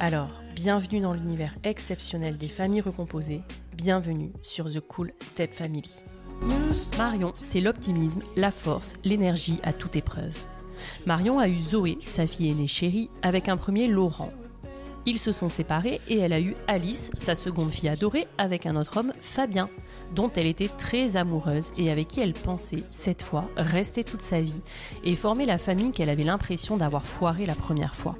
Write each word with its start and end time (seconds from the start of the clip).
Alors, 0.00 0.30
bienvenue 0.56 1.00
dans 1.00 1.14
l'univers 1.14 1.54
exceptionnel 1.62 2.36
des 2.36 2.48
familles 2.48 2.80
recomposées, 2.80 3.42
bienvenue 3.76 4.32
sur 4.42 4.70
The 4.70 4.80
Cool 4.80 5.12
Step 5.20 5.54
Family. 5.54 6.02
Marion, 6.98 7.32
c'est 7.40 7.60
l'optimisme, 7.60 8.22
la 8.34 8.50
force, 8.50 8.94
l'énergie 9.04 9.60
à 9.62 9.72
toute 9.72 9.94
épreuve. 9.94 10.36
Marion 11.06 11.38
a 11.38 11.48
eu 11.48 11.62
Zoé, 11.62 11.98
sa 12.02 12.26
fille 12.26 12.50
aînée 12.50 12.66
chérie, 12.66 13.08
avec 13.22 13.48
un 13.48 13.56
premier 13.56 13.86
Laurent. 13.86 14.32
Ils 15.06 15.20
se 15.20 15.30
sont 15.30 15.48
séparés 15.48 16.00
et 16.08 16.18
elle 16.18 16.32
a 16.32 16.40
eu 16.40 16.56
Alice, 16.66 17.10
sa 17.16 17.36
seconde 17.36 17.70
fille 17.70 17.88
adorée, 17.88 18.26
avec 18.36 18.66
un 18.66 18.74
autre 18.74 18.96
homme, 18.96 19.12
Fabien, 19.20 19.68
dont 20.12 20.30
elle 20.34 20.46
était 20.46 20.68
très 20.76 21.16
amoureuse 21.16 21.70
et 21.78 21.92
avec 21.92 22.08
qui 22.08 22.20
elle 22.20 22.32
pensait, 22.32 22.82
cette 22.88 23.22
fois, 23.22 23.48
rester 23.56 24.02
toute 24.02 24.22
sa 24.22 24.40
vie 24.40 24.60
et 25.04 25.14
former 25.14 25.46
la 25.46 25.58
famille 25.58 25.92
qu'elle 25.92 26.10
avait 26.10 26.24
l'impression 26.24 26.76
d'avoir 26.76 27.06
foiré 27.06 27.46
la 27.46 27.54
première 27.54 27.94
fois. 27.94 28.16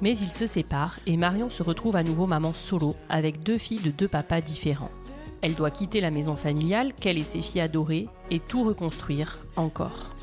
Mais 0.00 0.16
ils 0.16 0.30
se 0.30 0.46
séparent 0.46 0.98
et 1.06 1.16
Marion 1.16 1.50
se 1.50 1.62
retrouve 1.62 1.96
à 1.96 2.02
nouveau 2.02 2.26
maman 2.26 2.54
solo 2.54 2.94
avec 3.08 3.42
deux 3.42 3.58
filles 3.58 3.80
de 3.80 3.90
deux 3.90 4.08
papas 4.08 4.40
différents. 4.40 4.92
Elle 5.40 5.54
doit 5.54 5.70
quitter 5.70 6.00
la 6.00 6.10
maison 6.10 6.34
familiale 6.34 6.92
qu'elle 6.94 7.18
et 7.18 7.24
ses 7.24 7.42
filles 7.42 7.60
adorées 7.60 8.08
et 8.30 8.40
tout 8.40 8.64
reconstruire 8.64 9.40
encore. 9.56 10.14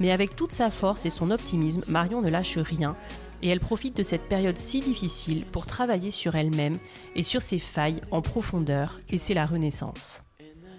Mais 0.00 0.10
avec 0.10 0.36
toute 0.36 0.52
sa 0.52 0.70
force 0.70 1.06
et 1.06 1.10
son 1.10 1.30
optimisme, 1.30 1.84
Marion 1.88 2.22
ne 2.22 2.28
lâche 2.28 2.58
rien 2.58 2.96
et 3.42 3.48
elle 3.48 3.60
profite 3.60 3.96
de 3.96 4.02
cette 4.02 4.28
période 4.28 4.56
si 4.56 4.80
difficile 4.80 5.44
pour 5.44 5.66
travailler 5.66 6.10
sur 6.10 6.34
elle-même 6.34 6.78
et 7.16 7.22
sur 7.22 7.42
ses 7.42 7.58
failles 7.58 8.00
en 8.10 8.22
profondeur 8.22 9.00
et 9.10 9.18
c'est 9.18 9.34
la 9.34 9.46
renaissance. 9.46 10.22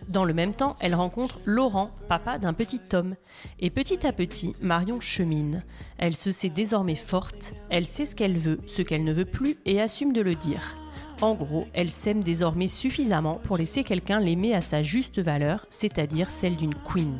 Dans 0.09 0.25
le 0.25 0.33
même 0.33 0.53
temps, 0.53 0.75
elle 0.79 0.95
rencontre 0.95 1.39
Laurent, 1.45 1.91
papa 2.07 2.37
d'un 2.37 2.53
petit 2.53 2.79
Tom. 2.79 3.15
Et 3.59 3.69
petit 3.69 4.05
à 4.05 4.13
petit, 4.13 4.55
Marion 4.61 4.99
chemine. 4.99 5.63
Elle 5.97 6.15
se 6.15 6.31
sait 6.31 6.49
désormais 6.49 6.95
forte, 6.95 7.53
elle 7.69 7.85
sait 7.85 8.05
ce 8.05 8.15
qu'elle 8.15 8.37
veut, 8.37 8.59
ce 8.65 8.81
qu'elle 8.81 9.03
ne 9.03 9.13
veut 9.13 9.25
plus 9.25 9.57
et 9.65 9.81
assume 9.81 10.13
de 10.13 10.21
le 10.21 10.35
dire. 10.35 10.77
En 11.21 11.35
gros, 11.35 11.67
elle 11.73 11.91
s'aime 11.91 12.23
désormais 12.23 12.67
suffisamment 12.67 13.35
pour 13.43 13.57
laisser 13.57 13.83
quelqu'un 13.83 14.19
l'aimer 14.19 14.53
à 14.53 14.61
sa 14.61 14.83
juste 14.83 15.19
valeur, 15.19 15.65
c'est-à-dire 15.69 16.29
celle 16.29 16.57
d'une 16.57 16.75
queen. 16.75 17.17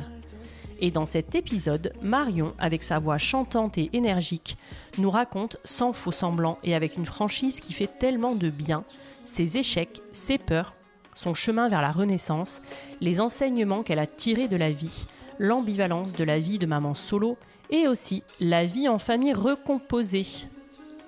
Et 0.80 0.90
dans 0.90 1.06
cet 1.06 1.34
épisode, 1.34 1.92
Marion, 2.02 2.52
avec 2.58 2.82
sa 2.82 2.98
voix 2.98 3.18
chantante 3.18 3.78
et 3.78 3.90
énergique, 3.94 4.58
nous 4.98 5.10
raconte 5.10 5.56
sans 5.64 5.92
faux 5.92 6.12
semblant 6.12 6.58
et 6.64 6.74
avec 6.74 6.96
une 6.96 7.06
franchise 7.06 7.60
qui 7.60 7.72
fait 7.72 7.98
tellement 7.98 8.34
de 8.34 8.50
bien 8.50 8.84
ses 9.24 9.56
échecs, 9.56 10.02
ses 10.12 10.36
peurs, 10.36 10.74
son 11.14 11.34
chemin 11.34 11.68
vers 11.68 11.82
la 11.82 11.92
renaissance, 11.92 12.62
les 13.00 13.20
enseignements 13.20 13.82
qu'elle 13.82 13.98
a 13.98 14.06
tirés 14.06 14.48
de 14.48 14.56
la 14.56 14.70
vie, 14.70 15.06
l'ambivalence 15.38 16.12
de 16.12 16.24
la 16.24 16.38
vie 16.38 16.58
de 16.58 16.66
maman 16.66 16.94
solo 16.94 17.36
et 17.70 17.88
aussi 17.88 18.22
la 18.40 18.64
vie 18.64 18.88
en 18.88 18.98
famille 18.98 19.32
recomposée. 19.32 20.26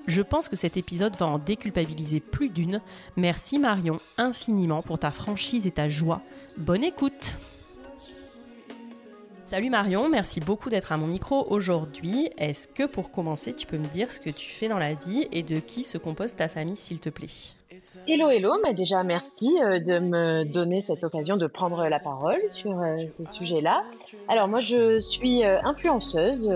Je 0.07 0.23
pense 0.23 0.49
que 0.49 0.57
cet 0.57 0.77
épisode 0.77 1.17
va 1.17 1.27
en 1.27 1.39
déculpabiliser 1.39 2.21
plus 2.21 2.49
d'une. 2.49 2.81
Merci 3.17 3.59
Marion 3.59 4.01
infiniment 4.19 4.83
pour 4.83 4.99
ta 4.99 5.11
franchise 5.11 5.67
et 5.67 5.73
ta 5.73 5.89
joie. 5.89 6.23
Bonne 6.57 6.85
écoute 6.85 7.37
Salut 9.45 9.71
Marion, 9.71 10.09
merci 10.09 10.41
beaucoup 10.41 10.71
d'être 10.71 10.91
à 10.91 10.97
mon 10.97 11.07
micro 11.07 11.47
aujourd'hui. 11.51 12.31
Est-ce 12.37 12.67
que 12.67 12.85
pour 12.85 13.13
commencer, 13.13 13.55
tu 13.55 13.65
peux 13.65 13.79
me 13.79 13.87
dire 13.87 14.11
ce 14.11 14.19
que 14.19 14.31
tu 14.31 14.51
fais 14.51 14.67
dans 14.67 14.79
la 14.79 14.95
vie 14.95 15.29
et 15.31 15.45
de 15.45 15.61
qui 15.61 15.85
se 15.85 15.99
compose 15.99 16.35
ta 16.35 16.49
famille 16.49 16.75
s'il 16.75 16.99
te 16.99 17.11
plaît? 17.11 17.29
Hello, 18.09 18.29
hello, 18.31 18.55
mais 18.63 18.75
déjà 18.75 19.03
merci 19.03 19.59
euh, 19.63 19.81
de 19.81 19.99
me 19.99 20.45
donner 20.45 20.81
cette 20.81 21.05
occasion 21.05 21.37
de 21.37 21.47
prendre 21.47 21.87
la 21.89 21.99
parole 21.99 22.39
sur 22.49 22.79
euh, 22.81 22.97
ces 23.09 23.27
sujets-là. 23.27 23.83
Alors 24.29 24.49
moi 24.49 24.61
je 24.61 24.99
suis 25.01 25.45
euh, 25.45 25.59
influenceuse, 25.63 26.55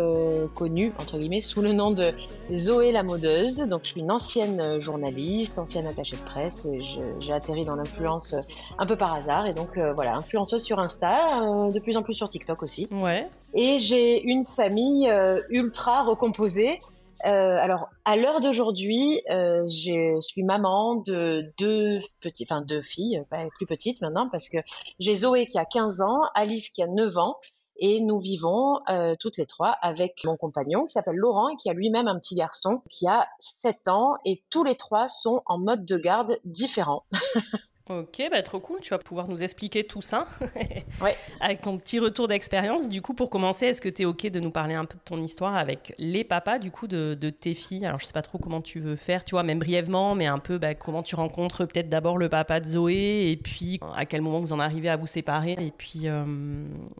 connue 0.55 0.93
entre 0.99 1.19
guillemets 1.19 1.41
sous 1.41 1.61
le 1.62 1.73
nom 1.73 1.91
de 1.91 2.12
Zoé 2.53 2.93
la 2.93 3.03
modeuse. 3.03 3.59
Donc 3.69 3.81
je 3.85 3.91
suis 3.91 4.00
une 4.00 4.11
ancienne 4.11 4.81
journaliste, 4.81 5.59
ancienne 5.59 5.87
attachée 5.87 6.17
de 6.17 6.23
presse 6.23 6.67
et 6.67 6.82
j'ai 7.19 7.33
atterri 7.33 7.65
dans 7.65 7.76
l'influence 7.76 8.35
un 8.79 8.87
peu 8.87 8.97
par 8.97 9.15
hasard. 9.15 9.47
Et 9.47 9.55
donc 9.55 9.79
voilà, 9.94 10.17
influenceuse 10.17 10.62
sur 10.62 10.79
Insta, 10.79 11.41
de 11.73 11.79
plus 11.81 11.97
en 11.97 12.03
plus 12.03 12.15
sur 12.15 12.29
TikTok 12.29 12.62
aussi. 12.62 12.88
Ouais. 12.91 13.29
Et 13.55 13.79
j'ai 13.79 14.23
une 14.23 14.44
famille 14.44 15.12
ultra 15.49 16.03
recomposée. 16.03 16.81
Euh, 17.26 17.28
alors, 17.28 17.90
à 18.05 18.17
l'heure 18.17 18.40
d'aujourd'hui, 18.40 19.20
euh, 19.31 19.67
je 19.67 20.19
suis 20.20 20.43
maman 20.43 20.96
de 20.96 21.52
deux 21.58 22.00
petits, 22.20 22.44
enfin 22.44 22.62
deux 22.62 22.81
filles, 22.81 23.22
pas 23.31 23.46
plus 23.56 23.67
petites 23.67 24.00
maintenant, 24.00 24.28
parce 24.31 24.49
que 24.49 24.58
j'ai 24.99 25.14
Zoé 25.17 25.46
qui 25.46 25.58
a 25.58 25.64
15 25.64 26.00
ans, 26.00 26.22
Alice 26.34 26.70
qui 26.70 26.82
a 26.82 26.87
9 26.87 27.19
ans, 27.19 27.37
et 27.76 28.00
nous 28.00 28.19
vivons 28.19 28.81
euh, 28.88 29.17
toutes 29.19 29.37
les 29.38 29.46
trois 29.46 29.70
avec 29.82 30.22
mon 30.25 30.37
compagnon 30.37 30.84
qui 30.87 30.93
s'appelle 30.93 31.17
Laurent 31.17 31.49
et 31.49 31.56
qui 31.56 31.70
a 31.70 31.72
lui-même 31.72 32.08
un 32.08 32.19
petit 32.19 32.34
garçon 32.34 32.82
qui 32.90 33.06
a 33.06 33.28
7 33.38 33.88
ans, 33.88 34.14
et 34.25 34.43
tous 34.50 34.64
les 34.64 34.76
trois 34.76 35.08
sont 35.08 35.43
en 35.46 35.58
mode 35.58 35.84
de 35.84 35.99
garde 35.99 36.38
différent. 36.44 37.05
Ok, 37.88 38.23
bah 38.31 38.43
trop 38.43 38.61
cool. 38.61 38.81
Tu 38.81 38.91
vas 38.91 38.99
pouvoir 38.99 39.27
nous 39.27 39.43
expliquer 39.43 39.82
tout 39.85 40.03
ça. 40.03 40.29
ouais. 41.03 41.17
Avec 41.41 41.62
ton 41.62 41.77
petit 41.77 41.99
retour 41.99 42.29
d'expérience. 42.29 42.88
Du 42.88 43.03
coup, 43.03 43.15
pour 43.15 43.31
commencer, 43.31 43.67
est-ce 43.67 43.81
que 43.81 43.88
tu 43.88 44.03
es 44.03 44.05
ok 44.05 44.29
de 44.29 44.38
nous 44.38 44.50
parler 44.50 44.75
un 44.75 44.85
peu 44.85 44.94
de 44.94 45.03
ton 45.05 45.21
histoire 45.21 45.56
avec 45.56 45.94
les 45.99 46.23
papas, 46.23 46.59
du 46.59 46.71
coup, 46.71 46.87
de, 46.87 47.15
de 47.15 47.31
tes 47.31 47.55
filles? 47.55 47.85
Alors, 47.87 47.99
je 47.99 48.06
sais 48.06 48.12
pas 48.12 48.23
trop 48.23 48.38
comment 48.38 48.61
tu 48.61 48.79
veux 48.79 48.94
faire, 48.94 49.25
tu 49.25 49.35
vois, 49.35 49.43
même 49.43 49.59
brièvement, 49.59 50.15
mais 50.15 50.27
un 50.27 50.38
peu 50.38 50.59
bah, 50.59 50.75
comment 50.75 51.03
tu 51.03 51.17
rencontres 51.17 51.67
peut-être 51.67 51.88
d'abord 51.88 52.17
le 52.17 52.29
papa 52.29 52.61
de 52.61 52.67
Zoé, 52.67 53.31
et 53.31 53.37
puis 53.37 53.81
à 53.94 54.06
quel 54.06 54.21
moment 54.21 54.38
vous 54.38 54.53
en 54.53 54.61
arrivez 54.61 54.88
à 54.88 54.97
vous 54.97 55.09
séparer, 55.09 55.56
et 55.59 55.73
puis 55.76 56.03
euh, 56.05 56.25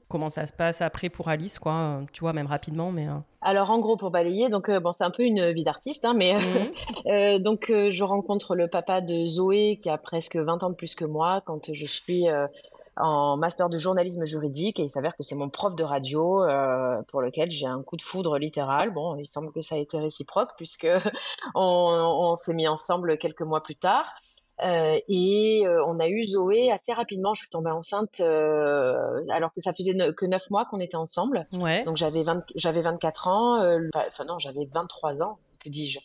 comment 0.09 0.29
ça 0.29 0.47
se 0.47 0.53
passe 0.53 0.81
après 0.81 1.09
pour 1.09 1.29
Alice, 1.29 1.59
quoi. 1.61 2.01
Tu 2.13 2.21
vois, 2.21 2.33
même 2.33 2.47
rapidement, 2.47 2.91
mais. 2.91 3.07
Euh, 3.07 3.13
alors 3.43 3.71
en 3.71 3.79
gros 3.79 3.97
pour 3.97 4.11
balayer, 4.11 4.51
donc 4.51 4.69
euh, 4.69 4.81
bon 4.81 4.93
c'est 4.93 5.05
un 5.05 5.11
peu 5.11 5.23
une 5.23 5.53
vie 5.53 5.65
d'artiste, 5.65 6.05
hein, 6.05 6.15
mais 6.15 6.35
mhm. 6.35 6.73
euh, 7.07 7.39
donc 7.39 7.71
euh, 7.71 7.91
je 7.91 8.05
rencontre 8.05 8.55
le 8.55 8.69
papa 8.69 9.01
de 9.01 9.25
Zoé 9.25 9.79
qui 9.81 9.89
a 9.89 9.97
presque 9.97 10.37
20 10.37 10.63
ans 10.63 10.71
de 10.71 10.75
plus 10.75 10.95
que 10.95 11.07
moi 11.07 11.43
quand 11.47 11.73
je 11.73 11.87
suis 11.87 12.27
en 12.97 13.37
master 13.37 13.71
de 13.71 13.79
journalisme 13.79 14.25
juridique 14.27 14.79
et 14.79 14.83
il 14.83 14.89
s'avère 14.89 15.17
que 15.17 15.23
c'est 15.23 15.35
mon 15.35 15.49
prof 15.49 15.75
de 15.75 15.85
radio 15.85 16.43
pour 17.09 17.23
lequel 17.23 17.51
j'ai 17.51 17.67
un 17.67 17.83
coup 17.83 17.97
de 17.97 18.03
foudre 18.03 18.39
littéral. 18.39 18.91
Bon, 18.93 19.17
il 19.17 19.27
semble 19.27 19.53
que 19.53 19.63
ça 19.63 19.77
a 19.77 19.79
été 19.79 19.99
réciproque 19.99 20.51
puisque 20.57 20.87
on 21.55 22.35
s'est 22.37 22.55
mis 22.55 22.69
ensemble 22.69 23.17
quelques 23.17 23.43
mois 23.43 23.63
plus 23.63 23.77
tard. 23.77 24.15
Euh, 24.63 24.99
et 25.09 25.63
euh, 25.67 25.85
on 25.87 25.99
a 26.01 26.09
eu 26.09 26.25
Zoé 26.25 26.71
assez 26.71 26.93
rapidement. 26.93 27.35
Je 27.35 27.43
suis 27.43 27.51
tombée 27.51 27.71
enceinte 27.71 28.21
euh, 28.21 29.25
alors 29.31 29.53
que 29.55 29.61
ça 29.61 29.73
faisait 29.73 29.95
que 30.15 30.27
9 30.27 30.51
mois 30.51 30.67
qu'on 30.67 30.81
était 30.81 30.97
ensemble. 30.97 31.47
Ouais. 31.61 31.85
Donc 31.85 31.97
j'avais 31.97 32.25
j'avais 32.55 32.83
24 32.83 33.29
ans. 33.29 33.79
enfin 33.95 34.25
non, 34.25 34.39
j'avais 34.39 34.69
23 34.73 35.23
ans. 35.23 35.39
Que 35.63 35.69
dis-je 35.69 36.01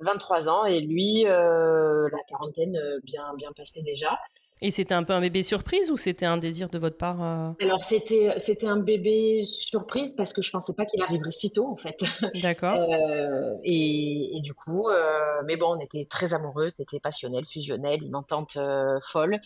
23 0.00 0.48
ans 0.48 0.64
et 0.64 0.80
lui 0.80 1.24
la 1.24 2.18
quarantaine 2.28 2.78
bien 3.04 3.34
bien 3.36 3.52
passée 3.52 3.82
déjà. 3.82 4.18
Et 4.60 4.70
c'était 4.70 4.94
un 4.94 5.04
peu 5.04 5.12
un 5.12 5.20
bébé 5.20 5.42
surprise 5.42 5.90
ou 5.90 5.96
c'était 5.96 6.26
un 6.26 6.36
désir 6.36 6.68
de 6.68 6.78
votre 6.78 6.96
part 6.96 7.22
euh 7.22 7.44
Alors 7.60 7.84
c'était 7.84 8.34
c'était 8.38 8.66
un 8.66 8.78
bébé 8.78 9.44
surprise 9.44 10.14
parce 10.14 10.32
que 10.32 10.42
je 10.42 10.50
pensais 10.50 10.74
pas 10.74 10.84
qu'il 10.84 11.00
arriverait 11.00 11.30
si 11.30 11.52
tôt 11.52 11.68
en 11.68 11.76
fait. 11.76 12.02
D'accord. 12.42 12.76
Euh, 12.88 13.54
et, 13.64 14.36
et, 14.36 14.40
du 14.40 14.54
coup, 14.54 14.88
euh, 14.88 15.42
mais 15.44 15.56
bon, 15.56 15.76
on 15.76 15.78
était 15.78 16.06
très 16.08 16.34
amoureux, 16.34 16.70
c'était 16.76 17.00
passionnel, 17.00 17.44
fusionnel, 17.44 18.02
une 18.02 18.14
entente 18.14 18.58
folle. 19.02 19.40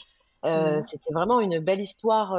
Mmh. 0.44 0.82
C'était 0.82 1.12
vraiment 1.12 1.40
une 1.40 1.58
belle 1.58 1.80
histoire, 1.80 2.36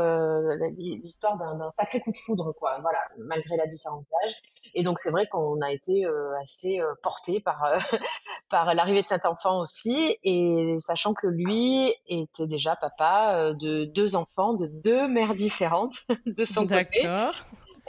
l'histoire 0.78 1.38
d'un 1.38 1.70
sacré 1.72 2.00
coup 2.00 2.12
de 2.12 2.18
foudre, 2.18 2.54
quoi. 2.54 2.78
Voilà, 2.82 3.00
malgré 3.18 3.58
la 3.58 3.66
différence 3.66 4.06
d'âge. 4.08 4.34
Et 4.76 4.84
donc 4.84 5.00
c'est 5.00 5.12
vrai 5.12 5.28
qu'on 5.28 5.62
a 5.62 5.72
été 5.72 6.06
euh, 6.06 6.34
assez 6.42 6.80
euh, 6.80 6.94
porté 7.04 7.40
par 7.40 7.64
par 8.50 8.74
l'arrivée 8.74 9.04
de 9.04 9.08
cet 9.08 9.26
enfant 9.26 9.60
aussi, 9.60 10.18
et 10.24 10.76
sachant 10.80 11.14
que 11.14 11.28
lui 11.28 11.94
était 12.08 12.48
déjà 12.48 12.76
papa 12.76 13.54
de 13.54 13.86
deux 13.86 14.16
enfants 14.16 14.54
de 14.54 14.68
deux 14.68 15.08
mères 15.08 15.36
différentes 15.36 15.96
de 16.26 16.46
son 16.46 16.68
côté. 16.68 17.06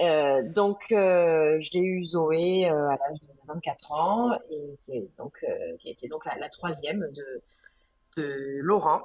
Euh, 0.00 0.42
donc 0.52 0.86
j'ai 0.88 1.78
eu 1.78 2.04
Zoé 2.04 2.66
à 2.66 2.72
l'âge 2.72 3.20
de 3.20 3.28
24 3.46 3.92
ans 3.92 4.32
et 4.50 4.78
qui, 4.84 5.08
donc, 5.16 5.44
qui 5.80 5.90
été 5.90 6.08
donc 6.08 6.24
la, 6.24 6.36
la 6.38 6.48
troisième 6.48 7.00
de 7.12 7.42
de 8.16 8.60
Laurent, 8.60 9.02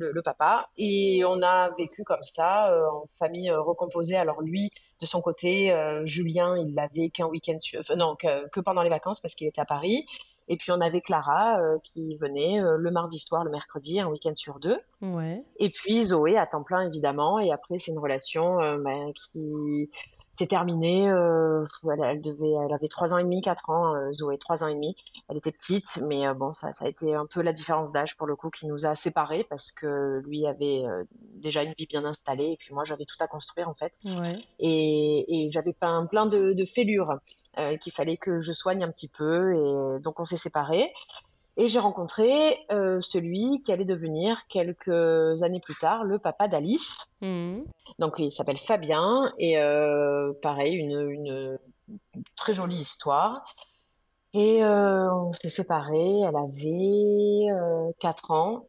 euh, 0.00 0.12
le, 0.12 0.22
papa, 0.22 0.68
et 0.76 1.24
on 1.24 1.42
a 1.42 1.70
vécu 1.70 2.04
comme 2.04 2.22
ça 2.22 2.70
euh, 2.70 2.86
en 2.90 3.08
famille 3.18 3.50
euh, 3.50 3.60
recomposée. 3.60 4.16
Alors 4.16 4.42
lui, 4.42 4.70
de 5.00 5.06
son 5.06 5.20
côté, 5.20 5.74
Julien, 6.04 6.56
il 6.56 6.74
l'avait 6.74 7.10
qu'un 7.10 7.26
week-end, 7.26 7.56
non, 7.96 8.16
que, 8.16 8.60
pendant 8.60 8.82
les 8.82 8.90
vacances 8.90 9.20
parce 9.20 9.34
qu'il 9.34 9.46
était 9.46 9.60
à 9.60 9.66
Paris. 9.66 10.06
Et 10.48 10.56
puis 10.56 10.72
on 10.72 10.80
avait 10.80 11.00
Clara 11.00 11.58
qui 11.82 12.16
venait 12.16 12.60
le 12.60 12.90
mardi 12.90 13.18
soir, 13.18 13.44
le 13.44 13.50
mercredi, 13.50 14.00
un 14.00 14.08
week-end 14.08 14.34
sur 14.34 14.60
deux. 14.60 14.78
Ouais. 15.02 15.42
Et 15.58 15.68
puis 15.68 16.04
Zoé 16.04 16.38
à 16.38 16.46
temps 16.46 16.62
plein 16.62 16.86
évidemment. 16.86 17.38
Et 17.38 17.50
après 17.50 17.76
c'est 17.76 17.90
une 17.92 17.98
relation 17.98 18.56
bah, 18.78 19.12
qui 19.14 19.90
c'est 20.34 20.48
terminé. 20.48 21.08
Euh, 21.10 21.64
elle, 22.02 22.20
devait, 22.20 22.52
elle 22.66 22.74
avait 22.74 22.88
trois 22.88 23.14
ans 23.14 23.18
et 23.18 23.22
demi, 23.22 23.40
quatre 23.40 23.70
ans. 23.70 23.94
Euh, 23.94 24.12
Zoé, 24.12 24.36
trois 24.36 24.64
ans 24.64 24.68
et 24.68 24.74
demi. 24.74 24.96
Elle 25.28 25.36
était 25.36 25.52
petite, 25.52 25.98
mais 26.06 26.26
euh, 26.26 26.34
bon, 26.34 26.52
ça, 26.52 26.72
ça 26.72 26.84
a 26.84 26.88
été 26.88 27.14
un 27.14 27.24
peu 27.26 27.40
la 27.40 27.52
différence 27.52 27.92
d'âge 27.92 28.16
pour 28.16 28.26
le 28.26 28.36
coup 28.36 28.50
qui 28.50 28.66
nous 28.66 28.84
a 28.84 28.94
séparés 28.94 29.44
parce 29.48 29.72
que 29.72 30.20
lui 30.26 30.46
avait 30.46 30.84
euh, 30.84 31.04
déjà 31.36 31.62
une 31.62 31.72
vie 31.78 31.86
bien 31.86 32.04
installée 32.04 32.50
et 32.52 32.56
puis 32.56 32.74
moi 32.74 32.84
j'avais 32.84 33.04
tout 33.04 33.16
à 33.20 33.26
construire 33.28 33.68
en 33.68 33.74
fait. 33.74 33.92
Ouais. 34.04 34.38
Et, 34.58 35.46
et 35.46 35.50
j'avais 35.50 35.72
plein, 35.72 36.04
plein 36.06 36.26
de, 36.26 36.52
de 36.52 36.64
fêlures 36.64 37.14
qu'il 37.80 37.92
fallait 37.92 38.16
que 38.16 38.40
je 38.40 38.52
soigne 38.52 38.82
un 38.82 38.90
petit 38.90 39.08
peu 39.08 39.54
et 39.54 40.00
donc 40.00 40.18
on 40.18 40.24
s'est 40.24 40.36
séparés. 40.36 40.92
Et 41.56 41.68
j'ai 41.68 41.78
rencontré 41.78 42.58
euh, 42.72 43.00
celui 43.00 43.60
qui 43.60 43.70
allait 43.72 43.84
devenir 43.84 44.46
quelques 44.48 45.42
années 45.42 45.60
plus 45.60 45.76
tard 45.76 46.04
le 46.04 46.18
papa 46.18 46.48
d'Alice. 46.48 47.10
Mmh. 47.20 47.60
Donc 47.98 48.18
il 48.18 48.32
s'appelle 48.32 48.58
Fabien 48.58 49.32
et 49.38 49.58
euh, 49.58 50.32
pareil 50.42 50.74
une, 50.74 51.10
une, 51.10 51.58
très 52.34 52.54
jolie 52.54 52.76
histoire. 52.76 53.44
Et 54.32 54.64
euh, 54.64 55.12
on 55.14 55.32
s'est 55.32 55.48
séparés. 55.48 56.22
Elle 56.22 56.36
avait 56.36 57.94
4 58.00 58.30
ans. 58.32 58.66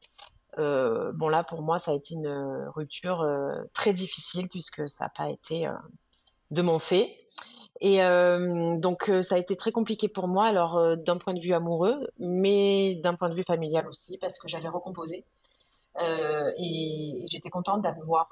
bon 0.58 1.28
là 1.28 1.44
pour 1.44 1.64
moi 1.64 1.80
ça 1.80 1.90
a 1.90 1.96
été 1.96 2.14
une 2.14 2.68
rupture 2.76 3.28
très 3.74 3.94
difficile 3.94 4.48
puisque 4.50 4.88
ça 4.88 5.06
n'a 5.06 5.10
pas 5.10 5.30
été 5.32 5.68
de 6.52 6.62
mon 6.62 6.78
fait. 6.78 7.25
Et 7.81 8.01
euh, 8.01 8.77
donc 8.77 9.10
euh, 9.10 9.22
ça 9.22 9.36
a 9.36 9.38
été 9.38 9.56
très 9.56 9.72
compliqué 9.72 10.07
pour 10.07 10.27
moi, 10.27 10.45
alors 10.45 10.77
euh, 10.77 10.95
d'un 10.95 11.18
point 11.18 11.33
de 11.33 11.42
vue 11.42 11.54
amoureux, 11.54 12.07
mais 12.19 12.95
d'un 12.95 13.16
point 13.16 13.30
de 13.30 13.36
vue 13.36 13.44
familial 13.44 13.88
aussi, 13.88 14.18
parce 14.18 14.39
que 14.39 14.48
j'avais 14.48 14.69
recomposé. 14.69 15.25
et 16.57 17.25
j'étais 17.30 17.50
contente 17.50 17.81
d'avoir 17.81 18.30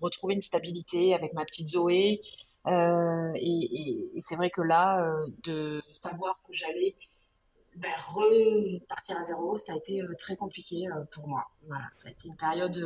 retrouvé 0.00 0.34
une 0.34 0.42
stabilité 0.42 1.14
avec 1.14 1.32
ma 1.34 1.44
petite 1.44 1.68
Zoé. 1.68 2.20
et, 2.66 4.10
c'est 4.18 4.36
vrai 4.36 4.50
que 4.50 4.62
là, 4.62 5.14
de 5.44 5.82
savoir 6.00 6.40
que 6.46 6.52
j'allais 6.52 6.94
ben, 7.76 7.90
repartir 8.14 9.16
à 9.18 9.22
zéro, 9.22 9.56
ça 9.56 9.72
a 9.72 9.76
été 9.76 10.02
très 10.18 10.36
compliqué 10.36 10.88
pour 11.12 11.28
moi. 11.28 11.44
Voilà, 11.68 11.84
ça 11.94 12.08
a 12.08 12.10
été 12.12 12.28
une 12.28 12.36
période 12.36 12.78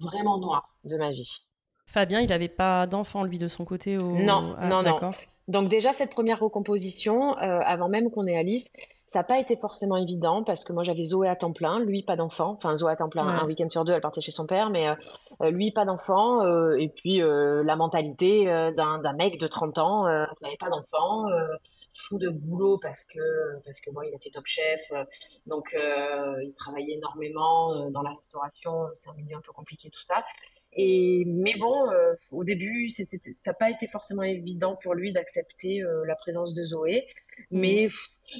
vraiment 0.00 0.38
noire 0.38 0.74
de 0.84 0.96
ma 0.96 1.10
vie. 1.10 1.42
Fabien, 1.86 2.20
il 2.20 2.28
n'avait 2.28 2.48
pas 2.48 2.86
d'enfant, 2.86 3.24
lui, 3.24 3.36
de 3.36 3.48
son 3.48 3.64
côté 3.64 3.98
au... 3.98 4.12
Non, 4.12 4.54
ah, 4.58 4.68
non, 4.68 4.82
non. 4.82 5.10
Donc 5.48 5.68
déjà, 5.68 5.92
cette 5.92 6.10
première 6.10 6.40
recomposition, 6.40 7.36
euh, 7.38 7.60
avant 7.64 7.88
même 7.88 8.10
qu'on 8.10 8.26
ait 8.26 8.36
Alice, 8.36 8.70
ça 9.06 9.20
n'a 9.20 9.24
pas 9.24 9.40
été 9.40 9.56
forcément 9.56 9.96
évident 9.96 10.44
parce 10.44 10.62
que 10.62 10.72
moi, 10.72 10.84
j'avais 10.84 11.02
Zoé 11.02 11.28
à 11.28 11.34
temps 11.34 11.52
plein, 11.52 11.80
lui, 11.80 12.02
pas 12.04 12.14
d'enfant. 12.14 12.50
Enfin, 12.50 12.76
Zoé 12.76 12.92
à 12.92 12.96
temps 12.96 13.08
plein, 13.08 13.26
un 13.26 13.46
week-end 13.46 13.68
sur 13.68 13.84
deux, 13.84 13.92
elle 13.92 14.00
partait 14.00 14.20
chez 14.20 14.30
son 14.30 14.46
père, 14.46 14.70
mais 14.70 14.88
euh, 14.88 14.94
euh, 15.42 15.50
lui, 15.50 15.72
pas 15.72 15.84
d'enfant. 15.84 16.46
et 16.76 16.88
puis, 16.88 17.18
la 17.18 17.76
mentalité 17.76 18.44
d'un 18.76 19.12
mec 19.14 19.40
de 19.40 19.46
30 19.48 19.78
ans 19.78 20.04
qui 20.36 20.44
n'avait 20.44 20.56
pas 20.56 20.70
d'enfant 20.70 21.26
fou 21.92 22.18
de 22.18 22.28
boulot 22.28 22.78
parce 22.78 23.04
que 23.04 23.18
parce 23.64 23.80
que 23.80 23.90
moi 23.90 24.06
il 24.06 24.14
a 24.14 24.18
fait 24.18 24.30
Top 24.30 24.46
Chef 24.46 24.92
donc 25.46 25.74
il 25.74 26.52
travaillait 26.54 26.94
énormément 26.94 27.90
dans 27.90 28.02
la 28.02 28.10
restauration 28.10 28.86
c'est 28.94 29.10
un 29.10 29.14
milieu 29.14 29.36
un 29.36 29.40
peu 29.40 29.52
compliqué 29.52 29.90
tout 29.90 30.00
ça 30.00 30.24
et, 30.72 31.24
mais 31.26 31.54
bon, 31.58 31.90
euh, 31.90 32.14
au 32.32 32.44
début, 32.44 32.88
ça 32.88 33.04
n'a 33.46 33.54
pas 33.54 33.70
été 33.70 33.86
forcément 33.86 34.22
évident 34.22 34.76
pour 34.76 34.94
lui 34.94 35.12
d'accepter 35.12 35.82
euh, 35.82 36.04
la 36.06 36.14
présence 36.14 36.54
de 36.54 36.62
Zoé. 36.62 37.06
Mm. 37.50 37.60
Mais 37.60 37.88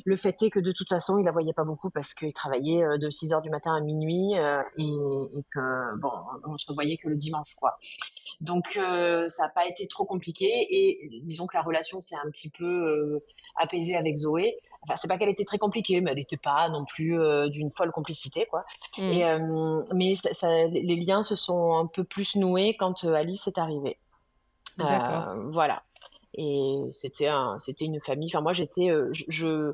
le 0.04 0.16
fait 0.16 0.40
est 0.42 0.50
que 0.50 0.60
de 0.60 0.70
toute 0.70 0.88
façon, 0.88 1.18
il 1.18 1.24
la 1.24 1.32
voyait 1.32 1.52
pas 1.52 1.64
beaucoup 1.64 1.90
parce 1.90 2.14
qu'il 2.14 2.32
travaillait 2.32 2.84
euh, 2.84 2.96
de 2.96 3.10
6 3.10 3.32
heures 3.32 3.42
du 3.42 3.50
matin 3.50 3.74
à 3.74 3.80
minuit 3.80 4.34
et, 4.34 4.82
et, 4.84 5.44
que, 5.52 5.98
bon, 5.98 6.12
on 6.46 6.56
se 6.56 6.72
voyait 6.72 6.96
que 6.96 7.08
le 7.08 7.16
dimanche, 7.16 7.54
quoi. 7.56 7.78
Donc, 8.40 8.68
ça 8.74 9.42
n'a 9.42 9.48
pas 9.54 9.66
été 9.66 9.86
trop 9.86 10.04
compliqué 10.04 10.46
et 10.46 11.10
disons 11.24 11.46
que 11.46 11.56
la 11.56 11.62
relation 11.62 12.00
s'est 12.00 12.16
un 12.16 12.30
petit 12.30 12.48
peu 12.48 13.20
apaisée 13.56 13.96
avec 13.96 14.16
Zoé. 14.16 14.56
Enfin, 14.82 14.94
c'est 14.96 15.08
pas 15.08 15.18
qu'elle 15.18 15.28
était 15.28 15.44
très 15.44 15.58
compliquée, 15.58 16.00
mais 16.00 16.12
elle 16.12 16.16
n'était 16.16 16.38
pas 16.38 16.68
non 16.70 16.84
plus 16.86 17.18
d'une 17.50 17.70
folle 17.70 17.92
complicité, 17.92 18.46
quoi. 18.46 18.64
Mm. 18.96 19.02
Et, 19.02 19.38
mais 19.94 20.14
ça, 20.14 20.66
les 20.68 20.96
liens 20.96 21.22
se 21.22 21.34
sont 21.34 21.74
un 21.74 21.86
peu 21.86 22.04
plus 22.04 22.20
plus 22.20 22.36
noué 22.36 22.76
quand 22.76 23.04
euh, 23.04 23.14
Alice 23.14 23.46
est 23.46 23.56
arrivée. 23.56 23.96
Euh, 24.80 25.50
voilà. 25.50 25.82
Et 26.34 26.80
c'était 26.92 27.28
un, 27.28 27.58
c'était 27.58 27.84
une 27.84 28.00
famille. 28.00 28.28
Enfin, 28.32 28.40
moi, 28.40 28.52
j'étais, 28.52 28.90
euh, 28.90 29.10
je, 29.12 29.72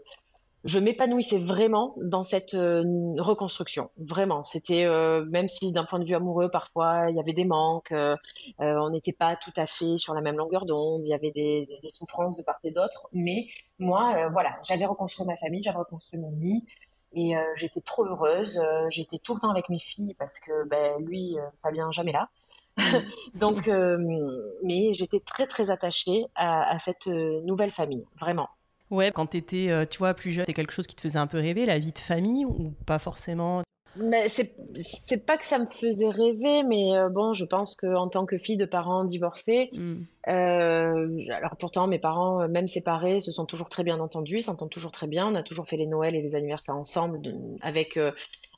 je, 0.65 0.79
m'épanouissais 0.79 1.39
vraiment 1.39 1.95
dans 1.99 2.25
cette 2.25 2.53
reconstruction. 2.53 3.91
Vraiment. 3.99 4.43
C'était, 4.43 4.87
même 5.29 5.49
si 5.49 5.73
d'un 5.73 5.85
point 5.85 5.99
de 5.99 6.05
vue 6.05 6.15
amoureux, 6.15 6.51
parfois, 6.51 7.11
il 7.11 7.17
y 7.17 7.21
avait 7.21 7.33
des 7.33 7.45
manques, 7.45 7.95
on 8.59 8.91
n'était 8.91 9.13
pas 9.13 9.37
tout 9.37 9.53
à 9.57 9.67
fait 9.67 9.97
sur 9.97 10.15
la 10.15 10.21
même 10.21 10.37
longueur 10.37 10.65
d'onde, 10.67 11.05
il 11.05 11.11
y 11.11 11.15
avait 11.15 11.31
des, 11.31 11.69
souffrances 11.93 12.37
de 12.37 12.43
part 12.43 12.59
et 12.65 12.73
d'autre. 12.73 13.09
Mais 13.13 13.47
moi, 13.79 14.29
voilà, 14.33 14.57
j'avais 14.67 14.87
reconstruit 14.87 15.27
ma 15.27 15.37
famille, 15.37 15.63
j'avais 15.63 15.79
reconstruit 15.79 16.19
mon 16.19 16.33
nid. 16.33 16.65
Et 17.17 17.35
euh, 17.35 17.41
j'étais 17.55 17.81
trop 17.81 18.05
heureuse. 18.05 18.59
Euh, 18.59 18.89
j'étais 18.91 19.17
tout 19.19 19.35
le 19.35 19.41
temps 19.41 19.51
avec 19.51 19.71
mes 19.71 19.79
filles 19.79 20.15
parce 20.19 20.39
que 20.39 20.69
ben, 20.69 21.03
lui, 21.03 21.39
euh, 21.39 21.43
Fabien, 21.63 21.91
jamais 21.91 22.13
là. 22.13 22.29
Donc, 23.35 23.69
mais 24.63 24.93
j'étais 24.93 25.21
très 25.21 25.47
très 25.47 25.71
attachée 25.71 26.27
à, 26.35 26.77
cette 26.77 27.07
nouvelle 27.07 27.71
famille, 27.71 28.05
vraiment. 28.21 28.51
Ouais, 28.91 29.13
quand 29.13 29.29
tu 29.29 29.39
étais, 29.39 29.87
tu 29.87 29.97
vois, 29.97 30.13
plus 30.13 30.31
jeune, 30.31 30.45
c'était 30.45 30.53
quelque 30.53 30.75
chose 30.75 30.87
qui 30.87 30.95
te 30.95 31.01
faisait 31.01 31.19
un 31.19 31.27
peu 31.27 31.39
rêver, 31.39 31.65
la 31.65 31.79
vie 31.79 31.93
de 31.93 31.99
famille, 31.99 32.45
ou 32.45 32.75
pas 32.85 32.99
forcément? 32.99 33.63
Mais 33.99 34.29
c'est 34.29 35.27
pas 35.27 35.37
que 35.37 35.47
ça 35.47 35.59
me 35.59 35.67
faisait 35.67 36.11
rêver, 36.11 36.63
mais 36.63 36.97
euh, 36.97 37.09
bon, 37.09 37.33
je 37.33 37.45
pense 37.45 37.75
qu'en 37.75 38.09
tant 38.09 38.27
que 38.27 38.39
fille 38.39 38.57
de 38.57 38.65
parents 38.65 39.05
divorcés, 39.05 39.71
mm. 39.73 39.95
euh, 40.29 41.19
alors 41.31 41.57
pourtant 41.59 41.87
mes 41.87 41.99
parents, 41.99 42.43
euh, 42.43 42.49
même 42.49 42.69
séparés, 42.69 43.21
se 43.21 43.33
sont 43.33 43.47
toujours 43.47 43.69
très 43.69 43.85
bien 43.85 44.01
entendus, 44.01 44.43
s'entendent 44.43 44.71
toujours 44.71 44.93
très 44.93 45.07
bien. 45.07 45.27
On 45.27 45.35
a 45.35 45.43
toujours 45.43 45.67
fait 45.67 45.77
les 45.77 45.87
Noëls 45.87 46.15
et 46.15 46.23
les 46.23 46.35
anniversaires 46.35 46.77
ensemble 46.77 47.21
avec 47.61 47.99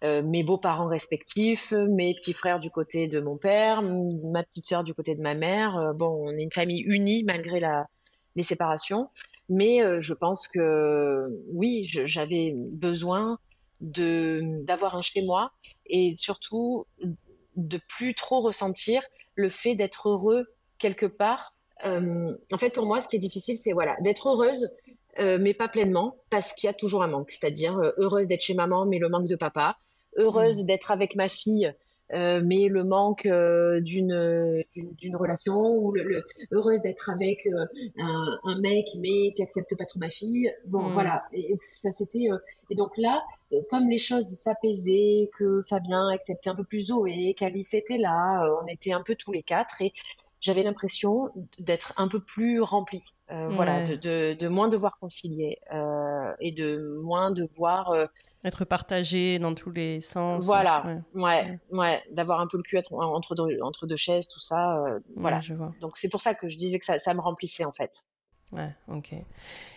mes 0.02 0.44
beaux-parents 0.44 0.86
respectifs, 0.86 1.72
mes 1.72 2.14
petits 2.14 2.32
frères 2.32 2.60
du 2.60 2.70
côté 2.70 3.08
de 3.08 3.18
mon 3.18 3.36
père, 3.36 3.82
ma 3.82 4.44
petite 4.44 4.68
sœur 4.68 4.84
du 4.84 4.94
côté 4.94 5.16
de 5.16 5.20
ma 5.20 5.34
mère. 5.34 5.92
bon, 5.96 6.28
on 6.28 6.30
est 6.30 6.42
une 6.42 6.52
famille 6.52 6.82
unie 6.86 7.24
malgré 7.24 7.58
la, 7.58 7.88
les 8.36 8.44
séparations, 8.44 9.08
mais 9.48 9.80
je 9.98 10.14
pense 10.14 10.46
que 10.46 11.26
oui, 11.52 11.82
j'avais 11.84 12.54
besoin 12.54 13.38
de 13.80 14.62
d'avoir 14.64 14.96
un 14.96 15.02
chez 15.02 15.22
moi 15.24 15.52
et 15.86 16.14
surtout 16.16 16.86
de 17.56 17.78
plus 17.88 18.14
trop 18.14 18.40
ressentir 18.40 19.02
le 19.34 19.48
fait 19.48 19.74
d'être 19.74 20.08
heureux 20.08 20.46
quelque 20.78 21.06
part. 21.06 21.54
Euh, 21.84 22.36
en 22.52 22.58
fait, 22.58 22.70
pour 22.70 22.86
moi, 22.86 23.00
ce 23.00 23.08
qui 23.08 23.16
est 23.16 23.20
difficile, 23.20 23.56
c'est 23.56 23.72
voilà 23.72 23.96
d'être 24.00 24.28
heureuse, 24.28 24.70
euh, 25.18 25.38
mais 25.40 25.54
pas 25.54 25.68
pleinement, 25.68 26.16
parce 26.30 26.52
qu'il 26.52 26.66
y 26.66 26.70
a 26.70 26.74
toujours 26.74 27.02
un 27.02 27.08
manque. 27.08 27.30
C'est-à-dire 27.30 27.78
euh, 27.78 27.92
heureuse 27.98 28.28
d'être 28.28 28.40
chez 28.40 28.54
maman, 28.54 28.86
mais 28.86 28.98
le 28.98 29.08
manque 29.08 29.28
de 29.28 29.36
papa. 29.36 29.78
Heureuse 30.16 30.62
mmh. 30.62 30.66
d'être 30.66 30.90
avec 30.90 31.14
ma 31.14 31.28
fille, 31.28 31.72
euh, 32.14 32.40
mais 32.42 32.68
le 32.68 32.84
manque 32.84 33.26
euh, 33.26 33.80
d'une 33.80 34.64
d'une 34.74 35.16
relation 35.16 35.76
ou 35.76 35.92
le, 35.92 36.24
heureuse 36.52 36.80
d'être 36.80 37.10
avec 37.10 37.46
euh, 37.46 37.66
un, 37.98 38.38
un, 38.44 38.60
mec 38.60 38.86
mais 38.98 39.32
qui 39.32 39.42
accepte 39.42 39.76
pas 39.76 39.84
trop 39.84 40.00
ma 40.00 40.08
fille 40.08 40.50
bon 40.64 40.84
mm. 40.84 40.92
voilà 40.92 41.24
et, 41.34 41.54
ça 41.60 41.90
c'était 41.90 42.28
et 42.70 42.74
donc 42.74 42.96
là 42.96 43.22
comme 43.68 43.90
les 43.90 43.98
choses 43.98 44.26
s'apaisaient 44.26 45.28
que 45.38 45.62
Fabien 45.68 46.08
acceptait 46.08 46.48
un 46.48 46.54
peu 46.54 46.64
plus 46.64 46.86
Zoé 46.86 47.34
qu'Alice 47.36 47.74
était 47.74 47.98
là 47.98 48.58
on 48.62 48.66
était 48.66 48.92
un 48.92 49.02
peu 49.02 49.14
tous 49.14 49.32
les 49.32 49.42
quatre 49.42 49.82
et 49.82 49.92
j'avais 50.40 50.62
l'impression 50.62 51.30
d'être 51.58 51.92
un 51.96 52.08
peu 52.08 52.20
plus 52.20 52.60
remplie, 52.60 53.12
euh, 53.30 53.48
voilà, 53.50 53.82
de, 53.82 53.96
de, 53.96 54.36
de, 54.38 54.48
moins 54.48 54.68
devoir 54.68 54.98
concilier 54.98 55.58
euh, 55.74 56.32
et 56.40 56.52
de 56.52 56.98
moins 57.02 57.30
devoir 57.30 57.90
euh, 57.90 58.06
être 58.44 58.64
partagé 58.64 59.38
dans 59.38 59.54
tous 59.54 59.70
les 59.70 60.00
sens. 60.00 60.44
Voilà, 60.44 61.02
ouais, 61.14 61.58
ouais, 61.72 62.02
d'avoir 62.12 62.40
un 62.40 62.46
peu 62.46 62.56
le 62.56 62.62
cul 62.62 62.78
entre 62.92 63.34
deux, 63.34 63.58
entre 63.62 63.86
deux 63.86 63.96
chaises, 63.96 64.28
tout 64.28 64.40
ça, 64.40 64.84
voilà. 65.16 65.40
Je 65.40 65.54
vois. 65.54 65.72
Donc 65.80 65.96
c'est 65.96 66.08
pour 66.08 66.20
ça 66.20 66.34
que 66.34 66.48
je 66.48 66.56
disais 66.56 66.78
que 66.78 66.84
ça, 66.84 66.98
ça 66.98 67.14
me 67.14 67.20
remplissait 67.20 67.64
en 67.64 67.72
fait. 67.72 68.04
Ouais, 68.50 68.74
ok. 68.90 69.12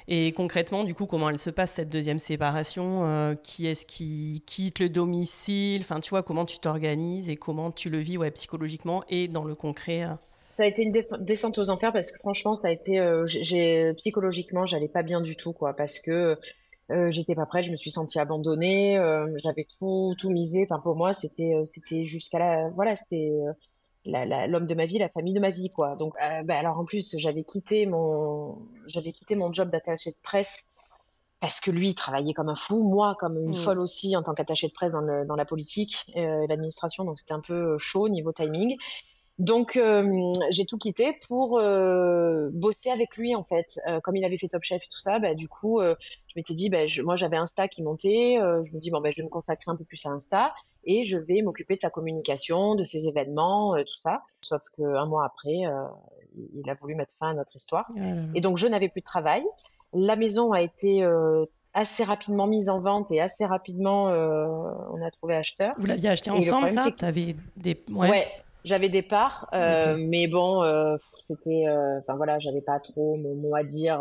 Et 0.07 0.31
concrètement, 0.31 0.85
du 0.85 0.95
coup, 0.95 1.05
comment 1.05 1.29
elle 1.29 1.39
se 1.39 1.49
passe 1.49 1.73
cette 1.73 1.89
deuxième 1.89 2.19
séparation 2.19 3.35
Qui 3.43 3.67
est-ce 3.67 3.85
qui 3.85 4.43
quitte 4.45 4.79
le 4.79 4.87
domicile? 4.87 5.81
Enfin, 5.81 5.99
tu 5.99 6.11
vois, 6.11 6.23
comment 6.23 6.45
tu 6.45 6.59
t'organises 6.59 7.29
et 7.29 7.35
comment 7.35 7.71
tu 7.71 7.89
le 7.89 7.97
vis 7.97 8.17
ouais, 8.17 8.31
psychologiquement 8.31 9.03
et 9.09 9.27
dans 9.27 9.43
le 9.43 9.55
concret 9.55 10.07
ça 10.61 10.65
a 10.65 10.67
été 10.67 10.83
une 10.83 10.93
descente 11.21 11.57
aux 11.57 11.71
enfers 11.71 11.91
parce 11.91 12.11
que 12.11 12.19
franchement, 12.19 12.53
ça 12.53 12.67
a 12.67 12.71
été, 12.71 12.99
euh, 12.99 13.25
j'ai 13.25 13.93
psychologiquement, 13.95 14.67
j'allais 14.67 14.87
pas 14.87 15.01
bien 15.01 15.19
du 15.19 15.35
tout, 15.35 15.53
quoi, 15.53 15.73
parce 15.73 15.97
que 15.97 16.37
euh, 16.91 17.09
j'étais 17.09 17.33
pas 17.33 17.47
prête, 17.47 17.65
je 17.65 17.71
me 17.71 17.75
suis 17.75 17.89
sentie 17.89 18.19
abandonnée, 18.19 18.95
euh, 18.99 19.25
j'avais 19.43 19.65
tout, 19.79 20.13
tout 20.19 20.29
misé. 20.29 20.67
Enfin, 20.69 20.79
pour 20.79 20.95
moi, 20.95 21.13
c'était, 21.15 21.55
c'était 21.65 22.05
jusqu'à 22.05 22.37
la, 22.37 22.69
voilà, 22.75 22.95
c'était 22.95 23.31
l'homme 24.05 24.67
de 24.67 24.75
ma 24.75 24.85
vie, 24.85 24.99
la 24.99 25.09
famille 25.09 25.33
de 25.33 25.39
ma 25.39 25.49
vie, 25.49 25.71
quoi. 25.71 25.95
Donc, 25.95 26.13
bah, 26.45 26.59
alors 26.59 26.77
en 26.77 26.85
plus, 26.85 27.15
j'avais 27.17 27.43
quitté 27.43 27.87
mon, 27.87 28.59
j'avais 28.85 29.13
quitté 29.13 29.33
mon 29.33 29.51
job 29.51 29.71
d'attaché 29.71 30.11
de 30.11 30.17
presse 30.21 30.67
parce 31.39 31.59
que 31.59 31.71
lui 31.71 31.89
il 31.89 31.95
travaillait 31.95 32.33
comme 32.33 32.49
un 32.49 32.55
fou, 32.55 32.87
moi 32.87 33.15
comme 33.19 33.35
une 33.35 33.49
mm. 33.49 33.55
folle 33.55 33.79
aussi 33.79 34.15
en 34.15 34.21
tant 34.21 34.35
qu'attaché 34.35 34.67
de 34.67 34.73
presse 34.73 34.93
dans, 34.93 35.25
dans 35.25 35.35
la 35.35 35.45
politique 35.45 36.05
et 36.13 36.23
l'administration, 36.47 37.03
donc 37.03 37.17
c'était 37.17 37.33
un 37.33 37.39
peu 37.39 37.79
chaud 37.79 38.09
niveau 38.09 38.31
timing. 38.31 38.77
Donc 39.41 39.75
euh, 39.75 40.31
j'ai 40.51 40.67
tout 40.67 40.77
quitté 40.77 41.17
pour 41.27 41.57
euh, 41.57 42.51
bosser 42.53 42.91
avec 42.91 43.17
lui 43.17 43.35
en 43.35 43.43
fait. 43.43 43.79
Euh, 43.87 43.99
comme 43.99 44.15
il 44.15 44.23
avait 44.23 44.37
fait 44.37 44.47
Top 44.47 44.61
Chef 44.61 44.83
et 44.83 44.87
tout 44.87 44.99
ça, 44.99 45.17
bah, 45.17 45.33
du 45.33 45.49
coup 45.49 45.81
je 45.81 46.33
m'étais 46.35 46.53
dit, 46.53 46.69
bah, 46.69 46.83
moi 47.03 47.15
j'avais 47.15 47.37
Insta 47.37 47.67
qui 47.67 47.81
montait, 47.81 48.35
je 48.37 48.73
me 48.73 48.79
dis 48.79 48.91
bon 48.91 49.01
bah, 49.01 49.09
je 49.09 49.17
vais 49.17 49.23
me 49.23 49.29
consacrer 49.29 49.71
un 49.71 49.75
peu 49.75 49.83
plus 49.83 50.05
à 50.05 50.09
Insta 50.09 50.53
et 50.83 51.05
je 51.05 51.17
vais 51.17 51.41
m'occuper 51.41 51.75
de 51.75 51.81
sa 51.81 51.89
communication, 51.89 52.75
de 52.75 52.83
ses 52.83 53.07
événements, 53.07 53.75
tout 53.77 53.99
ça. 53.99 54.21
Sauf 54.41 54.61
qu'un 54.77 55.07
mois 55.07 55.25
après, 55.25 55.63
il 56.53 56.69
a 56.69 56.75
voulu 56.75 56.93
mettre 56.93 57.15
fin 57.19 57.31
à 57.31 57.33
notre 57.33 57.55
histoire. 57.55 57.89
Oh 57.95 57.99
et 58.35 58.41
donc 58.41 58.57
je 58.57 58.67
n'avais 58.67 58.89
plus 58.89 59.01
de 59.01 59.05
travail. 59.05 59.43
La 59.91 60.15
maison 60.15 60.51
a 60.51 60.61
été 60.61 61.03
assez 61.73 62.03
rapidement 62.03 62.45
mise 62.45 62.69
en 62.69 62.79
vente 62.79 63.09
et 63.09 63.19
assez 63.19 63.45
rapidement 63.45 64.05
on 64.05 65.01
a 65.03 65.09
trouvé 65.09 65.35
acheteur. 65.35 65.73
Vous 65.79 65.87
l'aviez 65.87 66.09
acheté 66.09 66.29
ensemble 66.29 66.69
ça 66.69 66.85
Avais 67.01 67.35
des 67.57 67.83
ouais. 67.91 68.27
J'avais 68.63 68.89
des 68.89 69.01
parts, 69.01 69.49
euh, 69.53 69.95
mais 69.97 70.27
bon, 70.27 70.63
euh, 70.63 70.95
c'était, 71.27 71.67
euh, 71.67 71.97
enfin 71.97 72.15
voilà, 72.15 72.37
j'avais 72.37 72.61
pas 72.61 72.79
trop 72.79 73.17
mon 73.17 73.33
mot 73.33 73.55
à 73.55 73.63
dire 73.63 73.99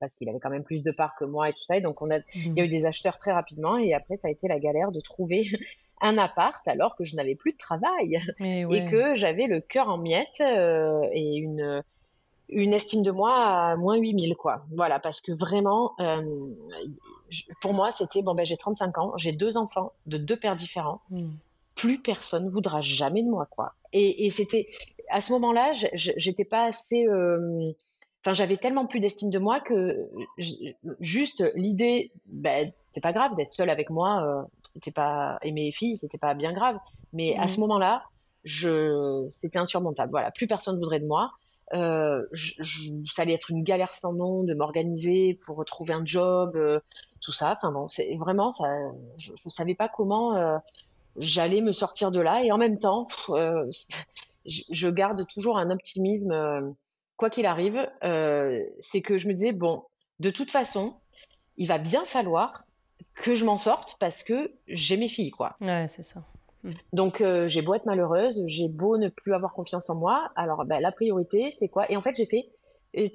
parce 0.00 0.14
qu'il 0.16 0.28
avait 0.28 0.40
quand 0.40 0.50
même 0.50 0.64
plus 0.64 0.82
de 0.82 0.90
parts 0.90 1.14
que 1.16 1.24
moi 1.24 1.48
et 1.48 1.52
tout 1.52 1.62
ça. 1.62 1.76
Et 1.76 1.80
donc 1.80 2.02
on 2.02 2.10
a, 2.10 2.18
il 2.34 2.56
y 2.56 2.60
a 2.60 2.64
eu 2.64 2.66
mmh. 2.66 2.70
des 2.70 2.86
acheteurs 2.86 3.18
très 3.18 3.32
rapidement 3.32 3.78
et 3.78 3.94
après 3.94 4.16
ça 4.16 4.28
a 4.28 4.30
été 4.30 4.48
la 4.48 4.58
galère 4.58 4.90
de 4.90 5.00
trouver 5.00 5.46
un 6.00 6.18
appart 6.18 6.66
alors 6.66 6.96
que 6.96 7.04
je 7.04 7.14
n'avais 7.14 7.36
plus 7.36 7.52
de 7.52 7.58
travail 7.58 8.20
et, 8.40 8.84
que 8.86 9.14
j'avais 9.14 9.46
le 9.46 9.60
cœur 9.60 9.88
en 9.88 9.98
miettes 9.98 10.42
et 11.12 11.36
une 11.36 11.82
une 12.52 12.74
estime 12.74 13.04
de 13.04 13.12
moi 13.12 13.32
à 13.32 13.76
moins 13.76 13.96
8000 13.96 14.34
quoi. 14.34 14.64
Voilà, 14.74 14.98
parce 14.98 15.20
que 15.20 15.30
vraiment, 15.30 15.94
pour 17.60 17.74
moi 17.74 17.92
c'était 17.92 18.22
bon 18.22 18.34
ben 18.34 18.44
j'ai 18.44 18.56
35 18.56 18.98
ans, 18.98 19.12
j'ai 19.16 19.30
deux 19.30 19.56
enfants 19.56 19.92
de 20.06 20.16
deux 20.16 20.36
pères 20.36 20.56
différents. 20.56 21.00
Mmh 21.10 21.28
plus 21.80 21.98
personne 21.98 22.48
voudra 22.50 22.82
jamais 22.82 23.22
de 23.22 23.28
moi, 23.30 23.46
quoi. 23.46 23.72
Et, 23.92 24.28
c'était 24.30 24.66
à 25.08 25.20
ce 25.20 25.32
moment-là, 25.32 25.72
j'étais 25.94 26.44
pas 26.44 26.64
assez. 26.64 27.08
Euh, 27.08 27.72
enfin, 28.22 28.34
j'avais 28.34 28.58
tellement 28.58 28.86
plus 28.86 29.00
d'estime 29.00 29.30
de 29.30 29.38
moi 29.38 29.60
que 29.60 30.08
juste 31.00 31.42
l'idée, 31.56 32.12
ben, 32.26 32.70
c'est 32.92 33.00
pas 33.00 33.12
grave 33.12 33.34
d'être 33.36 33.52
seule 33.52 33.70
avec 33.70 33.88
moi. 33.90 34.22
Euh, 34.22 34.42
c'était 34.74 34.92
pas 34.92 35.38
aimer 35.42 35.64
les 35.64 35.72
filles, 35.72 35.96
c'était 35.96 36.18
pas 36.18 36.34
bien 36.34 36.52
grave. 36.52 36.76
Mais 37.12 37.36
à 37.38 37.48
ce 37.48 37.56
mmh. 37.56 37.60
moment-là, 37.62 38.04
je, 38.44 39.24
c'était 39.26 39.58
insurmontable. 39.58 40.10
Voilà, 40.12 40.30
plus 40.30 40.46
personne 40.46 40.78
voudrait 40.78 41.00
de 41.00 41.06
moi. 41.06 41.32
Euh, 41.72 42.24
ça 42.34 43.22
allait 43.22 43.34
être 43.34 43.50
une 43.50 43.62
galère 43.64 43.94
sans 43.94 44.12
nom 44.12 44.44
de 44.44 44.54
m'organiser 44.54 45.36
pour 45.46 45.56
retrouver 45.56 45.94
un 45.94 46.04
job, 46.04 46.58
tout 47.20 47.32
ça. 47.32 47.52
Enfin 47.52 47.72
bon, 47.72 47.88
c'est 47.88 48.14
vraiment 48.16 48.50
ça. 48.50 48.68
Je, 49.16 49.32
ne 49.32 49.50
savais 49.50 49.74
pas 49.74 49.88
comment 49.88 50.60
j'allais 51.16 51.60
me 51.60 51.72
sortir 51.72 52.10
de 52.10 52.20
là. 52.20 52.42
Et 52.44 52.52
en 52.52 52.58
même 52.58 52.78
temps, 52.78 53.06
euh, 53.30 53.70
je 54.46 54.88
garde 54.88 55.26
toujours 55.26 55.58
un 55.58 55.70
optimisme, 55.70 56.32
euh, 56.32 56.70
quoi 57.16 57.30
qu'il 57.30 57.46
arrive. 57.46 57.88
Euh, 58.04 58.62
c'est 58.80 59.02
que 59.02 59.18
je 59.18 59.28
me 59.28 59.34
disais, 59.34 59.52
bon, 59.52 59.84
de 60.18 60.30
toute 60.30 60.50
façon, 60.50 60.94
il 61.56 61.66
va 61.66 61.78
bien 61.78 62.04
falloir 62.04 62.64
que 63.14 63.34
je 63.34 63.44
m'en 63.44 63.56
sorte 63.56 63.96
parce 63.98 64.22
que 64.22 64.52
j'ai 64.66 64.96
mes 64.96 65.08
filles, 65.08 65.30
quoi. 65.30 65.56
Ouais, 65.60 65.86
c'est 65.88 66.02
ça. 66.02 66.22
Hmm. 66.62 66.72
Donc 66.92 67.22
j'ai 67.46 67.62
beau 67.62 67.74
être 67.74 67.86
malheureuse, 67.86 68.42
j'ai 68.46 68.68
beau 68.68 68.98
ne 68.98 69.08
plus 69.08 69.32
avoir 69.32 69.54
confiance 69.54 69.88
en 69.88 69.98
moi. 69.98 70.30
Alors 70.36 70.66
bah, 70.66 70.78
la 70.78 70.92
priorité, 70.92 71.50
c'est 71.50 71.68
quoi? 71.68 71.90
Et 71.90 71.96
en 71.96 72.02
fait, 72.02 72.14
j'ai 72.16 72.26
fait 72.26 72.50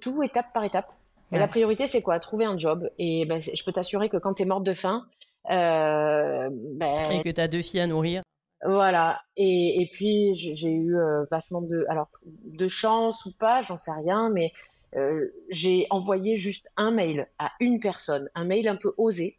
tout 0.01 0.23
étape 0.23 0.51
par 0.51 0.63
étape. 0.63 0.91
La 1.31 1.47
priorité, 1.47 1.87
c'est 1.87 2.01
quoi? 2.01 2.19
Trouver 2.19 2.45
un 2.45 2.57
job. 2.57 2.89
Et 2.97 3.25
bah, 3.25 3.39
je 3.39 3.63
peux 3.63 3.71
t'assurer 3.71 4.09
que 4.09 4.17
quand 4.17 4.35
tu 4.35 4.43
es 4.43 4.45
morte 4.45 4.63
de 4.63 4.73
faim, 4.73 5.05
ben, 5.49 7.03
et 7.11 7.21
que 7.21 7.29
tu 7.29 7.41
as 7.41 7.47
deux 7.47 7.61
filles 7.61 7.81
à 7.81 7.87
nourrir. 7.87 8.23
Voilà. 8.63 9.21
Et, 9.37 9.81
et 9.81 9.87
puis, 9.87 10.33
j'ai 10.33 10.73
eu 10.73 10.97
euh, 10.97 11.25
vachement 11.29 11.61
de, 11.61 11.85
alors, 11.89 12.09
de 12.25 12.67
chance 12.67 13.25
ou 13.25 13.31
pas, 13.31 13.61
j'en 13.61 13.77
sais 13.77 13.91
rien, 13.91 14.29
mais 14.29 14.51
euh, 14.95 15.27
j'ai 15.49 15.87
envoyé 15.89 16.35
juste 16.35 16.71
un 16.77 16.91
mail 16.91 17.27
à 17.37 17.51
une 17.59 17.79
personne, 17.79 18.29
un 18.33 18.45
mail 18.45 18.67
un 18.67 18.75
peu 18.75 18.93
osé, 18.97 19.37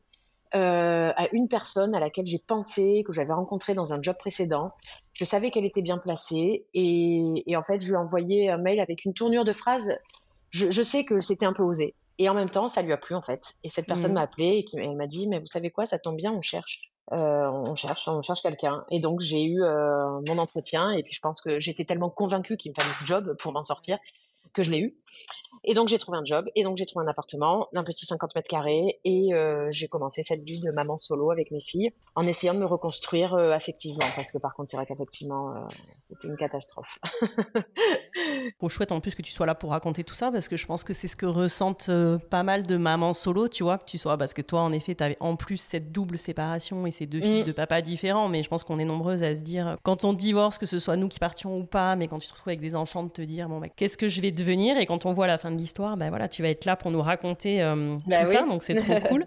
euh, 0.55 1.13
à 1.17 1.29
une 1.33 1.49
personne 1.49 1.95
à 1.95 2.01
laquelle 2.01 2.27
j'ai 2.27 2.39
pensé, 2.39 3.03
que 3.05 3.13
j'avais 3.13 3.33
rencontrée 3.33 3.75
dans 3.75 3.93
un 3.93 4.01
job 4.01 4.17
précédent. 4.17 4.73
Je 5.13 5.25
savais 5.25 5.51
qu'elle 5.51 5.65
était 5.65 5.83
bien 5.83 5.99
placée 5.99 6.67
et, 6.73 7.43
et, 7.47 7.57
en 7.57 7.63
fait, 7.63 7.81
je 7.81 7.87
lui 7.87 7.95
ai 7.95 7.99
envoyé 7.99 8.51
un 8.51 8.59
mail 8.59 8.81
avec 8.81 9.05
une 9.05 9.15
tournure 9.15 9.45
de 9.45 9.53
phrase. 9.53 9.99
Je, 10.51 10.71
je 10.71 10.83
sais 10.83 11.05
que 11.05 11.19
c'était 11.19 11.47
un 11.47 11.53
peu 11.53 11.65
osé, 11.65 11.95
et 12.19 12.29
en 12.29 12.35
même 12.35 12.51
temps, 12.51 12.69
ça 12.69 12.83
lui 12.83 12.93
a 12.93 12.97
plu 12.97 13.15
en 13.15 13.23
fait. 13.23 13.55
Et 13.63 13.69
cette 13.69 13.87
personne 13.87 14.13
mmh. 14.13 14.15
m'a 14.15 14.23
appelé 14.23 14.57
et 14.57 14.65
qui, 14.65 14.79
elle 14.79 14.97
m'a 14.97 15.07
dit, 15.07 15.29
mais 15.29 15.39
vous 15.39 15.47
savez 15.47 15.71
quoi, 15.71 15.87
ça 15.87 15.99
tombe 15.99 16.17
bien, 16.17 16.33
on 16.33 16.41
cherche. 16.41 16.93
Euh, 17.13 17.49
on 17.49 17.75
cherche, 17.75 18.09
on 18.09 18.21
cherche 18.23 18.43
quelqu'un. 18.43 18.85
Et 18.91 19.01
donc 19.01 19.21
j'ai 19.21 19.45
eu 19.45 19.63
euh, 19.63 20.21
mon 20.27 20.39
entretien 20.39 20.91
et 20.93 21.03
puis 21.03 21.13
je 21.13 21.21
pense 21.21 21.41
que 21.41 21.61
j'étais 21.61 21.85
tellement 21.85 22.11
convaincue 22.11 22.57
qu'il 22.57 22.73
me 22.73 22.75
fallait 22.75 22.95
ce 22.99 23.05
job 23.05 23.37
pour 23.39 23.53
m'en 23.53 23.63
sortir 23.63 23.99
que 24.53 24.63
je 24.63 24.71
l'ai 24.71 24.81
eu. 24.81 24.97
Et 25.65 25.75
donc 25.75 25.89
j'ai 25.89 25.99
trouvé 25.99 26.19
un 26.19 26.25
job 26.25 26.47
et 26.55 26.63
donc 26.63 26.77
j'ai 26.77 26.87
trouvé 26.87 27.05
un 27.05 27.09
appartement 27.09 27.69
d'un 27.73 27.85
petit 27.85 28.07
50 28.07 28.35
mètres 28.35 28.49
carrés 28.49 29.01
et 29.05 29.35
euh, 29.35 29.69
j'ai 29.71 29.89
commencé 29.89 30.23
cette 30.23 30.43
vie 30.45 30.61
de 30.61 30.71
maman 30.71 30.99
solo 30.99 31.31
avec 31.31 31.51
mes 31.51 31.61
filles 31.61 31.93
en 32.15 32.23
essayant 32.23 32.55
de 32.55 32.61
me 32.61 32.67
reconstruire 32.67 33.35
affectivement 33.35 34.07
parce 34.15 34.33
que 34.33 34.39
par 34.39 34.55
contre 34.55 34.71
c'est 34.71 34.77
vrai 34.77 34.87
qu'effectivement 34.87 35.67
c'était 36.09 36.29
une 36.29 36.37
catastrophe. 36.37 36.99
Trop 38.59 38.69
chouette 38.69 38.93
en 38.93 39.01
plus 39.01 39.15
que 39.15 39.23
tu 39.23 39.33
sois 39.33 39.47
là 39.47 39.55
pour 39.55 39.71
raconter 39.71 40.05
tout 40.05 40.15
ça 40.15 40.31
parce 40.31 40.49
que 40.49 40.57
je 40.57 40.67
pense 40.67 40.85
que 40.85 40.93
c'est 40.93 41.09
ce 41.09 41.17
que 41.17 41.27
ressentent 41.27 41.89
euh, 41.89 42.19
pas 42.19 42.43
mal 42.43 42.63
de 42.63 42.77
mamans 42.77 43.13
solo, 43.13 43.49
tu 43.49 43.63
vois, 43.63 43.79
que 43.79 43.85
tu 43.85 43.99
sois 43.99 44.17
parce 44.17 44.35
que 44.35 44.43
toi 44.43 44.63
en 44.63 44.73
effet 44.73 44.95
tu 44.95 45.03
avais 45.03 45.17
en 45.21 45.37
plus 45.37 45.59
cette 45.59 45.93
double 45.93 46.19
séparation 46.19 46.87
et 46.87 46.91
ces 46.91 47.07
deux 47.07 47.21
filles 47.21 47.43
mm. 47.43 47.47
de 47.47 47.53
papa 47.53 47.83
différents, 47.83 48.29
mais 48.29 48.43
je 48.43 48.49
pense 48.49 48.65
qu'on 48.65 48.79
est 48.79 48.85
nombreuses 48.85 49.23
à 49.23 49.35
se 49.35 49.41
dire 49.41 49.77
quand 49.83 50.05
on 50.05 50.13
divorce 50.13 50.59
que 50.59 50.67
ce 50.67 50.79
soit 50.79 50.97
nous 50.97 51.09
qui 51.09 51.19
partions 51.19 51.59
ou 51.59 51.65
pas, 51.65 51.97
mais 51.97 52.09
quand 52.09 52.19
tu 52.19 52.29
te 52.29 52.33
retrouves 52.33 52.51
avec 52.51 52.61
des 52.61 52.75
enfants 52.75 53.05
de 53.05 53.11
te 53.11 53.23
dire 53.23 53.49
bon 53.49 53.61
bah, 53.61 53.69
qu'est-ce 53.69 53.99
que 53.99 54.09
je 54.09 54.21
vais 54.21 54.31
devenir 54.31 54.79
et 54.79 54.87
quand 54.87 55.07
on 55.07 55.13
voit 55.13 55.27
la 55.27 55.39
fin 55.39 55.46
de 55.51 55.59
l'histoire, 55.59 55.97
ben 55.97 56.09
voilà, 56.09 56.29
tu 56.29 56.43
vas 56.43 56.49
être 56.49 56.65
là 56.65 56.77
pour 56.77 56.91
nous 56.91 57.03
raconter 57.03 57.63
euh, 57.63 57.97
bah 58.07 58.25
tout 58.25 58.33
ça, 58.33 58.43
donc 58.47 58.63
c'est 58.63 58.75
trop 58.77 59.01
cool. 59.09 59.27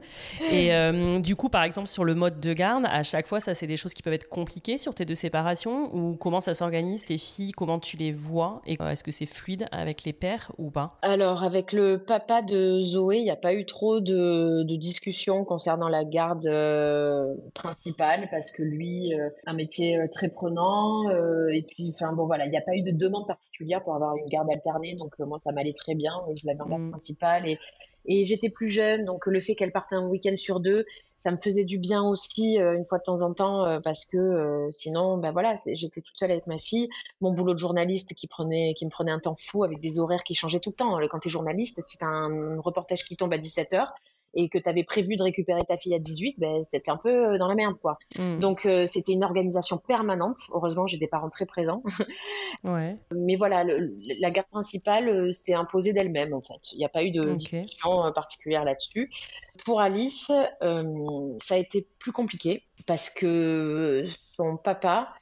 Et 0.51 0.73
euh, 0.73 1.19
du 1.19 1.35
coup 1.35 1.49
par 1.49 1.63
exemple 1.63 1.87
sur 1.87 2.03
le 2.03 2.15
mode 2.15 2.39
de 2.39 2.53
garde, 2.53 2.85
à 2.85 3.03
chaque 3.03 3.27
fois 3.27 3.39
ça 3.39 3.53
c'est 3.53 3.67
des 3.67 3.77
choses 3.77 3.93
qui 3.93 4.01
peuvent 4.01 4.13
être 4.13 4.29
compliquées 4.29 4.77
sur 4.77 4.93
tes 4.93 5.05
deux 5.05 5.15
séparations 5.15 5.95
ou 5.95 6.15
comment 6.15 6.39
ça 6.39 6.53
s'organise 6.53 7.05
tes 7.05 7.17
filles, 7.17 7.51
comment 7.51 7.79
tu 7.79 7.97
les 7.97 8.11
vois 8.11 8.61
et 8.65 8.77
est-ce 8.87 9.03
que 9.03 9.11
c'est 9.11 9.25
fluide 9.25 9.67
avec 9.71 10.03
les 10.03 10.13
pères 10.13 10.51
ou 10.57 10.69
pas? 10.69 10.97
Alors, 11.01 11.43
avec 11.43 11.73
le 11.73 11.97
papa 11.97 12.41
de 12.41 12.79
Zoé, 12.81 13.17
il 13.17 13.23
n'y 13.23 13.31
a 13.31 13.35
pas 13.35 13.53
eu 13.53 13.65
trop 13.65 13.99
de, 13.99 14.63
de 14.63 14.75
discussions 14.75 15.45
concernant 15.45 15.87
la 15.87 16.05
garde 16.05 16.45
euh, 16.45 17.35
principale 17.53 18.27
parce 18.31 18.51
que 18.51 18.63
lui, 18.63 19.13
euh, 19.13 19.29
un 19.45 19.53
métier 19.53 19.99
euh, 19.99 20.07
très 20.11 20.29
prenant. 20.29 21.09
et 21.51 21.63
puis, 21.63 21.93
enfin, 21.93 22.13
bon, 22.13 22.25
voilà, 22.25 22.45
il 22.45 22.51
n'y 22.51 22.57
a 22.57 22.61
pas 22.61 22.75
eu 22.75 22.81
de 22.81 22.91
demande 22.91 23.27
particulière 23.27 23.83
pour 23.83 23.95
avoir 23.95 24.15
une 24.15 24.27
garde 24.27 24.49
alternée. 24.49 24.95
Donc, 24.95 25.17
moi, 25.19 25.39
ça 25.39 25.51
m'allait 25.51 25.73
très 25.73 25.95
bien. 25.95 26.08
Je 26.35 26.45
l'avais 26.45 26.61
en 26.61 26.67
garde 26.67 26.81
mm. 26.83 26.89
principale 26.91 27.47
et, 27.47 27.59
et 28.05 28.23
j'étais 28.23 28.49
plus 28.49 28.69
jeune. 28.69 29.05
Donc, 29.05 29.25
le 29.25 29.39
fait 29.39 29.55
qu'elle 29.55 29.71
parte 29.71 29.93
un 29.93 30.07
week-end 30.07 30.35
sur 30.37 30.59
deux, 30.59 30.85
ça 31.23 31.31
me 31.31 31.37
faisait 31.37 31.65
du 31.65 31.79
bien 31.79 32.03
aussi 32.03 32.59
euh, 32.59 32.75
une 32.75 32.85
fois 32.85 32.97
de 32.97 33.03
temps 33.03 33.21
en 33.21 33.33
temps 33.33 33.65
euh, 33.65 33.79
parce 33.79 34.05
que 34.05 34.17
euh, 34.17 34.71
sinon 34.71 35.17
ben 35.17 35.31
voilà 35.31 35.55
j'étais 35.73 36.01
toute 36.01 36.17
seule 36.17 36.31
avec 36.31 36.47
ma 36.47 36.57
fille 36.57 36.89
mon 37.21 37.33
boulot 37.33 37.53
de 37.53 37.59
journaliste 37.59 38.13
qui 38.15 38.27
prenait 38.27 38.73
qui 38.73 38.85
me 38.85 38.89
prenait 38.89 39.11
un 39.11 39.19
temps 39.19 39.35
fou 39.35 39.63
avec 39.63 39.79
des 39.79 39.99
horaires 39.99 40.23
qui 40.23 40.33
changeaient 40.33 40.59
tout 40.59 40.71
le 40.71 40.75
temps 40.75 40.99
quand 41.09 41.19
tu 41.19 41.27
es 41.27 41.31
journaliste 41.31 41.81
si 41.81 41.97
tu 41.97 42.05
un 42.05 42.59
reportage 42.61 43.03
qui 43.03 43.15
tombe 43.15 43.33
à 43.33 43.37
17h 43.37 43.87
et 44.33 44.49
que 44.49 44.57
tu 44.57 44.69
avais 44.69 44.83
prévu 44.83 45.15
de 45.15 45.23
récupérer 45.23 45.63
ta 45.65 45.77
fille 45.77 45.95
à 45.95 45.99
18, 45.99 46.39
ben, 46.39 46.61
c'était 46.61 46.91
un 46.91 46.97
peu 46.97 47.33
euh, 47.33 47.37
dans 47.37 47.47
la 47.47 47.55
merde, 47.55 47.77
quoi. 47.81 47.97
Hmm. 48.17 48.39
Donc, 48.39 48.65
euh, 48.65 48.85
c'était 48.85 49.11
une 49.11 49.23
organisation 49.23 49.77
permanente. 49.77 50.37
Heureusement, 50.53 50.85
j'ai 50.85 50.97
des 50.97 51.07
parents 51.07 51.29
très 51.29 51.45
présents. 51.45 51.83
ouais. 52.63 52.97
Mais 53.11 53.35
voilà, 53.35 53.63
la 53.63 54.31
garde 54.31 54.47
principale 54.49 55.09
euh, 55.09 55.31
s'est 55.31 55.53
imposée 55.53 55.93
d'elle-même, 55.93 56.33
en 56.33 56.41
fait. 56.41 56.71
Il 56.73 56.77
n'y 56.77 56.85
a 56.85 56.89
pas 56.89 57.03
eu 57.03 57.11
de 57.11 57.33
discussion 57.33 58.11
particulière 58.13 58.63
là-dessus. 58.63 59.09
Pour 59.65 59.81
Alice, 59.81 60.31
ça 60.61 61.55
a 61.55 61.57
été 61.57 61.87
plus 61.97 62.11
compliqué 62.11 62.63
parce 62.85 63.09
que 63.09 64.03
son 64.37 64.57
papa, 64.57 65.13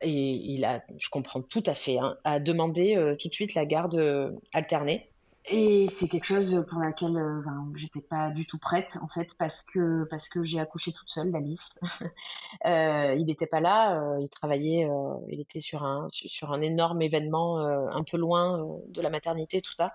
et 0.00 0.10
il 0.10 0.64
a, 0.64 0.82
je 0.96 1.08
comprends 1.10 1.42
tout 1.42 1.62
à 1.66 1.74
fait, 1.74 1.98
hein, 1.98 2.16
a 2.24 2.38
demandé 2.38 2.94
tout 3.18 3.28
de 3.28 3.34
suite 3.34 3.54
la 3.54 3.64
garde 3.64 4.36
alternée. 4.52 5.07
Et 5.50 5.86
c'est 5.88 6.08
quelque 6.08 6.24
chose 6.24 6.62
pour 6.68 6.78
laquelle 6.78 7.16
euh, 7.16 7.40
j'étais 7.74 8.02
pas 8.02 8.30
du 8.30 8.46
tout 8.46 8.58
prête 8.58 8.98
en 9.00 9.08
fait 9.08 9.34
parce 9.38 9.62
que 9.62 10.04
parce 10.10 10.28
que 10.28 10.42
j'ai 10.42 10.60
accouché 10.60 10.92
toute 10.92 11.08
seule 11.08 11.32
d'Alice. 11.32 11.78
euh, 12.66 13.14
il 13.18 13.24
n'était 13.24 13.46
pas 13.46 13.60
là, 13.60 13.98
euh, 13.98 14.20
il 14.20 14.28
travaillait, 14.28 14.84
euh, 14.84 15.14
il 15.30 15.40
était 15.40 15.60
sur 15.60 15.84
un 15.84 16.06
sur 16.10 16.52
un 16.52 16.60
énorme 16.60 17.00
événement 17.00 17.60
un 17.60 18.04
peu 18.04 18.18
loin 18.18 18.66
de 18.88 19.00
la 19.00 19.08
maternité 19.08 19.62
tout 19.62 19.72
ça. 19.74 19.92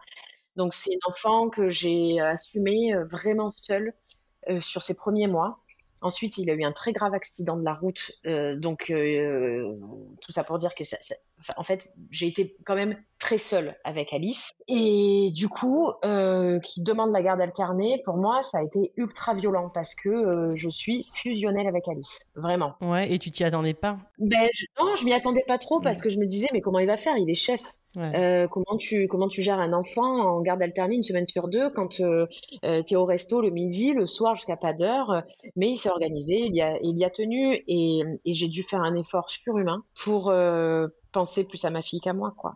Donc 0.56 0.74
c'est 0.74 0.94
une 0.94 1.00
enfant 1.08 1.50
que 1.50 1.68
j'ai 1.68 2.20
assumé 2.20 2.94
vraiment 3.12 3.50
seule 3.50 3.94
sur 4.60 4.82
ses 4.82 4.96
premiers 4.96 5.28
mois. 5.28 5.60
Ensuite, 6.04 6.38
il 6.38 6.50
a 6.50 6.54
eu 6.54 6.64
un 6.64 6.72
très 6.72 6.92
grave 6.92 7.14
accident 7.14 7.58
de 7.58 7.64
la 7.64 7.74
route. 7.74 8.12
Euh, 8.26 8.56
donc, 8.56 8.92
euh, 8.92 9.74
tout 10.22 10.32
ça 10.32 10.44
pour 10.44 10.58
dire 10.58 10.76
que 10.76 10.84
ça, 10.84 10.98
en 11.58 11.64
fait, 11.64 11.92
j'ai 12.12 12.28
été 12.28 12.56
quand 12.66 12.76
même 12.76 12.98
très 13.20 13.38
seule 13.38 13.76
avec 13.84 14.14
Alice. 14.14 14.52
Et 14.68 15.32
du 15.34 15.48
coup, 15.48 15.90
euh, 16.04 16.60
qui 16.60 16.84
demande 16.84 17.12
la 17.12 17.24
garde 17.24 17.42
alternée, 17.42 18.02
pour 18.04 18.18
moi, 18.18 18.44
ça 18.44 18.60
a 18.60 18.64
été 18.64 18.92
ultra 18.98 19.34
violent 19.34 19.70
parce 19.70 19.96
que 19.96 20.52
je 20.54 20.70
suis 20.70 21.06
fusionnelle 21.16 21.68
avec 21.68 21.88
Alice. 21.88 22.20
Vraiment. 22.36 22.74
Ouais, 22.82 23.12
et 23.12 23.20
tu 23.20 23.32
t'y 23.32 23.44
attendais 23.44 23.74
pas? 23.74 23.98
Ben, 24.20 24.48
Non, 24.78 24.96
je 24.96 25.06
m'y 25.06 25.14
attendais 25.14 25.44
pas 25.48 25.58
trop 25.58 25.80
parce 25.80 26.02
que 26.02 26.10
je 26.10 26.20
me 26.20 26.26
disais, 26.26 26.50
mais 26.54 26.62
comment 26.62 26.80
il 26.80 26.88
va 26.88 26.98
faire? 26.98 27.16
Il 27.18 27.30
est 27.30 27.34
chef. 27.34 27.62
Euh, 27.98 28.48
comment 28.48 28.78
tu 28.78 29.08
comment 29.08 29.28
tu 29.28 29.42
gères 29.42 29.60
un 29.60 29.74
enfant 29.74 30.38
en 30.38 30.42
garde 30.42 30.62
alternée 30.62 30.96
une 30.96 31.04
semaine 31.04 31.28
sur 31.28 31.48
deux 31.48 31.70
quand 31.70 32.00
euh, 32.00 32.26
euh 32.64 32.82
tu 32.82 32.94
es 32.94 32.98
au 32.98 33.06
resto 33.06 33.42
le 33.42 33.52
midi, 33.52 33.94
le 33.94 34.08
soir 34.08 34.36
jusqu'à 34.36 34.58
pas 34.58 34.74
d'heure, 34.74 35.24
mais 35.56 35.70
il 35.70 35.76
s'est 35.76 35.90
organisé, 35.90 36.40
il 36.40 36.56
y 36.56 36.62
a 36.62 36.78
il 36.82 36.98
y 36.98 37.06
a 37.06 37.10
tenu 37.10 37.64
et, 37.68 38.02
et 38.26 38.34
j'ai 38.34 38.48
dû 38.48 38.64
faire 38.64 38.82
un 38.82 38.96
effort 38.96 39.30
surhumain 39.30 39.84
pour 40.04 40.34
penser 41.12 41.44
plus 41.44 41.64
à 41.66 41.70
ma 41.70 41.82
fille 41.82 42.00
qu'à 42.00 42.14
moi 42.14 42.34
quoi. 42.36 42.56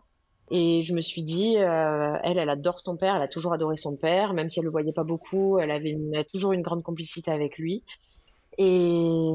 Et 0.50 0.82
je 0.82 0.94
me 0.94 1.02
suis 1.02 1.22
dit, 1.22 1.54
elle, 1.56 2.38
elle 2.38 2.48
adore 2.48 2.80
son 2.80 2.96
père, 2.96 3.16
elle 3.16 3.22
a 3.22 3.28
toujours 3.28 3.52
adoré 3.52 3.76
son 3.76 3.96
père, 3.96 4.32
même 4.32 4.48
si 4.48 4.60
elle 4.60 4.64
le 4.64 4.70
voyait 4.70 4.94
pas 4.94 5.04
beaucoup, 5.04 5.58
elle 5.58 5.70
avait 5.70 5.90
une, 5.90 6.24
toujours 6.32 6.52
une 6.52 6.62
grande 6.62 6.82
complicité 6.82 7.30
avec 7.30 7.58
lui. 7.58 7.84
Et 8.60 9.30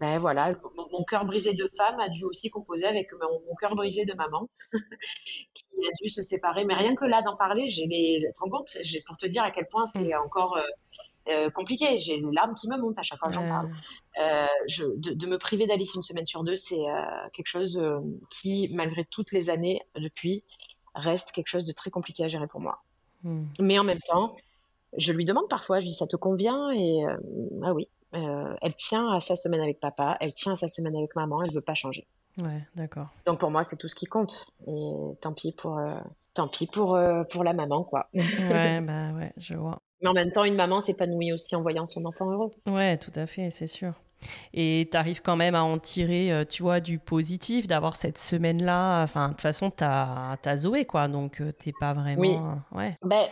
ben 0.00 0.18
voilà, 0.18 0.52
mon, 0.76 1.04
cœur 1.04 1.24
brisé 1.24 1.54
de 1.54 1.70
femme 1.76 2.00
a 2.00 2.08
dû 2.08 2.24
aussi 2.24 2.50
composer 2.50 2.86
avec 2.86 3.12
mon, 3.12 3.54
cœur 3.54 3.76
brisé 3.76 4.04
de 4.04 4.14
maman, 4.14 4.48
qui 5.54 5.64
a 5.78 5.90
dû 6.02 6.08
se 6.10 6.22
séparer. 6.22 6.64
Mais 6.64 6.74
rien 6.74 6.96
que 6.96 7.04
là 7.04 7.22
d'en 7.22 7.36
parler, 7.36 7.66
j'ai 7.68 7.86
les, 7.86 8.28
te 8.34 8.40
rends 8.40 8.50
compte, 8.50 8.76
pour 9.06 9.16
te 9.16 9.26
dire 9.26 9.44
à 9.44 9.52
quel 9.52 9.68
point 9.68 9.86
c'est 9.86 10.12
mm. 10.12 10.22
encore 10.24 10.56
euh, 10.56 10.62
euh, 11.28 11.50
compliqué. 11.50 11.98
J'ai 11.98 12.16
les 12.16 12.32
larmes 12.32 12.54
qui 12.54 12.68
me 12.68 12.76
montent 12.76 12.98
à 12.98 13.04
chaque 13.04 13.20
fois 13.20 13.28
que 13.28 13.34
j'en 13.34 13.46
parle. 13.46 13.70
Euh, 14.20 14.46
je, 14.66 14.84
de, 14.96 15.26
me 15.28 15.38
priver 15.38 15.68
d'Alice 15.68 15.94
une 15.94 16.02
semaine 16.02 16.26
sur 16.26 16.42
deux, 16.42 16.56
c'est 16.56 16.82
quelque 17.32 17.46
chose 17.46 17.80
qui, 18.28 18.68
malgré 18.72 19.04
toutes 19.04 19.30
les 19.30 19.50
années 19.50 19.82
depuis, 19.94 20.42
reste 20.96 21.30
quelque 21.30 21.48
chose 21.48 21.64
de 21.64 21.72
très 21.72 21.90
compliqué 21.90 22.24
à 22.24 22.28
gérer 22.28 22.48
pour 22.48 22.60
moi. 22.60 22.82
Mm. 23.22 23.44
Mais 23.60 23.78
en 23.78 23.84
même 23.84 24.00
temps, 24.00 24.34
je 24.96 25.12
lui 25.12 25.24
demande 25.24 25.48
parfois, 25.48 25.78
je 25.78 25.84
lui 25.84 25.90
dis 25.90 25.96
ça 25.96 26.08
te 26.08 26.16
convient? 26.16 26.72
Et 26.72 27.04
ah 27.62 27.72
oui, 27.72 27.88
euh, 28.14 28.54
elle 28.62 28.74
tient 28.74 29.12
à 29.12 29.20
sa 29.20 29.36
semaine 29.36 29.60
avec 29.60 29.80
papa, 29.80 30.16
elle 30.20 30.32
tient 30.32 30.52
à 30.52 30.56
sa 30.56 30.68
semaine 30.68 30.96
avec 30.96 31.14
maman, 31.16 31.42
elle 31.42 31.52
veut 31.52 31.60
pas 31.60 31.74
changer. 31.74 32.06
Ouais, 32.38 32.62
d'accord. 32.74 33.08
Donc 33.26 33.38
pour 33.40 33.50
moi, 33.50 33.64
c'est 33.64 33.76
tout 33.76 33.88
ce 33.88 33.94
qui 33.94 34.06
compte. 34.06 34.46
Et 34.66 34.92
tant 35.20 35.32
pis 35.32 35.52
pour, 35.52 35.78
euh, 35.78 35.96
tant 36.34 36.48
pis 36.48 36.66
pour, 36.66 36.96
euh, 36.96 37.24
pour 37.24 37.44
la 37.44 37.52
maman, 37.52 37.84
quoi. 37.84 38.08
ouais, 38.14 38.80
bah 38.80 39.12
ouais, 39.12 39.32
je 39.36 39.54
vois. 39.54 39.80
Mais 40.00 40.08
en 40.08 40.12
même 40.12 40.32
temps, 40.32 40.44
une 40.44 40.56
maman 40.56 40.80
s'épanouit 40.80 41.32
aussi 41.32 41.54
en 41.56 41.62
voyant 41.62 41.86
son 41.86 42.04
enfant 42.04 42.30
heureux. 42.30 42.52
Ouais, 42.66 42.98
tout 42.98 43.12
à 43.14 43.26
fait, 43.26 43.50
c'est 43.50 43.66
sûr. 43.66 43.94
Et 44.52 44.88
tu 44.90 44.96
arrives 44.96 45.22
quand 45.22 45.36
même 45.36 45.54
à 45.54 45.62
en 45.62 45.78
tirer, 45.78 46.32
euh, 46.32 46.44
tu 46.44 46.62
vois, 46.62 46.80
du 46.80 46.98
positif, 46.98 47.66
d'avoir 47.66 47.96
cette 47.96 48.18
semaine-là. 48.18 49.02
Enfin, 49.02 49.28
de 49.28 49.32
toute 49.32 49.40
façon, 49.40 49.70
tu 49.70 49.84
as, 49.84 50.56
Zoé, 50.56 50.84
quoi. 50.84 51.08
Donc, 51.08 51.40
euh, 51.40 51.52
t'es 51.52 51.72
pas 51.78 51.92
vraiment. 51.92 52.20
Oui. 52.20 52.34
Euh, 52.34 52.78
ouais. 52.78 52.96
Ben, 53.02 53.24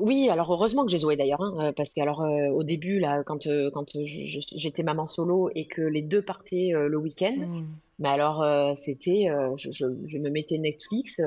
oui, 0.00 0.28
alors 0.30 0.52
heureusement 0.52 0.84
que 0.84 0.90
j'ai 0.90 0.98
Zoé 0.98 1.16
d'ailleurs. 1.16 1.42
Hein, 1.42 1.72
parce 1.76 1.90
que, 1.90 2.00
alors, 2.00 2.20
au 2.20 2.62
début, 2.62 2.98
là, 2.98 3.22
quand, 3.24 3.46
quand 3.72 3.86
j'étais 4.04 4.82
maman 4.82 5.06
solo 5.06 5.50
et 5.54 5.66
que 5.66 5.82
les 5.82 6.02
deux 6.02 6.22
partaient 6.22 6.70
le 6.72 6.96
week-end, 6.96 7.36
hmm. 7.36 7.66
mais 7.98 8.08
alors, 8.08 8.76
c'était. 8.76 9.28
Je, 9.56 9.70
je, 9.70 10.18
me 10.18 10.30
mettais 10.30 10.58
Netflix. 10.58 11.20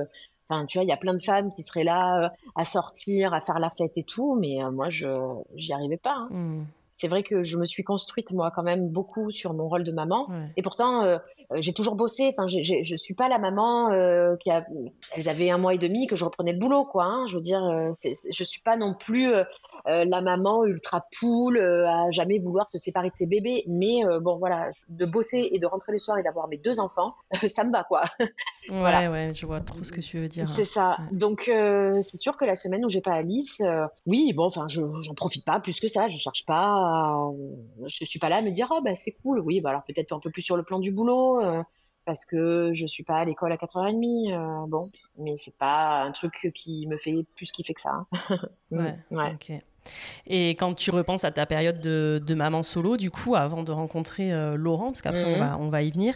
Enfin, 0.50 0.66
tu 0.66 0.78
vois, 0.78 0.84
il 0.84 0.90
y 0.90 0.94
a 0.94 0.98
plein 0.98 1.14
de 1.14 1.22
femmes 1.22 1.50
qui 1.50 1.64
seraient 1.64 1.84
là 1.84 2.34
à 2.56 2.66
sortir, 2.66 3.34
à 3.34 3.40
faire 3.40 3.60
la 3.60 3.70
fête 3.70 3.98
et 3.98 4.04
tout, 4.04 4.36
mais 4.36 4.58
moi, 4.72 4.90
je 4.90 5.08
j'y 5.56 5.74
arrivais 5.74 5.98
pas. 5.98 6.16
Hein. 6.16 6.30
Hmm 6.32 6.64
c'est 7.04 7.10
vrai 7.10 7.24
que 7.24 7.44
je 7.44 7.58
me 7.58 7.66
suis 7.66 7.84
construite 7.84 8.32
moi 8.32 8.50
quand 8.56 8.64
même 8.64 8.88
beaucoup 8.88 9.30
sur 9.30 9.54
mon 9.54 9.68
rôle 9.68 9.84
de 9.84 9.92
maman. 9.92 10.30
Et 10.56 10.62
pourtant 10.62 11.04
euh, 11.04 11.18
euh, 11.52 11.58
j'ai 11.60 11.74
toujours 11.74 11.98
bossé. 11.98 12.30
Enfin 12.32 12.48
je 12.48 12.96
suis 12.96 13.14
pas 13.14 13.28
la 13.28 13.40
maman 13.40 13.92
euh, 13.92 14.38
qui 14.38 14.50
a 14.50 14.66
elles 15.12 15.28
avaient 15.28 15.50
un 15.50 15.58
mois 15.58 15.74
et 15.74 15.78
demi 15.78 16.08
que 16.08 16.16
je 16.16 16.24
reprenais 16.24 16.54
le 16.54 16.60
boulot 16.60 16.86
quoi 16.86 17.04
hein. 17.04 17.26
je 17.28 17.36
veux 17.36 17.42
dire 17.42 17.60
je 18.02 18.44
suis 18.46 18.62
pas 18.62 18.78
non 18.78 18.96
plus 18.96 19.34
la 19.86 20.22
maman 20.22 20.64
ultra 20.64 21.06
poule 21.20 21.60
à 21.60 22.10
jamais 22.12 22.40
vouloir 22.40 22.70
se 22.70 22.78
séparer 22.78 23.10
de 23.10 23.16
ses 23.16 23.28
bébés. 23.28 23.66
Mais 23.68 24.00
bon 24.22 24.38
voilà 24.38 24.70
de 24.88 25.06
bosser 25.06 25.50
et 25.52 25.60
de 25.60 25.66
rentrer 25.66 25.92
le 25.92 26.00
soir 26.00 26.18
et 26.20 26.24
d'avoir 26.24 26.48
mes 26.48 26.58
deux 26.58 26.80
enfants 26.80 27.16
ça 27.50 27.66
me 27.66 27.72
va 27.74 27.84
quoi. 27.84 28.04
Ouais 28.70 29.10
ouais 29.10 29.34
je 29.34 29.46
vois 29.46 29.60
trop 29.60 29.84
ce 29.84 29.92
que 29.92 30.00
tu 30.00 30.20
veux 30.20 30.30
dire. 30.30 30.48
C'est 30.48 30.64
ça. 30.64 31.00
Donc 31.12 31.52
c'est 31.52 32.18
sûr 32.18 32.38
que 32.38 32.46
la 32.46 32.56
semaine 32.56 32.86
où 32.86 32.90
j'ai 32.90 33.02
pas 33.02 33.12
Alice 33.12 33.62
oui 34.06 34.32
bon 34.32 34.46
enfin 34.46 34.70
je 34.70 34.82
j'en 35.02 35.16
profite 35.16 35.44
pas 35.44 35.60
plus 35.60 35.82
que 35.82 35.90
ça. 35.90 36.08
Je 36.08 36.18
cherche 36.18 36.46
pas 36.46 36.93
je 37.86 38.06
suis 38.06 38.20
pas 38.20 38.30
là 38.30 38.38
à 38.38 38.42
me 38.42 38.52
dire 38.52 38.68
oh 38.72 38.82
bah 38.84 38.96
c'est 38.96 39.14
cool. 39.22 39.40
Oui, 39.40 39.62
bah 39.62 39.70
alors 39.70 39.84
peut-être 39.84 40.14
un 40.14 40.20
peu 40.20 40.30
plus 40.30 40.42
sur 40.42 40.58
le 40.58 40.64
plan 40.64 40.80
du 40.80 40.92
boulot 40.92 41.42
euh, 41.42 41.64
parce 42.06 42.26
que 42.26 42.72
je 42.74 42.86
suis 42.86 43.04
pas 43.04 43.18
à 43.18 43.26
l'école 43.26 43.52
à 43.52 43.56
4h30. 43.56 44.34
Euh, 44.34 44.68
bon, 44.68 44.92
mais 45.18 45.36
c'est 45.36 45.58
pas 45.58 46.02
un 46.04 46.12
truc 46.12 46.52
qui 46.54 46.88
me 46.88 46.98
fait 46.98 47.14
plus 47.36 47.52
kiffer 47.52 47.74
que 47.74 47.82
ça. 47.82 48.06
Hein. 48.12 48.38
ouais. 48.72 48.98
ouais. 49.12 49.34
Ok. 49.34 49.52
Et 50.28 50.52
quand 50.52 50.74
tu 50.74 50.92
repenses 50.92 51.24
à 51.24 51.32
ta 51.32 51.46
période 51.46 51.80
de, 51.82 52.34
maman 52.34 52.64
solo, 52.64 52.98
du 52.98 53.12
coup, 53.12 53.36
avant 53.36 53.64
de 53.64 53.72
rencontrer 53.72 54.34
euh, 54.34 54.56
Laurent, 54.56 54.88
parce 54.88 55.02
qu'après 55.02 55.26
on, 55.26 55.34
mhm. 55.34 55.40
va, 55.40 55.58
on 55.60 55.70
va 55.70 55.82
y 55.84 55.92
venir, 55.92 56.16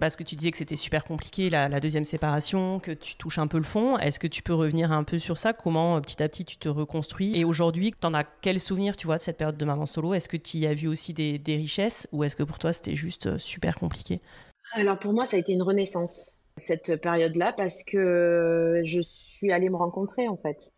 parce 0.00 0.16
que 0.16 0.22
tu 0.22 0.36
disais 0.36 0.50
que 0.50 0.58
c'était 0.58 0.76
super 0.76 1.04
compliqué 1.04 1.50
la, 1.50 1.68
deuxième 1.80 2.04
séparation, 2.04 2.78
que 2.78 2.92
tu 2.92 3.16
touches 3.16 3.38
un 3.38 3.46
peu 3.46 3.58
le 3.58 3.64
fond, 3.64 3.98
est-ce 3.98 4.18
que 4.18 4.26
tu 4.26 4.42
peux 4.42 4.54
revenir 4.54 4.92
un 4.92 5.04
peu 5.04 5.18
sur 5.18 5.38
ça? 5.38 5.52
Comment 5.52 5.96
euh, 5.96 6.00
petit 6.00 6.22
à 6.22 6.28
petit 6.28 6.44
tu 6.44 6.56
te 6.56 6.68
reconstruis? 6.68 7.36
Et 7.36 7.44
aujourd'hui, 7.44 7.92
tu 7.98 8.06
en 8.06 8.14
as 8.14 8.24
quel 8.24 8.60
souvenir, 8.60 8.96
tu 8.96 9.06
vois, 9.06 9.16
de 9.16 9.22
cette 9.22 9.38
période 9.38 9.56
de 9.56 9.64
maman 9.64 9.86
solo? 9.86 10.14
Est-ce 10.14 10.28
que 10.28 10.36
tu 10.36 10.58
y 10.58 10.66
as 10.66 10.74
vu 10.74 10.88
aussi 10.88 11.12
des, 11.12 11.38
des 11.38 11.56
richesses 11.56 12.06
ou 12.12 12.24
est-ce 12.24 12.36
que 12.36 12.42
pour 12.42 12.58
toi 12.58 12.72
c'était 12.72 12.96
juste 12.96 13.26
euh, 13.26 13.38
super 13.38 13.76
compliqué? 13.76 14.20
Alors 14.72 14.98
pour 14.98 15.12
moi, 15.12 15.24
ça 15.24 15.36
a 15.36 15.40
été 15.40 15.52
une 15.52 15.62
renaissance. 15.62 16.26
cette 16.56 17.00
période-là 17.00 17.52
parce 17.52 17.84
que 17.84 18.80
je 18.84 19.00
suis 19.00 19.52
allée 19.52 19.70
me 19.70 19.76
rencontrer 19.76 20.28
en 20.28 20.36
fait. 20.36 20.72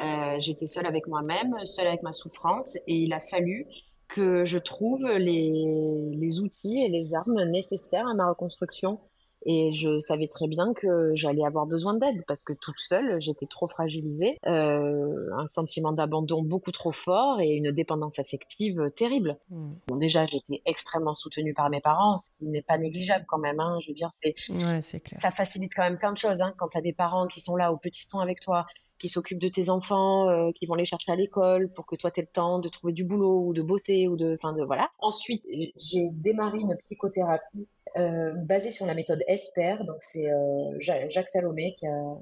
Euh, 0.00 0.36
j'étais 0.38 0.66
seule 0.66 0.86
avec 0.86 1.06
moi-même, 1.06 1.54
seule 1.64 1.86
avec 1.86 2.02
ma 2.02 2.12
souffrance 2.12 2.76
et 2.86 2.96
il 2.96 3.12
a 3.12 3.20
fallu 3.20 3.66
que 4.08 4.44
je 4.44 4.58
trouve 4.58 5.06
les, 5.06 6.10
les 6.12 6.40
outils 6.40 6.82
et 6.82 6.88
les 6.88 7.14
armes 7.14 7.44
nécessaires 7.44 8.06
à 8.06 8.14
ma 8.14 8.28
reconstruction 8.28 9.00
et 9.46 9.72
je 9.72 9.98
savais 9.98 10.28
très 10.28 10.46
bien 10.46 10.72
que 10.74 11.14
j'allais 11.14 11.44
avoir 11.44 11.66
besoin 11.66 11.94
d'aide 11.94 12.24
parce 12.26 12.42
que 12.42 12.52
toute 12.54 12.78
seule, 12.78 13.20
j'étais 13.20 13.46
trop 13.46 13.68
fragilisée, 13.68 14.38
euh, 14.46 15.30
un 15.36 15.46
sentiment 15.46 15.92
d'abandon 15.92 16.42
beaucoup 16.42 16.72
trop 16.72 16.92
fort 16.92 17.40
et 17.40 17.56
une 17.56 17.70
dépendance 17.70 18.18
affective 18.18 18.90
terrible. 18.96 19.38
Hmm. 19.50 19.74
Bon, 19.86 19.96
déjà, 19.96 20.24
j'étais 20.26 20.62
extrêmement 20.64 21.14
soutenue 21.14 21.52
par 21.52 21.68
mes 21.68 21.80
parents, 21.80 22.16
ce 22.16 22.30
qui 22.38 22.48
n'est 22.48 22.62
pas 22.62 22.78
négligeable 22.78 23.26
quand 23.28 23.38
même. 23.38 23.60
Hein. 23.60 23.78
Je 23.80 23.88
veux 23.88 23.94
dire, 23.94 24.10
c'est, 24.22 24.34
ouais, 24.50 24.80
ça 24.80 25.30
facilite 25.30 25.72
quand 25.74 25.82
même 25.82 25.98
plein 25.98 26.12
de 26.12 26.18
choses 26.18 26.40
hein, 26.40 26.54
quand 26.58 26.68
tu 26.68 26.78
as 26.78 26.82
des 26.82 26.94
parents 26.94 27.26
qui 27.26 27.40
sont 27.40 27.56
là 27.56 27.72
au 27.72 27.76
petit 27.76 28.08
ton 28.08 28.20
avec 28.20 28.40
toi, 28.40 28.66
qui 28.98 29.08
s'occupent 29.08 29.40
de 29.40 29.48
tes 29.48 29.68
enfants, 29.70 30.28
euh, 30.28 30.50
qui 30.52 30.66
vont 30.66 30.74
les 30.74 30.84
chercher 30.84 31.12
à 31.12 31.16
l'école 31.16 31.70
pour 31.70 31.86
que 31.86 31.96
toi 31.96 32.10
tu 32.10 32.20
aies 32.20 32.22
le 32.22 32.32
temps 32.32 32.58
de 32.58 32.68
trouver 32.68 32.92
du 32.92 33.04
boulot 33.04 33.46
ou 33.46 33.52
de 33.52 33.62
bosser 33.62 34.08
ou 34.08 34.16
de, 34.16 34.34
enfin 34.34 34.52
de 34.52 34.62
voilà. 34.62 34.90
Ensuite, 34.98 35.44
j'ai 35.76 36.08
démarré 36.12 36.58
une 36.58 36.76
psychothérapie 36.76 37.68
euh, 37.96 38.32
basée 38.34 38.70
sur 38.70 38.86
la 38.86 38.94
méthode 38.94 39.22
ESPER. 39.28 39.76
Donc 39.86 39.96
c'est 40.00 40.30
euh, 40.30 40.78
Jacques 40.78 41.28
Salomé 41.28 41.72
qui 41.72 41.86
a 41.86 42.14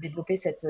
développé 0.00 0.36
cette 0.36 0.66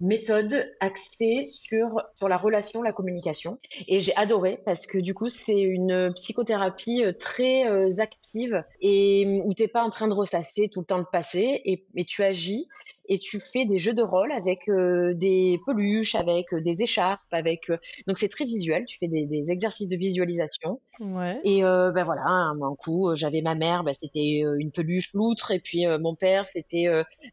méthode 0.00 0.70
axée 0.80 1.42
sur, 1.44 2.02
sur 2.14 2.28
la 2.28 2.36
relation, 2.36 2.82
la 2.82 2.92
communication. 2.92 3.58
Et 3.88 4.00
j'ai 4.00 4.14
adoré 4.16 4.60
parce 4.64 4.86
que 4.86 4.98
du 4.98 5.14
coup, 5.14 5.28
c'est 5.28 5.58
une 5.58 6.12
psychothérapie 6.14 7.04
très 7.18 8.00
active 8.00 8.64
et 8.80 9.42
où 9.44 9.54
t'es 9.54 9.68
pas 9.68 9.84
en 9.84 9.90
train 9.90 10.08
de 10.08 10.14
ressasser 10.14 10.68
tout 10.68 10.80
le 10.80 10.86
temps 10.86 10.98
le 10.98 11.06
passé 11.10 11.62
et, 11.64 11.86
et 11.94 12.04
tu 12.04 12.22
agis 12.22 12.68
et 13.08 13.18
tu 13.18 13.40
fais 13.40 13.64
des 13.64 13.78
jeux 13.78 13.94
de 13.94 14.02
rôle 14.02 14.32
avec 14.32 14.68
euh, 14.68 15.14
des 15.14 15.60
peluches, 15.64 16.14
avec 16.14 16.52
euh, 16.52 16.60
des 16.60 16.82
écharpes, 16.82 17.20
avec 17.32 17.70
euh, 17.70 17.78
donc 18.06 18.18
c'est 18.18 18.28
très 18.28 18.44
visuel. 18.44 18.84
Tu 18.84 18.98
fais 18.98 19.08
des, 19.08 19.26
des 19.26 19.50
exercices 19.50 19.88
de 19.88 19.96
visualisation. 19.96 20.80
Ouais. 21.00 21.40
Et 21.44 21.62
ben 21.62 22.04
voilà, 22.04 22.22
un, 22.26 22.60
un 22.60 22.74
coup 22.76 23.14
j'avais 23.14 23.42
ma 23.42 23.54
mère, 23.54 23.84
ben, 23.84 23.94
c'était 24.00 24.42
une 24.58 24.70
peluche 24.70 25.12
loutre, 25.14 25.50
et 25.50 25.58
puis 25.58 25.84
mon 26.00 26.14
père 26.14 26.46
c'était 26.46 26.86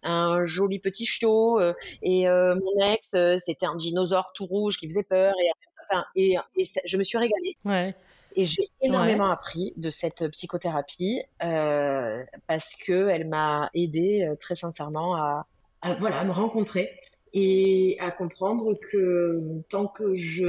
un 0.04 0.44
joli 0.44 0.80
petit 0.80 1.06
chiot, 1.06 1.60
et 2.02 2.26
mon 2.26 2.94
ex 2.94 3.08
c'était 3.44 3.66
un 3.66 3.76
dinosaure 3.76 4.32
tout 4.34 4.46
rouge 4.46 4.78
qui 4.78 4.88
faisait 4.88 5.04
peur. 5.04 5.34
Et 5.34 5.52
enfin 5.84 6.06
et, 6.16 6.36
et 6.58 6.64
je 6.86 6.98
me 6.98 7.04
suis 7.04 7.18
régalée. 7.18 7.58
Ouais. 7.66 7.94
Et 8.36 8.46
j'ai 8.46 8.68
énormément 8.82 9.30
appris 9.30 9.74
de 9.78 9.92
cette 9.92 10.28
psychothérapie 10.30 11.22
euh, 11.44 12.24
parce 12.48 12.76
que 12.76 13.08
elle 13.10 13.28
m'a 13.28 13.70
aidé 13.76 14.28
très 14.40 14.56
sincèrement 14.56 15.16
à, 15.16 15.46
à, 15.84 15.94
voilà, 15.96 16.24
me 16.24 16.32
rencontrer 16.32 16.90
et 17.34 17.98
à 18.00 18.12
comprendre 18.12 18.74
que 18.76 19.62
tant 19.70 19.88
que 19.88 20.14
je 20.14 20.46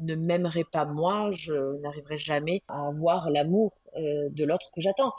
ne 0.00 0.14
m'aimerai 0.14 0.64
pas 0.64 0.86
moi, 0.86 1.30
je 1.32 1.80
n'arriverai 1.80 2.18
jamais 2.18 2.62
à 2.68 2.88
avoir 2.88 3.30
l'amour 3.30 3.72
euh, 3.96 4.28
de 4.30 4.44
l'autre 4.44 4.70
que 4.74 4.80
j'attends. 4.80 5.12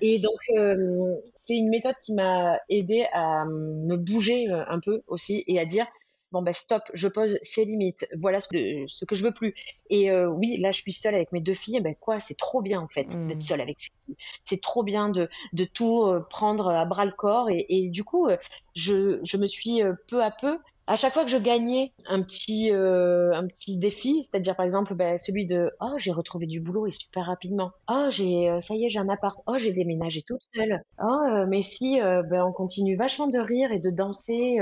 Et 0.00 0.18
donc, 0.18 0.38
euh, 0.56 1.16
c'est 1.34 1.56
une 1.56 1.68
méthode 1.68 1.96
qui 2.02 2.14
m'a 2.14 2.58
aidé 2.68 3.06
à 3.12 3.44
me 3.46 3.96
bouger 3.96 4.50
euh, 4.50 4.64
un 4.68 4.80
peu 4.80 5.02
aussi 5.06 5.44
et 5.46 5.58
à 5.58 5.66
dire 5.66 5.86
bon 6.32 6.42
ben 6.42 6.52
stop, 6.52 6.82
je 6.94 7.08
pose 7.08 7.38
ces 7.42 7.64
limites, 7.64 8.06
voilà 8.18 8.40
ce 8.40 8.48
que, 8.48 8.86
ce 8.86 9.04
que 9.04 9.14
je 9.14 9.22
veux 9.22 9.32
plus. 9.32 9.54
Et 9.90 10.10
euh, 10.10 10.28
oui, 10.28 10.56
là 10.58 10.72
je 10.72 10.80
suis 10.80 10.92
seule 10.92 11.14
avec 11.14 11.30
mes 11.32 11.40
deux 11.40 11.54
filles, 11.54 11.80
ben 11.80 11.94
quoi, 11.94 12.18
c'est 12.18 12.36
trop 12.36 12.62
bien 12.62 12.80
en 12.80 12.88
fait 12.88 13.14
mm. 13.14 13.28
d'être 13.28 13.42
seule 13.42 13.60
avec 13.60 13.78
ces 13.78 13.90
filles. 14.04 14.16
C'est 14.42 14.60
trop 14.60 14.82
bien 14.82 15.10
de, 15.10 15.28
de 15.52 15.64
tout 15.64 16.04
euh, 16.04 16.20
prendre 16.28 16.70
à 16.70 16.84
bras 16.86 17.04
le 17.04 17.12
corps 17.12 17.50
et, 17.50 17.66
et 17.68 17.90
du 17.90 18.02
coup, 18.02 18.26
euh, 18.26 18.38
je, 18.74 19.20
je 19.22 19.36
me 19.36 19.46
suis 19.46 19.82
peu 20.08 20.22
à 20.22 20.30
peu 20.30 20.58
à 20.88 20.96
chaque 20.96 21.12
fois 21.12 21.22
que 21.22 21.30
je 21.30 21.36
gagnais 21.38 21.92
un 22.06 22.22
petit 22.22 22.70
un 22.72 23.46
petit 23.46 23.78
défi, 23.78 24.22
c'est-à-dire 24.24 24.56
par 24.56 24.64
exemple 24.64 24.94
ben, 24.94 25.16
celui 25.16 25.46
de 25.46 25.70
oh 25.80 25.94
j'ai 25.98 26.10
retrouvé 26.10 26.46
du 26.46 26.60
boulot 26.60 26.86
et 26.86 26.90
super 26.90 27.26
rapidement, 27.26 27.70
oh 27.88 28.06
j'ai 28.10 28.58
ça 28.60 28.74
y 28.74 28.86
est 28.86 28.90
j'ai 28.90 28.98
un 28.98 29.08
appart, 29.08 29.38
oh 29.46 29.58
j'ai 29.58 29.72
déménagé 29.72 30.22
toute 30.22 30.42
seule, 30.54 30.82
oh 31.00 31.46
mes 31.46 31.62
filles 31.62 32.02
ben 32.28 32.44
on 32.44 32.52
continue 32.52 32.96
vachement 32.96 33.28
de 33.28 33.38
rire 33.38 33.70
et 33.70 33.78
de 33.78 33.90
danser 33.90 34.58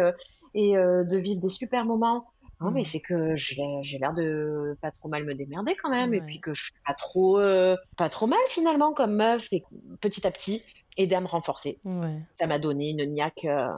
et 0.54 0.76
euh, 0.76 1.04
de 1.04 1.16
vivre 1.16 1.40
des 1.40 1.48
super 1.48 1.84
moments. 1.84 2.26
Non, 2.60 2.70
mais 2.70 2.82
mm. 2.82 2.84
c'est 2.84 3.00
que 3.00 3.36
j'ai 3.36 3.98
l'air 3.98 4.12
de 4.12 4.76
pas 4.82 4.90
trop 4.90 5.08
mal 5.08 5.24
me 5.24 5.34
démerder 5.34 5.74
quand 5.82 5.88
même, 5.88 6.12
et 6.12 6.20
puis 6.20 6.40
que 6.40 6.52
je 6.52 6.64
suis 6.64 6.72
pas 6.86 6.92
trop, 6.92 7.38
euh, 7.38 7.74
pas 7.96 8.10
trop 8.10 8.26
mal 8.26 8.38
finalement 8.48 8.92
comme 8.92 9.14
meuf, 9.14 9.48
et 9.50 9.64
petit 10.02 10.26
à 10.26 10.30
petit, 10.30 10.62
aider 10.98 11.14
à 11.14 11.22
me 11.22 11.26
renforcer. 11.26 11.78
Ça 12.34 12.46
m'a 12.46 12.58
donné 12.58 12.90
une 12.90 13.06
niaque. 13.06 13.46
Euh... 13.46 13.68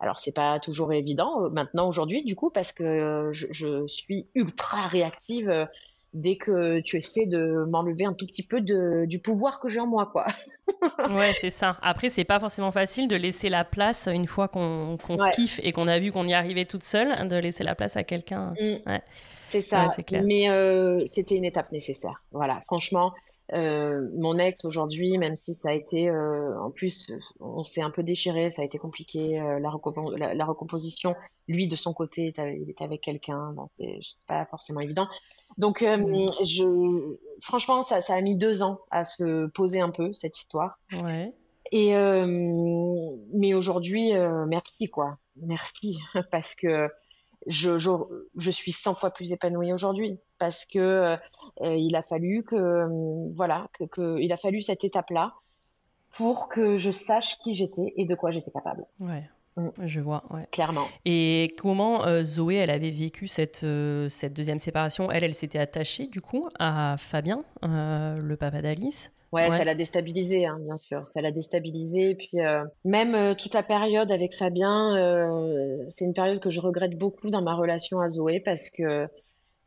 Alors 0.00 0.18
c'est 0.18 0.34
pas 0.34 0.58
toujours 0.60 0.92
évident 0.94 1.42
euh, 1.42 1.50
maintenant 1.50 1.86
aujourd'hui 1.88 2.24
du 2.24 2.34
coup 2.34 2.50
parce 2.50 2.72
que 2.72 3.28
je, 3.30 3.46
je 3.50 3.86
suis 3.86 4.26
ultra 4.34 4.88
réactive 4.88 5.68
dès 6.14 6.36
que 6.36 6.80
tu 6.80 6.96
essaies 6.96 7.26
de 7.26 7.64
m'enlever 7.68 8.04
un 8.04 8.12
tout 8.12 8.26
petit 8.26 8.46
peu 8.46 8.60
de, 8.60 9.04
du 9.06 9.18
pouvoir 9.18 9.60
que 9.60 9.68
j'ai 9.68 9.80
en 9.80 9.86
moi, 9.86 10.06
quoi. 10.12 10.26
ouais, 11.10 11.32
c'est 11.40 11.50
ça. 11.50 11.78
Après, 11.82 12.08
c'est 12.08 12.24
pas 12.24 12.38
forcément 12.38 12.70
facile 12.70 13.08
de 13.08 13.16
laisser 13.16 13.48
la 13.48 13.64
place 13.64 14.08
une 14.12 14.26
fois 14.26 14.48
qu'on 14.48 14.98
se 14.98 15.30
kiffe 15.34 15.60
et 15.62 15.72
qu'on 15.72 15.88
a 15.88 15.98
vu 15.98 16.12
qu'on 16.12 16.26
y 16.26 16.34
arrivait 16.34 16.64
toute 16.64 16.84
seule, 16.84 17.28
de 17.28 17.36
laisser 17.36 17.64
la 17.64 17.74
place 17.74 17.96
à 17.96 18.04
quelqu'un. 18.04 18.52
Mm. 18.60 18.76
Ouais. 18.86 19.02
C'est 19.48 19.60
ça. 19.60 19.86
clair. 20.06 20.22
Mais 20.24 20.48
euh, 20.48 21.04
c'était 21.10 21.34
une 21.34 21.44
étape 21.44 21.72
nécessaire. 21.72 22.22
Voilà, 22.32 22.62
franchement. 22.66 23.12
Euh, 23.52 24.08
mon 24.16 24.38
ex 24.38 24.64
aujourd'hui, 24.64 25.18
même 25.18 25.36
si 25.36 25.54
ça 25.54 25.70
a 25.70 25.72
été, 25.74 26.08
euh, 26.08 26.58
en 26.60 26.70
plus, 26.70 27.12
on 27.38 27.64
s'est 27.64 27.82
un 27.82 27.90
peu 27.90 28.02
déchiré, 28.02 28.50
ça 28.50 28.62
a 28.62 28.64
été 28.64 28.78
compliqué, 28.78 29.40
euh, 29.40 29.58
la, 29.58 30.34
la, 30.34 30.44
recomposition. 30.46 31.14
Lui, 31.48 31.68
de 31.68 31.76
son 31.76 31.92
côté, 31.92 32.32
il 32.38 32.70
était 32.70 32.84
avec 32.84 33.02
quelqu'un, 33.02 33.52
bon, 33.52 33.66
c'est 33.76 33.98
pas 34.26 34.46
forcément 34.46 34.80
évident. 34.80 35.06
Donc, 35.58 35.82
mm. 35.82 36.26
je, 36.44 37.16
franchement, 37.42 37.82
ça, 37.82 38.00
ça 38.00 38.14
a 38.14 38.20
mis 38.22 38.36
deux 38.36 38.62
ans 38.62 38.80
à 38.90 39.04
se 39.04 39.46
poser 39.48 39.80
un 39.80 39.90
peu 39.90 40.14
cette 40.14 40.38
histoire. 40.38 40.78
Ouais. 41.02 41.34
Et 41.72 41.92
mais 43.32 43.54
aujourd'hui, 43.54 44.12
merci 44.46 44.88
quoi, 44.88 45.18
merci 45.36 45.98
parce 46.30 46.54
que 46.54 46.88
je, 47.46 47.78
je, 47.78 47.90
je, 48.36 48.50
suis 48.50 48.72
100 48.72 48.94
fois 48.94 49.10
plus 49.10 49.32
épanouie 49.32 49.72
aujourd'hui 49.72 50.18
parce 50.42 50.66
que 50.66 51.16
il 51.62 51.94
a 51.94 52.02
fallu 52.02 52.42
que 52.42 53.32
voilà 53.32 53.68
que, 53.74 53.84
que 53.84 54.18
il 54.18 54.32
a 54.32 54.36
fallu 54.36 54.60
cette 54.60 54.82
étape 54.82 55.10
là 55.10 55.34
pour 56.12 56.48
que 56.48 56.76
je 56.76 56.90
sache 56.90 57.38
qui 57.38 57.54
j'étais 57.54 57.92
et 57.96 58.04
de 58.04 58.14
quoi 58.16 58.32
j'étais 58.32 58.50
capable. 58.50 58.84
Ouais. 58.98 59.22
Mm. 59.56 59.68
Je 59.84 60.00
vois, 60.00 60.24
ouais. 60.30 60.46
Clairement. 60.50 60.86
Et 61.04 61.54
comment 61.58 62.06
euh, 62.06 62.24
Zoé, 62.24 62.56
elle 62.56 62.70
avait 62.70 62.90
vécu 62.90 63.26
cette, 63.26 63.64
euh, 63.64 64.08
cette 64.08 64.32
deuxième 64.32 64.58
séparation? 64.58 65.10
Elle, 65.10 65.24
elle 65.24 65.34
s'était 65.34 65.58
attachée 65.58 66.06
du 66.06 66.20
coup 66.20 66.48
à 66.58 66.96
Fabien, 66.98 67.44
euh, 67.64 68.16
le 68.16 68.36
papa 68.36 68.62
d'Alice? 68.62 69.12
Ouais, 69.32 69.48
ça 69.50 69.64
l'a 69.64 69.74
déstabilisé, 69.74 70.44
hein, 70.44 70.58
bien 70.60 70.76
sûr. 70.76 71.06
Ça 71.08 71.22
l'a 71.22 71.30
déstabilisé. 71.30 72.10
Et 72.10 72.14
puis, 72.14 72.36
même 72.84 73.34
toute 73.36 73.54
la 73.54 73.62
période 73.62 74.12
avec 74.12 74.34
Fabien, 74.34 74.90
c'est 75.88 76.04
une 76.04 76.12
période 76.12 76.38
que 76.38 76.50
je 76.50 76.60
regrette 76.60 76.98
beaucoup 76.98 77.30
dans 77.30 77.40
ma 77.40 77.54
relation 77.54 78.00
à 78.00 78.10
Zoé 78.10 78.40
parce 78.40 78.68
que 78.68 79.08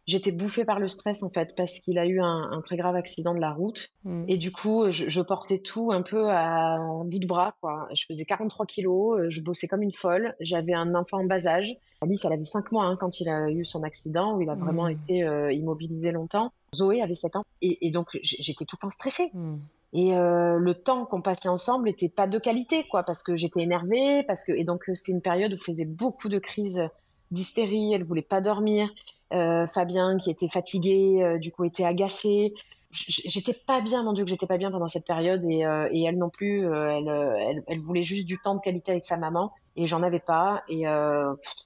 j'étais 0.08 0.32
bouffée 0.32 0.66
par 0.66 0.80
le 0.80 0.88
stress 0.88 1.24
en 1.24 1.30
fait 1.30 1.56
parce 1.56 1.80
qu'il 1.80 1.98
a 1.98 2.06
eu 2.06 2.22
un, 2.22 2.52
un, 2.52 2.62
très 2.62 2.78
grave 2.78 2.96
accident 2.96 3.34
de 3.34 3.40
la 3.40 3.52
route 3.52 3.90
mm. 4.04 4.26
et 4.28 4.38
du 4.38 4.52
coup 4.52 4.90
je, 4.90 5.10
je, 5.10 5.22
portais 5.22 5.60
tout 5.60 5.92
un 5.92 6.02
peu 6.02 6.30
à 6.30 6.80
bout 7.06 7.20
de 7.20 7.28
bras 7.28 7.56
quoi. 7.62 7.88
Je 7.94 8.06
faisais 8.06 8.26
43 8.26 8.66
kilos, 8.66 9.20
euh, 9.20 9.30
je 9.30 9.42
bossais 9.42 9.68
comme 9.68 9.82
une 9.82 9.92
folle, 9.92 10.36
j'avais 10.40 10.74
un 10.74 10.94
enfant 10.96 11.20
en 11.22 11.26
bas 11.26 11.48
âge. 11.48 11.76
Alice 12.02 12.26
elle 12.26 12.34
avait 12.34 12.44
5 12.44 12.72
mois 12.72 12.86
hein, 12.86 12.98
quand 13.00 13.20
il 13.20 13.30
a 13.30 13.50
eu 13.50 13.64
son 13.64 13.84
accident 13.84 14.36
où 14.36 14.42
il 14.42 14.50
a 14.50 14.56
vraiment 14.56 14.88
mm. 14.88 14.92
été 14.92 15.24
euh, 15.24 15.52
immobilisé 15.52 16.12
longtemps. 16.12 16.52
Zoé 16.76 17.02
avait 17.02 17.14
7 17.14 17.38
ans 17.38 17.44
et, 17.62 17.88
et 17.88 17.92
donc 17.92 18.10
j'étais 18.22 18.66
tout 18.66 18.76
le 18.78 18.82
temps 18.82 18.90
stressée. 18.90 19.32
Mm. 19.34 19.58
Et 19.94 20.14
euh, 20.14 20.58
le 20.58 20.74
temps 20.74 21.06
qu'on 21.06 21.22
passait 21.22 21.48
ensemble 21.48 21.86
n'était 21.86 22.10
pas 22.10 22.28
de 22.28 22.38
qualité, 22.38 22.86
quoi, 22.92 23.04
parce 23.04 23.24
que 23.24 23.38
j'étais 23.38 23.62
énervée, 23.62 24.24
parce 24.28 24.44
que 24.44 24.52
et 24.52 24.66
donc 24.66 24.92
c'est 24.94 25.14
une 25.14 25.22
période 25.22 25.54
où 25.54 25.58
je 25.58 25.64
faisais 25.64 25.86
beaucoup 25.86 26.28
de 26.28 26.38
crises 26.38 26.84
d'hystérie, 27.32 27.94
elle 27.94 28.04
voulait 28.04 28.22
pas 28.22 28.42
dormir. 28.42 28.90
Euh, 29.34 29.66
Fabien 29.66 30.18
qui 30.18 30.30
était 30.30 30.48
fatigué, 30.48 31.22
euh, 31.22 31.38
du 31.40 31.52
coup 31.52 31.64
était 31.64 31.86
agacé. 31.86 32.54
J'étais 32.92 33.54
pas 33.54 33.82
bien, 33.82 34.04
mon 34.04 34.14
Dieu 34.14 34.24
que 34.24 34.30
j'étais 34.30 34.46
pas 34.46 34.58
bien 34.58 34.72
pendant 34.72 34.88
cette 34.88 35.06
période 35.06 35.44
et, 35.44 35.66
euh, 35.66 35.90
et 35.92 36.04
elle 36.04 36.18
non 36.18 36.30
plus. 36.30 36.66
Elle, 36.66 37.10
elle, 37.10 37.64
elle, 37.68 37.80
voulait 37.80 38.04
juste 38.04 38.26
du 38.26 38.38
temps 38.38 38.56
de 38.56 38.62
qualité 38.62 38.92
avec 38.92 39.04
sa 39.04 39.18
maman 39.18 39.52
et 39.76 39.86
j'en 39.86 40.02
avais 40.02 40.22
pas 40.22 40.64
et 40.70 40.86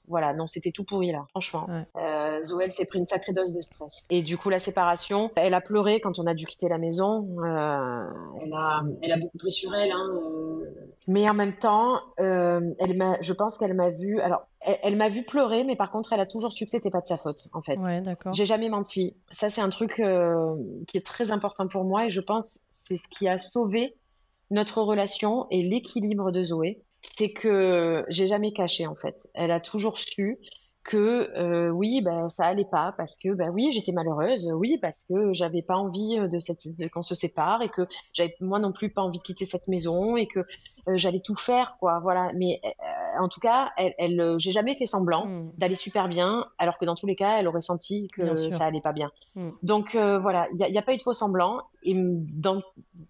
voilà 0.07 0.33
non 0.33 0.47
c'était 0.47 0.71
tout 0.71 0.85
pourri 0.85 1.11
là 1.11 1.25
franchement. 1.29 1.67
Ouais. 1.69 2.41
Zoé 2.41 2.71
s'est 2.71 2.87
pris 2.87 2.97
une 2.97 3.05
sacrée 3.05 3.33
dose 3.33 3.53
de 3.53 3.61
stress 3.61 4.03
et 4.09 4.23
du 4.23 4.37
coup 4.37 4.49
la 4.49 4.59
séparation, 4.59 5.29
elle 5.35 5.53
a 5.53 5.61
pleuré 5.61 5.99
quand 5.99 6.17
on 6.17 6.25
a 6.25 6.33
dû 6.33 6.47
quitter 6.47 6.67
la 6.67 6.79
maison. 6.79 7.27
elle 7.45 8.53
a 8.53 8.81
elle 9.03 9.11
a 9.11 9.17
beaucoup 9.17 9.37
pris 9.37 9.51
sur 9.51 9.75
elle. 9.75 9.91
Hein, 9.91 10.19
mais 11.07 11.29
en 11.29 11.35
même 11.35 11.57
temps, 11.57 11.99
elle 12.17 13.17
je 13.21 13.33
pense 13.33 13.59
qu'elle 13.59 13.75
m'a 13.75 13.89
vu. 13.89 14.19
Alors 14.19 14.47
elle, 14.61 14.97
m'a 14.97 15.09
vu 15.09 15.23
pleurer, 15.23 15.63
mais 15.63 15.75
par 15.75 15.89
contre, 15.89 16.13
elle 16.13 16.19
a 16.19 16.25
toujours 16.25 16.51
su 16.51 16.65
que 16.65 16.71
c'était 16.71 16.89
pas 16.89 17.01
de 17.01 17.05
sa 17.05 17.17
faute, 17.17 17.47
en 17.53 17.61
fait. 17.61 17.77
Ouais, 17.77 18.01
d'accord. 18.01 18.33
J'ai 18.33 18.45
jamais 18.45 18.69
menti. 18.69 19.15
Ça, 19.31 19.49
c'est 19.49 19.61
un 19.61 19.69
truc 19.69 19.99
euh, 19.99 20.55
qui 20.87 20.97
est 20.97 21.05
très 21.05 21.31
important 21.31 21.67
pour 21.67 21.85
moi 21.85 22.05
et 22.05 22.09
je 22.09 22.21
pense 22.21 22.67
c'est 22.85 22.97
ce 22.97 23.07
qui 23.07 23.27
a 23.27 23.37
sauvé 23.37 23.95
notre 24.51 24.81
relation 24.81 25.45
et 25.51 25.61
l'équilibre 25.61 26.31
de 26.31 26.41
Zoé, 26.41 26.81
c'est 27.01 27.31
que 27.31 28.03
j'ai 28.09 28.27
jamais 28.27 28.51
caché 28.51 28.87
en 28.87 28.95
fait. 28.95 29.29
Elle 29.33 29.51
a 29.51 29.59
toujours 29.59 29.99
su 29.99 30.39
que 30.83 31.29
euh, 31.37 31.69
oui, 31.69 32.01
ben 32.01 32.29
ça 32.29 32.45
allait 32.45 32.65
pas 32.65 32.93
parce 32.97 33.15
que 33.15 33.33
ben 33.33 33.51
oui, 33.51 33.71
j'étais 33.71 33.91
malheureuse, 33.91 34.49
oui 34.53 34.79
parce 34.81 34.97
que 35.07 35.33
j'avais 35.33 35.61
pas 35.61 35.75
envie 35.75 36.19
de, 36.19 36.39
cette, 36.39 36.59
qu'on 36.91 37.03
se 37.03 37.13
sépare 37.13 37.61
et 37.61 37.69
que 37.69 37.83
j'avais 38.13 38.33
moi 38.39 38.59
non 38.59 38.71
plus 38.71 38.89
pas 38.89 39.03
envie 39.03 39.19
de 39.19 39.23
quitter 39.23 39.45
cette 39.45 39.67
maison 39.67 40.17
et 40.17 40.25
que 40.25 40.39
j'allais 40.95 41.19
tout 41.19 41.35
faire 41.35 41.77
quoi, 41.79 41.99
voilà. 41.99 42.31
Mais 42.35 42.61
euh, 42.63 43.21
en 43.21 43.29
tout 43.29 43.39
cas, 43.39 43.71
elle, 43.77 43.93
elle 43.97 44.35
j'ai 44.37 44.51
jamais 44.51 44.75
fait 44.75 44.85
semblant 44.85 45.25
mm. 45.25 45.51
d'aller 45.57 45.75
super 45.75 46.07
bien, 46.07 46.45
alors 46.57 46.77
que 46.77 46.85
dans 46.85 46.95
tous 46.95 47.07
les 47.07 47.15
cas, 47.15 47.37
elle 47.39 47.47
aurait 47.47 47.61
senti 47.61 48.07
que 48.07 48.35
ça 48.51 48.65
allait 48.65 48.81
pas 48.81 48.93
bien. 48.93 49.11
Mm. 49.35 49.49
Donc 49.63 49.95
voilà, 49.95 50.47
il 50.51 50.55
n'y 50.57 50.77
a, 50.77 50.79
a, 50.79 50.83
pas 50.83 50.93
eu 50.93 50.97
de 50.97 51.03
faux 51.03 51.13
semblant 51.13 51.61
et 51.83 51.93
dans 51.95 52.61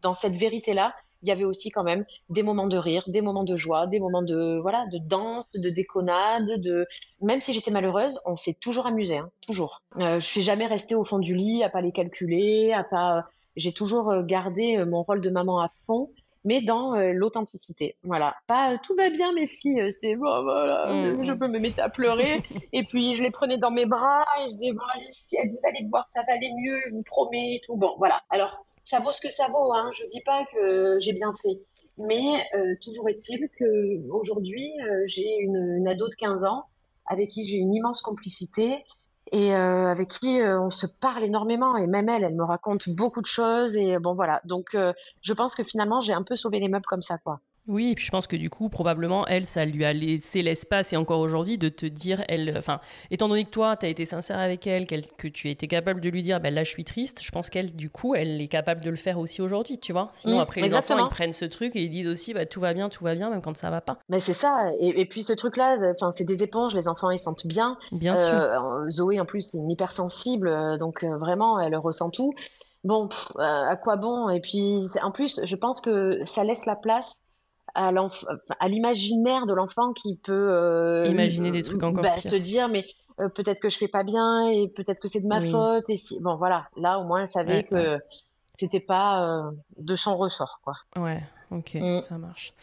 dans 0.02 0.14
cette 0.14 0.36
vérité 0.36 0.74
là, 0.74 0.94
il 1.22 1.28
y 1.28 1.32
avait 1.32 1.44
aussi 1.44 1.70
quand 1.70 1.84
même 1.84 2.06
des 2.30 2.44
moments 2.44 2.68
de 2.68 2.78
rire, 2.78 3.04
des 3.08 3.22
moments 3.22 3.44
de 3.44 3.56
joie, 3.56 3.88
des 3.88 4.00
moments 4.00 4.22
de 4.22 4.60
voilà, 4.62 4.86
de 4.88 4.98
danse, 4.98 5.52
de 5.52 5.70
déconnade, 5.70 6.62
de 6.62 6.88
même 7.22 7.42
si 7.42 7.54
j'étais 7.54 7.72
malheureuse, 7.72 8.20
on 8.26 8.38
s'est 8.38 8.56
toujours 8.60 8.88
amusé, 8.88 9.18
hein, 9.18 9.30
toujours. 9.46 9.82
Euh, 9.98 10.20
je 10.20 10.26
suis 10.26 10.42
jamais 10.42 10.66
restée 10.66 10.96
au 10.96 11.04
fond 11.04 11.20
du 11.20 11.36
lit 11.36 11.64
à 11.64 11.70
pas 11.70 11.82
les 11.82 11.92
calculer, 11.92 12.72
à 12.74 12.84
pas. 12.84 13.26
J'ai 13.56 13.74
toujours 13.74 14.12
euh, 14.12 14.24
gardé 14.24 14.78
euh, 14.78 14.86
mon 14.86 15.04
rôle 15.04 15.22
de 15.22 15.30
maman 15.30 15.60
à 15.60 15.70
fond 15.86 16.10
mais 16.44 16.62
dans 16.62 16.96
euh, 16.96 17.12
l'authenticité. 17.14 17.96
Voilà, 18.04 18.36
pas 18.48 18.78
tout 18.78 18.96
va 18.96 19.10
bien 19.10 19.34
mes 19.34 19.48
filles, 19.48 19.92
c'est 19.92 20.16
bon, 20.16 20.44
voilà, 20.44 20.94
mmh. 20.94 21.24
je 21.24 21.34
peux 21.34 21.48
me 21.48 21.60
mettre 21.60 21.82
à 21.82 21.90
pleurer. 21.90 22.44
et 22.74 22.84
puis 22.84 23.14
je 23.14 23.24
les 23.24 23.32
prenais 23.32 23.58
dans 23.58 23.72
mes 23.72 23.86
bras 23.86 24.26
et 24.40 24.50
je 24.50 24.54
disais 24.54 24.72
bon 24.72 24.82
les 24.98 25.12
filles, 25.12 25.50
vous 25.50 25.68
allez 25.68 25.86
voir, 25.90 26.08
ça 26.14 26.22
va 26.28 26.34
aller 26.34 26.52
mieux, 26.64 26.78
je 26.88 26.96
vous 26.96 27.04
promets, 27.04 27.60
tout 27.64 27.76
bon. 27.76 27.96
Voilà. 27.98 28.22
Alors 28.30 28.66
ça 28.90 29.00
vaut 29.00 29.12
ce 29.12 29.22
que 29.22 29.30
ça 29.30 29.48
vaut. 29.50 29.72
Hein. 29.74 29.90
Je 29.94 30.06
dis 30.08 30.22
pas 30.22 30.46
que 30.52 30.98
j'ai 31.00 31.14
bien 31.14 31.32
fait. 31.42 31.60
Mais 31.98 32.46
euh, 32.56 32.76
toujours 32.82 33.10
est-il 33.10 33.50
qu'aujourd'hui, 33.58 34.72
euh, 34.82 35.02
j'ai 35.06 35.38
une, 35.42 35.76
une, 35.78 35.88
ado 35.88 36.08
de 36.08 36.16
15 36.16 36.46
ans 36.46 36.64
avec 37.06 37.30
qui 37.30 37.44
j'ai 37.44 37.58
une 37.58 37.74
immense 37.74 38.02
complicité 38.02 38.84
et 39.32 39.56
euh, 39.56 39.88
avec 39.88 40.10
qui 40.10 40.42
euh, 40.42 40.60
on 40.62 40.70
se 40.70 40.88
parle 40.88 41.24
énormément. 41.24 41.78
Et 41.78 41.88
même 41.88 42.10
elle, 42.10 42.24
elle 42.24 42.36
me 42.36 42.44
raconte 42.44 42.90
beaucoup 42.90 43.22
de 43.22 43.28
choses. 43.28 43.78
Et 43.78 43.98
bon, 44.00 44.14
voilà. 44.14 44.42
Donc, 44.46 44.76
euh, 44.76 44.94
je 45.22 45.34
pense 45.34 45.56
que 45.56 45.64
finalement, 45.64 46.02
j'ai 46.02 46.14
un 46.14 46.24
peu 46.24 46.36
sauvé 46.36 46.60
les 46.60 46.70
meubles 46.70 46.86
comme 46.86 47.02
ça, 47.02 47.18
quoi. 47.18 47.42
Oui, 47.70 47.92
et 47.92 47.96
puis 47.96 48.04
je 48.04 48.10
pense 48.10 48.26
que 48.26 48.36
du 48.36 48.50
coup, 48.50 48.68
probablement, 48.68 49.28
elle, 49.28 49.46
ça 49.46 49.64
lui 49.64 49.86
a 49.86 49.94
laissé 49.94 50.42
l'espace, 50.42 50.92
et 50.92 50.98
encore 50.98 51.20
aujourd'hui, 51.20 51.60
de 51.60 51.70
te 51.70 51.86
dire, 51.86 52.24
elle, 52.28 52.56
enfin, 52.58 52.80
étant 53.12 53.30
donné 53.30 53.46
que 53.46 53.52
toi, 53.52 53.78
tu 53.78 53.86
as 53.86 53.90
été 53.90 54.06
sincère 54.06 54.40
avec 54.40 54.66
elle, 54.66 54.88
que 54.88 55.28
tu 55.28 55.48
as 55.48 55.52
été 55.52 55.68
capable 55.68 56.02
de 56.02 56.10
lui 56.10 56.24
dire, 56.24 56.40
ben 56.40 56.52
là, 56.52 56.64
je 56.64 56.70
suis 56.72 56.84
triste, 56.84 57.22
je 57.22 57.30
pense 57.30 57.52
qu'elle, 57.52 57.76
du 57.76 57.92
coup, 57.92 58.16
elle 58.16 58.42
est 58.42 58.48
capable 58.48 58.82
de 58.82 58.90
le 58.90 58.96
faire 58.96 59.20
aussi 59.20 59.44
aujourd'hui, 59.44 59.78
tu 59.78 59.94
vois. 59.94 60.10
Sinon, 60.14 60.38
mmh, 60.38 60.42
après, 60.42 60.62
les 60.62 60.74
enfants, 60.74 60.98
ils 60.98 61.10
prennent 61.10 61.32
ce 61.32 61.46
truc 61.46 61.76
et 61.76 61.84
ils 61.84 61.92
disent 61.92 62.08
aussi, 62.08 62.34
bah, 62.34 62.48
tout 62.48 62.60
va 62.60 62.74
bien, 62.74 62.90
tout 62.90 63.04
va 63.04 63.14
bien, 63.14 63.30
même 63.30 63.44
quand 63.44 63.56
ça 63.56 63.70
va 63.70 63.82
pas. 63.82 64.00
Mais 64.10 64.20
c'est 64.20 64.34
ça, 64.34 64.72
et, 64.80 65.06
puis 65.06 65.22
ce 65.22 65.34
truc-là, 65.34 65.78
enfin, 65.92 66.12
c'est 66.12 66.26
des 66.26 66.42
éponges, 66.42 66.74
les 66.74 66.88
enfants, 66.88 67.12
ils 67.12 67.20
sentent 67.20 67.46
bien. 67.46 67.78
Bien 67.92 68.16
sûr. 68.16 68.34
Euh, 68.34 68.90
Zoé, 68.90 69.20
en 69.20 69.26
plus, 69.26 69.42
c'est 69.42 69.60
une 69.60 69.70
hypersensible, 69.70 70.48
euh, 70.48 70.78
donc 70.78 71.04
euh, 71.04 71.18
vraiment, 71.18 71.60
elle 71.60 71.76
ressent 71.76 72.10
tout. 72.10 72.34
Bon, 72.84 73.10
à 73.38 73.76
quoi 73.76 73.98
bon? 73.98 74.30
Et 74.30 74.40
puis, 74.40 74.86
en 75.04 75.12
plus, 75.12 75.42
je 75.44 75.56
pense 75.56 75.82
que 75.82 76.24
ça 76.24 76.44
laisse 76.44 76.66
la 76.66 76.78
place 76.78 77.20
à 77.76 78.68
l'imaginaire 78.68 79.46
de 79.46 79.54
l'enfant 79.54 79.94
qui 79.94 80.16
peut 80.16 80.34
euh, 80.34 81.08
imaginer 81.08 81.52
des 81.52 81.64
trucs 81.64 81.84
encore 81.84 82.04
bah, 82.04 82.16
te 82.16 82.36
dire 82.36 82.70
mais 82.70 82.86
euh, 83.20 83.30
peut-être 83.30 83.60
que 83.62 83.70
je 83.70 83.78
fais 83.78 83.88
pas 83.88 84.04
bien 84.04 84.50
et 84.50 84.68
peut-être 84.70 85.02
que 85.02 85.08
c'est 85.08 85.22
de 85.22 85.28
ma 85.28 85.42
faute 85.42 85.90
et 85.90 85.98
si 85.98 86.22
bon 86.22 86.36
voilà. 86.36 86.68
Là 86.78 87.00
au 87.00 87.04
moins 87.04 87.22
elle 87.22 87.28
savait 87.28 87.64
que 87.64 88.00
c'était 88.58 88.80
pas 88.80 89.24
euh, 89.24 89.52
de 89.78 89.96
son 89.96 90.18
ressort 90.18 90.62
quoi. 90.64 90.74
Ouais 90.98 91.22
ok 91.52 91.76
mm. 91.76 92.00
ça 92.02 92.18
marche 92.18 92.54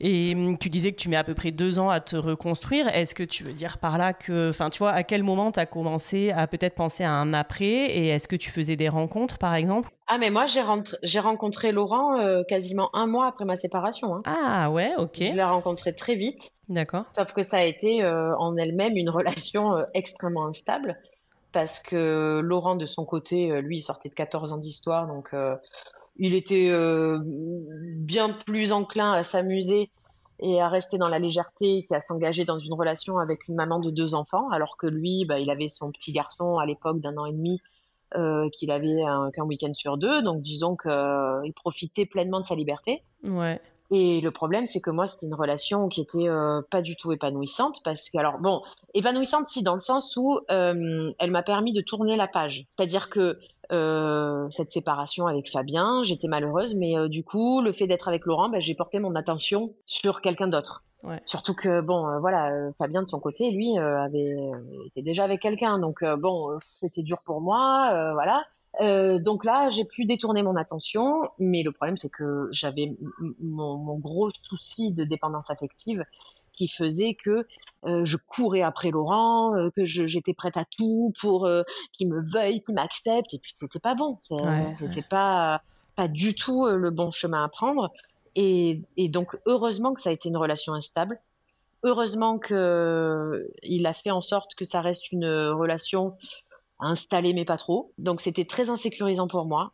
et 0.00 0.34
hum, 0.34 0.56
tu 0.56 0.70
disais 0.70 0.92
que 0.92 0.96
tu 0.96 1.08
mets 1.08 1.16
à 1.16 1.24
peu 1.24 1.34
près 1.34 1.50
deux 1.50 1.78
ans 1.78 1.90
à 1.90 2.00
te 2.00 2.16
reconstruire. 2.16 2.88
Est-ce 2.88 3.14
que 3.14 3.22
tu 3.22 3.44
veux 3.44 3.52
dire 3.52 3.78
par 3.78 3.98
là 3.98 4.14
que, 4.14 4.48
enfin, 4.48 4.70
tu 4.70 4.78
vois, 4.78 4.92
à 4.92 5.02
quel 5.02 5.22
moment 5.22 5.52
tu 5.52 5.60
as 5.60 5.66
commencé 5.66 6.30
à 6.30 6.46
peut-être 6.46 6.74
penser 6.74 7.04
à 7.04 7.12
un 7.12 7.34
après 7.34 7.66
Et 7.66 8.08
est-ce 8.08 8.26
que 8.26 8.36
tu 8.36 8.50
faisais 8.50 8.76
des 8.76 8.88
rencontres, 8.88 9.36
par 9.36 9.54
exemple? 9.54 9.90
Ah, 10.06 10.16
mais 10.18 10.30
moi, 10.30 10.46
j'ai, 10.46 11.20
rencontré 11.20 11.70
Laurent 11.70 12.18
euh, 12.18 12.42
quasiment 12.48 12.88
un 12.94 13.06
mois 13.06 13.26
après 13.26 13.44
ma 13.44 13.56
séparation. 13.56 14.16
Hein. 14.16 14.22
Ah, 14.24 14.70
ouais, 14.70 14.92
ok. 14.96 15.16
Je 15.18 15.34
l'ai 15.34 15.44
rencontré 15.44 15.94
très 15.94 16.14
vite. 16.14 16.52
D'accord. 16.68 17.04
Sauf 17.14 17.34
que 17.34 17.42
ça 17.42 17.58
a 17.58 17.64
été 17.64 18.02
euh, 18.02 18.34
en 18.38 18.56
elle-même 18.56 18.96
une 18.96 19.10
relation 19.10 19.76
euh, 19.76 19.84
extrêmement 19.92 20.46
instable 20.46 20.98
parce 21.52 21.80
que 21.80 22.40
Laurent, 22.42 22.76
de 22.76 22.86
son 22.86 23.04
côté, 23.04 23.60
lui, 23.60 23.78
il 23.78 23.82
sortait 23.82 24.08
de 24.08 24.14
14 24.14 24.52
ans 24.52 24.58
d'histoire, 24.58 25.08
donc 25.08 25.34
il 26.16 26.34
était 26.34 26.68
euh, 26.70 27.18
bien 27.24 28.30
plus 28.30 28.72
enclin 28.72 29.12
à 29.12 29.22
s'amuser 29.22 29.90
et 30.38 30.60
à 30.60 30.68
rester 30.68 30.98
dans 30.98 31.08
la 31.08 31.18
légèreté 31.18 31.86
qu'à 31.88 32.00
s'engager 32.00 32.44
dans 32.44 32.58
une 32.58 32.72
relation 32.72 33.18
avec 33.18 33.46
une 33.48 33.54
maman 33.54 33.78
de 33.78 33.90
deux 33.90 34.14
enfants, 34.14 34.48
alors 34.50 34.76
que 34.76 34.86
lui, 34.86 35.24
bah, 35.26 35.38
il 35.38 35.50
avait 35.50 35.68
son 35.68 35.90
petit 35.92 36.12
garçon 36.12 36.56
à 36.56 36.66
l'époque 36.66 37.00
d'un 37.00 37.16
an 37.16 37.26
et 37.26 37.32
demi 37.32 37.60
euh, 38.16 38.48
qu'il 38.50 38.70
avait 38.70 39.02
qu'un 39.34 39.44
week-end 39.44 39.72
sur 39.72 39.98
deux, 39.98 40.22
donc 40.22 40.40
disons 40.40 40.76
qu'il 40.76 40.90
euh, 40.90 41.42
profitait 41.56 42.06
pleinement 42.06 42.40
de 42.40 42.46
sa 42.46 42.54
liberté. 42.54 43.02
Ouais. 43.22 43.60
Et 43.92 44.20
le 44.20 44.30
problème, 44.30 44.66
c'est 44.66 44.80
que 44.80 44.90
moi, 44.90 45.06
c'était 45.06 45.26
une 45.26 45.34
relation 45.34 45.88
qui 45.88 46.00
était 46.00 46.28
pas 46.70 46.80
du 46.80 46.96
tout 46.96 47.10
épanouissante, 47.10 47.82
parce 47.82 48.08
que, 48.08 48.18
alors, 48.18 48.38
bon, 48.38 48.62
épanouissante, 48.94 49.48
si, 49.48 49.64
dans 49.64 49.74
le 49.74 49.80
sens 49.80 50.16
où 50.16 50.38
elle 50.48 51.30
m'a 51.30 51.42
permis 51.42 51.72
de 51.72 51.80
tourner 51.80 52.14
la 52.14 52.28
page. 52.28 52.66
C'est-à-dire 52.76 53.10
que 53.10 53.36
euh, 53.72 54.48
cette 54.50 54.70
séparation 54.70 55.26
avec 55.26 55.50
Fabien. 55.50 56.02
J'étais 56.02 56.26
malheureuse, 56.26 56.74
mais 56.74 56.96
euh, 56.96 57.08
du 57.08 57.24
coup, 57.24 57.60
le 57.60 57.72
fait 57.72 57.86
d'être 57.86 58.08
avec 58.08 58.26
Laurent, 58.26 58.48
bah, 58.48 58.58
j'ai 58.58 58.74
porté 58.74 58.98
mon 58.98 59.14
attention 59.14 59.74
sur 59.86 60.20
quelqu'un 60.20 60.48
d'autre. 60.48 60.82
Ouais. 61.04 61.20
Surtout 61.24 61.54
que 61.54 61.80
bon, 61.80 62.06
euh, 62.08 62.18
voilà, 62.18 62.52
Fabien 62.78 63.02
de 63.02 63.08
son 63.08 63.20
côté, 63.20 63.50
lui, 63.52 63.78
avait 63.78 64.36
était 64.86 65.02
déjà 65.02 65.24
avec 65.24 65.40
quelqu'un, 65.40 65.78
donc 65.78 66.04
bon, 66.18 66.58
c'était 66.80 67.02
dur 67.02 67.22
pour 67.24 67.40
moi, 67.40 68.12
voilà. 68.12 68.44
donc 69.18 69.46
là, 69.46 69.70
j'ai 69.70 69.86
pu 69.86 70.04
détourner 70.04 70.42
mon 70.42 70.56
attention, 70.56 71.22
mais 71.38 71.62
le 71.62 71.72
problème, 71.72 71.96
c'est 71.96 72.10
que 72.10 72.48
j'avais 72.50 72.98
mon, 73.40 73.78
mon, 73.78 73.98
gros 73.98 74.28
souci 74.42 74.92
de 74.92 75.04
dépendance 75.04 75.50
affective 75.50 76.04
qui 76.60 76.68
faisait 76.68 77.14
que 77.14 77.46
euh, 77.86 78.04
je 78.04 78.18
courais 78.18 78.60
après 78.60 78.90
Laurent, 78.90 79.56
euh, 79.56 79.70
que 79.74 79.86
j'étais 79.86 80.34
prête 80.34 80.58
à 80.58 80.66
tout 80.66 81.14
pour 81.18 81.46
euh, 81.46 81.62
qu'il 81.94 82.10
me 82.10 82.20
veuille, 82.20 82.60
qu'il 82.62 82.74
m'accepte. 82.74 83.32
Et 83.32 83.38
puis 83.38 83.54
c'était 83.58 83.78
pas 83.78 83.94
bon, 83.94 84.18
c'était 84.20 85.00
pas 85.00 85.62
pas 85.96 86.06
du 86.06 86.34
tout 86.34 86.66
le 86.66 86.90
bon 86.90 87.10
chemin 87.10 87.42
à 87.42 87.48
prendre. 87.48 87.90
Et, 88.36 88.82
et, 88.98 89.08
donc 89.08 89.38
heureusement 89.46 89.94
que 89.94 90.02
ça 90.02 90.10
a 90.10 90.12
été 90.12 90.28
une 90.28 90.36
relation 90.36 90.74
instable. 90.74 91.18
Heureusement 91.82 92.38
que 92.38 93.50
il 93.62 93.86
a 93.86 93.94
fait 93.94 94.10
en 94.10 94.20
sorte 94.20 94.54
que 94.54 94.66
ça 94.66 94.82
reste 94.82 95.12
une 95.12 95.26
relation 95.26 96.18
installée 96.78 97.32
mais 97.32 97.46
pas 97.46 97.56
trop. 97.56 97.90
Donc 97.96 98.20
c'était 98.20 98.44
très 98.44 98.68
insécurisant 98.68 99.28
pour 99.28 99.46
moi. 99.46 99.72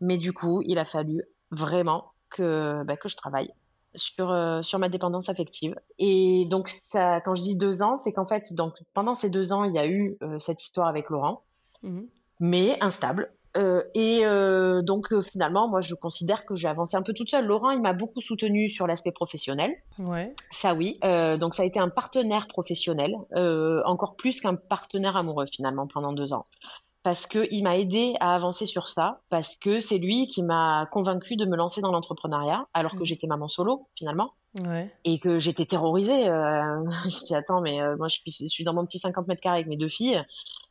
Mais 0.00 0.16
du 0.16 0.32
coup, 0.32 0.62
il 0.64 0.78
a 0.78 0.86
fallu 0.86 1.22
vraiment 1.50 2.12
que, 2.30 2.82
bah, 2.84 2.96
que 2.96 3.08
je 3.08 3.16
travaille 3.16 3.52
sur, 3.94 4.30
euh, 4.30 4.62
sur 4.62 4.78
ma 4.78 4.88
dépendance 4.88 5.28
affective. 5.28 5.74
Et 5.98 6.46
donc, 6.50 6.68
ça, 6.68 7.20
quand 7.20 7.34
je 7.34 7.42
dis 7.42 7.56
deux 7.56 7.82
ans, 7.82 7.96
c'est 7.96 8.12
qu'en 8.12 8.26
fait, 8.26 8.52
donc, 8.54 8.74
pendant 8.94 9.14
ces 9.14 9.30
deux 9.30 9.52
ans, 9.52 9.64
il 9.64 9.74
y 9.74 9.78
a 9.78 9.86
eu 9.86 10.16
euh, 10.22 10.38
cette 10.38 10.62
histoire 10.62 10.88
avec 10.88 11.10
Laurent, 11.10 11.42
mhm. 11.82 12.06
mais 12.40 12.76
instable. 12.80 13.32
Euh, 13.56 13.82
et 13.94 14.22
donc, 14.84 15.08
finalement, 15.22 15.68
moi, 15.68 15.80
je 15.80 15.94
considère 15.94 16.44
que 16.44 16.54
j'ai 16.54 16.68
avancé 16.68 16.96
un 16.96 17.02
peu 17.02 17.12
toute 17.12 17.30
seule. 17.30 17.46
Laurent, 17.46 17.70
il 17.70 17.80
m'a 17.80 17.92
beaucoup 17.92 18.20
soutenue 18.20 18.68
sur 18.68 18.86
l'aspect 18.86 19.10
professionnel. 19.10 19.74
Ouais. 19.98 20.32
Ça, 20.50 20.74
oui. 20.74 21.00
donc, 21.40 21.54
ça 21.54 21.62
a 21.62 21.66
été 21.66 21.80
un 21.80 21.88
partenaire 21.88 22.46
professionnel, 22.46 23.16
encore 23.84 24.14
plus 24.14 24.40
qu'un 24.40 24.54
partenaire 24.54 25.16
amoureux, 25.16 25.46
finalement, 25.50 25.88
pendant 25.88 26.12
deux 26.12 26.32
ans 26.34 26.44
parce 27.02 27.26
qu'il 27.26 27.62
m'a 27.62 27.76
aidé 27.76 28.14
à 28.20 28.34
avancer 28.34 28.66
sur 28.66 28.88
ça, 28.88 29.20
parce 29.30 29.56
que 29.56 29.78
c'est 29.78 29.98
lui 29.98 30.28
qui 30.28 30.42
m'a 30.42 30.86
convaincu 30.90 31.36
de 31.36 31.46
me 31.46 31.56
lancer 31.56 31.80
dans 31.80 31.92
l'entrepreneuriat, 31.92 32.66
alors 32.74 32.92
que 32.92 33.00
mmh. 33.00 33.06
j'étais 33.06 33.26
maman 33.26 33.48
solo 33.48 33.88
finalement. 33.96 34.32
Et 35.04 35.18
que 35.18 35.38
j'étais 35.38 35.66
terrorisée. 35.66 36.28
Euh, 36.28 36.84
je 37.04 37.26
dis, 37.26 37.34
attends, 37.34 37.60
mais 37.60 37.80
euh, 37.80 37.96
moi 37.96 38.08
je 38.08 38.16
suis, 38.16 38.32
je 38.32 38.48
suis 38.48 38.64
dans 38.64 38.74
mon 38.74 38.84
petit 38.84 38.98
50 38.98 39.28
mètres 39.28 39.40
carrés 39.40 39.56
avec 39.56 39.68
mes 39.68 39.76
deux 39.76 39.88
filles. 39.88 40.22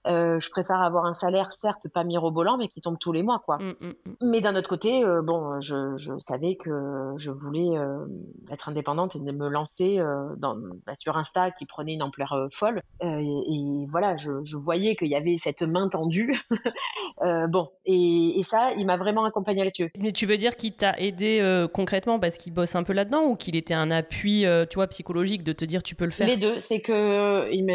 Euh, 0.06 0.40
je 0.40 0.50
préfère 0.50 0.82
avoir 0.82 1.06
un 1.06 1.14
salaire, 1.14 1.52
certes 1.52 1.90
pas 1.94 2.04
mirobolant, 2.04 2.58
mais 2.58 2.68
qui 2.68 2.82
tombe 2.82 2.98
tous 3.00 3.12
les 3.12 3.24
mois, 3.24 3.42
quoi. 3.44 3.58
Mm, 3.58 3.76
mm, 3.80 3.88
mm. 3.88 4.16
Mais 4.22 4.42
d'un 4.42 4.56
autre 4.56 4.70
côté, 4.70 5.04
euh, 5.04 5.22
bon, 5.22 5.60
je, 5.60 5.96
je, 5.98 6.14
savais 6.18 6.56
que 6.56 7.14
je 7.18 7.32
voulais 7.32 7.78
euh, 7.78 8.06
être 8.52 8.70
indépendante 8.70 9.16
et 9.16 9.20
me 9.20 9.50
lancer 9.50 10.00
dans, 10.38 10.56
bah, 10.86 10.94
sur 11.00 11.18
Insta 11.18 11.52
qui 11.52 11.66
prenait 11.66 11.94
une 11.94 12.04
ampleur 12.04 12.48
folle. 12.52 12.82
Et, 13.02 13.86
voilà, 13.90 14.16
je, 14.18 14.44
je 14.44 14.58
voyais 14.58 14.96
qu'il 14.96 15.10
y 15.10 15.16
avait 15.16 15.38
cette 15.38 15.62
main 15.62 15.90
tendue. 15.90 16.40
bon, 17.50 17.70
et, 17.86 18.40
et, 18.40 18.44
ça, 18.44 18.74
il 18.78 18.86
m'a 18.86 18.98
vraiment 18.98 19.26
accompagné 19.26 19.64
là-dessus. 19.64 19.92
Mais 19.98 20.12
tu 20.12 20.26
veux 20.26 20.38
dire 20.38 20.56
qu'il 20.56 20.74
t'a 20.74 20.98
aidé 20.98 21.68
concrètement 21.74 22.20
parce 22.20 22.38
qu'il 22.38 22.54
bosse 22.54 22.76
un 22.76 22.84
peu 22.84 22.94
là-dedans 22.94 23.24
ou 23.24 23.36
qu'il 23.36 23.56
était 23.56 23.74
un 23.74 23.92
appui, 23.92 24.46
tu 24.70 24.76
vois, 24.76 24.88
psychologique 24.88 25.44
de 25.44 25.54
te 25.54 25.66
dire 25.66 25.84
tu 25.84 25.96
peux 25.96 26.06
le 26.06 26.12
faire? 26.12 26.28
Les 26.28 26.38
deux, 26.38 26.60
c'est 26.60 26.80
que 26.80 27.52
il 27.52 27.68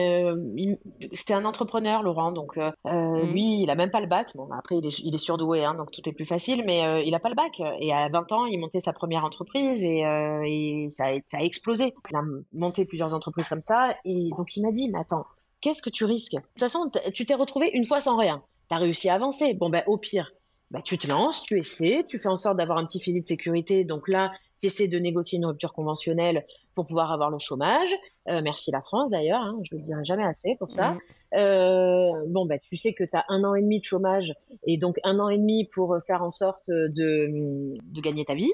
c'était 1.12 1.34
un 1.34 1.44
entrepreneur, 1.44 2.02
Laurent. 2.12 2.32
Donc, 2.32 2.58
euh, 2.58 2.70
Mhm. 2.84 3.30
lui, 3.32 3.62
il 3.62 3.70
a 3.70 3.74
même 3.74 3.90
pas 3.90 4.00
le 4.00 4.06
bac. 4.06 4.30
Bon, 4.34 4.48
après, 4.52 4.76
il 4.78 4.86
est, 4.86 4.98
il 5.00 5.14
est 5.14 5.18
surdoué, 5.18 5.64
hein, 5.64 5.74
donc 5.74 5.90
tout 5.90 6.06
est 6.08 6.12
plus 6.12 6.26
facile, 6.26 6.62
mais 6.66 6.84
euh, 6.84 7.02
il 7.02 7.14
a 7.14 7.20
pas 7.20 7.28
le 7.28 7.34
bac. 7.34 7.60
Et 7.80 7.92
à 7.92 8.08
20 8.08 8.30
ans, 8.32 8.46
il 8.46 8.58
montait 8.58 8.80
sa 8.80 8.92
première 8.92 9.24
entreprise 9.24 9.84
et, 9.84 10.04
euh, 10.04 10.42
et 10.46 10.86
ça, 10.88 11.06
a, 11.06 11.18
ça 11.26 11.38
a 11.38 11.42
explosé. 11.42 11.94
Il 12.10 12.16
a 12.16 12.22
monté 12.52 12.84
plusieurs 12.84 13.14
entreprises 13.14 13.48
comme 13.48 13.60
ça. 13.60 13.96
Et 14.04 14.30
donc, 14.36 14.56
il 14.56 14.62
m'a 14.62 14.70
dit, 14.72 14.90
mais 14.90 14.98
attends, 15.00 15.24
qu'est-ce 15.60 15.82
que 15.82 15.90
tu 15.90 16.04
risques? 16.04 16.34
De 16.34 16.40
toute 16.40 16.60
façon, 16.60 16.90
tu 17.14 17.24
t'es 17.26 17.34
retrouvé 17.34 17.70
une 17.72 17.84
fois 17.84 18.00
sans 18.00 18.16
rien. 18.16 18.42
Tu 18.68 18.74
as 18.74 18.78
réussi 18.78 19.08
à 19.08 19.14
avancer. 19.14 19.54
Bon, 19.54 19.70
ben, 19.70 19.82
au 19.86 19.96
pire, 19.98 20.32
bah, 20.70 20.80
tu 20.82 20.96
te 20.98 21.06
lances, 21.06 21.42
tu 21.42 21.58
essaies, 21.58 22.04
tu 22.08 22.18
fais 22.18 22.28
en 22.28 22.36
sorte 22.36 22.56
d'avoir 22.56 22.78
un 22.78 22.86
petit 22.86 22.98
filet 23.00 23.20
de 23.20 23.26
sécurité. 23.26 23.84
Donc 23.84 24.08
là, 24.08 24.32
tu 24.60 24.66
essaies 24.66 24.88
de 24.88 24.98
négocier 24.98 25.38
une 25.38 25.46
rupture 25.46 25.72
conventionnelle 25.74 26.46
pour 26.74 26.86
pouvoir 26.86 27.12
avoir 27.12 27.30
le 27.30 27.38
chômage. 27.38 27.94
Euh, 28.28 28.40
merci 28.42 28.70
la 28.70 28.80
France 28.80 29.10
d'ailleurs, 29.10 29.40
hein, 29.40 29.58
je 29.62 29.76
le 29.76 29.82
dirai 29.82 30.04
jamais 30.04 30.24
assez 30.24 30.56
pour 30.58 30.70
ça. 30.70 30.92
Mhm. 30.92 31.00
Euh, 31.34 32.10
bon, 32.28 32.46
bah, 32.46 32.58
tu 32.58 32.76
sais 32.76 32.92
que 32.92 33.04
tu 33.04 33.16
as 33.16 33.24
un 33.28 33.44
an 33.44 33.54
et 33.54 33.62
demi 33.62 33.80
de 33.80 33.84
chômage 33.84 34.34
et 34.66 34.78
donc 34.78 34.96
un 35.04 35.18
an 35.18 35.28
et 35.28 35.38
demi 35.38 35.68
pour 35.72 35.96
faire 36.06 36.22
en 36.22 36.30
sorte 36.30 36.68
de, 36.68 37.74
de 37.82 38.00
gagner 38.00 38.24
ta 38.24 38.34
vie. 38.34 38.52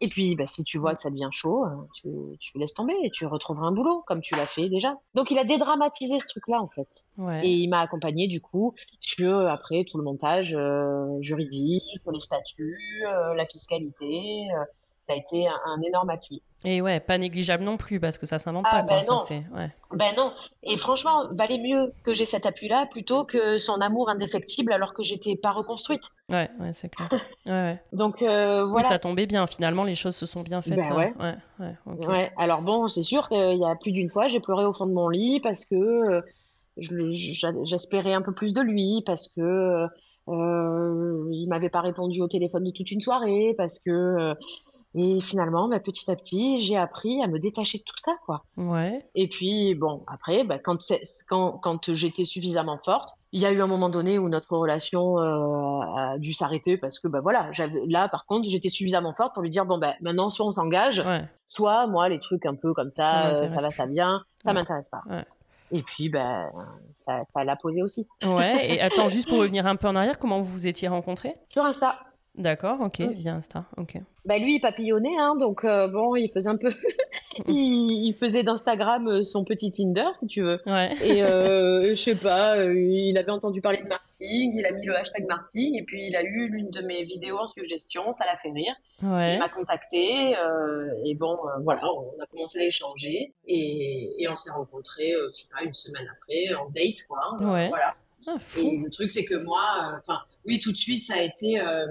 Et 0.00 0.08
puis, 0.08 0.36
bah, 0.36 0.44
si 0.46 0.62
tu 0.62 0.78
vois 0.78 0.94
que 0.94 1.00
ça 1.00 1.10
devient 1.10 1.28
chaud, 1.30 1.64
euh, 1.64 1.68
tu, 1.94 2.10
tu 2.38 2.58
laisses 2.58 2.74
tomber 2.74 2.94
et 3.02 3.10
tu 3.10 3.24
retrouveras 3.24 3.66
un 3.66 3.72
boulot 3.72 4.02
comme 4.06 4.20
tu 4.20 4.34
l'as 4.34 4.46
fait 4.46 4.68
déjà. 4.68 4.98
Donc, 5.14 5.30
il 5.30 5.38
a 5.38 5.44
dédramatisé 5.44 6.18
ce 6.18 6.28
truc-là 6.28 6.60
en 6.60 6.68
fait. 6.68 7.04
Ouais. 7.16 7.46
Et 7.46 7.50
il 7.50 7.68
m'a 7.68 7.80
accompagné 7.80 8.28
du 8.28 8.40
coup 8.40 8.74
sur 9.00 9.38
après 9.48 9.84
tout 9.84 9.96
le 9.96 10.04
montage 10.04 10.54
euh, 10.54 11.20
juridique, 11.20 11.84
les 12.12 12.20
statuts, 12.20 12.78
euh, 13.06 13.34
la 13.34 13.46
fiscalité. 13.46 14.48
Euh, 15.08 15.12
ça 15.12 15.12
a 15.12 15.16
été 15.16 15.46
un, 15.46 15.52
un 15.66 15.82
énorme 15.82 16.10
appui. 16.10 16.42
Et 16.64 16.80
ouais, 16.80 16.98
pas 17.00 17.16
négligeable 17.18 17.62
non 17.62 17.76
plus, 17.76 18.00
parce 18.00 18.18
que 18.18 18.26
ça 18.26 18.38
s'invente 18.38 18.66
Ah, 18.68 18.82
pas. 18.82 19.02
quoi. 19.04 19.24
ben 19.28 19.36
non. 19.52 19.56
ouais. 19.58 19.68
Ben 19.92 20.12
non. 20.16 20.32
Et 20.64 20.76
franchement, 20.76 21.24
valait 21.32 21.58
mieux 21.58 21.92
que 22.02 22.12
j'ai 22.12 22.24
cet 22.26 22.44
appui-là 22.46 22.86
plutôt 22.90 23.24
que 23.24 23.58
son 23.58 23.74
amour 23.80 24.08
indéfectible 24.08 24.72
alors 24.72 24.94
que 24.94 25.02
j'étais 25.02 25.36
pas 25.36 25.52
reconstruite. 25.52 26.02
Ouais, 26.30 26.50
ouais, 26.58 26.72
c'est 26.72 26.88
clair. 26.88 27.08
Ouais, 27.12 27.20
ouais. 27.52 27.82
Donc 27.92 28.22
euh, 28.22 28.64
Oui, 28.64 28.70
voilà. 28.72 28.88
ça 28.88 28.98
tombait 28.98 29.26
bien. 29.26 29.46
Finalement, 29.46 29.84
les 29.84 29.94
choses 29.94 30.16
se 30.16 30.26
sont 30.26 30.42
bien 30.42 30.60
faites. 30.62 30.76
Ben 30.76 30.92
euh, 30.92 30.96
ouais. 30.96 31.14
ouais, 31.20 31.34
ouais, 31.60 31.74
ok. 31.86 32.08
Ouais. 32.08 32.32
Alors 32.36 32.62
bon, 32.62 32.88
c'est 32.88 33.02
sûr 33.02 33.28
qu'il 33.28 33.58
y 33.58 33.64
a 33.64 33.76
plus 33.76 33.92
d'une 33.92 34.08
fois, 34.08 34.26
j'ai 34.26 34.40
pleuré 34.40 34.64
au 34.64 34.72
fond 34.72 34.86
de 34.86 34.92
mon 34.92 35.08
lit 35.08 35.40
parce 35.40 35.64
que 35.66 35.74
euh, 35.76 36.20
j'espérais 36.78 38.12
un 38.14 38.22
peu 38.22 38.32
plus 38.34 38.52
de 38.54 38.60
lui, 38.60 39.02
parce 39.06 39.28
que 39.28 39.86
euh, 40.28 41.28
il 41.30 41.46
m'avait 41.48 41.70
pas 41.70 41.80
répondu 41.80 42.20
au 42.20 42.28
téléphone 42.28 42.64
de 42.64 42.70
toute 42.70 42.90
une 42.90 43.00
soirée, 43.00 43.54
parce 43.56 43.78
que 43.78 43.90
euh, 43.90 44.34
et 44.96 45.20
finalement, 45.20 45.68
bah, 45.68 45.78
petit 45.78 46.10
à 46.10 46.16
petit, 46.16 46.56
j'ai 46.58 46.76
appris 46.76 47.22
à 47.22 47.26
me 47.26 47.38
détacher 47.38 47.78
de 47.78 47.82
tout 47.84 47.94
ça, 48.02 48.12
quoi. 48.24 48.42
Ouais. 48.56 49.06
Et 49.14 49.28
puis 49.28 49.74
bon, 49.74 50.02
après, 50.06 50.42
bah, 50.44 50.58
quand 50.58 50.80
c'est- 50.80 51.02
quand 51.28 51.52
quand 51.58 51.92
j'étais 51.92 52.24
suffisamment 52.24 52.78
forte, 52.82 53.10
il 53.32 53.40
y 53.40 53.46
a 53.46 53.52
eu 53.52 53.60
un 53.60 53.66
moment 53.66 53.90
donné 53.90 54.18
où 54.18 54.28
notre 54.28 54.56
relation 54.56 55.18
euh, 55.18 55.80
a 55.96 56.18
dû 56.18 56.32
s'arrêter 56.32 56.78
parce 56.78 56.98
que 56.98 57.08
bah 57.08 57.20
voilà, 57.22 57.50
là 57.86 58.08
par 58.08 58.24
contre, 58.26 58.48
j'étais 58.48 58.70
suffisamment 58.70 59.12
forte 59.14 59.34
pour 59.34 59.42
lui 59.42 59.50
dire 59.50 59.66
bon 59.66 59.78
bah 59.78 59.94
maintenant 60.00 60.30
soit 60.30 60.46
on 60.46 60.50
s'engage, 60.52 61.00
Ouais. 61.00 61.24
soit 61.46 61.86
moi 61.86 62.08
les 62.08 62.18
trucs 62.20 62.46
un 62.46 62.54
peu 62.54 62.72
comme 62.72 62.88
Ça 62.90 63.02
ça, 63.02 63.28
euh, 63.44 63.48
ça 63.48 63.60
va, 63.60 63.70
ça 63.70 63.84
vient, 63.86 64.22
ça 64.42 64.50
Ouais. 64.50 64.54
m'intéresse 64.54 64.88
pas. 64.88 65.02
Ouais. 65.10 65.22
Et 65.72 65.82
puis 65.82 66.08
ben 66.08 66.48
ça 66.96 67.24
ça 67.34 67.44
l'a 67.44 67.56
posé 67.56 67.82
aussi 67.82 68.06
Ouais. 68.24 68.76
Et 68.76 68.80
attends, 68.80 69.08
juste 69.08 69.28
pour 69.28 69.38
revenir 69.38 69.66
un 69.66 69.76
peu 69.76 69.88
en 69.88 69.96
arrière, 69.96 70.18
comment 70.18 70.40
vous 70.40 70.50
vous 70.52 70.66
étiez 70.66 70.88
rencontrés? 70.88 71.34
Sur 71.48 71.64
Insta. 71.64 71.96
D'accord, 72.36 72.80
ok, 72.80 72.98
Mm. 73.00 73.12
via 73.12 73.34
Insta. 73.34 73.64
Ok. 73.78 73.96
Bah 74.26 74.38
lui 74.38 74.56
il 74.56 74.60
papillonnait 74.60 75.16
hein, 75.18 75.36
donc 75.38 75.64
euh, 75.64 75.86
bon, 75.88 76.16
il 76.16 76.28
faisait 76.28 76.48
un 76.50 76.56
peu 76.56 76.70
il, 77.48 78.06
il 78.08 78.14
faisait 78.14 78.42
d'Instagram 78.42 79.06
euh, 79.08 79.22
son 79.24 79.44
petit 79.44 79.70
Tinder 79.70 80.08
si 80.14 80.26
tu 80.26 80.42
veux. 80.42 80.60
Ouais. 80.66 80.90
Et 81.04 81.22
euh, 81.22 81.82
je 81.90 81.94
sais 81.94 82.16
pas, 82.16 82.56
euh, 82.56 82.74
il 82.74 83.16
avait 83.18 83.30
entendu 83.30 83.60
parler 83.62 83.82
de 83.82 83.88
marketing, 83.88 84.52
il 84.56 84.66
a 84.66 84.72
mis 84.72 84.84
le 84.84 84.96
hashtag 84.96 85.26
marketing 85.26 85.76
et 85.78 85.84
puis 85.84 86.08
il 86.08 86.16
a 86.16 86.22
eu 86.22 86.48
l'une 86.48 86.70
de 86.70 86.80
mes 86.82 87.04
vidéos 87.04 87.38
en 87.38 87.48
suggestion, 87.48 88.12
ça 88.12 88.24
l'a 88.26 88.36
fait 88.36 88.50
rire. 88.50 88.74
Il 89.02 89.08
Ouais. 89.08 89.38
m'a 89.38 89.48
contacté 89.48 90.34
et 91.04 91.14
bon, 91.14 91.38
voilà, 91.64 91.82
on 91.92 92.20
a 92.22 92.26
commencé 92.26 92.58
à 92.60 92.64
échanger 92.64 93.34
et, 93.46 94.22
et 94.22 94.28
on 94.28 94.36
s'est 94.36 94.50
rencontrés, 94.50 95.12
je 95.28 95.32
sais 95.32 95.46
pas, 95.56 95.64
une 95.64 95.74
semaine 95.74 96.06
après, 96.16 96.54
en 96.54 96.68
date 96.70 97.06
quoi. 97.08 97.18
Ouais. 97.52 97.68
Voilà. 97.68 97.94
Ah, 98.26 98.36
Et 98.58 98.78
le 98.78 98.90
truc, 98.90 99.10
c'est 99.10 99.24
que 99.24 99.34
moi, 99.34 99.60
euh, 99.92 99.96
enfin, 99.98 100.20
oui, 100.46 100.58
tout 100.58 100.72
de 100.72 100.76
suite, 100.76 101.04
ça 101.04 101.14
a 101.14 101.20
été, 101.22 101.60
euh, 101.60 101.86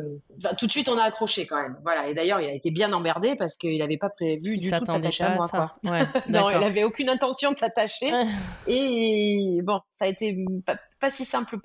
tout 0.57 0.65
de 0.67 0.71
suite, 0.71 0.89
on 0.89 0.97
a 0.97 1.03
accroché 1.03 1.45
quand 1.45 1.61
même. 1.61 1.77
Voilà. 1.83 2.07
Et 2.09 2.13
d'ailleurs, 2.13 2.41
il 2.41 2.47
a 2.49 2.53
été 2.53 2.71
bien 2.71 2.91
emmerdé 2.93 3.35
parce 3.35 3.55
qu'il 3.55 3.77
n'avait 3.77 3.97
pas 3.97 4.09
prévu 4.09 4.55
Il 4.55 4.59
du 4.59 4.71
tout 4.71 4.83
de 4.83 4.89
s'attacher 4.91 5.23
à 5.23 5.35
moi, 5.35 5.47
ça. 5.47 5.57
quoi. 5.83 5.91
Ouais, 5.91 5.99
Non, 6.27 6.49
il 6.49 6.53
d'accord. 6.53 6.63
avait 6.63 6.83
aucune 6.83 7.09
intention 7.09 7.51
de 7.51 7.57
s'attacher. 7.57 8.11
Et 8.67 9.59
bon, 9.63 9.79
ça 9.97 10.05
a 10.05 10.07
été 10.07 10.35
pas, 11.06 11.10
si 11.12 11.26
simple 11.26 11.58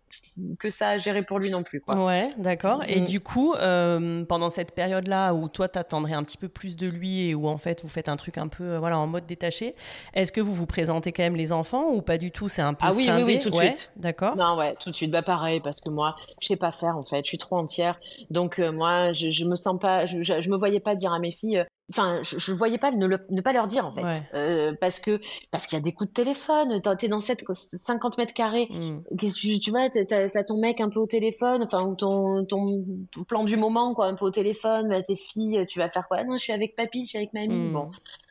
que 0.59 0.71
ça 0.71 0.91
à 0.91 0.99
gérer 0.99 1.23
pour 1.23 1.39
lui 1.39 1.51
non 1.51 1.63
plus, 1.63 1.81
quoi. 1.81 2.05
Ouais, 2.07 2.29
d'accord. 2.39 2.83
Et 2.87 3.01
Mm. 3.01 3.05
du 3.07 3.21
coup, 3.21 3.55
euh, 3.55 4.25
pendant 4.25 4.51
cette 4.51 4.73
période-là 4.75 5.33
où 5.35 5.49
toi 5.49 5.69
t'attendrais 5.69 6.13
un 6.15 6.23
petit 6.23 6.37
peu 6.37 6.49
plus 6.49 6.77
de 6.77 6.87
lui 6.87 7.29
et 7.29 7.35
où 7.35 7.47
en 7.49 7.59
fait 7.59 7.83
vous 7.83 7.89
faites 7.89 8.09
un 8.09 8.17
truc 8.17 8.39
un 8.39 8.49
peu 8.49 8.65
euh, 8.65 8.79
voilà 8.79 8.99
en 8.99 9.07
mode 9.07 9.27
détaché, 9.27 9.75
est-ce 10.15 10.33
que 10.33 10.41
vous 10.41 10.55
vous 10.55 10.67
présentez 10.67 11.13
quand 11.13 11.23
même 11.23 11.37
les 11.37 11.53
enfants 11.53 11.89
ou 11.91 12.03
pas 12.03 12.19
du 12.19 12.31
tout? 12.31 12.49
C'est 12.49 12.63
un 12.63 12.75
peu 12.75 12.87
Ah 12.87 12.91
oui, 12.91 12.97
oui, 12.99 13.05
scindé? 13.07 13.25
oui, 13.25 13.41
tout 13.41 13.51
de 13.51 13.57
Ouais, 13.57 13.75
suite. 13.77 13.93
D'accord. 13.97 14.37
Non, 14.37 14.57
ouais, 14.57 14.75
tout 14.81 14.91
de 14.91 14.97
suite. 14.97 15.11
Bah, 15.11 15.23
pareil, 15.23 15.61
parce 15.61 15.81
que 15.81 15.91
moi, 15.91 16.17
je 16.41 16.49
sais 16.49 16.57
pas 16.57 16.73
faire, 16.73 16.97
en 16.97 17.03
fait. 17.03 17.25
Je 17.25 17.29
suis 17.29 17.39
trop 17.39 17.57
entière. 17.57 17.99
Donc, 18.31 18.59
euh, 18.59 18.73
moi, 18.73 19.13
je, 19.13 19.31
je 19.31 19.45
me 19.45 19.57
sens 19.57 19.79
pas, 19.81 20.07
je, 20.07 20.23
je, 20.23 20.41
je 20.41 20.51
me 20.51 20.57
voyais 20.57 20.81
pas 20.81 20.95
dire 20.95 21.13
à 21.13 21.19
mes 21.19 21.31
filles, 21.33 21.65
enfin, 21.91 22.21
je, 22.23 22.39
je 22.39 22.53
voyais 22.53 22.79
pas 22.79 22.91
ne, 22.91 23.07
le- 23.07 23.27
ne 23.31 23.41
pas 23.43 23.53
leur 23.53 23.67
dire, 23.67 23.85
en 23.87 23.93
fait. 23.93 24.03
Ouais. 24.03 24.11
Euh, 24.35 24.73
parce 24.81 25.01
que, 25.01 25.21
parce 25.51 25.67
qu'il 25.67 25.77
y 25.77 25.81
a 25.81 25.83
des 25.83 25.93
coups 25.93 26.09
de 26.09 26.15
téléphone. 26.15 26.81
T'es 26.99 27.09
dans 27.09 27.21
cette 27.21 27.45
50 27.51 28.17
mètres 28.19 28.33
carrés. 28.35 28.69
Mm. 28.71 29.01
Qu'est-ce 29.19 29.35
que 29.35 29.41
tu, 29.41 29.59
tu 29.61 29.71
vois, 29.71 29.89
t'as, 29.91 30.29
t'as 30.29 30.45
ton 30.45 30.59
mec 30.59 30.81
un 30.81 30.89
peu 30.89 31.01
au 31.01 31.07
téléphone, 31.07 31.63
enfin, 31.63 31.85
ou 31.85 31.95
ton, 31.97 32.45
ton, 32.47 32.85
ton 33.13 33.25
plan 33.25 33.45
du 33.45 33.57
moment, 33.57 33.95
quoi, 33.95 34.07
un 34.07 34.15
peu 34.15 34.25
au 34.25 34.31
téléphone, 34.31 34.89
bah, 34.89 35.03
tes 35.03 35.17
filles, 35.17 35.65
tu 35.69 35.79
vas 35.79 35.89
faire 35.89 36.07
quoi? 36.09 36.19
Ah 36.21 36.25
Non, 36.25 36.35
je 36.37 36.43
suis 36.43 36.53
avec 36.53 36.77
papy, 36.77 37.03
je 37.05 37.09
suis 37.09 37.19
avec 37.19 37.33
mamie. 37.33 37.55
Mm. 37.55 37.73
Bon. 37.73 37.89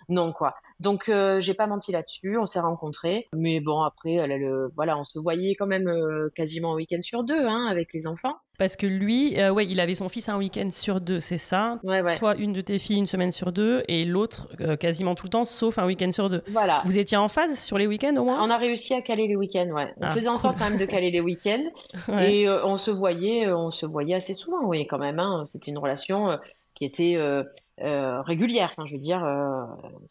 Non, 0.10 0.32
quoi. 0.34 0.56
Donc, 0.80 1.08
euh, 1.08 1.40
j'ai 1.40 1.54
pas 1.54 1.68
menti 1.68 1.92
là-dessus, 1.92 2.38
on 2.38 2.46
s'est 2.46 2.60
rencontrés. 2.60 3.28
Mais 3.34 3.60
bon, 3.60 3.82
après, 3.84 4.14
elle, 4.14 4.32
elle, 4.32 4.44
euh, 4.44 4.68
voilà, 4.76 4.98
on 4.98 5.04
se 5.04 5.20
voyait 5.20 5.56
quand 5.56 5.68
même 5.68 5.88
euh, 5.88 6.30
quasiment 6.36 6.74
un 6.74 6.76
week-end 6.76 7.02
sur 7.02 7.24
deux, 7.24 7.46
hein, 7.46 7.68
avec 7.70 7.94
les 7.94 8.08
enfants. 8.08 8.36
Parce 8.58 8.76
que 8.76 8.88
lui, 8.88 9.40
euh, 9.40 9.52
ouais, 9.52 9.66
il 9.68 9.80
avait 9.80 9.96
son 9.96 10.10
fils 10.10 10.28
un 10.30 10.38
week-end 10.38 10.70
sur 10.72 11.00
deux, 11.00 11.20
c'est 11.20 11.38
ça? 11.38 11.80
Ouais, 11.84 12.02
ouais. 12.02 12.16
Toi, 12.16 12.36
une 12.36 12.54
de 12.54 12.62
tes 12.62 12.78
filles 12.78 12.98
une 12.98 13.08
semaine 13.08 13.32
sur 13.32 13.52
deux 13.52 13.84
et 13.88 14.04
l'autre 14.04 14.50
quasiment 14.80 15.16
tout 15.16 15.28
le 15.28 15.32
temps, 15.32 15.46
sauf 15.46 15.78
un 15.78 15.86
week-end 15.86 16.12
sur 16.12 16.30
deux. 16.30 16.42
Voilà. 16.50 16.82
Vous 16.86 16.98
étiez 16.98 17.16
en 17.18 17.28
phase 17.28 17.58
sur 17.60 17.78
les 17.78 17.88
week-ends 17.88 18.16
au 18.18 18.24
moins? 18.26 18.44
On 18.44 18.50
a 18.50 18.58
réussi 18.58 18.94
à 18.94 19.02
caler 19.02 19.28
les 19.28 19.36
week-ends, 19.36 19.70
ouais. 19.72 19.94
On 19.98 20.06
Ah, 20.08 20.14
faisait 20.14 20.28
en 20.28 20.38
sorte 20.38 20.58
quand 20.58 20.70
même 20.70 20.80
de 20.80 20.86
caler 20.86 21.12
les 21.12 21.22
week-ends. 21.22 21.64
Ouais. 22.10 22.34
Et 22.34 22.50
on 22.50 22.76
se 22.78 22.90
voyait, 22.92 23.52
on 23.52 23.70
se 23.70 23.86
voyait 23.86 24.16
assez 24.16 24.34
souvent, 24.34 24.66
oui, 24.66 24.88
quand 24.88 24.98
même. 24.98 25.20
Hein. 25.20 25.44
C'était 25.52 25.70
une 25.72 25.78
relation 25.78 26.38
qui 26.80 26.86
était 26.86 27.16
euh, 27.18 27.44
euh, 27.82 28.22
régulière. 28.24 28.70
Enfin, 28.72 28.86
je 28.88 28.94
veux 28.94 29.00
dire, 29.00 29.24
euh, 29.24 29.66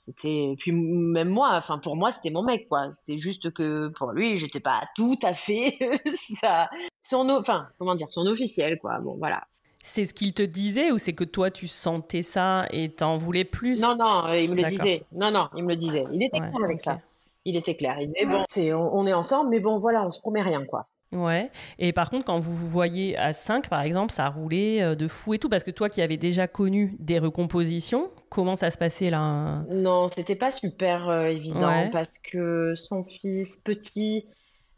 c'était. 0.07 0.55
Puis 0.59 0.71
même 0.73 1.29
moi, 1.31 1.51
enfin 1.55 1.79
pour 1.79 1.97
moi, 1.97 2.13
c'était 2.13 2.31
mon 2.31 2.43
mec, 2.45 2.69
quoi. 2.69 2.93
C'était 2.93 3.19
juste 3.19 3.51
que 3.53 3.89
pour 3.99 4.13
lui, 4.13 4.37
j'étais 4.37 4.61
pas 4.61 4.83
tout 4.95 5.19
à 5.23 5.35
fait 5.35 5.77
ça, 6.15 6.69
son, 7.01 7.29
o- 7.31 7.41
enfin, 7.41 7.69
comment 7.79 7.95
dire, 7.95 8.09
son 8.11 8.27
officiel, 8.27 8.79
quoi. 8.79 9.01
Bon, 9.01 9.17
voilà. 9.17 9.43
C'est 9.83 10.05
ce 10.05 10.13
qu'il 10.13 10.35
te 10.35 10.43
disait 10.43 10.91
ou 10.93 10.99
c'est 10.99 11.15
que 11.15 11.25
toi 11.25 11.51
tu 11.51 11.67
sentais 11.67 12.23
ça 12.23 12.67
et 12.71 12.91
t'en 12.91 13.17
voulais 13.17 13.45
plus? 13.45 13.81
Non, 13.81 13.97
non, 13.97 14.27
euh, 14.27 14.39
il 14.39 14.51
me 14.51 14.57
le 14.57 14.65
disait. 14.65 15.05
Non, 15.13 15.31
non, 15.31 15.49
il 15.57 15.65
me 15.65 15.71
le 15.71 15.77
disait. 15.77 16.05
Il 16.13 16.23
était 16.23 16.39
Ouais, 16.41 16.49
clair 16.51 16.65
avec 16.65 16.81
ça. 16.81 16.99
Il 17.45 17.57
était 17.57 17.75
clair. 17.77 17.97
Il 18.01 18.09
disait 18.09 18.27
bon, 18.27 18.45
c'est, 18.51 18.73
on, 18.75 18.95
on 18.95 19.07
est 19.07 19.15
ensemble, 19.15 19.49
mais 19.51 19.61
bon, 19.61 19.79
voilà, 19.79 20.05
on 20.05 20.11
se 20.11 20.21
promet 20.21 20.43
rien, 20.43 20.65
quoi. 20.67 20.87
Ouais. 21.13 21.51
Et 21.79 21.93
par 21.95 22.11
contre, 22.11 22.27
quand 22.27 22.39
vous 22.39 22.55
vous 22.55 22.69
voyez 22.69 23.17
à 23.17 23.33
5, 23.33 23.69
par 23.69 23.81
exemple, 23.81 24.13
ça 24.13 24.29
roulait 24.29 24.83
euh, 24.83 24.95
de 24.95 25.09
fou 25.09 25.33
et 25.35 25.39
tout. 25.39 25.49
Parce 25.49 25.65
que 25.65 25.71
toi 25.71 25.89
qui 25.89 26.03
avais 26.03 26.19
déjà 26.19 26.47
connu 26.47 26.97
des 26.99 27.19
recompositions, 27.19 28.11
comment 28.29 28.57
ça 28.57 28.71
se 28.71 28.77
passait 28.77 29.09
là 29.09 29.63
Non, 29.71 30.09
c'était 30.09 30.37
pas 30.37 30.51
super 30.51 31.09
euh, 31.09 31.27
évident 31.27 31.69
Ouais. 31.69 31.91
parce 31.91 32.13
que 32.19 32.75
son 32.75 33.05
fils 33.05 33.63
petit, 33.65 34.29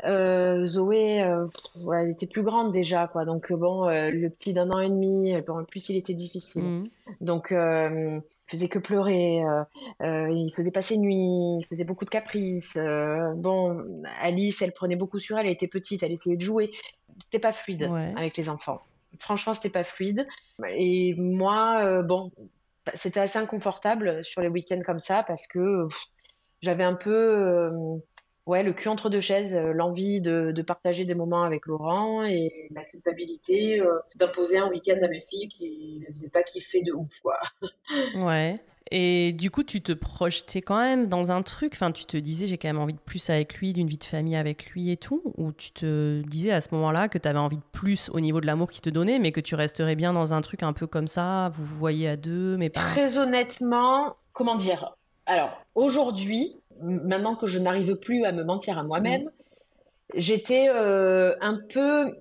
euh, 0.05 0.67
Zoé, 0.67 1.23
euh, 1.23 1.47
elle 1.95 2.11
était 2.11 2.27
plus 2.27 2.43
grande 2.43 2.73
déjà, 2.73 3.09
quoi. 3.09 3.25
Donc 3.25 3.51
euh, 3.51 3.57
bon, 3.57 3.87
euh, 3.89 4.11
le 4.11 4.31
petit 4.31 4.53
d'un 4.53 4.71
an 4.71 4.79
et 4.79 4.89
demi, 4.89 5.35
bon, 5.43 5.61
en 5.61 5.65
plus 5.65 5.89
il 5.89 5.97
était 5.97 6.15
difficile. 6.15 6.65
Mhm. 6.65 6.89
Donc 7.21 7.49
il 7.51 8.23
faisait 8.47 8.69
que 8.69 8.79
pleurer, 8.79 9.43
il 10.01 10.53
faisait 10.55 10.71
passer 10.71 10.97
nuit, 10.97 11.59
il 11.61 11.67
faisait 11.69 11.85
beaucoup 11.85 12.05
de 12.05 12.11
caprices. 12.11 12.79
bon, 13.37 14.03
Alice, 14.21 14.63
elle 14.63 14.73
prenait 14.73 14.97
beaucoup 14.97 15.19
sur 15.19 15.39
elle, 15.39 15.47
elle 15.47 15.53
était 15.53 15.69
petite, 15.69 16.03
elle 16.03 16.13
essayait 16.13 16.37
de 16.37 16.43
jouer. 16.43 16.71
C'était 17.25 17.39
pas 17.39 17.53
fluide 17.53 17.89
Ouais. 17.91 18.13
avec 18.17 18.37
les 18.37 18.49
enfants. 18.49 18.81
Franchement, 19.19 19.55
c'était 19.55 19.71
pas 19.71 19.85
fluide. 19.85 20.27
Et 20.77 21.15
moi, 21.17 22.03
bon, 22.03 22.31
bah, 22.87 22.93
c'était 22.95 23.21
assez 23.21 23.39
inconfortable 23.39 24.25
sur 24.25 24.41
les 24.41 24.49
week-ends 24.49 24.83
comme 24.87 25.01
ça 25.01 25.23
parce 25.23 25.47
que 25.47 25.87
pff, 25.89 26.07
j'avais 26.63 26.85
un 26.85 26.95
peu 26.95 28.01
ouais, 28.47 28.63
le 28.63 28.73
cul 28.73 28.89
entre 28.89 29.11
deux 29.11 29.21
chaises, 29.21 29.55
euh, 29.57 29.73
l'envie 29.73 30.21
de, 30.21 30.53
de 30.53 30.63
partager 30.63 31.05
des 31.05 31.15
moments 31.15 31.43
avec 31.43 31.67
Laurent 31.67 32.25
et 32.25 32.69
la 32.75 32.85
culpabilité 32.85 33.81
euh, 33.81 33.99
d'imposer 34.17 34.59
un 34.59 34.69
week-end 34.69 34.99
à 35.03 35.09
mes 35.09 35.21
filles 35.21 35.49
qui 35.49 35.99
ne 36.01 36.07
faisaient 36.13 36.31
pas 36.31 36.43
kiffer 36.43 36.83
de 36.83 36.93
ouf, 36.93 37.21
quoi. 37.21 37.39
Ouais. 38.15 38.63
Et 38.93 39.33
du 39.33 39.51
coup, 39.53 39.63
tu 39.63 39.83
te 39.83 39.93
projetais 39.93 40.63
quand 40.63 40.79
même 40.79 41.07
dans 41.07 41.31
un 41.31 41.43
truc? 41.43 41.75
Enfin, 41.75 41.93
tu 41.93 42.07
te 42.07 42.17
disais, 42.17 42.47
j'ai 42.47 42.59
quand 42.59 42.69
même 42.69 42.81
envie 42.81 42.95
de 42.95 42.99
plus 42.99 43.31
avec 43.31 43.55
lui, 43.57 43.73
d'une 43.73 43.87
vie 43.87 43.99
de 43.99 44.05
famille 44.05 44.35
avec 44.35 44.67
lui 44.71 44.91
et 44.91 44.97
tout? 44.97 45.23
Ou 45.37 45.53
tu 45.53 45.71
te 45.71 46.23
disais 46.23 46.51
à 46.51 46.61
ce 46.61 46.75
moment-là 46.75 47.09
que 47.09 47.19
tu 47.19 47.29
avais 47.29 47.39
envie 47.39 47.59
de 47.59 47.63
plus 47.73 48.11
au 48.13 48.19
niveau 48.19 48.41
de 48.41 48.47
l'amour 48.47 48.69
qu'il 48.71 48.81
te 48.81 48.91
donnait, 48.91 49.21
mais 49.21 49.31
que 49.31 49.41
tu 49.41 49.55
resterais 49.55 49.95
bien 49.95 50.13
dans 50.13 50.33
un 50.35 50.41
truc 50.41 50.65
un 50.65 50.73
peu 50.73 50.89
comme 50.89 51.07
ça. 51.07 51.51
Vous 51.55 51.65
vous 51.65 51.77
voyez 51.77 52.09
à 52.09 52.17
deux, 52.17 52.57
mais 52.57 52.69
pas. 52.69 52.81
Très 52.81 53.19
honnêtement, 53.19 54.17
comment 54.33 54.57
dire? 54.57 54.97
Alors, 55.27 55.51
aujourd'hui, 55.77 56.60
maintenant 56.83 57.37
que 57.37 57.47
je 57.47 57.59
n'arrive 57.59 57.97
plus 57.97 58.25
à 58.25 58.33
me 58.33 58.45
mentir 58.45 58.79
à 58.79 58.85
moi-même, 58.85 59.25
mm. 59.25 59.31
j'étais 60.15 60.69
euh, 60.69 61.35
un 61.41 61.59
peu 61.69 62.15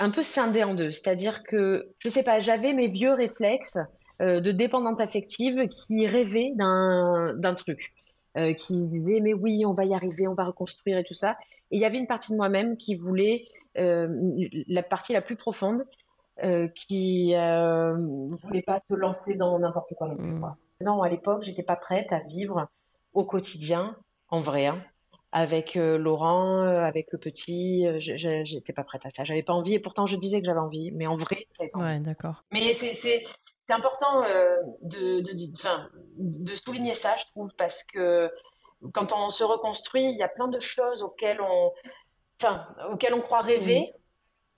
un 0.00 0.10
peu 0.10 0.22
scindée 0.22 0.64
en 0.64 0.74
deux. 0.74 0.90
C'est-à-dire 0.90 1.44
que, 1.44 1.92
je 2.00 2.08
sais 2.08 2.24
pas, 2.24 2.40
j'avais 2.40 2.72
mes 2.72 2.88
vieux 2.88 3.12
réflexes 3.12 3.78
euh, 4.20 4.40
de 4.40 4.50
dépendante 4.50 5.00
affective 5.00 5.68
qui 5.68 6.08
rêvait 6.08 6.52
d'un 6.56 7.54
truc, 7.56 7.94
euh, 8.36 8.52
qui 8.54 8.74
disait 8.74 9.20
mais 9.20 9.34
oui, 9.34 9.64
on 9.64 9.72
va 9.72 9.84
y 9.84 9.94
arriver, 9.94 10.26
on 10.26 10.34
va 10.34 10.46
reconstruire 10.46 10.98
et 10.98 11.04
tout 11.04 11.14
ça. 11.14 11.36
Et 11.70 11.76
il 11.76 11.80
y 11.80 11.84
avait 11.84 11.98
une 11.98 12.08
partie 12.08 12.32
de 12.32 12.36
moi-même 12.36 12.76
qui 12.76 12.96
voulait, 12.96 13.44
la 13.76 14.82
partie 14.82 15.12
la 15.12 15.22
plus 15.22 15.36
profonde, 15.36 15.86
qui 16.74 17.28
ne 17.30 18.36
voulait 18.42 18.62
pas 18.62 18.80
se 18.88 18.94
lancer 18.94 19.36
dans 19.36 19.58
n'importe 19.60 19.94
quoi 19.94 20.08
non 20.08 20.16
plus. 20.16 20.32
Mm. 20.32 20.54
Non, 20.80 21.02
à 21.02 21.08
l'époque, 21.08 21.42
j'étais 21.42 21.62
pas 21.62 21.76
prête 21.76 22.12
à 22.12 22.18
vivre 22.18 22.68
au 23.14 23.24
quotidien, 23.24 23.96
en 24.28 24.40
vrai, 24.40 24.66
hein, 24.66 24.84
avec 25.32 25.74
Laurent, 25.74 26.62
avec 26.62 27.12
le 27.12 27.18
petit. 27.18 27.86
j'étais 27.98 28.72
pas 28.72 28.84
prête 28.84 29.06
à 29.06 29.10
ça. 29.10 29.24
J'avais 29.24 29.42
pas 29.42 29.52
envie, 29.52 29.74
et 29.74 29.78
pourtant 29.80 30.06
je 30.06 30.16
disais 30.16 30.40
que 30.40 30.46
j'avais 30.46 30.60
envie, 30.60 30.90
mais 30.92 31.06
en 31.06 31.16
vrai, 31.16 31.46
Ouais, 31.74 31.98
d'accord. 32.00 32.44
Mais 32.52 32.74
c'est 32.74 33.24
c'est 33.66 33.72
important 33.72 34.22
euh, 34.24 34.56
de, 34.82 35.20
de, 36.18 36.54
souligner 36.54 36.94
ça, 36.94 37.16
je 37.16 37.24
trouve, 37.26 37.50
parce 37.56 37.82
que 37.84 38.30
quand 38.92 39.12
on 39.12 39.30
se 39.30 39.42
reconstruit, 39.42 40.04
il 40.04 40.18
y 40.18 40.22
a 40.22 40.28
plein 40.28 40.48
de 40.48 40.60
choses 40.60 41.02
auxquelles 41.02 41.40
on, 41.40 41.72
enfin, 42.40 42.66
auxquelles 42.92 43.14
on 43.14 43.20
croit 43.20 43.40
rêver, 43.40 43.92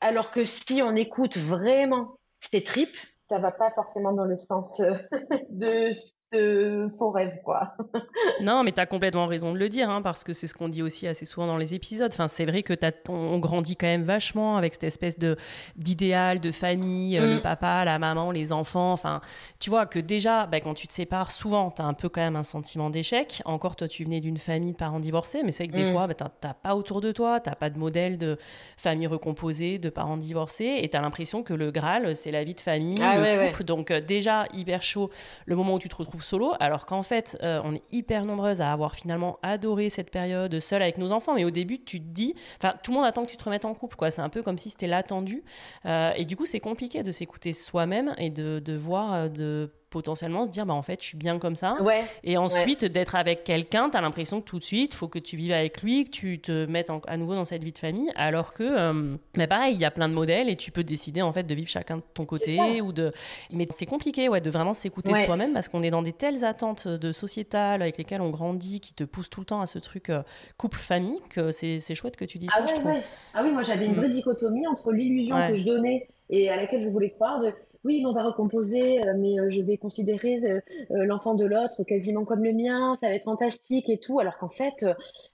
alors 0.00 0.30
que 0.30 0.42
si 0.44 0.82
on 0.82 0.96
écoute 0.96 1.36
vraiment 1.36 2.18
ses 2.40 2.64
tripes, 2.64 2.96
ça 3.28 3.38
va 3.38 3.52
pas 3.52 3.70
forcément 3.72 4.12
dans 4.12 4.24
le 4.24 4.36
sens 4.36 4.80
euh, 4.80 4.92
de 5.50 5.90
faux 6.32 7.10
rêve, 7.10 7.40
quoi. 7.44 7.74
non, 8.40 8.64
mais 8.64 8.72
tu 8.72 8.80
as 8.80 8.86
complètement 8.86 9.26
raison 9.26 9.52
de 9.52 9.58
le 9.58 9.68
dire, 9.68 9.88
hein, 9.88 10.02
parce 10.02 10.24
que 10.24 10.32
c'est 10.32 10.46
ce 10.46 10.54
qu'on 10.54 10.68
dit 10.68 10.82
aussi 10.82 11.06
assez 11.06 11.24
souvent 11.24 11.46
dans 11.46 11.56
les 11.56 11.74
épisodes. 11.74 12.10
Enfin, 12.12 12.28
c'est 12.28 12.44
vrai 12.44 12.62
que 12.62 12.72
as, 12.84 12.92
on, 13.08 13.38
grandit 13.38 13.76
quand 13.76 13.86
même 13.86 14.02
vachement 14.02 14.56
avec 14.56 14.74
cette 14.74 14.84
espèce 14.84 15.18
de 15.18 15.36
d'idéal 15.76 16.40
de 16.40 16.50
famille, 16.50 17.18
euh, 17.18 17.34
le 17.34 17.36
mm. 17.36 17.42
papa, 17.42 17.84
la 17.84 17.98
maman, 17.98 18.30
les 18.30 18.52
enfants. 18.52 18.92
Enfin, 18.92 19.20
tu 19.60 19.70
vois 19.70 19.86
que 19.86 19.98
déjà, 19.98 20.46
bah, 20.46 20.60
quand 20.60 20.74
tu 20.74 20.88
te 20.88 20.92
sépares, 20.92 21.30
souvent, 21.30 21.70
tu 21.70 21.82
as 21.82 21.84
un 21.84 21.94
peu 21.94 22.08
quand 22.08 22.20
même 22.20 22.36
un 22.36 22.42
sentiment 22.42 22.90
d'échec. 22.90 23.42
Encore, 23.44 23.76
toi, 23.76 23.86
tu 23.86 24.04
venais 24.04 24.20
d'une 24.20 24.38
famille 24.38 24.72
de 24.72 24.76
parents 24.76 25.00
divorcés, 25.00 25.42
mais 25.44 25.52
c'est 25.52 25.64
vrai 25.64 25.72
que 25.72 25.76
des 25.76 25.90
mm. 25.90 25.92
fois, 25.92 26.06
bah, 26.06 26.14
tu 26.14 26.24
n'as 26.24 26.54
pas 26.54 26.74
autour 26.74 27.00
de 27.00 27.12
toi, 27.12 27.40
tu 27.40 27.50
pas 27.58 27.70
de 27.70 27.78
modèle 27.78 28.18
de 28.18 28.36
famille 28.76 29.06
recomposée, 29.06 29.78
de 29.78 29.88
parents 29.88 30.16
divorcés, 30.16 30.80
et 30.82 30.88
tu 30.88 30.96
as 30.96 31.00
l'impression 31.00 31.42
que 31.42 31.54
le 31.54 31.70
Graal, 31.70 32.16
c'est 32.16 32.32
la 32.32 32.42
vie 32.42 32.54
de 32.54 32.60
famille, 32.60 32.98
ah 33.00 33.16
le 33.16 33.48
couple. 33.48 33.64
Donc, 33.64 33.90
euh, 33.90 34.00
déjà, 34.00 34.46
hyper 34.52 34.82
chaud, 34.82 35.10
le 35.46 35.54
moment 35.54 35.74
où 35.74 35.78
tu 35.78 35.88
te 35.88 35.94
retrouves 35.94 36.15
solo, 36.22 36.54
alors 36.60 36.86
qu'en 36.86 37.02
fait, 37.02 37.38
euh, 37.42 37.60
on 37.64 37.74
est 37.74 37.82
hyper 37.92 38.24
nombreuses 38.24 38.60
à 38.60 38.72
avoir 38.72 38.94
finalement 38.94 39.38
adoré 39.42 39.88
cette 39.88 40.10
période 40.10 40.58
seule 40.60 40.82
avec 40.82 40.98
nos 40.98 41.12
enfants. 41.12 41.34
Mais 41.34 41.44
au 41.44 41.50
début, 41.50 41.82
tu 41.82 42.00
te 42.00 42.06
dis, 42.06 42.34
enfin, 42.58 42.74
tout 42.82 42.92
le 42.92 42.98
monde 42.98 43.06
attend 43.06 43.24
que 43.24 43.30
tu 43.30 43.36
te 43.36 43.44
remettes 43.44 43.64
en 43.64 43.74
couple, 43.74 43.96
quoi. 43.96 44.10
C'est 44.10 44.22
un 44.22 44.28
peu 44.28 44.42
comme 44.42 44.58
si 44.58 44.70
c'était 44.70 44.86
l'attendu. 44.86 45.44
Euh, 45.84 46.12
et 46.16 46.24
du 46.24 46.36
coup, 46.36 46.46
c'est 46.46 46.60
compliqué 46.60 47.02
de 47.02 47.10
s'écouter 47.10 47.52
soi-même 47.52 48.14
et 48.18 48.30
de, 48.30 48.58
de 48.58 48.76
voir, 48.76 49.14
euh, 49.14 49.28
de 49.28 49.72
potentiellement 49.90 50.44
se 50.44 50.50
dire 50.50 50.66
bah 50.66 50.74
en 50.74 50.82
fait 50.82 51.00
je 51.00 51.06
suis 51.06 51.16
bien 51.16 51.38
comme 51.38 51.56
ça. 51.56 51.80
Ouais, 51.82 52.04
et 52.24 52.36
ensuite 52.36 52.84
d'être 52.84 53.14
avec 53.14 53.44
quelqu'un 53.44 53.90
tu 53.90 53.96
as 53.96 54.00
l'impression 54.00 54.40
que 54.40 54.46
tout 54.46 54.58
de 54.58 54.64
suite 54.64 54.94
il 54.94 54.96
faut 54.96 55.08
que 55.08 55.18
tu 55.18 55.36
vives 55.36 55.52
avec 55.52 55.82
lui 55.82 56.04
que 56.04 56.10
tu 56.10 56.38
te 56.40 56.66
mettes 56.66 56.90
à 57.06 57.16
nouveau 57.16 57.34
dans 57.34 57.44
cette 57.44 57.62
vie 57.62 57.72
de 57.72 57.78
famille. 57.78 58.10
Alors 58.16 58.52
que 58.52 58.64
euh, 58.64 59.16
mais 59.36 59.46
pareil 59.46 59.74
il 59.74 59.80
y 59.80 59.84
a 59.84 59.90
plein 59.90 60.08
de 60.08 60.14
modèles 60.14 60.48
et 60.48 60.56
tu 60.56 60.70
peux 60.70 60.84
décider 60.84 61.22
en 61.22 61.32
fait 61.32 61.44
de 61.44 61.54
vivre 61.54 61.68
chacun 61.68 61.98
de 61.98 62.02
ton 62.14 62.24
côté 62.24 62.80
ou 62.80 62.92
de 62.92 63.12
mais 63.52 63.66
c'est 63.70 63.86
compliqué 63.86 64.28
ouais 64.28 64.40
de 64.40 64.50
vraiment 64.50 64.74
s'écouter 64.74 65.14
soi-même 65.24 65.52
parce 65.52 65.68
qu'on 65.68 65.82
est 65.82 65.90
dans 65.90 66.02
des 66.02 66.12
telles 66.12 66.44
attentes 66.44 66.88
de 66.88 67.12
sociétales 67.12 67.82
avec 67.82 67.98
lesquelles 67.98 68.22
on 68.22 68.30
grandit 68.30 68.80
qui 68.80 68.94
te 68.94 69.04
poussent 69.04 69.30
tout 69.30 69.40
le 69.40 69.46
temps 69.46 69.60
à 69.60 69.66
ce 69.66 69.78
truc 69.78 70.10
euh, 70.10 70.22
couple 70.56 70.78
famille 70.78 71.20
que 71.30 71.50
c'est 71.50 71.94
chouette 71.94 72.16
que 72.16 72.24
tu 72.24 72.38
dis 72.38 72.48
ah 72.52 72.58
ça 72.58 72.66
je 72.66 72.74
trouve. 72.74 72.92
ah 73.34 73.42
oui 73.44 73.52
moi 73.52 73.62
j'avais 73.62 73.86
une 73.86 73.92
mm. 73.92 73.96
vraie 73.96 74.10
dichotomie 74.10 74.66
entre 74.66 74.92
l'illusion 74.92 75.36
que 75.48 75.54
je 75.54 75.64
donnais 75.64 76.08
et 76.30 76.50
à 76.50 76.56
laquelle 76.56 76.82
je 76.82 76.90
voulais 76.90 77.10
croire 77.10 77.38
de 77.38 77.52
oui, 77.84 78.00
mais 78.00 78.06
on 78.06 78.12
va 78.12 78.24
recomposer, 78.24 79.00
euh, 79.02 79.14
mais 79.16 79.38
euh, 79.38 79.48
je 79.48 79.60
vais 79.62 79.76
considérer 79.76 80.38
euh, 80.44 80.60
l'enfant 80.90 81.34
de 81.34 81.44
l'autre 81.44 81.84
quasiment 81.84 82.24
comme 82.24 82.42
le 82.42 82.52
mien, 82.52 82.94
ça 83.00 83.08
va 83.08 83.14
être 83.14 83.24
fantastique 83.24 83.88
et 83.88 83.98
tout, 83.98 84.18
alors 84.18 84.38
qu'en 84.38 84.48
fait, 84.48 84.84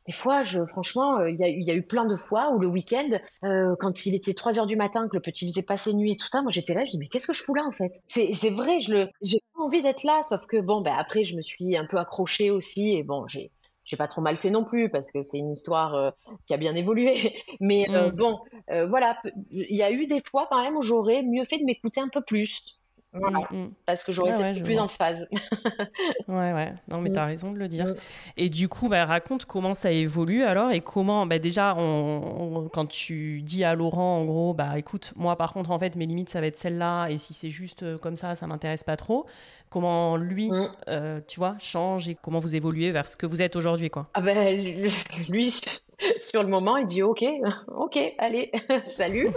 des 0.06 0.12
fois, 0.12 0.42
je, 0.44 0.64
franchement, 0.66 1.24
il 1.24 1.38
y, 1.38 1.44
a, 1.44 1.48
y, 1.48 1.70
a 1.70 1.74
eu 1.74 1.82
plein 1.82 2.04
de 2.04 2.16
fois 2.16 2.52
où 2.52 2.58
le 2.58 2.66
week-end, 2.66 3.08
quand 3.78 4.06
il 4.06 4.14
était 4.14 4.34
3 4.34 4.58
heures 4.58 4.66
du 4.66 4.76
matin, 4.76 5.08
que 5.08 5.16
le 5.16 5.22
petit 5.22 5.48
faisait 5.48 5.62
passer 5.62 5.94
nuit 5.94 6.12
et 6.12 6.16
tout 6.16 6.26
ça, 6.26 6.42
moi 6.42 6.50
j'étais 6.50 6.74
là, 6.74 6.84
je 6.84 6.92
dis 6.92 6.98
mais 6.98 7.06
qu'est-ce 7.06 7.26
que 7.26 7.32
je 7.32 7.42
fous 7.42 7.54
là 7.54 7.62
en 7.66 7.70
fait? 7.70 8.02
C'est 8.06 8.50
vrai, 8.50 8.78
j'ai 8.80 9.06
pas 9.54 9.62
envie 9.62 9.82
d'être 9.82 10.02
là, 10.02 10.20
sauf 10.22 10.46
que 10.46 10.60
bon, 10.60 10.80
ben 10.80 10.94
après 10.98 11.24
je 11.24 11.36
me 11.36 11.40
suis 11.40 11.76
un 11.76 11.86
peu 11.86 11.98
accrochée 11.98 12.50
aussi 12.50 12.96
et 12.96 13.02
bon, 13.02 13.26
j'ai 13.26 13.50
j'ai 13.84 13.96
pas 13.96 14.06
trop 14.06 14.20
mal 14.20 14.36
fait 14.36 14.50
non 14.50 14.64
plus 14.64 14.88
parce 14.88 15.12
que 15.12 15.22
c'est 15.22 15.38
une 15.38 15.50
histoire 15.50 15.94
euh, 15.94 16.10
qui 16.46 16.54
a 16.54 16.56
bien 16.56 16.74
évolué. 16.74 17.34
Mais 17.60 17.86
euh, 17.90 18.10
mm. 18.10 18.16
bon, 18.16 18.40
euh, 18.70 18.86
voilà, 18.86 19.18
il 19.50 19.76
y 19.76 19.82
a 19.82 19.90
eu 19.90 20.06
des 20.06 20.22
fois 20.24 20.46
quand 20.50 20.62
même 20.62 20.76
où 20.76 20.82
j'aurais 20.82 21.22
mieux 21.22 21.44
fait 21.44 21.58
de 21.58 21.64
m'écouter 21.64 22.00
un 22.00 22.08
peu 22.08 22.22
plus. 22.22 22.78
Voilà. 23.14 23.40
Mm, 23.50 23.64
mm. 23.64 23.72
Parce 23.84 24.04
que 24.04 24.12
j'aurais 24.12 24.50
été 24.50 24.62
plus 24.62 24.78
en 24.78 24.88
phase. 24.88 25.28
ouais, 26.28 26.52
ouais. 26.52 26.72
Non, 26.88 27.02
mais 27.02 27.12
tu 27.12 27.18
as 27.18 27.26
raison 27.26 27.52
de 27.52 27.58
le 27.58 27.68
dire. 27.68 27.86
Et 28.38 28.48
du 28.48 28.68
coup, 28.68 28.88
bah, 28.88 29.04
raconte 29.04 29.44
comment 29.44 29.74
ça 29.74 29.92
évolue 29.92 30.44
alors 30.44 30.70
et 30.70 30.80
comment, 30.80 31.26
bah, 31.26 31.38
déjà, 31.38 31.74
on, 31.76 32.70
quand 32.72 32.86
tu 32.86 33.42
dis 33.42 33.64
à 33.64 33.74
Laurent, 33.74 34.20
en 34.20 34.24
gros, 34.24 34.54
bah 34.54 34.78
écoute, 34.78 35.12
moi 35.16 35.36
par 35.36 35.52
contre, 35.52 35.72
en 35.72 35.78
fait, 35.78 35.94
mes 35.96 36.06
limites, 36.06 36.30
ça 36.30 36.40
va 36.40 36.46
être 36.46 36.56
celle-là 36.56 37.08
et 37.08 37.18
si 37.18 37.34
c'est 37.34 37.50
juste 37.50 37.98
comme 37.98 38.16
ça, 38.16 38.34
ça 38.34 38.46
m'intéresse 38.46 38.84
pas 38.84 38.96
trop 38.96 39.26
comment 39.72 40.16
lui, 40.16 40.50
mm. 40.50 40.70
euh, 40.88 41.20
tu 41.26 41.40
vois, 41.40 41.56
change 41.58 42.08
et 42.08 42.14
comment 42.14 42.40
vous 42.40 42.54
évoluez 42.54 42.90
vers 42.90 43.06
ce 43.06 43.16
que 43.16 43.26
vous 43.26 43.40
êtes 43.40 43.56
aujourd'hui, 43.56 43.90
quoi. 43.90 44.06
Ah 44.14 44.20
ben, 44.20 44.78
lui, 45.30 45.50
sur 46.20 46.42
le 46.42 46.48
moment, 46.48 46.76
il 46.76 46.84
dit 46.84 47.02
OK, 47.02 47.24
OK, 47.68 47.98
allez, 48.18 48.52
salut. 48.84 49.30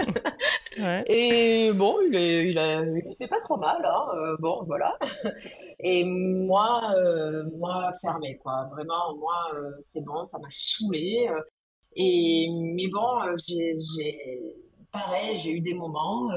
Et 1.07 1.71
bon, 1.73 1.99
il, 2.01 2.17
est, 2.17 2.49
il, 2.49 3.11
était 3.11 3.27
pas 3.27 3.39
trop 3.39 3.55
mal, 3.57 3.83
hein, 3.85 4.05
euh, 4.15 4.35
bon, 4.39 4.63
voilà. 4.65 4.99
Et 5.79 6.03
moi, 6.03 6.81
euh, 6.97 7.45
moi, 7.57 7.89
fermé, 8.01 8.37
quoi. 8.37 8.65
Vraiment, 8.71 9.15
moi, 9.17 9.51
c'est 9.93 10.03
bon, 10.03 10.23
ça 10.25 10.37
m'a 10.39 10.49
saoulé. 10.49 11.29
Et 11.95 12.49
mais 12.51 12.89
bon, 12.91 13.35
j'ai, 13.47 13.71
pareil, 14.91 15.35
j'ai 15.37 15.51
eu 15.51 15.61
des 15.61 15.73
moments 15.73 16.29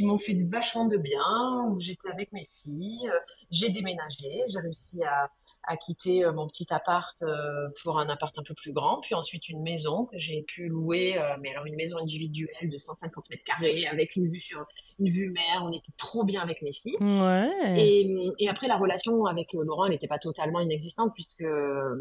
qui 0.00 0.06
m'ont 0.06 0.16
fait 0.16 0.36
vachement 0.50 0.86
de 0.86 0.96
bien, 0.96 1.66
où 1.68 1.78
j'étais 1.78 2.08
avec 2.08 2.32
mes 2.32 2.46
filles, 2.62 3.06
euh, 3.06 3.18
j'ai 3.50 3.68
déménagé, 3.68 4.44
j'ai 4.46 4.60
réussi 4.60 5.04
à, 5.04 5.30
à 5.64 5.76
quitter 5.76 6.24
euh, 6.24 6.32
mon 6.32 6.46
petit 6.48 6.66
appart 6.70 7.16
euh, 7.22 7.68
pour 7.82 7.98
un 7.98 8.08
appart 8.08 8.36
un 8.38 8.42
peu 8.42 8.54
plus 8.54 8.72
grand, 8.72 9.00
puis 9.00 9.14
ensuite 9.14 9.48
une 9.48 9.62
maison 9.62 10.06
que 10.06 10.16
j'ai 10.16 10.42
pu 10.42 10.68
louer, 10.68 11.18
euh, 11.18 11.36
mais 11.40 11.50
alors 11.50 11.66
une 11.66 11.76
maison 11.76 11.98
individuelle 11.98 12.70
de 12.70 12.76
150 12.76 13.30
mètres 13.30 13.44
carrés 13.44 13.86
avec 13.86 14.16
une 14.16 14.26
vue 14.26 14.40
sur 14.40 14.64
une 14.98 15.08
vue 15.08 15.30
mer. 15.30 15.62
On 15.62 15.70
était 15.70 15.92
trop 15.98 16.24
bien 16.24 16.40
avec 16.40 16.62
mes 16.62 16.72
filles. 16.72 16.96
Ouais. 17.00 17.78
Et, 17.78 18.32
et 18.38 18.48
après 18.48 18.68
la 18.68 18.76
relation 18.76 19.26
avec 19.26 19.52
Laurent, 19.52 19.86
elle 19.86 19.92
n'était 19.92 20.08
pas 20.08 20.18
totalement 20.18 20.60
inexistante 20.60 21.12
puisque 21.14 21.44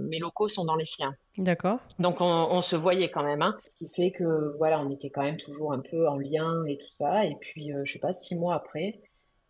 mes 0.10 0.20
locaux 0.20 0.48
sont 0.48 0.66
dans 0.66 0.76
les 0.76 0.86
siens. 0.86 1.14
D'accord. 1.38 1.80
Donc 2.00 2.22
on, 2.22 2.26
on, 2.26 2.62
se 2.62 2.76
voyait 2.76 3.10
quand 3.12 3.24
même, 3.24 3.42
hein, 3.42 3.58
ce 3.66 3.78
qui 3.78 3.90
fait 3.90 4.12
que 4.12 4.56
voilà, 4.58 4.82
on 4.82 4.90
était 4.90 5.10
quand 5.10 5.22
même 5.22 5.38
toujours 5.38 5.72
un 5.72 5.80
peu 5.80 6.08
en 6.08 6.18
lien 6.18 6.66
et 6.66 6.78
tout 6.78 6.92
ça. 6.98 7.26
Et 7.26 7.36
puis 7.40 7.72
je 7.84 7.92
sais 7.92 8.00
pas, 8.00 8.14
six 8.14 8.36
mois 8.36 8.56
après. 8.56 9.00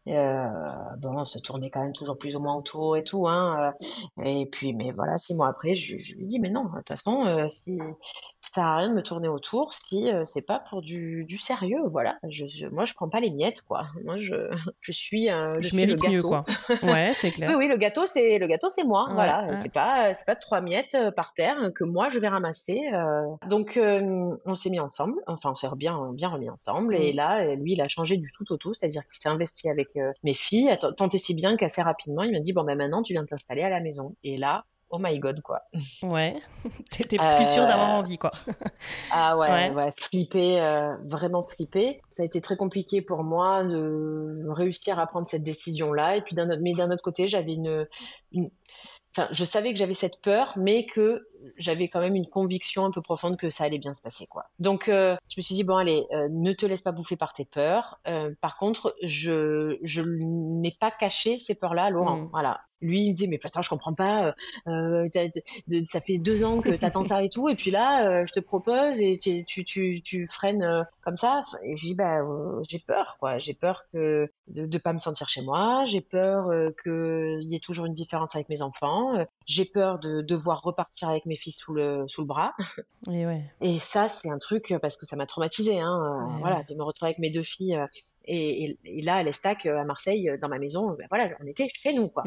Euh, 0.08 0.48
bon, 0.98 1.18
on 1.20 1.26
se 1.26 1.40
tournait 1.40 1.70
quand 1.70 1.82
même 1.82 1.94
toujours 1.94 2.18
plus 2.18 2.36
ou 2.36 2.40
moins 2.40 2.56
autour 2.56 2.98
et 2.98 3.04
tout. 3.04 3.28
Hein, 3.28 3.74
euh, 4.20 4.24
et 4.24 4.46
puis, 4.46 4.74
mais 4.74 4.92
voilà, 4.92 5.18
six 5.18 5.36
mois 5.36 5.48
après, 5.48 5.76
je, 5.76 5.98
je 5.98 6.16
lui 6.16 6.26
dis, 6.26 6.40
mais 6.40 6.50
non, 6.50 6.66
de 6.66 6.78
toute 6.78 6.88
façon, 6.88 7.26
euh, 7.26 7.48
si, 7.48 7.80
ça 8.54 8.66
à 8.66 8.78
rien 8.78 8.90
de 8.90 8.96
me 8.96 9.04
tourner 9.04 9.28
autour 9.28 9.74
si 9.74 10.12
euh, 10.12 10.26
c'est 10.26 10.46
pas 10.46 10.60
pour 10.60 10.82
du, 10.82 11.26
du 11.26 11.38
sérieux. 11.38 11.82
Voilà, 11.92 12.18
je, 12.28 12.68
moi 12.68 12.86
je 12.86 12.94
prends 12.94 13.10
pas 13.10 13.20
les 13.20 13.30
miettes 13.30 13.62
quoi. 13.62 13.88
Moi 14.04 14.18
je, 14.18 14.36
je 14.80 14.92
suis, 14.92 15.30
euh, 15.30 15.56
je, 15.60 15.68
suis 15.68 15.86
le 15.86 15.96
gâteau. 15.96 16.14
Mieux, 16.14 16.22
quoi. 16.22 16.44
Ouais, 16.84 17.14
c'est 17.16 17.32
clair. 17.32 17.50
oui, 17.50 17.56
oui, 17.56 17.68
le 17.68 17.78
gâteau 17.78 18.06
c'est 18.06 18.38
le 18.38 18.48
gâteau 18.48 18.70
c'est 18.70 18.84
moi. 18.84 19.08
voilà, 19.12 19.56
c'est 19.56 19.74
pas 19.74 20.14
c'est 20.14 20.26
pas 20.26 20.36
trois 20.36 20.62
miettes 20.62 20.98
par 21.16 21.34
terre 21.34 21.72
que 21.76 21.84
moi 21.84 22.10
je 22.10 22.20
vais 22.20 22.28
ramasser. 22.28 22.82
Donc 23.48 23.80
on 23.80 24.56
s'est 24.56 24.70
mis 24.70 24.80
ensemble. 24.80 25.20
Enfin 25.28 25.52
on 25.52 25.56
s'est 25.56 25.68
bien 25.76 26.12
bien 26.14 26.30
remis 26.30 26.50
ensemble. 26.50 26.96
Et 26.96 27.14
là 27.14 27.56
lui 27.56 27.74
il 27.74 27.82
a 27.82 27.88
changé 27.88 28.18
du 28.18 28.32
tout 28.32 28.52
au 28.52 28.58
tout, 28.58 28.74
c'est-à-dire 28.74 29.04
qu'il 29.04 29.22
s'est 29.22 29.30
investi 29.30 29.70
avec 29.70 29.89
mes 30.24 30.34
filles. 30.34 30.78
Tant 30.98 31.10
et 31.10 31.18
si 31.18 31.34
bien 31.34 31.56
qu'assez 31.58 31.82
rapidement 31.82 32.24
il 32.24 32.32
m'a 32.32 32.40
dit 32.40 32.54
bon 32.54 32.64
ben 32.64 32.78
maintenant 32.78 33.04
tu 33.04 33.14
viens 33.14 33.26
t'installer 33.26 33.64
à 33.64 33.70
la 33.70 33.80
maison. 33.80 34.16
Et 34.24 34.38
là 34.38 34.66
oh 34.92 34.98
my 35.00 35.18
god, 35.20 35.42
quoi. 35.42 35.62
Ouais, 36.02 36.42
t'étais 36.92 37.18
plus 37.18 37.46
sûre 37.46 37.66
d'avoir 37.66 37.90
envie, 37.90 38.18
quoi. 38.18 38.32
ah 39.12 39.38
ouais, 39.38 39.70
ouais, 39.70 39.94
flipper, 39.96 40.60
vraiment 41.04 41.44
flipper. 41.44 42.02
Ça 42.10 42.24
a 42.24 42.26
été 42.26 42.42
très 42.42 42.58
compliqué 42.58 43.02
pour 43.02 43.24
moi 43.24 43.64
de 43.64 44.48
réussir 44.50 45.00
à 45.00 45.06
prendre 45.06 45.28
cette 45.28 45.44
décision-là. 45.44 46.16
Et 46.16 46.22
puis 46.22 46.36
d'un 46.36 46.50
autre, 46.50 46.62
mais 46.62 46.74
d'un 46.74 46.92
autre 46.92 47.04
côté, 47.04 47.28
j'avais 47.28 47.54
une, 47.54 47.88
une 48.32 48.50
Enfin, 49.18 49.28
je 49.32 49.44
savais 49.44 49.74
que 49.74 49.80
j'avais 49.80 49.96
cette 49.96 50.22
peur, 50.22 50.54
mais 50.56 50.86
que 50.86 51.28
j'avais 51.58 51.88
quand 51.88 52.00
même 52.00 52.16
une 52.16 52.28
conviction 52.28 52.86
un 52.86 52.92
peu 52.92 53.02
profonde 53.02 53.38
que 53.38 53.50
ça 53.50 53.64
allait 53.64 53.78
bien 53.78 53.94
se 53.94 54.02
passer, 54.02 54.28
quoi. 54.28 54.46
Donc, 54.60 54.90
euh, 54.90 55.16
je 55.30 55.36
me 55.38 55.42
suis 55.42 55.56
dit 55.56 55.64
bon, 55.64 55.78
allez, 55.78 56.06
euh, 56.12 56.28
ne 56.32 56.52
te 56.54 56.66
laisse 56.66 56.82
pas 56.82 56.92
bouffer 56.92 57.16
par 57.16 57.34
tes 57.34 57.46
peurs. 57.46 58.00
Euh, 58.08 58.34
par 58.42 58.58
contre, 58.58 58.96
je 59.04 59.78
je 59.82 60.02
n'ai 60.02 60.76
pas 60.80 60.92
caché 60.92 61.38
ces 61.38 61.56
peurs-là 61.56 61.86
à 61.86 61.90
Laurent. 61.90 62.18
Mmh. 62.18 62.30
Voilà 62.32 62.62
lui, 62.82 63.02
il 63.02 63.10
me 63.10 63.14
disait, 63.14 63.28
mais 63.28 63.38
putain, 63.38 63.62
je 63.62 63.70
comprends 63.70 63.94
pas, 63.94 64.34
euh, 64.68 65.08
euh 65.08 65.84
ça 65.86 66.02
fait 66.02 66.18
deux 66.18 66.44
ans 66.44 66.62
que 66.62 66.70
t'attends 66.76 67.04
ça 67.04 67.24
et 67.24 67.30
tout, 67.30 67.50
et 67.50 67.56
puis 67.56 67.72
là, 67.72 68.08
euh, 68.08 68.26
je 68.26 68.34
te 68.34 68.40
propose 68.40 69.02
et 69.02 69.18
tu, 69.18 69.44
tu, 69.46 69.66
tu, 69.66 70.02
tu 70.02 70.28
freines 70.28 70.86
comme 71.02 71.18
ça. 71.18 71.42
Et 71.64 71.76
j'ai 71.76 71.88
dit, 71.90 71.96
bah, 71.96 72.20
j'ai 72.68 72.80
peur, 72.80 73.18
quoi. 73.20 73.38
J'ai 73.38 73.54
peur 73.54 73.84
que 73.92 74.32
de, 74.48 74.66
de 74.66 74.78
pas 74.78 74.94
me 74.94 75.00
sentir 75.00 75.30
chez 75.30 75.42
moi, 75.42 75.84
j'ai 75.86 76.02
peur 76.02 76.50
qu'il 76.84 77.50
y 77.50 77.56
ait 77.56 77.60
toujours 77.60 77.86
une 77.86 77.94
différence 77.94 78.36
avec 78.36 78.50
mes 78.50 78.62
enfants, 78.62 79.14
j'ai 79.50 79.66
peur 79.66 80.00
de 80.00 80.22
devoir 80.22 80.62
repartir 80.62 81.10
avec 81.10 81.26
mes 81.26 81.36
filles 81.36 81.52
sous 81.52 81.74
le, 81.74 82.08
sous 82.08 82.22
le 82.22 82.28
bras. 82.28 82.54
Et, 83.10 83.26
ouais. 83.26 83.44
et 83.62 83.80
ça, 83.80 84.08
c'est 84.08 84.30
un 84.30 84.38
truc, 84.38 84.74
parce 84.82 84.96
que 84.96 85.06
ça 85.06 85.16
m'a 85.16 85.26
traumatisé, 85.26 85.80
hein, 85.80 86.38
voilà, 86.40 86.64
de 86.64 86.76
me 86.76 86.84
retrouver 86.84 87.10
avec 87.10 87.20
mes 87.20 87.32
deux 87.32 87.44
filles 87.44 87.78
et, 88.30 88.78
là, 89.02 89.16
à 89.16 89.24
l'Estac, 89.24 89.66
euh, 89.66 89.80
à 89.80 89.84
Marseille, 89.84 90.30
euh, 90.30 90.38
dans 90.38 90.50
ma 90.50 90.60
maison, 90.60 90.92
ben 90.92 91.08
voilà, 91.10 91.30
on 91.42 91.48
était 91.48 91.68
chez 91.74 91.94
nous, 91.94 92.10
quoi. 92.10 92.24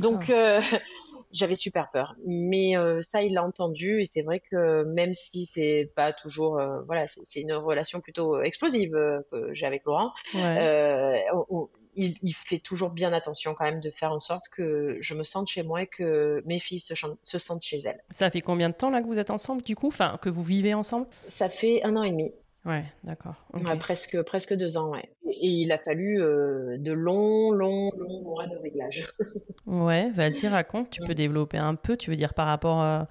Donc, 0.00 0.30
euh, 0.30 0.60
j'avais 1.32 1.54
super 1.54 1.90
peur. 1.90 2.16
Mais 2.26 2.74
ça, 3.02 3.22
il 3.22 3.34
l'a 3.34 3.44
entendu, 3.44 4.00
et 4.00 4.04
c'est 4.12 4.22
vrai 4.22 4.40
que 4.40 4.84
même 4.84 5.14
si 5.14 5.46
c'est 5.46 5.90
pas 5.94 6.12
toujours, 6.12 6.60
voilà, 6.86 7.06
c'est 7.06 7.40
une 7.40 7.52
relation 7.52 8.00
plutôt 8.00 8.40
explosive 8.40 8.92
que 9.30 9.52
j'ai 9.52 9.66
avec 9.66 9.84
Laurent. 9.84 10.12
Il, 11.96 12.34
fait 12.34 12.58
toujours 12.58 12.90
bien 12.90 13.12
attention 13.12 13.54
quand 13.54 13.64
même 13.64 13.80
de 13.80 13.90
faire 13.90 14.12
en 14.12 14.18
sorte 14.18 14.48
que 14.48 14.96
je 15.00 15.14
me 15.14 15.24
sente 15.24 15.48
chez 15.48 15.62
moi 15.62 15.82
et 15.82 15.86
que 15.86 16.42
mes 16.46 16.58
filles 16.58 16.80
se, 16.80 16.94
se, 17.22 17.38
sentent 17.38 17.62
chez 17.62 17.80
elles. 17.84 18.02
Ça 18.10 18.30
fait 18.30 18.40
combien 18.40 18.68
de 18.68 18.74
temps 18.74 18.90
là 18.90 19.00
que 19.00 19.06
vous 19.06 19.18
êtes 19.18 19.30
ensemble 19.30 19.62
du 19.62 19.76
coup, 19.76 19.88
enfin 19.88 20.18
que 20.20 20.28
vous 20.28 20.42
vivez 20.42 20.74
ensemble? 20.74 21.06
Ça 21.26 21.48
fait 21.48 21.82
un 21.84 21.96
an 21.96 22.02
et 22.02 22.10
demi. 22.10 22.32
Ouais, 22.64 22.84
d'accord. 23.02 23.34
presque, 23.78 24.22
presque 24.22 24.54
deux 24.54 24.78
ans, 24.78 24.90
ouais. 24.90 25.10
Et 25.26 25.48
il 25.48 25.70
a 25.70 25.76
fallu 25.76 26.22
euh, 26.22 26.78
de 26.78 26.92
longs, 26.92 27.50
longs, 27.50 27.90
longs 27.98 28.22
mois 28.22 28.46
de 28.46 28.56
réglage. 28.56 29.06
ouais, 29.66 30.10
vas-y, 30.12 30.48
raconte. 30.48 30.88
Tu 30.88 31.02
peux 31.02 31.14
développer 31.14 31.58
un 31.58 31.74
peu. 31.74 31.98
Tu 31.98 32.08
veux 32.08 32.16
dire 32.16 32.32
par 32.32 32.46
rapport 32.46 32.80
euh, 32.80 33.02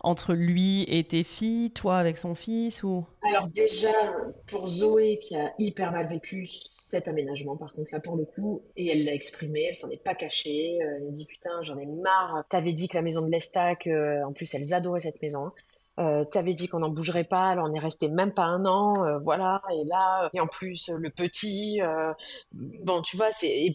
entre 0.00 0.32
lui 0.32 0.84
et 0.86 1.02
tes 1.02 1.24
filles, 1.24 1.72
toi 1.72 1.98
avec 1.98 2.18
son 2.18 2.36
fils 2.36 2.84
ou? 2.84 3.04
Alors 3.28 3.48
déjà, 3.48 3.88
pour 4.46 4.68
Zoé 4.68 5.18
qui 5.18 5.34
a 5.36 5.52
hyper 5.58 5.90
mal 5.90 6.06
vécu 6.06 6.46
cet 6.90 7.08
aménagement, 7.08 7.56
par 7.56 7.72
contre, 7.72 7.90
là, 7.92 8.00
pour 8.00 8.16
le 8.16 8.24
coup, 8.24 8.62
et 8.76 8.90
elle 8.90 9.04
l'a 9.04 9.14
exprimé, 9.14 9.66
elle 9.68 9.74
s'en 9.74 9.90
est 9.90 10.02
pas 10.02 10.14
cachée. 10.14 10.78
Euh, 10.82 10.96
elle 10.96 11.04
me 11.04 11.10
dit 11.12 11.24
Putain, 11.24 11.62
j'en 11.62 11.78
ai 11.78 11.86
marre. 11.86 12.44
T'avais 12.48 12.72
dit 12.72 12.88
que 12.88 12.96
la 12.96 13.02
maison 13.02 13.22
de 13.22 13.30
l'Estac, 13.30 13.88
en 13.88 14.32
plus, 14.32 14.54
elles 14.54 14.74
adoraient 14.74 15.00
cette 15.00 15.22
maison. 15.22 15.46
Hein. 15.46 15.54
Euh, 16.00 16.24
tu 16.30 16.38
avais 16.38 16.54
dit 16.54 16.66
qu'on 16.66 16.78
n'en 16.78 16.88
bougerait 16.88 17.24
pas, 17.24 17.50
alors 17.50 17.68
on 17.68 17.74
est 17.74 17.78
resté 17.78 18.08
même 18.08 18.32
pas 18.32 18.44
un 18.44 18.64
an, 18.64 18.94
euh, 19.04 19.18
voilà. 19.18 19.60
Et 19.70 19.84
là, 19.84 20.30
et 20.32 20.40
en 20.40 20.46
plus 20.46 20.88
le 20.88 21.10
petit, 21.10 21.82
euh, 21.82 22.14
bon, 22.52 23.02
tu 23.02 23.18
vois, 23.18 23.30
c'est 23.32 23.74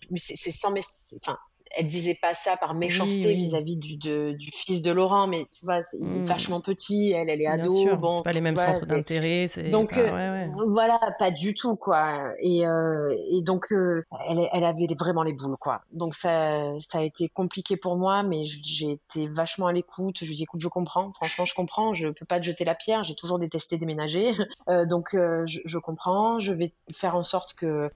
sans, 0.51 0.74
enfin, 1.22 1.38
elle 1.76 1.88
disait 1.88 2.17
pas 2.19 2.34
ça 2.34 2.57
par 2.57 2.73
méchanceté 2.73 3.34
vis-à-vis 3.34 3.78
du, 3.78 3.97
du, 3.97 4.51
fils 4.53 4.82
de 4.82 4.91
Laurent, 4.91 5.28
mais 5.28 5.45
tu 5.51 5.65
vois, 5.65 5.82
c'est 5.82 5.99
mmh. 5.99 6.26
vachement 6.26 6.61
petit, 6.61 7.11
elle, 7.11 7.30
elle 7.30 7.41
est 7.41 7.47
ado. 7.47 7.95
Bon, 7.97 8.11
c'est 8.13 8.23
pas 8.23 8.32
les 8.32 8.41
mêmes 8.41 8.55
centres 8.55 8.88
d'intérêt. 8.88 9.47
Donc, 9.71 9.97
euh, 9.97 10.47
voilà, 10.67 10.99
pas 11.19 11.32
du 11.32 11.53
tout, 11.53 11.76
quoi. 11.76 12.34
Et, 12.39 12.65
euh, 12.65 13.15
et 13.30 13.41
donc, 13.41 13.71
euh, 13.71 14.03
elle, 14.30 14.47
elle, 14.53 14.63
avait 14.63 14.88
vraiment 14.97 15.23
les 15.23 15.34
boules, 15.34 15.57
quoi. 15.57 15.82
Donc, 15.91 16.15
ça, 16.15 16.73
ça 16.80 16.99
a 16.99 17.01
été 17.01 17.30
compliqué 17.30 17.78
pour 17.78 17.97
moi, 17.97 18.23
mais 18.23 18.45
j'ai 18.45 18.91
été 18.91 19.28
vachement 19.28 19.67
à 19.67 19.73
l'écoute. 19.73 20.17
Je 20.19 20.26
lui 20.26 20.34
ai 20.34 20.36
dit, 20.36 20.43
écoute, 20.43 20.61
je 20.61 20.67
comprends, 20.67 21.11
franchement, 21.13 21.45
je 21.45 21.55
comprends, 21.55 21.93
je 21.93 22.09
peux 22.09 22.26
pas 22.26 22.39
te 22.39 22.45
jeter 22.45 22.65
la 22.65 22.76
pierre, 22.76 23.03
j'ai 23.03 23.15
toujours 23.15 23.39
détesté 23.39 23.78
déménager. 23.78 24.32
donc, 24.88 25.09
je, 25.13 25.59
je, 25.65 25.78
comprends, 25.78 26.39
je 26.39 26.53
vais 26.53 26.71
faire 26.91 27.15
en 27.15 27.23
sorte 27.23 27.53
que 27.53 27.89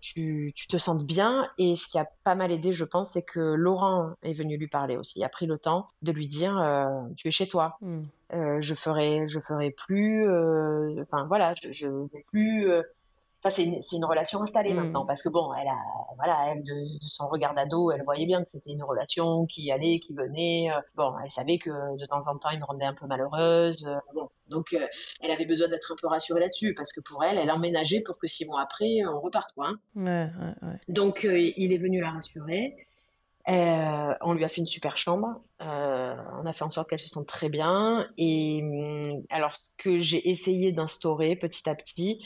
tu, 0.00 0.52
tu 0.54 0.66
te 0.68 0.78
sentes 0.78 1.04
bien. 1.04 1.48
Et 1.58 1.76
ce 1.76 1.88
qui 1.88 1.98
a 1.98 2.08
pas 2.24 2.34
mal 2.34 2.52
aidé, 2.52 2.72
je 2.72 2.84
pense, 2.84 3.16
c'est 3.18 3.24
que 3.24 3.40
Laurent 3.40 4.14
est 4.22 4.32
venu 4.32 4.56
lui 4.56 4.68
parler 4.68 4.96
aussi, 4.96 5.24
a 5.24 5.28
pris 5.28 5.46
le 5.46 5.58
temps 5.58 5.88
de 6.02 6.12
lui 6.12 6.28
dire 6.28 6.56
euh, 6.58 6.84
tu 7.16 7.28
es 7.28 7.30
chez 7.30 7.48
toi. 7.48 7.76
Hmm. 7.80 8.02
Euh, 8.32 8.60
je 8.60 8.74
ferai, 8.74 9.26
je 9.26 9.40
ferai 9.40 9.70
plus. 9.70 10.28
Euh, 10.28 11.02
enfin 11.02 11.26
voilà, 11.26 11.54
je, 11.60 11.72
je 11.72 11.88
vais 11.88 12.24
plus. 12.30 12.70
Enfin, 13.40 13.50
c'est 13.50 13.64
une, 13.64 13.78
une, 13.92 14.04
relation 14.04 14.42
installée 14.42 14.72
hmm. 14.72 14.76
maintenant 14.76 15.06
parce 15.06 15.22
que 15.22 15.28
bon, 15.30 15.52
elle 15.54 15.68
a, 15.68 15.78
voilà, 16.16 16.52
elle 16.52 16.62
de, 16.62 16.74
son 17.06 17.28
regard 17.28 17.54
d'ado, 17.54 17.90
elle 17.90 18.02
voyait 18.04 18.26
bien 18.26 18.42
que 18.42 18.50
c'était 18.52 18.70
une 18.70 18.82
relation 18.82 19.46
qui 19.46 19.70
allait, 19.72 19.98
qui 20.00 20.14
venait. 20.14 20.68
bon, 20.96 21.14
elle 21.24 21.30
savait 21.30 21.58
que 21.58 21.70
de 21.70 22.06
temps 22.06 22.26
en 22.28 22.36
temps, 22.36 22.50
il 22.50 22.60
me 22.60 22.64
rendait 22.64 22.84
un 22.84 22.94
peu 22.94 23.06
malheureuse. 23.06 23.88
donc, 24.48 24.76
elle 25.20 25.30
avait 25.30 25.46
besoin 25.46 25.68
d'être 25.68 25.92
un 25.92 25.96
peu 26.00 26.08
rassurée 26.08 26.40
là-dessus 26.40 26.74
parce 26.74 26.92
que 26.92 27.00
pour 27.00 27.24
elle, 27.24 27.38
elle 27.38 27.50
emménageait 27.50 28.02
pour 28.04 28.18
que 28.18 28.26
six 28.26 28.44
mois 28.46 28.60
après, 28.60 29.02
on 29.06 29.20
reparte 29.20 29.52
quoi. 29.54 29.72
Hein. 29.96 30.30
Donc, 30.88 31.24
il 31.24 31.72
est 31.72 31.78
venu 31.78 32.00
la 32.00 32.10
rassurer. 32.10 32.76
Euh, 33.48 34.14
on 34.20 34.34
lui 34.34 34.44
a 34.44 34.48
fait 34.48 34.60
une 34.60 34.66
super 34.66 34.96
chambre. 34.96 35.40
Euh, 35.62 36.14
on 36.42 36.46
a 36.46 36.52
fait 36.52 36.64
en 36.64 36.70
sorte 36.70 36.88
qu'elle 36.88 37.00
se 37.00 37.08
sente 37.08 37.26
très 37.26 37.48
bien. 37.48 38.06
Et 38.18 38.60
hum, 38.62 39.22
alors, 39.30 39.54
ce 39.54 39.68
que 39.78 39.98
j'ai 39.98 40.28
essayé 40.28 40.72
d'instaurer 40.72 41.34
petit 41.36 41.68
à 41.68 41.74
petit, 41.74 42.24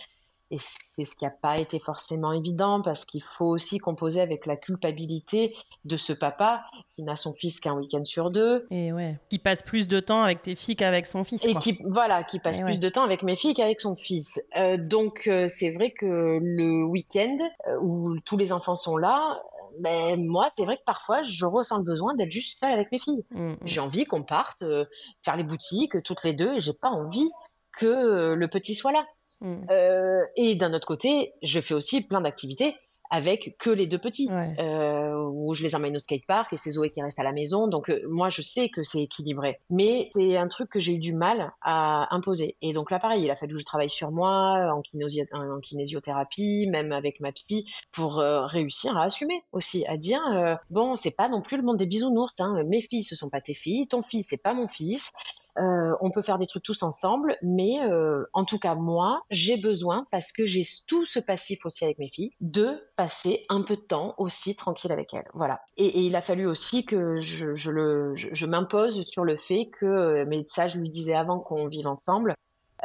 et 0.50 0.56
c'est 0.58 1.04
ce 1.06 1.16
qui 1.16 1.24
n'a 1.24 1.30
pas 1.30 1.56
été 1.56 1.78
forcément 1.78 2.32
évident 2.32 2.82
parce 2.82 3.06
qu'il 3.06 3.22
faut 3.22 3.46
aussi 3.46 3.78
composer 3.78 4.20
avec 4.20 4.44
la 4.44 4.56
culpabilité 4.56 5.56
de 5.86 5.96
ce 5.96 6.12
papa 6.12 6.62
qui 6.94 7.02
n'a 7.02 7.16
son 7.16 7.32
fils 7.32 7.58
qu'un 7.58 7.72
week-end 7.74 8.04
sur 8.04 8.30
deux. 8.30 8.66
Et 8.70 8.92
ouais, 8.92 9.18
qui 9.30 9.38
passe 9.38 9.62
plus 9.62 9.88
de 9.88 9.98
temps 9.98 10.22
avec 10.22 10.42
tes 10.42 10.54
filles 10.54 10.76
qu'avec 10.76 11.06
son 11.06 11.24
fils. 11.24 11.46
Et 11.46 11.54
qui, 11.54 11.78
voilà, 11.86 12.22
qui 12.24 12.38
passe 12.38 12.60
plus 12.60 12.80
de 12.80 12.88
temps 12.90 13.04
avec 13.04 13.22
mes 13.22 13.36
filles 13.36 13.54
qu'avec 13.54 13.80
son 13.80 13.94
fils. 13.94 14.42
Euh, 14.58 14.76
donc, 14.76 15.30
c'est 15.46 15.70
vrai 15.70 15.92
que 15.92 16.38
le 16.42 16.84
week-end 16.84 17.36
où 17.80 18.18
tous 18.20 18.36
les 18.36 18.52
enfants 18.52 18.74
sont 18.74 18.98
là, 18.98 19.40
mais 19.80 20.16
ben, 20.16 20.26
moi, 20.26 20.50
c'est 20.56 20.64
vrai 20.64 20.76
que 20.76 20.82
parfois, 20.84 21.22
je 21.22 21.44
ressens 21.44 21.78
le 21.78 21.84
besoin 21.84 22.14
d'être 22.14 22.30
juste 22.30 22.58
seule 22.58 22.72
avec 22.72 22.90
mes 22.92 22.98
filles. 22.98 23.24
Mm, 23.30 23.52
mm. 23.52 23.58
J'ai 23.64 23.80
envie 23.80 24.04
qu'on 24.04 24.22
parte 24.22 24.62
euh, 24.62 24.84
faire 25.22 25.36
les 25.36 25.44
boutiques 25.44 26.02
toutes 26.02 26.24
les 26.24 26.32
deux 26.32 26.54
et 26.54 26.60
j'ai 26.60 26.72
pas 26.72 26.88
envie 26.88 27.30
que 27.72 27.86
euh, 27.86 28.34
le 28.34 28.48
petit 28.48 28.74
soit 28.74 28.92
là. 28.92 29.06
Mm. 29.40 29.66
Euh, 29.70 30.24
et 30.36 30.54
d'un 30.54 30.72
autre 30.72 30.86
côté, 30.86 31.32
je 31.42 31.60
fais 31.60 31.74
aussi 31.74 32.06
plein 32.06 32.20
d'activités 32.20 32.76
avec 33.12 33.56
que 33.58 33.68
les 33.68 33.86
deux 33.86 33.98
petits, 33.98 34.30
euh, 34.30 35.28
où 35.30 35.52
je 35.52 35.62
les 35.62 35.76
emmène 35.76 35.94
au 35.94 35.98
skatepark 35.98 36.50
et 36.54 36.56
c'est 36.56 36.70
Zoé 36.70 36.88
qui 36.88 37.02
reste 37.02 37.18
à 37.18 37.22
la 37.22 37.32
maison. 37.32 37.68
Donc 37.68 37.90
euh, 37.90 38.00
moi, 38.08 38.30
je 38.30 38.40
sais 38.40 38.70
que 38.70 38.82
c'est 38.82 39.02
équilibré, 39.02 39.58
mais 39.68 40.08
c'est 40.14 40.38
un 40.38 40.48
truc 40.48 40.70
que 40.70 40.80
j'ai 40.80 40.94
eu 40.94 40.98
du 40.98 41.12
mal 41.12 41.52
à 41.60 42.08
imposer. 42.14 42.56
Et 42.62 42.72
donc 42.72 42.90
là, 42.90 42.98
pareil, 42.98 43.22
il 43.24 43.30
a 43.30 43.36
fallu 43.36 43.52
que 43.52 43.60
je 43.60 43.66
travaille 43.66 43.90
sur 43.90 44.12
moi 44.12 44.72
en, 44.72 44.80
en 44.80 45.60
kinésiothérapie, 45.60 46.66
même 46.70 46.90
avec 46.90 47.20
ma 47.20 47.32
psy, 47.32 47.70
pour 47.92 48.18
euh, 48.18 48.46
réussir 48.46 48.96
à 48.96 49.04
assumer 49.04 49.44
aussi, 49.52 49.84
à 49.86 49.98
dire 49.98 50.22
bon, 50.70 50.96
c'est 50.96 51.14
pas 51.14 51.28
non 51.28 51.42
plus 51.42 51.58
le 51.58 51.64
monde 51.64 51.76
des 51.76 51.86
bisounours. 51.86 52.40
Hein. 52.40 52.62
Mes 52.64 52.80
filles, 52.80 53.02
ce 53.02 53.14
sont 53.14 53.28
pas 53.28 53.42
tes 53.42 53.52
filles, 53.54 53.86
ton 53.88 54.00
fils, 54.00 54.28
c'est 54.30 54.42
pas 54.42 54.54
mon 54.54 54.68
fils. 54.68 55.12
Euh, 55.58 55.94
on 56.00 56.10
peut 56.10 56.22
faire 56.22 56.38
des 56.38 56.46
trucs 56.46 56.62
tous 56.62 56.82
ensemble, 56.82 57.36
mais 57.42 57.80
euh, 57.80 58.24
en 58.32 58.44
tout 58.44 58.58
cas 58.58 58.74
moi, 58.74 59.22
j'ai 59.30 59.56
besoin 59.56 60.06
parce 60.10 60.32
que 60.32 60.46
j'ai 60.46 60.62
tout 60.86 61.04
ce 61.04 61.18
passif 61.18 61.66
aussi 61.66 61.84
avec 61.84 61.98
mes 61.98 62.08
filles 62.08 62.30
de 62.40 62.80
passer 62.96 63.44
un 63.48 63.62
peu 63.62 63.76
de 63.76 63.82
temps 63.82 64.14
aussi 64.18 64.56
tranquille 64.56 64.92
avec 64.92 65.12
elles. 65.12 65.28
Voilà. 65.34 65.60
Et, 65.76 66.00
il 66.02 66.16
a 66.16 66.22
fallu 66.22 66.46
aussi 66.46 66.84
que 66.84 67.16
je, 67.16 67.70
le, 67.70 68.14
je 68.14 68.46
m'impose 68.46 69.04
sur 69.04 69.24
le 69.24 69.36
fait 69.36 69.70
que, 69.70 69.86
euh, 69.86 70.24
mais 70.26 70.44
ça 70.48 70.68
je 70.68 70.78
lui 70.78 70.88
disais 70.88 71.14
avant 71.14 71.38
qu'on 71.38 71.66
vive 71.68 71.86
ensemble, 71.86 72.34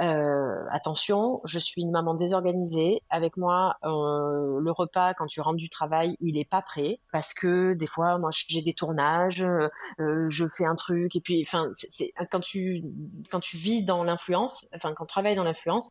euh, 0.02 0.66
attention, 0.72 1.42
je 1.46 1.60
suis 1.60 1.82
une 1.82 1.92
maman 1.92 2.14
désorganisée. 2.14 3.02
Avec 3.10 3.38
moi, 3.38 3.76
euh, 3.84 4.60
le 4.60 4.72
repas, 4.72 5.14
quand 5.14 5.26
tu 5.26 5.42
rentres 5.42 5.58
du 5.58 5.70
travail, 5.70 6.16
il 6.20 6.36
n'est 6.36 6.46
pas 6.46 6.62
prêt 6.62 7.00
parce 7.12 7.34
que 7.34 7.74
des 7.74 7.88
fois, 7.88 8.18
moi, 8.18 8.30
j'ai 8.32 8.62
des 8.62 8.74
tournages, 8.74 9.44
euh, 9.44 10.26
je 10.28 10.46
fais 10.48 10.66
un 10.66 10.76
truc 10.76 11.16
et 11.16 11.22
puis, 11.22 11.44
enfin, 11.46 11.70
c'est 11.72 12.12
quand 12.32 12.40
tu 12.40 12.84
quand 13.32 13.40
tu 13.40 13.58
vis 13.58 13.84
dans 13.84 14.04
l'influence, 14.04 14.70
enfin, 14.76 14.94
quand 14.94 15.06
tu 15.06 15.14
travailles 15.14 15.36
dans 15.36 15.44
l'influence, 15.44 15.90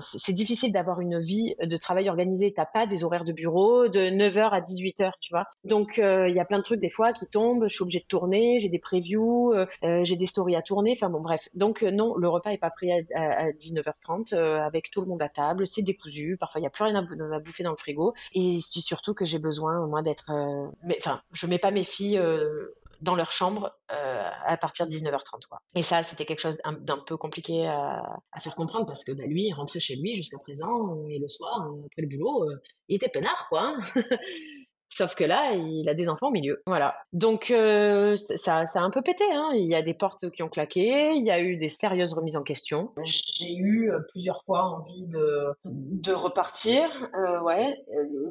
c'est 0.00 0.32
difficile 0.32 0.72
d'avoir 0.72 1.00
une 1.00 1.20
vie 1.20 1.54
de 1.62 1.76
travail 1.76 2.08
organisée. 2.08 2.52
T'as 2.54 2.66
pas 2.66 2.86
des 2.86 3.04
horaires 3.04 3.24
de 3.24 3.32
bureau 3.32 3.88
de 3.88 4.00
9h 4.00 4.50
à 4.50 4.60
18h, 4.60 5.12
tu 5.20 5.32
vois. 5.32 5.46
Donc, 5.64 5.98
il 5.98 6.34
y 6.34 6.40
a 6.40 6.44
plein 6.44 6.58
de 6.58 6.62
trucs 6.62 6.80
des 6.80 6.88
fois 6.88 7.12
qui 7.12 7.26
tombent. 7.26 7.64
Je 7.68 7.74
suis 7.74 7.82
obligée 7.82 8.00
de 8.00 8.06
tourner, 8.06 8.58
j'ai 8.58 8.68
des 8.68 8.78
previews, 8.78 9.52
j'ai 10.02 10.16
des 10.16 10.26
stories 10.26 10.56
à 10.56 10.62
tourner. 10.62 10.94
Enfin 10.96 11.10
bon, 11.10 11.20
bref. 11.20 11.48
Donc 11.54 11.82
non, 11.82 12.14
le 12.16 12.28
repas 12.28 12.50
est 12.50 12.58
pas 12.58 12.70
prêt 12.70 13.06
à 13.14 13.41
à 13.41 13.41
19h30 13.50 14.34
euh, 14.34 14.60
avec 14.60 14.90
tout 14.90 15.00
le 15.00 15.06
monde 15.06 15.22
à 15.22 15.28
table. 15.28 15.66
C'est 15.66 15.82
décousu. 15.82 16.36
Parfois, 16.38 16.60
il 16.60 16.62
n'y 16.62 16.66
a 16.66 16.70
plus 16.70 16.84
rien 16.84 16.94
à, 16.94 17.38
bouffer 17.40 17.62
dans 17.62 17.70
le 17.70 17.76
frigo. 17.76 18.14
Et 18.32 18.60
c'est 18.60 18.80
surtout 18.80 19.14
que 19.14 19.24
j'ai 19.24 19.38
besoin, 19.38 19.86
moi, 19.86 20.02
d'être. 20.02 20.30
Euh, 20.30 20.68
enfin, 20.98 21.22
je 21.32 21.46
mets 21.46 21.58
pas 21.58 21.70
mes 21.70 21.84
filles 21.84 22.18
euh, 22.18 22.74
dans 23.00 23.14
leur 23.14 23.32
chambre 23.32 23.76
à 23.88 24.56
partir 24.56 24.86
de 24.86 24.92
19h30. 24.92 25.46
Quoi. 25.48 25.60
Et 25.74 25.82
ça, 25.82 26.02
c'était 26.02 26.24
quelque 26.24 26.38
chose 26.38 26.58
d'un 26.80 26.98
peu 26.98 27.16
compliqué 27.16 27.66
à, 27.66 28.20
faire 28.40 28.54
comprendre 28.54 28.86
parce 28.86 29.04
que 29.04 29.12
bah, 29.12 29.24
lui, 29.26 29.48
il 29.48 29.52
rentrait 29.52 29.80
chez 29.80 29.96
lui 29.96 30.14
jusqu'à 30.14 30.38
présent 30.38 31.04
et 31.08 31.18
le 31.18 31.28
soir, 31.28 31.68
après 31.86 32.02
le 32.02 32.08
boulot, 32.08 32.48
il 32.88 32.96
était 32.96 33.08
peinard, 33.08 33.48
quoi. 33.48 33.76
Sauf 34.94 35.14
que 35.14 35.24
là, 35.24 35.52
il 35.54 35.88
a 35.88 35.94
des 35.94 36.10
enfants 36.10 36.28
au 36.28 36.30
milieu. 36.30 36.62
Voilà. 36.66 36.94
Donc, 37.14 37.50
euh, 37.50 38.14
ça, 38.16 38.66
ça 38.66 38.80
a 38.80 38.82
un 38.82 38.90
peu 38.90 39.00
pété. 39.00 39.24
Hein. 39.32 39.52
Il 39.54 39.64
y 39.64 39.74
a 39.74 39.80
des 39.80 39.94
portes 39.94 40.30
qui 40.30 40.42
ont 40.42 40.50
claqué. 40.50 41.12
Il 41.14 41.24
y 41.24 41.30
a 41.30 41.40
eu 41.40 41.56
des 41.56 41.68
sérieuses 41.68 42.12
remises 42.12 42.36
en 42.36 42.42
question. 42.42 42.92
J'ai 43.02 43.54
eu 43.54 43.90
euh, 43.90 44.00
plusieurs 44.10 44.44
fois 44.44 44.64
envie 44.64 45.06
de, 45.06 45.46
de 45.64 46.12
repartir. 46.12 46.90
Euh, 47.16 47.40
ouais. 47.40 47.74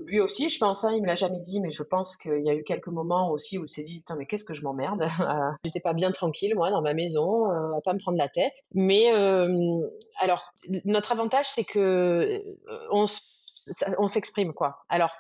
Lui 0.06 0.20
aussi, 0.20 0.50
je 0.50 0.60
pense, 0.60 0.84
hein, 0.84 0.92
il 0.94 1.02
me 1.02 1.08
l'a 1.08 1.16
jamais 1.16 1.40
dit, 1.40 1.62
mais 1.62 1.72
je 1.72 1.82
pense 1.82 2.16
qu'il 2.16 2.44
y 2.46 2.50
a 2.52 2.54
eu 2.54 2.64
quelques 2.64 2.90
moments 2.90 3.32
aussi 3.32 3.58
où 3.58 3.66
il 3.66 3.70
s'est 3.70 3.82
dit, 3.82 4.04
mais 4.16 4.28
qu'est-ce 4.28 4.46
que 4.46 4.54
je 4.54 4.62
m'emmerde? 4.62 5.08
J'étais 5.66 5.80
pas 5.80 5.94
bien 5.94 6.12
tranquille, 6.12 6.54
moi, 6.54 6.70
dans 6.70 6.84
ma 6.84 6.94
maison, 6.94 7.46
à 7.50 7.82
pas 7.84 7.94
me 7.94 8.00
prendre 8.00 8.20
la 8.20 8.30
tête. 8.30 8.54
Mais, 8.76 9.08
alors, 10.20 10.54
notre 10.86 11.12
avantage, 11.12 11.48
c'est 11.48 11.64
que 11.64 12.40
on 12.92 13.08
se 13.08 13.20
on 13.98 14.08
s'exprime 14.08 14.54
quoi. 14.54 14.84
Alors 14.90 15.12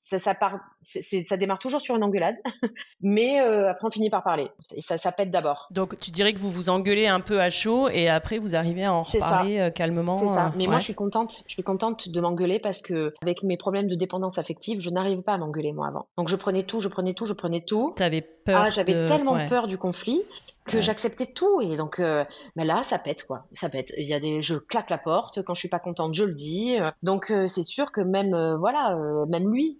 ça, 0.00 0.18
ça, 0.18 0.34
part, 0.34 0.58
ça 0.82 1.36
démarre 1.36 1.58
toujours 1.58 1.80
sur 1.80 1.96
une 1.96 2.04
engueulade, 2.04 2.36
mais 3.00 3.40
euh, 3.40 3.70
après 3.70 3.86
on 3.86 3.90
finit 3.90 4.10
par 4.10 4.22
parler. 4.22 4.50
Et 4.74 4.80
ça, 4.80 4.96
ça 4.96 5.12
pète 5.12 5.30
d'abord. 5.30 5.68
Donc 5.70 5.98
tu 5.98 6.10
dirais 6.10 6.32
que 6.32 6.38
vous 6.38 6.50
vous 6.50 6.70
engueulez 6.70 7.06
un 7.06 7.20
peu 7.20 7.40
à 7.40 7.50
chaud 7.50 7.88
et 7.88 8.08
après 8.08 8.38
vous 8.38 8.56
arrivez 8.56 8.84
à 8.84 8.92
en 8.92 9.02
reparler 9.02 9.58
euh, 9.58 9.70
calmement. 9.70 10.18
C'est 10.18 10.28
ça. 10.28 10.46
Euh, 10.46 10.50
mais 10.56 10.66
moi 10.66 10.78
je 10.78 10.84
suis 10.84 10.94
contente, 10.94 11.42
je 11.46 11.54
suis 11.54 11.62
contente 11.62 12.08
de 12.08 12.20
m'engueuler 12.20 12.58
parce 12.58 12.82
que 12.82 13.14
avec 13.22 13.42
mes 13.42 13.56
problèmes 13.56 13.86
de 13.86 13.94
dépendance 13.94 14.38
affective, 14.38 14.80
je 14.80 14.90
n'arrive 14.90 15.22
pas 15.22 15.34
à 15.34 15.38
m'engueuler 15.38 15.72
moi 15.72 15.88
avant. 15.88 16.06
Donc 16.16 16.28
je 16.28 16.36
prenais 16.36 16.64
tout, 16.64 16.80
je 16.80 16.88
prenais 16.88 17.14
tout, 17.14 17.26
je 17.26 17.34
prenais 17.34 17.62
tout. 17.62 17.94
T'avais 17.96 18.22
peur. 18.22 18.62
Ah 18.62 18.70
j'avais 18.70 19.06
tellement 19.06 19.44
peur 19.46 19.66
du 19.66 19.78
conflit 19.78 20.22
que 20.66 20.80
j'acceptais 20.80 21.26
tout. 21.26 21.60
Et 21.60 21.76
donc 21.76 22.00
euh, 22.00 22.24
mais 22.56 22.64
là 22.64 22.82
ça 22.82 22.98
pète 22.98 23.24
quoi. 23.26 23.46
Ça 23.52 23.68
pète. 23.68 23.92
Il 23.96 24.06
y 24.06 24.14
a 24.14 24.20
des 24.20 24.42
je 24.42 24.56
claque 24.56 24.90
la 24.90 24.98
porte. 24.98 25.42
Quand 25.42 25.54
je 25.54 25.60
suis 25.60 25.68
pas 25.68 25.78
contente 25.78 26.14
je 26.14 26.24
le 26.24 26.34
dis. 26.34 26.76
Donc 27.02 27.30
euh, 27.30 27.46
c'est 27.46 27.62
sûr 27.62 27.92
que 27.92 28.00
même 28.00 28.34
euh, 28.34 28.56
voilà 28.56 28.96
même 29.28 29.52
lui 29.52 29.78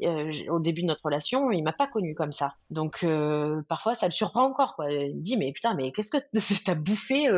au 0.48 0.60
début 0.60 0.82
de 0.82 0.86
notre 0.86 1.04
relation 1.04 1.50
il 1.50 1.62
m'a 1.62 1.72
pas 1.72 1.86
connu 1.86 2.14
comme 2.14 2.32
ça. 2.32 2.54
Donc 2.70 3.04
parfois 3.68 3.94
ça 3.94 4.06
le 4.06 4.12
surprend 4.12 4.44
encore 4.44 4.76
quoi. 4.76 4.90
Il 4.90 5.16
me 5.16 5.22
dit 5.22 5.36
mais 5.36 5.52
putain 5.52 5.74
mais 5.74 5.92
qu'est-ce 5.92 6.10
que 6.10 6.18
t'as 6.64 6.74
bouffé 6.74 7.28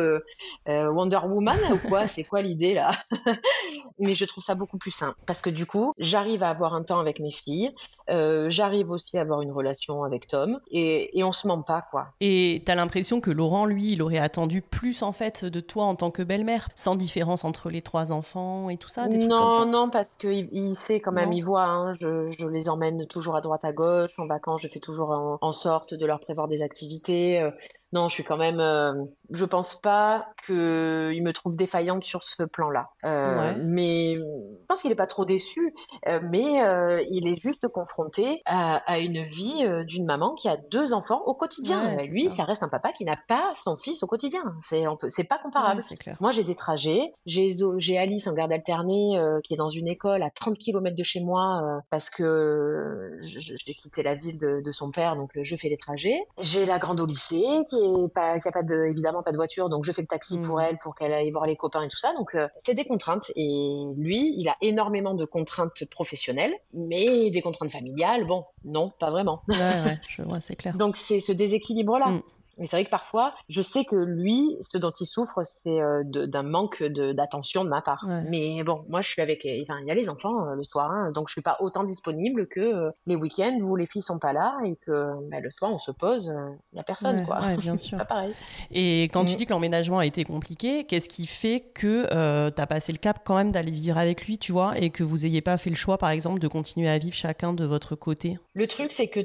Wonder 0.66 1.20
Woman 1.24 1.58
ou 1.72 1.88
quoi? 1.88 2.06
C'est 2.06 2.24
quoi 2.24 2.42
l'idée 2.42 2.74
là? 2.74 2.90
Mais 3.98 4.14
je 4.14 4.24
trouve 4.24 4.44
ça 4.44 4.54
beaucoup 4.54 4.78
plus 4.78 4.90
simple 4.90 5.18
parce 5.26 5.42
que 5.42 5.50
du 5.50 5.66
coup 5.66 5.92
j'arrive 5.98 6.42
à 6.42 6.50
avoir 6.50 6.74
un 6.74 6.82
temps 6.82 7.00
avec 7.00 7.20
mes 7.20 7.30
filles. 7.30 7.74
J'arrive 8.08 8.90
aussi 8.90 9.18
à 9.18 9.22
avoir 9.22 9.42
une 9.42 9.52
relation 9.52 10.04
avec 10.04 10.26
Tom. 10.26 10.60
Et, 10.70 11.18
et 11.18 11.24
on 11.24 11.32
se 11.32 11.46
ment 11.46 11.62
pas 11.62 11.82
quoi. 11.90 12.08
Et 12.20 12.62
t'as 12.64 12.74
l'impression 12.74 13.20
que 13.20 13.30
Laurent, 13.38 13.66
lui, 13.66 13.92
il 13.92 14.02
aurait 14.02 14.18
attendu 14.18 14.62
plus 14.62 15.04
en 15.04 15.12
fait 15.12 15.44
de 15.44 15.60
toi 15.60 15.84
en 15.84 15.94
tant 15.94 16.10
que 16.10 16.22
belle-mère, 16.22 16.68
sans 16.74 16.96
différence 16.96 17.44
entre 17.44 17.70
les 17.70 17.82
trois 17.82 18.10
enfants 18.10 18.68
et 18.68 18.76
tout 18.76 18.88
ça 18.88 19.06
Non, 19.06 19.64
non, 19.64 19.90
parce 19.90 20.16
qu'il 20.16 20.48
il 20.50 20.74
sait 20.74 20.98
quand 20.98 21.12
même, 21.12 21.32
il 21.32 21.42
voit, 21.42 21.62
hein, 21.62 21.92
je, 22.00 22.46
les 22.48 22.68
emmène 22.68 23.06
toujours 23.06 23.36
à 23.36 23.40
droite 23.40 23.64
à 23.64 23.72
gauche, 23.72 24.10
en 24.18 24.26
vacances, 24.26 24.62
je 24.62 24.68
fais 24.68 24.80
toujours 24.80 25.38
en, 25.40 25.52
sorte 25.52 25.94
de 25.94 26.04
leur 26.04 26.18
prévoir 26.18 26.48
des 26.48 26.62
activités. 26.62 27.48
Non, 27.92 28.08
je 28.08 28.14
suis 28.14 28.24
quand 28.24 28.36
même. 28.36 28.60
Euh, 28.60 28.92
je 29.30 29.44
pense 29.44 29.80
pas 29.80 30.26
qu'il 30.44 31.22
me 31.22 31.30
trouve 31.32 31.56
défaillante 31.56 32.04
sur 32.04 32.22
ce 32.22 32.42
plan-là. 32.42 32.90
Euh, 33.04 33.54
mais 33.64 34.16
je 34.16 34.66
pense 34.68 34.82
qu'il 34.82 34.92
est 34.92 34.96
pas 34.96 35.06
trop 35.06 35.24
déçu. 35.24 35.74
Euh, 36.06 36.20
mais 36.22 37.06
il 37.10 37.26
est 37.28 37.40
juste 37.40 37.68
confronté 37.68 38.42
à, 38.44 38.76
à 38.90 38.98
une 38.98 39.22
vie 39.22 39.64
d'une 39.86 40.04
maman 40.04 40.34
qui 40.34 40.48
a 40.48 40.56
deux 40.56 40.92
enfants 40.92 41.22
au 41.24 41.34
quotidien. 41.34 41.96
Lui, 41.96 42.30
ça. 42.30 42.44
reste 42.44 42.62
un 42.62 42.68
papa 42.68 42.92
qui 42.92 43.04
n'a 43.04 43.18
pas 43.28 43.52
son 43.54 43.76
fils 43.76 44.02
au 44.02 44.06
quotidien. 44.06 44.42
C'est 44.60 45.28
pas 45.28 45.38
comparable. 45.38 45.82
clair. 45.98 46.16
Moi, 46.20 46.30
j'ai 46.30 46.44
des 46.44 46.54
trajets. 46.54 47.12
J'ai 47.26 47.50
j'ai 47.78 47.98
Alice 47.98 48.26
en 48.26 48.34
garde 48.34 48.52
alternée 48.52 49.18
qui 49.44 49.54
est 49.54 49.58
dans 49.58 49.68
une 49.68 49.88
école 49.88 50.22
à 50.22 50.30
30 50.30 50.58
km 50.58 50.94
de 50.94 51.02
chez 51.02 51.20
moi 51.20 51.80
parce 51.90 52.10
que 52.10 53.18
j'ai 53.22 53.74
quitté 53.74 54.02
la 54.02 54.14
ville 54.14 54.38
de, 54.38 54.60
de, 54.62 54.72
son 54.72 54.90
père, 54.90 55.16
donc 55.16 55.30
je 55.40 55.56
fais 55.56 55.68
les 55.68 55.76
trajets. 55.76 56.18
J'ai 56.38 56.66
la 56.66 56.78
grande 56.78 57.00
au 57.00 57.06
lycée 57.06 57.44
qui 57.68 57.77
qui 57.78 58.08
pas, 58.14 58.38
qui 58.38 58.48
a 58.48 58.52
pas 58.52 58.62
de, 58.62 58.84
évidemment 58.84 59.22
pas 59.22 59.32
de 59.32 59.36
voiture, 59.36 59.68
donc 59.68 59.84
je 59.84 59.92
fais 59.92 60.02
le 60.02 60.08
taxi 60.08 60.38
pour 60.40 60.56
hmm. 60.56 60.60
elle, 60.60 60.78
pour 60.78 60.94
qu'elle 60.94 61.12
aille 61.12 61.30
voir 61.30 61.46
les 61.46 61.56
copains 61.56 61.82
et 61.82 61.88
tout 61.88 61.98
ça. 61.98 62.12
Donc 62.14 62.34
euh, 62.34 62.48
c'est 62.58 62.74
des 62.74 62.84
contraintes. 62.84 63.30
Et 63.36 63.84
lui, 63.96 64.34
il 64.36 64.48
a 64.48 64.56
énormément 64.60 65.14
de 65.14 65.24
contraintes 65.24 65.84
professionnelles, 65.90 66.52
mais 66.72 67.30
des 67.30 67.42
contraintes 67.42 67.70
familiales, 67.70 68.26
bon, 68.26 68.44
non, 68.64 68.92
pas 68.98 69.10
vraiment. 69.10 69.42
Ouais, 69.48 69.56
ouais, 69.56 69.98
je 70.08 70.22
vois, 70.22 70.40
c'est 70.40 70.56
clair. 70.56 70.76
donc 70.76 70.96
c'est 70.96 71.20
ce 71.20 71.32
déséquilibre-là. 71.32 72.08
Hmm. 72.08 72.22
Mais 72.58 72.66
c'est 72.66 72.76
vrai 72.76 72.84
que 72.84 72.90
parfois, 72.90 73.34
je 73.48 73.62
sais 73.62 73.84
que 73.84 73.96
lui, 73.96 74.56
ce 74.60 74.78
dont 74.78 74.90
il 74.90 75.06
souffre, 75.06 75.42
c'est 75.44 75.80
euh, 75.80 76.02
d'un 76.04 76.42
manque 76.42 76.82
d'attention 76.82 77.64
de, 77.64 77.68
ma 77.68 77.80
part. 77.80 78.04
Mais 78.28 78.62
bon, 78.64 78.84
moi, 78.88 79.00
je 79.00 79.08
suis 79.08 79.22
avec. 79.22 79.46
Enfin, 79.62 79.78
il 79.80 79.86
y 79.86 79.90
a 79.90 79.94
les 79.94 80.08
enfants 80.08 80.46
euh, 80.46 80.54
le 80.54 80.62
soir, 80.64 80.90
hein, 80.90 81.12
donc 81.12 81.28
je 81.28 81.32
suis 81.32 81.42
pas 81.42 81.56
autant 81.60 81.84
disponible 81.84 82.48
que 82.48 82.60
euh, 82.60 82.90
les 83.06 83.14
week-ends 83.14 83.58
où 83.60 83.76
les 83.76 83.86
filles 83.86 84.02
sont 84.02 84.18
pas 84.18 84.32
là 84.32 84.56
et 84.64 84.76
que 84.76 85.28
bah, 85.30 85.40
le 85.40 85.50
soir, 85.50 85.72
on 85.72 85.78
se 85.78 85.92
pose, 85.92 86.32
il 86.72 86.76
y 86.76 86.80
a 86.80 86.82
personne, 86.82 87.24
quoi. 87.26 87.38
bien 87.56 87.78
sûr. 87.78 87.98
pas 87.98 88.04
pareil. 88.04 88.34
Et 88.70 89.04
quand 89.04 89.24
tu 89.24 89.34
mm. 89.34 89.36
dis 89.36 89.46
que 89.46 89.50
l'emménagement 89.50 89.98
a 89.98 90.06
été 90.06 90.24
compliqué, 90.24 90.84
qu'est-ce 90.84 91.08
qui 91.08 91.26
fait 91.26 91.60
que 91.60 92.50
tu 92.50 92.60
as 92.60 92.66
passé 92.66 92.92
le 92.92 92.98
cap 92.98 93.20
quand 93.24 93.36
même 93.36 93.52
d'aller 93.52 93.70
vivre 93.70 93.98
avec 93.98 94.26
lui, 94.26 94.38
tu 94.38 94.52
vois, 94.52 94.78
et 94.78 94.90
que 94.90 95.04
vous 95.04 95.24
ayez 95.24 95.40
pas 95.40 95.58
fait 95.58 95.70
le 95.70 95.76
choix, 95.76 95.98
par 95.98 96.10
exemple, 96.10 96.40
de 96.40 96.48
continuer 96.48 96.88
à 96.88 96.98
vivre 96.98 97.14
chacun 97.14 97.52
de 97.52 97.64
votre 97.64 97.94
côté? 97.94 98.38
Le 98.54 98.66
truc, 98.66 98.92
c'est 98.92 99.08
que 99.08 99.20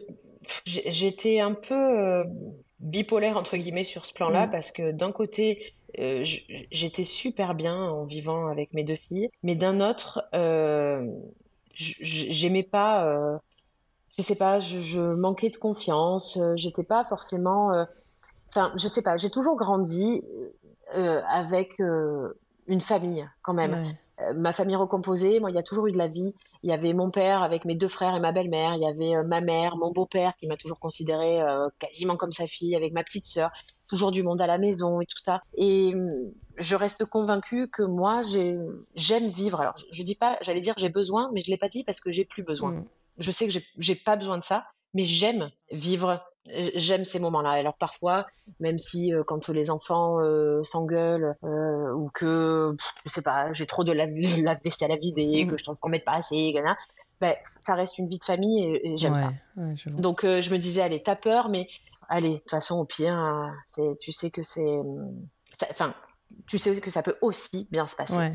j'étais 0.66 1.40
un 1.40 1.54
peu 1.54 2.26
bipolaire 2.84 3.38
entre 3.38 3.58
guillemets 3.58 3.84
sur 3.84 4.06
ce 4.06 4.14
plan-là 4.14 4.48
mm. 4.48 4.52
parce 4.52 4.72
que 4.72 4.92
d'un 4.92 5.12
côté 5.12 5.74
euh, 6.00 6.24
j'étais 6.24 7.04
super 7.04 7.54
bien 7.54 7.76
en 7.76 8.04
vivant 8.04 8.48
avec 8.48 8.74
mes 8.74 8.84
deux 8.84 8.96
filles, 8.96 9.30
mais 9.44 9.56
d'un 9.56 9.80
autre 9.80 10.24
euh, 10.34 11.08
j'aimais 11.76 12.64
pas, 12.64 13.06
euh, 13.06 13.38
je 14.18 14.24
sais 14.24 14.36
pas, 14.36 14.60
je, 14.60 15.00
manquais 15.00 15.50
de 15.50 15.58
confiance, 15.58 16.40
j'étais 16.56 16.84
pas 16.84 17.04
forcément, 17.04 17.86
enfin 18.50 18.74
je 18.76 18.88
sais 18.88 19.02
pas, 19.02 19.18
j'ai 19.18 19.30
toujours 19.30 19.56
grandi 19.56 20.24
avec 20.92 21.80
une 22.68 22.82
famille 22.82 23.28
quand 23.42 23.54
même. 23.54 23.84
Ma 24.36 24.54
famille 24.54 24.76
recomposée, 24.76 25.40
moi 25.40 25.50
il 25.50 25.56
y 25.56 25.60
a 25.60 25.64
toujours 25.64 25.88
eu 25.88 25.92
de 25.92 25.98
la 25.98 26.08
vie. 26.08 26.34
Il 26.64 26.70
y 26.70 26.74
avait 26.74 26.94
mon 26.94 27.12
père 27.12 27.44
avec 27.44 27.66
mes 27.66 27.76
deux 27.76 27.90
frères 27.90 28.16
et 28.16 28.22
ma 28.22 28.32
belle-mère. 28.32 28.76
Il 28.76 28.82
y 28.82 28.88
avait 28.88 29.16
euh, 29.16 29.24
ma 29.24 29.42
mère, 29.42 29.76
mon 29.76 29.92
beau-père 29.92 30.34
qui 30.38 30.48
m'a 30.48 30.56
toujours 30.56 30.80
considéré 30.80 31.42
euh, 31.42 31.68
quasiment 31.78 32.16
comme 32.16 32.32
sa 32.32 32.48
fille, 32.48 32.76
avec 32.76 32.94
ma 32.94 33.04
petite 33.04 33.26
sœur. 33.26 33.52
Toujours 33.90 34.12
du 34.12 34.24
monde 34.24 34.42
à 34.42 34.48
la 34.48 34.58
maison 34.58 35.02
et 35.02 35.06
tout 35.06 35.22
ça. 35.22 35.42
Et 35.58 35.94
hum, 35.94 36.32
je 36.58 36.76
reste 36.76 37.06
convaincue 37.06 37.68
que 37.70 37.84
moi, 37.84 38.22
j'aime 38.96 39.30
vivre. 39.30 39.60
Alors, 39.60 39.76
je 39.92 40.04
dis 40.04 40.16
pas, 40.16 40.38
j'allais 40.42 40.62
dire 40.62 40.74
j'ai 40.78 40.90
besoin, 40.90 41.30
mais 41.34 41.42
je 41.42 41.52
l'ai 41.52 41.58
pas 41.58 41.70
dit 41.70 41.84
parce 41.84 42.00
que 42.00 42.12
j'ai 42.12 42.24
plus 42.24 42.44
besoin. 42.44 42.72
Mm. 42.72 42.86
Je 43.18 43.32
sais 43.32 43.48
que 43.48 43.60
j'ai 43.78 43.96
pas 43.96 44.16
besoin 44.16 44.38
de 44.38 44.44
ça, 44.44 44.66
mais 44.94 45.04
j'aime 45.04 45.52
vivre 45.70 46.24
j'aime 46.46 47.06
ces 47.06 47.20
moments-là. 47.20 47.52
Alors 47.52 47.76
parfois, 47.76 48.28
même 48.60 48.78
si 48.78 49.14
euh, 49.14 49.24
quand 49.24 49.50
les 49.50 49.70
enfants 49.70 50.20
euh, 50.20 50.64
s'engueulent 50.64 51.36
euh, 51.44 51.94
ou 51.94 52.10
que 52.10 52.76
je 53.06 53.10
sais 53.10 53.22
pas, 53.22 53.54
j'ai 53.54 53.66
trop 53.66 53.84
de 53.84 53.92
la, 53.92 54.06
la 54.38 54.56
vaisselle 54.56 54.92
à 54.92 54.98
vider, 54.98 55.46
mmh. 55.46 55.52
que 55.52 55.58
je 55.58 55.64
trouve 55.64 55.80
qu'on 55.80 55.90
met 55.90 56.00
pas 56.00 56.14
assez, 56.14 56.54
ben, 57.22 57.36
ça 57.60 57.76
reste 57.76 57.98
une 57.98 58.10
vie 58.10 58.20
de 58.20 58.24
famille 58.24 58.66
et, 58.84 58.98
j'aime 58.98 59.16
ça. 59.16 59.32
Donc 59.88 60.24
je 60.24 60.52
me 60.52 60.58
disais, 60.58 60.82
allez, 60.82 61.02
t'as 61.02 61.16
peur, 61.16 61.50
mais 61.50 61.68
allez, 62.10 62.34
de 62.34 62.38
toute 62.38 62.52
façon, 62.52 62.80
au 62.80 62.86
pire, 62.86 63.52
tu 64.02 64.12
sais 64.12 64.30
que 64.30 64.44
c'est, 64.44 64.80
enfin, 65.72 65.94
tu 66.48 66.58
sais 66.58 66.80
que 66.80 66.90
ça 66.90 67.04
peut 67.04 67.18
aussi 67.22 67.68
bien 67.72 67.88
se 67.88 67.96
passer. 67.96 68.34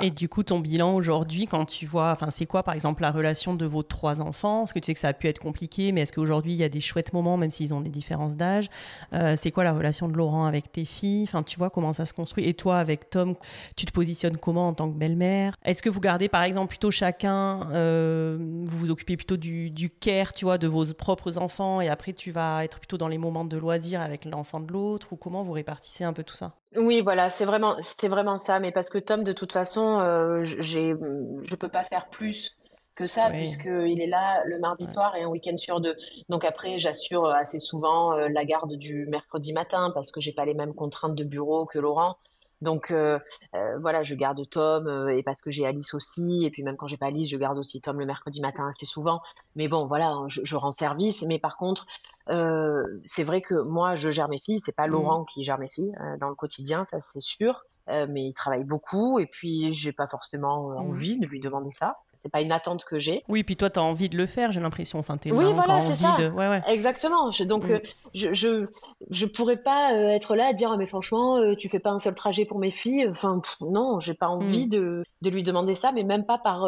Et 0.00 0.10
du 0.10 0.28
coup, 0.28 0.42
ton 0.42 0.60
bilan 0.60 0.94
aujourd'hui, 0.94 1.46
quand 1.46 1.64
tu 1.64 1.86
vois, 1.86 2.10
enfin, 2.10 2.30
c'est 2.30 2.46
quoi 2.46 2.62
par 2.62 2.74
exemple 2.74 3.02
la 3.02 3.10
relation 3.10 3.54
de 3.54 3.66
vos 3.66 3.82
trois 3.82 4.20
enfants? 4.20 4.60
Parce 4.60 4.72
que 4.72 4.78
tu 4.78 4.86
sais 4.86 4.94
que 4.94 5.00
ça 5.00 5.08
a 5.08 5.12
pu 5.12 5.26
être 5.28 5.40
compliqué, 5.40 5.92
mais 5.92 6.02
est-ce 6.02 6.12
qu'aujourd'hui 6.12 6.52
il 6.52 6.58
y 6.58 6.64
a 6.64 6.68
des 6.68 6.80
chouettes 6.80 7.12
moments, 7.12 7.36
même 7.36 7.50
s'ils 7.50 7.74
ont 7.74 7.80
des 7.80 7.90
différences 7.90 8.36
d'âge? 8.36 8.68
Euh, 9.12 9.34
C'est 9.36 9.50
quoi 9.50 9.64
la 9.64 9.72
relation 9.72 10.08
de 10.08 10.16
Laurent 10.16 10.44
avec 10.44 10.70
tes 10.70 10.84
filles? 10.84 11.24
Enfin, 11.24 11.42
tu 11.42 11.58
vois 11.58 11.70
comment 11.70 11.92
ça 11.92 12.04
se 12.06 12.12
construit? 12.12 12.46
Et 12.46 12.54
toi, 12.54 12.78
avec 12.78 13.10
Tom, 13.10 13.34
tu 13.74 13.86
te 13.86 13.92
positionnes 13.92 14.36
comment 14.36 14.68
en 14.68 14.74
tant 14.74 14.90
que 14.90 14.96
belle-mère? 14.96 15.54
Est-ce 15.64 15.82
que 15.82 15.90
vous 15.90 16.00
gardez 16.00 16.28
par 16.28 16.42
exemple 16.42 16.68
plutôt 16.68 16.90
chacun, 16.90 17.70
euh, 17.72 18.36
vous 18.66 18.78
vous 18.78 18.90
occupez 18.90 19.16
plutôt 19.16 19.36
du, 19.36 19.70
du 19.70 19.90
care, 19.90 20.32
tu 20.32 20.44
vois, 20.44 20.58
de 20.58 20.68
vos 20.68 20.84
propres 20.94 21.38
enfants, 21.38 21.80
et 21.80 21.88
après 21.88 22.12
tu 22.12 22.30
vas 22.30 22.64
être 22.64 22.78
plutôt 22.78 22.98
dans 22.98 23.08
les 23.08 23.18
moments 23.18 23.44
de 23.44 23.56
loisirs 23.56 24.00
avec 24.00 24.24
l'enfant 24.24 24.60
de 24.60 24.72
l'autre, 24.72 25.08
ou 25.12 25.16
comment 25.16 25.42
vous 25.42 25.52
répartissez 25.52 26.04
un 26.04 26.12
peu 26.12 26.22
tout 26.22 26.34
ça? 26.36 26.52
Oui, 26.74 27.02
voilà, 27.02 27.28
c'est 27.28 27.44
vraiment, 27.44 27.76
c'est 27.80 28.08
vraiment 28.08 28.38
ça. 28.38 28.58
Mais 28.58 28.72
parce 28.72 28.88
que 28.88 28.96
Tom, 28.96 29.24
de 29.24 29.32
toute 29.32 29.52
façon, 29.52 29.61
euh, 30.00 30.44
j'ai, 30.44 30.94
je 31.42 31.54
peux 31.56 31.68
pas 31.68 31.84
faire 31.84 32.08
plus 32.08 32.56
que 32.94 33.06
ça, 33.06 33.30
puisqu'il 33.30 34.00
est 34.02 34.06
là 34.06 34.42
le 34.44 34.58
mardi 34.58 34.84
soir 34.84 35.16
et 35.16 35.22
un 35.22 35.28
week-end 35.28 35.56
sur 35.56 35.80
deux. 35.80 35.96
Donc 36.28 36.44
après, 36.44 36.76
j'assure 36.78 37.26
assez 37.26 37.58
souvent 37.58 38.12
euh, 38.12 38.28
la 38.28 38.44
garde 38.44 38.74
du 38.76 39.06
mercredi 39.06 39.52
matin 39.52 39.90
parce 39.94 40.10
que 40.10 40.20
j'ai 40.20 40.32
pas 40.32 40.44
les 40.44 40.54
mêmes 40.54 40.74
contraintes 40.74 41.14
de 41.14 41.24
bureau 41.24 41.64
que 41.66 41.78
Laurent. 41.78 42.16
Donc 42.60 42.90
euh, 42.92 43.18
euh, 43.56 43.78
voilà, 43.80 44.02
je 44.04 44.14
garde 44.14 44.48
Tom 44.48 44.86
euh, 44.86 45.16
et 45.16 45.22
parce 45.22 45.40
que 45.40 45.50
j'ai 45.50 45.66
Alice 45.66 45.94
aussi. 45.94 46.44
Et 46.44 46.50
puis 46.50 46.62
même 46.62 46.76
quand 46.76 46.86
j'ai 46.86 46.96
pas 46.98 47.06
Alice, 47.06 47.28
je 47.28 47.36
garde 47.36 47.58
aussi 47.58 47.80
Tom 47.80 47.98
le 47.98 48.06
mercredi 48.06 48.40
matin 48.40 48.68
assez 48.68 48.86
souvent. 48.86 49.20
Mais 49.56 49.68
bon, 49.68 49.86
voilà, 49.86 50.08
hein, 50.10 50.28
je, 50.28 50.42
je 50.44 50.56
rends 50.56 50.70
service. 50.72 51.22
Mais 51.26 51.38
par 51.40 51.56
contre, 51.56 51.86
euh, 52.28 52.84
c'est 53.04 53.24
vrai 53.24 53.40
que 53.40 53.54
moi, 53.54 53.96
je 53.96 54.10
gère 54.10 54.28
mes 54.28 54.38
filles. 54.38 54.60
C'est 54.60 54.76
pas 54.76 54.86
Mhm. 54.86 54.92
Laurent 54.92 55.24
qui 55.24 55.42
gère 55.44 55.58
mes 55.58 55.68
filles 55.68 55.92
euh, 56.00 56.16
dans 56.18 56.28
le 56.28 56.34
quotidien, 56.36 56.84
ça 56.84 57.00
c'est 57.00 57.20
sûr. 57.20 57.64
Euh, 57.88 58.06
mais 58.08 58.22
il 58.26 58.32
travaille 58.32 58.62
beaucoup 58.64 59.18
et 59.18 59.26
puis 59.26 59.72
j'ai 59.72 59.90
pas 59.92 60.06
forcément 60.06 60.70
euh, 60.70 60.74
Mhm. 60.74 60.88
envie 60.88 61.18
de 61.18 61.26
lui 61.26 61.40
demander 61.40 61.70
ça. 61.70 61.96
C'est 62.14 62.30
pas 62.30 62.40
une 62.40 62.52
attente 62.52 62.84
que 62.84 63.00
j'ai. 63.00 63.24
Oui, 63.28 63.42
puis 63.42 63.56
toi, 63.56 63.68
tu 63.70 63.80
as 63.80 63.82
envie 63.82 64.08
de 64.08 64.16
le 64.16 64.26
faire, 64.26 64.52
j'ai 64.52 64.60
l'impression. 64.60 65.00
Enfin, 65.00 65.16
t'es 65.16 65.32
Oui, 65.32 65.44
voilà, 65.54 65.80
c'est 65.80 65.88
envie 66.06 66.16
ça. 66.16 66.22
de. 66.22 66.28
Ouais, 66.30 66.46
ouais. 66.48 66.62
Exactement. 66.68 67.32
Je- 67.32 67.42
donc, 67.42 67.64
Mm. 67.64 67.72
euh, 67.72 67.78
je, 68.14 68.32
je, 68.32 68.66
je 69.10 69.26
pourrais 69.26 69.56
pas 69.56 69.92
être 69.94 70.36
là 70.36 70.46
à 70.46 70.52
dire, 70.52 70.70
Ah, 70.72 70.76
mais 70.76 70.86
franchement, 70.86 71.40
tu 71.56 71.68
fais 71.68 71.80
pas 71.80 71.90
un 71.90 71.98
seul 71.98 72.14
trajet 72.14 72.44
pour 72.44 72.60
mes 72.60 72.70
filles. 72.70 73.08
Enfin, 73.10 73.40
pff, 73.40 73.56
non, 73.62 73.98
j'ai 73.98 74.14
pas 74.14 74.28
envie 74.28 74.66
Mm. 74.66 74.70
de, 74.70 75.04
de 75.22 75.30
lui 75.30 75.42
demander 75.42 75.74
ça, 75.74 75.90
mais 75.90 76.04
même 76.04 76.24
pas 76.24 76.38
par, 76.38 76.60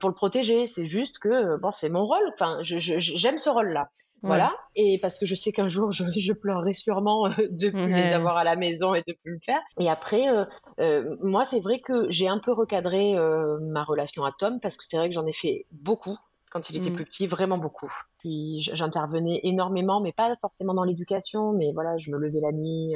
pour 0.00 0.10
le 0.10 0.14
protéger. 0.14 0.66
C'est 0.66 0.84
juste 0.86 1.18
que, 1.18 1.56
bon, 1.56 1.70
c'est 1.70 1.88
mon 1.88 2.04
rôle. 2.04 2.30
Enfin, 2.34 2.58
j'aime 2.60 3.38
ce 3.38 3.48
rôle-là. 3.48 3.88
Ouais. 4.22 4.28
Voilà. 4.28 4.54
Et 4.74 4.98
parce 5.00 5.18
que 5.18 5.26
je 5.26 5.34
sais 5.34 5.52
qu'un 5.52 5.66
jour, 5.66 5.92
je, 5.92 6.04
je 6.16 6.32
pleurerai 6.32 6.72
sûrement 6.72 7.26
euh, 7.26 7.30
de 7.50 7.70
plus 7.70 7.92
Ouais. 7.92 8.02
les 8.02 8.12
avoir 8.14 8.36
à 8.38 8.44
la 8.44 8.56
maison 8.56 8.94
et 8.94 9.02
de 9.06 9.12
plus 9.22 9.32
le 9.32 9.38
faire. 9.38 9.60
Et 9.78 9.90
après, 9.90 10.28
euh, 10.30 10.44
euh, 10.80 11.16
moi, 11.22 11.44
c'est 11.44 11.60
vrai 11.60 11.80
que 11.80 12.08
j'ai 12.10 12.28
un 12.28 12.38
peu 12.38 12.52
recadré 12.52 13.16
euh, 13.16 13.58
ma 13.60 13.84
relation 13.84 14.24
à 14.24 14.32
Tom 14.32 14.60
parce 14.60 14.76
que 14.76 14.84
c'est 14.88 14.96
vrai 14.96 15.08
que 15.08 15.14
j'en 15.14 15.26
ai 15.26 15.32
fait 15.32 15.66
beaucoup 15.72 16.16
quand 16.50 16.70
il 16.70 16.76
était 16.76 16.90
Mm. 16.90 16.94
plus 16.94 17.04
petit, 17.04 17.26
vraiment 17.26 17.58
beaucoup. 17.58 17.92
Puis 18.18 18.60
j'intervenais 18.60 19.40
énormément, 19.42 20.00
mais 20.00 20.12
pas 20.12 20.34
forcément 20.40 20.72
dans 20.74 20.84
l'éducation, 20.84 21.52
mais 21.52 21.72
voilà, 21.72 21.96
je 21.96 22.10
me 22.12 22.16
levais 22.16 22.40
la 22.40 22.52
nuit, 22.52 22.94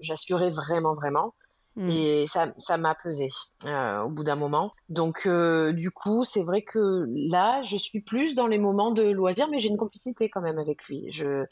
j'assurais 0.00 0.50
vraiment, 0.50 0.94
vraiment. 0.94 1.32
Mm. 1.78 1.90
Et 1.90 2.26
ça, 2.26 2.52
ça 2.58 2.76
m'a 2.76 2.96
pesé 2.96 3.28
euh, 3.64 4.02
au 4.02 4.10
bout 4.10 4.24
d'un 4.24 4.34
moment. 4.34 4.72
Donc, 4.88 5.22
euh, 5.26 5.72
du 5.72 5.92
coup, 5.92 6.24
c'est 6.24 6.42
vrai 6.42 6.62
que 6.62 7.06
là, 7.08 7.62
je 7.62 7.76
suis 7.76 8.02
plus 8.02 8.34
dans 8.34 8.48
les 8.48 8.58
moments 8.58 8.90
de 8.90 9.04
loisirs, 9.04 9.48
mais 9.48 9.60
j'ai 9.60 9.68
une 9.68 9.76
complicité 9.76 10.28
quand 10.28 10.40
même 10.40 10.58
avec 10.58 10.82
lui. 10.84 11.08
Euh, 11.22 11.46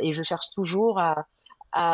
et 0.00 0.12
je 0.12 0.22
cherche 0.22 0.50
toujours 0.54 1.00
à, 1.00 1.26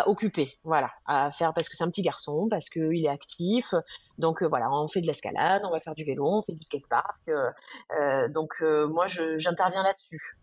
occuper, 0.07 0.59
voilà, 0.63 0.91
à 1.07 1.31
faire 1.31 1.55
parce 1.55 1.71
que 1.71 1.75
c'est 1.75 1.85
un 1.85 1.89
petit 1.89 2.03
garçon, 2.03 2.49
parce 2.51 2.69
qu'il 2.69 3.03
est 3.03 3.09
actif. 3.09 3.73
Donc 4.19 4.43
voilà, 4.43 4.71
on 4.71 4.89
fait 4.89 5.01
de 5.01 5.07
l'escalade, 5.07 5.63
on 5.65 5.71
va 5.71 5.79
faire 5.79 5.95
du 5.95 6.05
vélo, 6.05 6.27
on 6.27 6.43
fait 6.43 6.53
du 6.53 6.61
skatepark. 6.61 7.17
euh, 7.29 8.29
donc 8.29 8.61
moi, 8.61 9.07
j'interviens 9.07 9.83
là-dessus. 9.83 10.40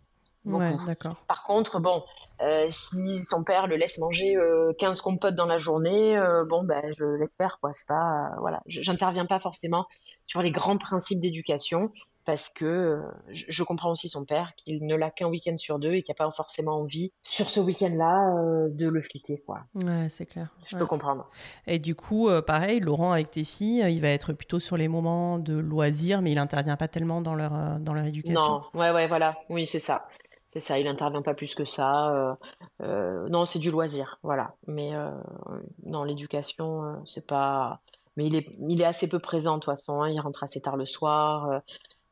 Ouais, 0.48 0.72
Beaucoup. 0.72 0.86
d'accord. 0.86 1.16
Par 1.28 1.43
contre, 1.43 1.80
bon, 1.80 2.04
euh, 2.41 2.68
si 2.70 3.24
son 3.24 3.43
père 3.43 3.68
le 3.68 3.76
laisse 3.76 3.98
manger 3.98 4.36
euh, 4.38 4.72
15 4.80 5.02
compotes 5.02 5.36
dans 5.36 5.45
la 5.45 5.58
journée, 5.58 6.18
euh, 6.18 6.45
bon, 6.45 6.64
ben, 6.64 6.82
je 6.98 7.04
laisse 7.04 7.36
faire, 7.36 7.58
quoi. 7.62 7.74
C'est 7.74 7.88
pas, 7.88 8.30
euh, 8.32 8.39
voilà, 8.39 8.62
Je- 8.66 8.82
j'interviens 8.82 9.26
pas 9.26 9.39
forcément 9.39 9.86
sur 10.26 10.41
les 10.41 10.52
grands 10.52 10.78
principes 10.78 11.20
d'éducation 11.20 11.91
parce 12.26 12.50
que 12.50 12.66
euh, 12.66 13.02
je, 13.30 13.64
comprends 13.64 13.91
aussi 13.91 14.10
son 14.10 14.26
père 14.26 14.52
qu'il 14.58 14.86
ne 14.86 14.95
l'a 14.95 15.10
qu'un 15.12 15.28
week-end 15.28 15.58
sur 15.58 15.80
deux 15.80 15.93
et 15.93 16.02
qu'il 16.02 16.14
n'y 16.14 16.18
a 16.22 16.26
pas 16.26 16.32
forcément 16.32 16.74
envie 16.82 17.14
sur 17.22 17.50
ce 17.50 17.62
week-end-là 17.62 18.36
euh, 18.38 18.68
de 18.70 18.88
le 18.89 19.00
fliquer, 19.00 19.41
quoi. 19.45 19.60
Ouais, 19.76 20.08
c'est 20.10 20.26
clair. 20.26 20.54
Je 20.66 20.76
Ouais. 20.76 20.80
peux 20.82 20.86
comprendre. 20.86 21.30
Et 21.66 21.80
du 21.80 21.95
coup, 21.95 22.28
euh, 22.28 22.41
pareil, 22.41 22.82
Laurent, 22.82 23.14
avec 23.14 23.32
tes 23.32 23.45
filles, 23.45 23.82
euh, 23.84 23.89
il 23.89 24.02
va 24.02 24.10
être 24.10 24.34
plutôt 24.34 24.60
sur 24.60 24.76
les 24.76 24.89
moments 24.89 25.39
de 25.39 25.56
loisirs, 25.58 26.22
mais 26.22 26.32
il 26.34 26.38
intervient 26.38 26.76
pas 26.76 26.89
tellement 26.89 27.22
dans 27.22 27.36
leur, 27.36 27.56
euh, 27.56 27.80
dans 27.80 27.93
leur 27.93 28.06
éducation. 28.06 28.62
Non, 28.74 28.80
ouais, 28.80 28.91
ouais, 28.91 29.08
voilà, 29.08 29.38
oui, 29.50 29.66
c'est 29.66 29.80
ça. 29.80 30.06
C'est 30.54 30.60
ça, 30.62 30.80
il 30.80 30.88
intervient 30.88 31.22
pas 31.22 31.34
plus 31.34 31.56
que 31.56 31.66
ça. 31.66 32.10
euh, 32.14 32.34
euh, 32.82 33.28
non, 33.30 33.45
c'est 33.45 33.60
du 33.60 33.70
loisir, 33.72 34.18
voilà. 34.24 34.56
Mais 34.66 34.93
euh, 34.95 35.12
non, 35.86 36.04
l'éducation, 36.04 37.02
c'est 37.06 37.28
pas. 37.28 37.82
Mais 38.16 38.26
il 38.26 38.36
est, 38.36 38.48
il 38.68 38.82
est 38.82 38.86
assez 38.86 39.08
peu 39.08 39.20
présent 39.20 39.56
de 39.56 39.60
toute 39.60 39.66
façon. 39.66 40.02
hein, 40.02 40.10
il 40.10 40.20
rentre 40.20 40.43
assez 40.43 40.62
tard 40.62 40.78
le 40.78 40.86
soir. 40.86 41.62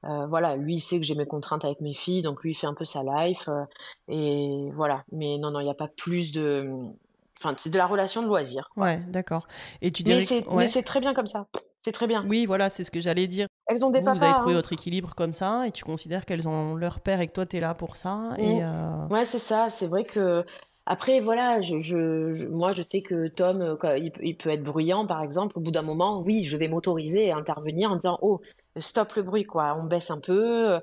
euh, 0.06 0.28
voilà, 0.28 0.56
lui, 0.56 0.76
il 0.76 0.80
sait 0.80 1.00
que 1.00 1.06
j'ai 1.06 1.16
mes 1.16 1.26
contraintes 1.26 1.66
avec 1.66 1.82
mes 1.82 1.94
filles, 1.94 2.22
donc 2.22 2.44
lui, 2.44 2.52
il 2.52 2.56
fait 2.56 2.68
un 2.68 2.74
peu 2.76 2.86
sa 2.86 3.04
life. 3.04 3.48
euh, 3.50 3.64
et 4.08 4.70
voilà. 4.76 5.04
Mais 5.12 5.38
non, 5.40 5.52
non, 5.52 5.60
il 5.62 5.64
n'y 5.66 5.72
a 5.72 5.76
pas 5.76 5.88
plus 5.88 6.32
de. 6.32 6.70
Enfin, 7.40 7.56
c'est 7.58 7.70
de 7.70 7.78
la 7.78 7.86
relation 7.88 8.22
de 8.22 8.28
loisir. 8.28 8.70
quoi. 8.74 8.84
Ouais, 8.86 9.00
d'accord. 9.10 9.48
Et 9.82 9.92
tu 9.92 10.04
Mais 10.04 10.20
dirais 10.20 10.26
c'est, 10.26 10.44
que... 10.44 10.50
mais 10.50 10.56
ouais. 10.56 10.68
c'est 10.68 10.84
très 10.84 11.00
bien 11.00 11.14
comme 11.14 11.28
ça. 11.28 11.48
C'est 11.84 11.92
très 11.92 12.08
bien. 12.08 12.26
Oui, 12.28 12.46
voilà, 12.46 12.70
c'est 12.70 12.84
ce 12.84 12.92
que 12.92 13.00
j'allais 13.00 13.28
dire. 13.28 13.48
Elles 13.68 13.86
ont 13.86 13.90
des 13.90 14.00
Vous, 14.02 14.06
vous 14.12 14.24
avez 14.24 14.34
trouvé 14.34 14.52
hein. 14.52 14.58
votre 14.58 14.74
équilibre 14.74 15.16
comme 15.16 15.34
ça, 15.34 15.68
et 15.68 15.72
tu 15.72 15.84
considères 15.84 16.26
qu'elles 16.26 16.48
ont 16.48 16.76
leur 16.76 17.00
père 17.00 17.20
et 17.22 17.28
que 17.28 17.34
toi, 17.34 17.46
tu 17.46 17.58
es 17.58 17.60
là 17.60 17.74
pour 17.74 17.96
ça. 17.96 18.32
Et, 18.38 18.64
euh, 18.64 19.08
Ouais, 19.10 19.26
c'est 19.26 19.40
ça. 19.40 19.70
C'est 19.70 19.88
vrai 19.88 20.04
que 20.04 20.46
après, 20.86 21.20
voilà, 21.20 21.62
je, 21.62 21.80
je, 21.80 22.32
je- 22.34 22.48
moi, 22.48 22.72
je 22.74 22.84
sais 22.84 23.02
que 23.02 23.28
Tom, 23.28 23.62
euh, 23.62 23.76
quand 23.76 23.94
il, 23.96 24.12
peut- 24.12 24.22
il 24.24 24.38
peut 24.38 24.50
être 24.52 24.64
bruyant, 24.64 25.08
par 25.08 25.24
exemple. 25.24 25.58
Au 25.58 25.62
bout 25.62 25.72
d'un 25.72 25.82
moment, 25.82 26.22
oui, 26.22 26.44
je 26.46 26.58
vais 26.58 26.68
m'autoriser 26.68 27.32
à 27.32 27.38
intervenir 27.38 27.92
en 27.92 27.96
disant, 27.96 28.20
oh, 28.22 28.40
stop 28.78 29.14
le 29.16 29.24
bruit, 29.24 29.46
quoi. 29.46 29.76
On 29.80 29.86
baisse 29.86 30.12
un 30.12 30.20
peu 30.20 30.72
euh, 30.74 30.80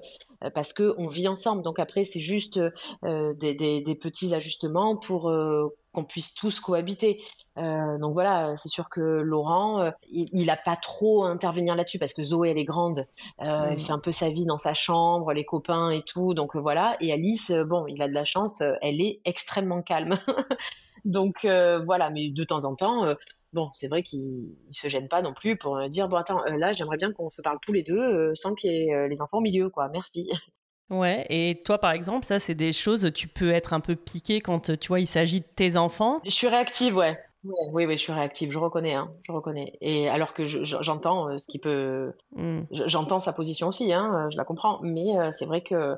parce 0.55 0.73
que 0.73 0.95
on 0.99 1.07
vit 1.07 1.29
ensemble. 1.29 1.63
Donc 1.63 1.79
après, 1.79 2.05
c'est 2.05 2.21
juste 2.21 2.61
euh, 3.05 3.35
des, 3.35 3.55
des, 3.55 3.81
des 3.81 3.95
petits 3.95 4.35
ajustements 4.35 4.97
pour 4.97 5.29
euh, 5.31 5.77
qu'on 5.93 6.05
puisse 6.05 6.35
tous 6.35 6.59
cohabiter. 6.61 7.23
Donc 7.57 8.15
voilà, 8.15 8.57
c'est 8.57 8.71
sûr 8.71 8.89
que 8.89 9.01
Laurent, 9.01 9.93
il, 10.11 10.27
il 10.33 10.49
a 10.49 10.57
pas 10.57 10.75
trop 10.77 11.25
à 11.25 11.29
intervenir 11.29 11.77
là-dessus 11.77 11.99
parce 11.99 12.15
que 12.15 12.23
Zoé, 12.23 12.49
elle 12.49 12.59
est 12.59 12.65
grande. 12.65 13.07
Euh, 13.43 13.67
elle 13.73 13.75
Mm. 13.75 13.79
fait 13.79 13.93
un 13.93 13.99
peu 13.99 14.11
sa 14.11 14.31
vie 14.31 14.47
dans 14.47 14.57
sa 14.57 14.73
chambre, 14.73 15.35
les 15.35 15.45
copains 15.45 15.91
et 15.91 16.01
tout. 16.01 16.33
Donc 16.33 16.57
voilà. 16.57 16.97
Et 17.01 17.13
Alice, 17.13 17.53
bon, 17.67 17.87
il 17.89 18.01
a 18.03 18.09
de 18.09 18.15
la 18.15 18.25
chance, 18.25 18.63
elle 18.81 19.03
est 19.03 19.21
extrêmement 19.27 19.83
calme. 19.83 20.15
Donc 21.05 21.41
voilà, 21.45 22.09
mais 22.09 22.31
de 22.31 22.45
temps 22.45 22.65
en 22.65 22.75
temps, 22.75 23.15
bon, 23.53 23.69
c'est 23.73 23.89
vrai 23.89 24.03
qu'il 24.03 24.55
il 24.69 24.75
se 24.75 24.89
gêne 24.89 25.09
pas 25.09 25.23
non 25.23 25.35
plus 25.35 25.57
pour 25.57 25.77
euh, 25.77 25.89
dire 25.89 26.09
bon 26.09 26.17
attends, 26.17 26.43
euh, 26.47 26.57
là 26.57 26.73
j'aimerais 26.73 26.97
bien 26.97 27.13
qu'on 27.13 27.31
se 27.31 27.43
parle 27.43 27.59
tous 27.61 27.73
les 27.73 27.83
deux 27.83 27.99
euh, 27.99 28.35
sans 28.35 28.55
qu'il 28.55 28.73
y 28.73 28.89
ait 28.91 29.09
les 29.09 29.21
enfants 29.23 29.39
au 29.39 29.43
milieu, 29.43 29.71
quoi. 29.71 29.89
Merci. 29.89 30.31
Ouais, 30.91 31.25
et 31.31 31.63
toi, 31.65 31.79
par 31.79 31.93
exemple, 31.93 32.27
ça, 32.27 32.39
c'est 32.39 32.55
des 32.55 32.75
choses, 32.75 33.11
tu 33.15 33.27
peux 33.27 33.51
être 33.51 33.73
un 33.73 33.81
peu 33.81 33.97
piqué 33.97 34.43
quand, 34.43 34.79
tu 34.79 34.89
vois, 34.89 35.01
il 35.01 35.07
s'agit 35.07 35.41
de 35.41 35.47
tes 35.47 35.79
enfants? 35.79 36.21
Je 36.23 36.29
suis 36.31 36.49
réactive, 36.49 36.97
ouais. 36.99 37.19
Ouais, 37.45 37.55
oui, 37.73 37.87
oui, 37.87 37.97
je 37.97 38.03
suis 38.03 38.13
réactive, 38.13 38.51
je 38.53 38.59
reconnais, 38.59 38.93
hein, 38.93 39.11
je 39.27 39.33
reconnais. 39.33 39.73
Et 39.81 40.11
alors 40.11 40.35
que 40.35 40.45
je- 40.45 40.65
je- 40.65 40.77
j'entends 40.83 41.39
ce 41.39 41.45
qui 41.47 41.59
peut, 41.59 42.13
Mm. 42.37 42.61
je- 42.73 42.87
j'entends 42.89 43.21
sa 43.21 43.33
position 43.33 43.69
aussi, 43.69 43.91
hein, 43.91 44.29
je 44.31 44.37
la 44.37 44.45
comprends, 44.45 44.81
mais 44.83 45.19
euh, 45.19 45.31
c'est 45.33 45.47
vrai 45.47 45.63
que 45.63 45.97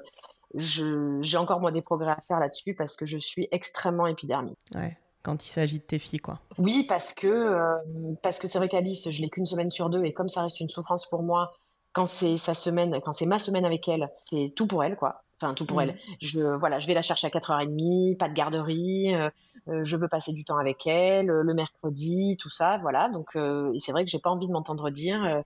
j'ai 0.55 1.37
encore 1.39 1.61
moi 1.61 1.73
des 1.73 1.83
progrès 1.83 2.13
à 2.13 2.19
faire 2.29 2.39
là-dessus 2.39 2.75
parce 2.77 2.95
que 2.95 3.05
je 3.07 3.19
suis 3.19 3.49
extrêmement 3.51 4.07
épidermique. 4.07 4.59
Ouais, 4.77 4.97
quand 5.25 5.45
il 5.45 5.49
s'agit 5.49 5.79
de 5.79 5.85
tes 5.85 5.99
filles, 5.99 6.21
quoi. 6.21 6.39
Oui, 6.59 6.85
parce 6.87 7.13
que 7.15 7.27
euh, 7.27 7.75
parce 8.23 8.39
que 8.39 8.47
c'est 8.47 8.59
vrai 8.59 8.69
qu'Alice, 8.69 9.11
je 9.11 9.21
l'ai 9.23 9.29
qu'une 9.31 9.47
semaine 9.47 9.71
sur 9.71 9.91
deux 9.91 10.05
et 10.05 10.13
comme 10.13 10.29
ça 10.29 10.43
reste 10.43 10.61
une 10.61 10.69
souffrance 10.69 11.07
pour 11.09 11.23
moi, 11.25 11.53
quand 11.93 12.07
c'est 12.07 12.37
sa 12.37 12.55
semaine, 12.55 13.01
quand 13.05 13.13
c'est 13.13 13.27
ma 13.27 13.39
semaine 13.39 13.65
avec 13.65 13.89
elle, 13.89 14.09
c'est 14.31 14.53
tout 14.55 14.67
pour 14.67 14.85
elle, 14.85 14.97
quoi. 14.97 15.23
Enfin, 15.41 15.55
tout 15.55 15.67
pour 15.67 15.79
Mm. 15.79 15.81
elle. 15.81 15.99
Je 16.21 16.41
voilà, 16.59 16.79
je 16.79 16.87
vais 16.87 16.95
la 16.95 17.03
chercher 17.03 17.27
à 17.27 17.31
4h30, 17.31 18.17
pas 18.17 18.29
de 18.29 18.35
garderie, 18.35 19.15
euh, 19.15 19.31
euh, 19.69 19.83
je 19.83 19.97
veux 19.97 20.09
passer 20.09 20.33
du 20.33 20.45
temps 20.45 20.59
avec 20.59 20.87
elle, 20.87 21.27
le 21.27 21.55
mercredi, 21.55 22.37
tout 22.39 22.51
ça, 22.51 22.79
voilà. 22.83 23.09
Donc 23.09 23.35
euh, 23.37 23.73
et 23.75 23.81
c'est 23.81 23.93
vrai 23.93 24.05
que 24.05 24.11
j'ai 24.11 24.19
pas 24.21 24.31
envie 24.31 24.47
de 24.47 24.53
m'entendre 24.53 24.91
dire 24.91 25.43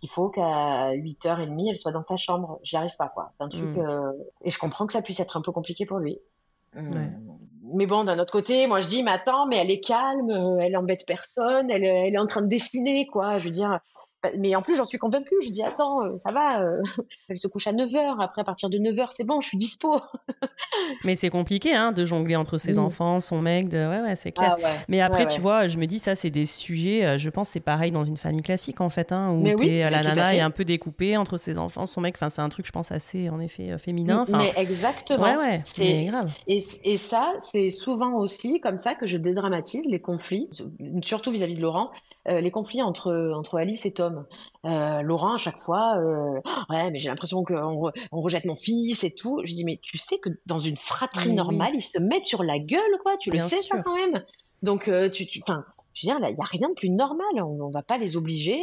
qu'il 0.00 0.08
faut 0.08 0.28
qu'à 0.30 0.92
8h30, 0.94 1.70
elle 1.70 1.76
soit 1.76 1.92
dans 1.92 2.02
sa 2.04 2.16
chambre. 2.16 2.60
J'y 2.62 2.76
arrive 2.76 2.96
pas, 2.96 3.08
quoi. 3.08 3.32
C'est 3.36 3.44
un 3.44 3.48
truc 3.48 3.76
Mm. 3.76 3.80
euh, 3.80 4.12
et 4.44 4.50
je 4.50 4.58
comprends 4.58 4.86
que 4.86 4.92
ça 4.92 5.02
puisse 5.02 5.20
être 5.20 5.36
un 5.36 5.42
peu 5.42 5.52
compliqué 5.52 5.84
pour 5.86 5.98
lui. 5.98 6.18
Ouais. 6.76 7.10
Mais 7.74 7.86
bon, 7.86 8.04
d'un 8.04 8.18
autre 8.18 8.32
côté, 8.32 8.66
moi 8.66 8.80
je 8.80 8.88
dis, 8.88 9.02
mais 9.02 9.10
attends, 9.10 9.46
mais 9.46 9.56
elle 9.56 9.70
est 9.70 9.80
calme, 9.80 10.30
euh, 10.30 10.58
elle 10.60 10.76
embête 10.76 11.04
personne, 11.06 11.70
elle, 11.70 11.84
elle 11.84 12.14
est 12.14 12.18
en 12.18 12.26
train 12.26 12.42
de 12.42 12.48
dessiner, 12.48 13.06
quoi. 13.06 13.38
Je 13.38 13.46
veux 13.46 13.50
dire, 13.50 13.80
mais 14.36 14.54
en 14.56 14.62
plus, 14.62 14.76
j'en 14.76 14.84
suis 14.84 14.98
convaincue. 14.98 15.34
Je 15.44 15.50
dis, 15.50 15.62
attends, 15.62 16.02
euh, 16.04 16.16
ça 16.16 16.32
va, 16.32 16.60
euh, 16.62 16.80
elle 17.28 17.38
se 17.38 17.46
couche 17.48 17.66
à 17.66 17.72
9h. 17.72 18.16
Après, 18.20 18.40
à 18.40 18.44
partir 18.44 18.68
de 18.70 18.78
9h, 18.78 19.08
c'est 19.10 19.24
bon, 19.24 19.40
je 19.40 19.48
suis 19.48 19.58
dispo. 19.58 20.00
Mais 21.04 21.14
c'est 21.14 21.30
compliqué, 21.30 21.74
hein, 21.74 21.92
de 21.92 22.04
jongler 22.04 22.36
entre 22.36 22.56
ses 22.56 22.78
enfants, 22.78 23.20
son 23.20 23.40
mec, 23.40 23.68
de... 23.68 23.76
ouais, 23.78 24.00
ouais, 24.00 24.14
c'est 24.14 24.32
clair. 24.32 24.56
Ah 24.58 24.62
ouais. 24.62 24.76
Mais 24.88 25.00
après, 25.00 25.18
Ouais, 25.24 25.34
tu 25.34 25.40
vois, 25.40 25.66
je 25.66 25.78
me 25.78 25.86
dis, 25.86 25.98
ça, 25.98 26.14
c'est 26.14 26.30
des 26.30 26.44
sujets, 26.44 27.04
euh, 27.04 27.18
je 27.18 27.28
pense, 27.30 27.48
c'est 27.48 27.60
pareil 27.60 27.90
dans 27.90 28.04
une 28.04 28.16
famille 28.16 28.42
classique, 28.42 28.80
en 28.80 28.88
fait, 28.88 29.10
hein, 29.12 29.30
où 29.32 29.42
Mais 29.42 29.54
oui, 29.54 29.78
la 29.78 30.02
nana 30.02 30.34
est 30.34 30.40
un 30.40 30.50
peu 30.50 30.64
découpée 30.64 31.16
entre 31.16 31.36
ses 31.36 31.58
enfants, 31.58 31.86
son 31.86 32.00
mec, 32.00 32.14
enfin, 32.16 32.28
c'est 32.28 32.42
un 32.42 32.48
truc, 32.48 32.66
je 32.66 32.72
pense, 32.72 32.92
assez, 32.92 33.28
en 33.30 33.40
effet, 33.40 33.76
féminin. 33.78 34.20
Enfin, 34.28 34.38
Mais 34.38 34.52
exactement. 34.56 35.22
ouais, 35.24 35.36
ouais, 35.36 35.62
C'est- 35.64 36.04
grave. 36.06 36.32
Et, 36.46 36.58
et 36.84 36.96
ça, 36.96 37.32
c'est 37.38 37.70
souvent 37.70 38.14
aussi 38.14 38.60
comme 38.60 38.78
ça 38.78 38.94
que 38.94 39.06
je 39.06 39.16
dédramatise 39.16 39.86
les 39.90 40.00
conflits, 40.00 40.48
surtout 41.02 41.30
vis-à-vis 41.30 41.56
de 41.56 41.62
Laurent, 41.62 41.90
euh, 42.28 42.40
les 42.40 42.50
conflits 42.50 42.82
entre, 42.82 43.32
entre 43.34 43.58
Alice 43.58 43.86
et 43.86 43.94
Tom. 43.94 44.26
Euh, 44.64 45.02
Laurent, 45.02 45.34
à 45.34 45.38
chaque 45.38 45.58
fois, 45.58 45.96
euh, 45.98 46.40
ouais, 46.70 46.90
mais 46.90 46.98
j'ai 46.98 47.08
l'impression 47.08 47.42
qu'on 47.44 47.54
re- 47.54 47.92
on 48.12 48.20
rejette 48.20 48.44
mon 48.44 48.56
fils 48.56 49.04
et 49.04 49.14
tout. 49.14 49.40
Je 49.44 49.54
dis, 49.54 49.64
mais 49.64 49.78
tu 49.82 49.98
sais 49.98 50.18
que 50.18 50.30
dans 50.46 50.58
une 50.58 50.76
fratrie 50.76 51.26
Mais 51.26 51.30
oui. 51.30 51.36
normale, 51.36 51.70
ils 51.74 51.82
se 51.82 51.98
mettent 51.98 52.26
sur 52.26 52.42
la 52.42 52.58
gueule, 52.58 52.98
quoi. 53.02 53.16
Tu 53.16 53.30
le 53.30 53.40
sais, 53.40 53.62
ça, 53.62 53.82
quand 53.82 53.94
même. 53.94 54.22
Donc, 54.62 54.90
tu, 55.12 55.26
tu, 55.26 55.40
je 55.46 55.52
veux 55.52 56.18
dire, 56.18 56.28
il 56.28 56.34
n'y 56.34 56.40
a 56.40 56.44
rien 56.44 56.68
de 56.68 56.74
plus 56.74 56.90
normal. 56.90 57.26
On, 57.36 57.58
on 57.60 57.70
va 57.70 57.82
pas 57.82 57.98
les 57.98 58.16
obliger. 58.16 58.58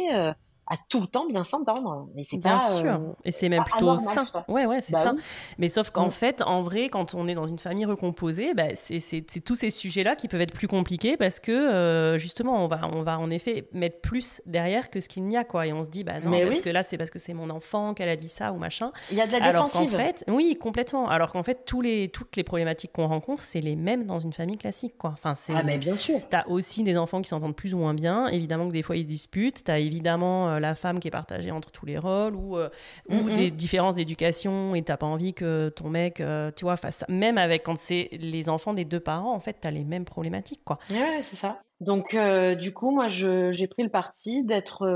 À 0.68 0.76
tout 0.88 1.00
le 1.00 1.06
temps 1.06 1.26
bien 1.26 1.44
s'entendre. 1.44 2.08
Et 2.16 2.24
c'est 2.24 2.38
bien 2.38 2.58
sûr. 2.58 2.92
Euh, 2.92 3.12
et 3.24 3.30
c'est 3.30 3.48
même 3.48 3.64
plutôt 3.64 3.96
sain. 3.98 4.26
Ouais, 4.48 4.66
ouais, 4.66 4.80
c'est 4.80 4.92
bah 4.92 5.02
ça. 5.02 5.12
Mais 5.58 5.68
sauf 5.68 5.90
qu'en 5.90 6.08
mm. 6.08 6.10
fait, 6.10 6.42
en 6.42 6.62
vrai, 6.62 6.88
quand 6.88 7.14
on 7.14 7.28
est 7.28 7.34
dans 7.34 7.46
une 7.46 7.58
famille 7.58 7.84
recomposée, 7.84 8.54
bah, 8.54 8.74
c'est 8.74 9.24
tous 9.44 9.54
ces 9.54 9.70
sujets-là 9.70 10.16
qui 10.16 10.28
peuvent 10.28 10.40
être 10.40 10.54
plus 10.54 10.68
compliqués 10.68 11.16
parce 11.16 11.40
que 11.40 11.52
euh, 11.52 12.18
justement, 12.18 12.64
on 12.64 12.68
va, 12.68 12.80
on 12.92 13.02
va 13.02 13.18
en 13.18 13.30
effet 13.30 13.68
mettre 13.72 14.00
plus 14.00 14.42
derrière 14.46 14.90
que 14.90 15.00
ce 15.00 15.08
qu'il 15.08 15.24
n'y 15.24 15.36
a, 15.36 15.44
quoi. 15.44 15.66
Et 15.66 15.72
on 15.72 15.84
se 15.84 15.88
dit, 15.88 16.04
bah 16.04 16.20
non, 16.20 16.30
parce 16.30 16.60
que 16.60 16.70
là, 16.70 16.82
c'est 16.82 16.98
parce 16.98 17.10
que 17.10 17.18
c'est 17.18 17.34
mon 17.34 17.50
enfant 17.50 17.94
qu'elle 17.94 18.08
a 18.08 18.16
dit 18.16 18.28
ça 18.28 18.52
ou 18.52 18.56
machin. 18.56 18.90
Il 19.10 19.16
y 19.16 19.20
a 19.20 19.26
de 19.26 19.32
la 19.32 19.40
défensive. 19.40 19.94
Alors 19.94 20.06
fait, 20.06 20.24
oui, 20.28 20.56
complètement. 20.56 21.08
Alors 21.08 21.32
qu'en 21.32 21.42
fait, 21.42 21.64
tous 21.64 21.80
les, 21.80 22.08
toutes 22.08 22.36
les 22.36 22.44
problématiques 22.44 22.92
qu'on 22.92 23.06
rencontre, 23.06 23.42
c'est 23.42 23.60
les 23.60 23.76
mêmes 23.76 24.06
dans 24.06 24.18
une 24.18 24.32
famille 24.32 24.58
classique, 24.58 24.94
quoi. 24.98 25.10
Enfin, 25.12 25.34
ah, 25.54 25.62
mais 25.64 25.78
bien 25.78 25.96
sûr. 25.96 26.20
Tu 26.28 26.36
as 26.36 26.48
aussi 26.48 26.82
des 26.82 26.96
enfants 26.96 27.22
qui 27.22 27.28
s'entendent 27.28 27.56
plus 27.56 27.74
ou 27.74 27.78
moins 27.78 27.94
bien. 27.94 28.26
Évidemment 28.28 28.66
que 28.66 28.72
des 28.72 28.82
fois, 28.82 28.96
ils 28.96 29.02
se 29.02 29.08
disputent. 29.08 29.64
Tu 29.64 29.70
as 29.70 29.78
évidemment 29.78 30.48
euh, 30.48 30.55
la 30.60 30.74
femme 30.74 31.00
qui 31.00 31.08
est 31.08 31.10
partagée 31.10 31.50
entre 31.50 31.70
tous 31.70 31.86
les 31.86 31.98
rôles 31.98 32.34
ou, 32.34 32.56
euh, 32.56 32.68
ou 33.08 33.30
des 33.30 33.50
différences 33.50 33.94
d'éducation 33.94 34.74
et 34.74 34.82
t'as 34.82 34.96
pas 34.96 35.06
envie 35.06 35.34
que 35.34 35.68
ton 35.70 35.88
mec, 35.88 36.20
euh, 36.20 36.50
tu 36.54 36.64
vois, 36.64 36.76
fasse 36.76 36.98
ça. 36.98 37.06
Même 37.08 37.38
avec 37.38 37.62
quand 37.64 37.78
c'est 37.78 38.08
les 38.12 38.48
enfants 38.48 38.74
des 38.74 38.84
deux 38.84 39.00
parents, 39.00 39.34
en 39.34 39.40
fait, 39.40 39.58
tu 39.60 39.66
as 39.66 39.70
les 39.70 39.84
mêmes 39.84 40.04
problématiques, 40.04 40.62
quoi. 40.64 40.78
Ouais, 40.90 41.20
c'est 41.22 41.36
ça. 41.36 41.60
Donc, 41.80 42.16
du 42.58 42.72
coup, 42.72 42.90
moi, 42.90 43.08
j'ai 43.08 43.66
pris 43.66 43.82
le 43.82 43.90
parti 43.90 44.44
d'être 44.44 44.86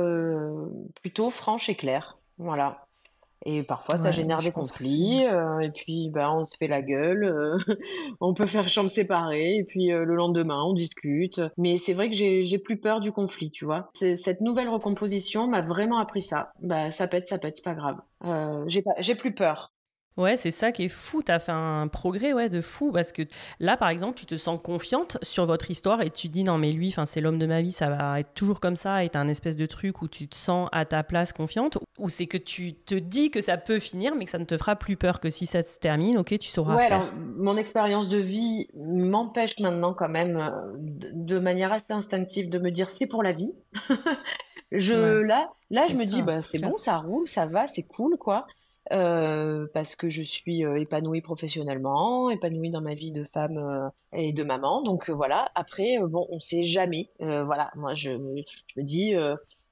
plutôt 1.01 1.31
franche 1.31 1.69
et 1.69 1.75
claire. 1.75 2.19
Voilà. 2.39 2.87
Et 3.47 3.63
parfois, 3.63 3.97
ça 3.97 4.11
génère 4.11 4.39
des 4.39 4.53
conflits. 4.53 5.25
Euh, 5.25 5.61
et 5.61 5.71
puis, 5.71 6.11
bah, 6.11 6.33
on 6.35 6.45
se 6.45 6.57
fait 6.59 6.69
la 6.69 6.83
gueule. 6.83 7.25
Euh, 7.25 7.57
on 8.21 8.35
peut 8.35 8.47
faire 8.47 8.69
chambre 8.69 8.91
séparée. 8.91 9.57
Et 9.57 9.65
puis, 9.65 9.93
euh, 9.93 10.05
le 10.05 10.15
lendemain, 10.15 10.63
on 10.63 10.75
discute. 10.75 11.41
Mais 11.57 11.79
c'est 11.79 11.95
vrai 11.95 12.11
que 12.11 12.17
j'ai 12.17 12.59
plus 12.59 12.79
peur 12.79 13.01
du 13.01 13.13
conflit, 13.13 13.51
tu 13.51 13.65
vois. 13.65 13.91
Cette 13.95 14.41
nouvelle 14.41 14.69
recomposition 14.69 15.49
m'a 15.49 15.63
vraiment 15.63 15.99
appris 15.99 16.23
ça. 16.23 16.53
Bah, 16.61 16.91
ça 16.91 17.09
pète, 17.09 17.29
ça 17.29 17.39
pète, 17.39 17.57
c'est 17.57 17.65
pas 17.65 17.75
grave. 17.75 17.97
j'ai 18.99 19.15
plus 19.15 19.35
peur. 19.35 19.73
Ouais, 20.21 20.37
c'est 20.37 20.51
ça 20.51 20.71
qui 20.71 20.85
est 20.85 20.89
fou. 20.89 21.23
Tu 21.23 21.33
as 21.33 21.39
fait 21.39 21.53
un 21.53 21.89
progrès 21.89 22.35
ouais, 22.35 22.51
de 22.51 22.61
fou 22.61 22.93
parce 22.93 23.11
que 23.11 23.23
là, 23.59 23.79
par 23.79 23.89
exemple, 23.89 24.19
tu 24.19 24.27
te 24.27 24.37
sens 24.37 24.61
confiante 24.63 25.17
sur 25.23 25.47
votre 25.47 25.71
histoire 25.71 26.03
et 26.03 26.11
tu 26.11 26.29
dis 26.29 26.45
non, 26.45 26.59
mais 26.59 26.73
lui, 26.73 26.95
c'est 27.07 27.23
l'homme 27.23 27.39
de 27.39 27.47
ma 27.47 27.63
vie, 27.63 27.73
ça 27.73 27.89
va 27.89 28.21
être 28.21 28.35
toujours 28.35 28.61
comme 28.61 28.77
ça 28.77 29.03
et 29.03 29.09
tu 29.09 29.17
un 29.17 29.29
espèce 29.29 29.57
de 29.57 29.65
truc 29.65 30.03
où 30.03 30.09
tu 30.09 30.29
te 30.29 30.37
sens 30.37 30.69
à 30.73 30.85
ta 30.85 31.03
place 31.03 31.33
confiante 31.33 31.79
ou 31.99 32.09
c'est 32.09 32.27
que 32.27 32.37
tu 32.37 32.75
te 32.75 32.95
dis 32.95 33.31
que 33.31 33.41
ça 33.41 33.57
peut 33.57 33.79
finir 33.79 34.15
mais 34.15 34.27
que 34.27 34.31
ça 34.31 34.39
ne 34.39 34.45
te 34.45 34.57
fera 34.57 34.77
plus 34.77 34.97
peur 34.97 35.21
que 35.21 35.31
si 35.31 35.47
ça 35.47 35.63
se 35.63 35.79
termine, 35.79 36.19
ok, 36.19 36.39
tu 36.39 36.49
sauras 36.49 36.77
ouais, 36.77 36.89
faire. 36.89 37.13
mon 37.15 37.57
expérience 37.57 38.09
de 38.09 38.19
vie 38.19 38.69
m'empêche 38.75 39.59
maintenant 39.59 39.95
quand 39.95 40.09
même 40.09 40.53
de, 40.89 41.39
manière 41.39 41.73
assez 41.73 41.93
instinctive 41.93 42.51
de 42.51 42.59
me 42.59 42.71
dire 42.71 42.91
c'est 42.91 43.09
pour 43.09 43.23
la 43.23 43.33
vie. 43.33 43.55
je, 44.73 45.21
Là, 45.23 45.51
là 45.71 45.87
je 45.89 45.97
me 45.97 46.05
dis 46.05 46.23
bah, 46.23 46.39
c'est 46.39 46.59
bon, 46.59 46.77
ça 46.77 46.99
roule, 46.99 47.27
ça 47.27 47.47
va, 47.47 47.67
c'est 47.67 47.87
cool 47.89 48.17
quoi. 48.19 48.47
Euh, 48.93 49.67
parce 49.73 49.95
que 49.95 50.09
je 50.09 50.23
suis 50.23 50.65
euh, 50.65 50.81
épanouie 50.81 51.21
professionnellement, 51.21 52.29
épanouie 52.31 52.71
dans 52.71 52.81
ma 52.81 52.95
vie 52.95 53.13
de 53.13 53.25
femme 53.33 53.57
euh, 53.59 53.89
et 54.13 54.33
de 54.33 54.43
maman. 54.43 54.83
Donc 54.83 55.11
voilà. 55.11 55.51
Après, 55.55 55.99
bon, 56.03 56.27
on 56.31 56.41
sait 56.41 56.63
jamais. 56.63 57.11
voilà. 57.21 57.71
Moi, 57.77 57.95
je, 57.95 58.11
je 58.13 58.81
me 58.81 58.85
dis. 58.85 59.15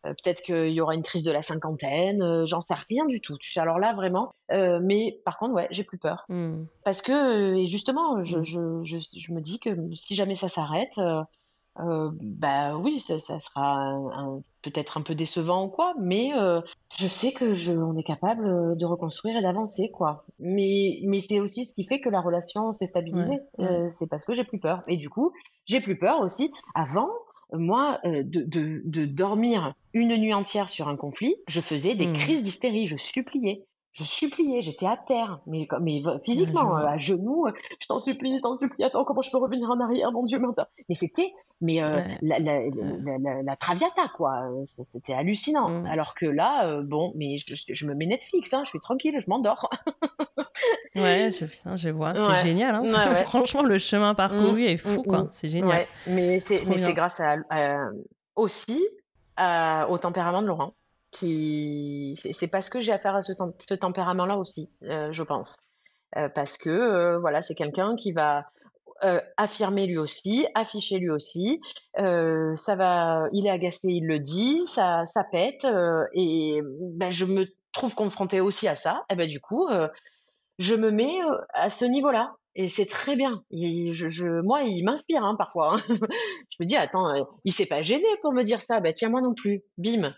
Peut-être 0.05 0.43
qu'il 0.43 0.71
y 0.71 0.81
aura 0.81 0.95
une 0.95 1.03
crise 1.03 1.25
de 1.25 1.33
la 1.33 1.43
cinquantaine, 1.43 2.47
j'en 2.47 2.61
sais 2.61 2.75
rien 2.89 3.05
du 3.05 3.21
tout. 3.21 3.37
Alors 3.57 3.81
là, 3.81 3.95
vraiment. 3.95 4.31
mais 4.49 5.21
par 5.25 5.37
contre, 5.37 5.55
ouais, 5.55 5.67
j'ai 5.73 5.83
plus 5.83 5.99
peur. 5.99 6.25
Mmh. 6.29 6.65
Parce 6.85 7.03
que, 7.03 7.57
et 7.57 7.67
justement, 7.67 8.23
je, 8.23 8.41
je, 8.43 8.81
je, 8.85 8.97
je, 8.97 9.33
me 9.33 9.41
dis 9.41 9.59
que 9.59 9.71
si 9.95 10.15
jamais 10.15 10.37
ça 10.37 10.49
s'arrête, 10.49 10.99
euh, 11.81 12.11
bah 12.21 12.77
oui, 12.77 13.01
ça, 13.01 13.19
sera 13.19 14.01
peut-être 14.63 14.99
un 14.99 15.03
peu 15.03 15.15
décevant 15.15 15.67
ou 15.67 15.69
quoi, 15.69 15.95
mais 16.01 16.33
euh, 16.35 16.61
je 16.97 17.07
sais 17.07 17.33
que 17.33 17.55
je, 17.55 17.73
on 17.73 17.97
est 17.97 18.03
capable 18.03 18.47
euh, 18.47 18.75
de 18.75 18.85
reconstruire 18.85 19.37
et 19.37 19.43
d'avancer, 19.43 19.91
quoi. 19.93 20.25
Mais, 20.39 21.01
mais 21.05 21.21
c'est 21.21 21.41
aussi 21.41 21.65
ce 21.65 21.75
qui 21.75 21.85
fait 21.85 22.01
que 22.01 22.09
la 22.09 22.21
relation 22.21 22.73
s'est 22.73 22.87
stabilisée. 22.87 23.41
c'est 23.91 24.09
parce 24.09 24.25
que 24.25 24.35
j'ai 24.35 24.45
plus 24.45 24.59
peur. 24.59 24.83
Et 24.89 24.97
du 24.97 25.09
coup, 25.09 25.33
j'ai 25.67 25.81
plus 25.81 25.99
peur 25.99 26.21
aussi. 26.21 26.53
Avant, 26.75 27.09
moi, 27.53 28.01
de, 28.05 28.23
de, 28.23 28.83
de, 28.85 29.05
dormir 29.07 29.75
une 29.95 30.17
nuit 30.17 30.35
entière 30.35 30.69
sur 30.69 30.89
un 30.89 30.97
conflit, 30.97 31.37
je 31.47 31.61
faisais 31.61 31.95
des 31.95 32.07
mmh. 32.07 32.13
crises 32.13 32.43
d'hystérie, 32.43 32.87
je 32.87 32.97
suppliais 32.97 33.67
je 33.99 34.05
suppliais, 34.05 34.63
j'étais 34.63 34.87
à 34.87 34.97
terre, 34.97 35.41
mais, 35.47 35.67
mais 35.81 36.01
physiquement, 36.25 36.75
à 36.75 36.97
genoux, 36.99 37.47
je 37.81 37.87
t'en 37.89 37.99
supplie, 37.99 38.37
je 38.37 38.43
t'en 38.43 38.57
supplie, 38.57 38.85
attends, 38.85 39.05
comment 39.05 39.23
je 39.23 39.31
peux 39.31 39.39
revenir 39.39 39.71
en 39.71 39.81
arrière, 39.81 40.13
mon 40.13 40.25
Dieu, 40.25 40.41
mais, 40.89 40.95
c'était, 40.95 41.33
mais 41.61 41.83
euh, 41.83 42.01
la, 42.23 42.39
la, 42.39 42.61
la, 42.61 43.43
la, 43.43 43.57
traviata, 43.57 44.09
quoi, 44.15 44.49
c'était 44.83 45.15
hallucinant. 45.15 45.69
Mmh. 45.69 45.87
Alors 45.87 46.15
que 46.15 46.27
là, 46.27 46.69
euh, 46.69 46.83
bon, 46.83 47.13
mais 47.17 47.39
je, 47.39 47.55
je, 47.69 47.87
me 47.87 47.95
mets 47.95 48.07
Netflix, 48.07 48.53
hein, 48.55 48.63
je 48.65 48.71
suis 48.71 48.81
tranquille, 48.81 49.15
je 49.19 49.29
m'endors. 49.29 49.69
ouais, 50.95 51.31
je, 51.33 51.47
je 51.77 51.89
vois, 51.89 52.15
c'est 52.15 52.49
génial, 52.49 52.75
hein, 52.75 52.85
franchement, 53.25 53.63
le 53.63 53.79
chemin 53.79 54.15
parcouru 54.15 54.63
mmh. 54.63 54.69
est 54.69 54.77
fou, 54.77 55.01
mmh, 55.01 55.07
quoi, 55.07 55.29
c'est 55.33 55.49
génial. 55.49 55.87
mais 56.07 56.39
c'est 56.39 56.95
grâce 56.95 57.21
à, 57.21 57.37
aussi 58.37 58.87
au 59.39 59.99
tempérament 59.99 60.43
de 60.43 60.47
Laurent 60.47 60.75
qui 61.11 62.19
c'est 62.21 62.49
parce 62.49 62.71
que 62.71 62.81
j'ai 62.81 62.93
affaire 62.93 63.17
à 63.17 63.23
ce, 63.23 63.33
ce 63.33 63.75
tempérament-là 63.75 64.37
aussi, 64.37 64.71
euh, 64.85 65.11
je 65.13 65.23
pense, 65.23 65.57
euh, 66.17 66.29
parce 66.29 66.59
que 66.59 66.71
euh, 66.71 67.19
voilà, 67.19 67.43
c'est 67.43 67.55
quelqu'un 67.55 67.97
qui 67.97 68.13
va 68.13 68.47
affirmer 69.37 69.87
lui 69.87 69.99
aussi, 69.99 70.47
afficher 70.55 70.99
lui 70.99 71.11
aussi, 71.11 71.61
ça 71.97 72.77
va, 72.77 73.29
il 73.33 73.47
est 73.47 73.51
agacé, 73.51 73.89
il 73.89 74.07
le 74.07 74.19
dit, 74.19 74.65
ça, 74.67 75.05
ça 75.07 75.25
pète, 75.25 75.67
et 76.15 76.61
ben, 76.95 77.11
je 77.11 77.25
me 77.25 77.47
trouve 77.73 77.95
confrontée 77.95 78.41
aussi 78.41 78.69
à 78.69 78.75
ça, 78.75 79.05
et 79.11 79.17
ben 79.17 79.29
du 79.29 79.41
coup, 79.41 79.69
je 80.59 80.75
me 80.75 80.91
mets 80.91 81.19
à 81.55 81.71
ce 81.71 81.85
niveau-là. 81.85 82.35
Et 82.61 82.67
c'est 82.67 82.87
très 82.87 83.15
bien. 83.15 83.45
moi, 83.53 84.63
il 84.63 84.83
m'inspire 84.85 85.25
hein, 85.25 85.37
parfois. 85.39 85.77
Hein. 85.77 85.79
je 86.51 86.57
me 86.59 86.65
dis, 86.65 86.75
attends, 86.75 87.07
il 87.45 87.53
s'est 87.53 87.67
pas 87.67 87.83
gêné 87.83 88.09
pour 88.21 88.33
me 88.33 88.43
dire 88.43 88.61
ça. 88.61 88.81
Ben, 88.81 88.93
tiens, 88.93 89.11
moi 89.11 89.21
non 89.21 89.33
plus. 89.33 89.63
Bim. 89.77 90.13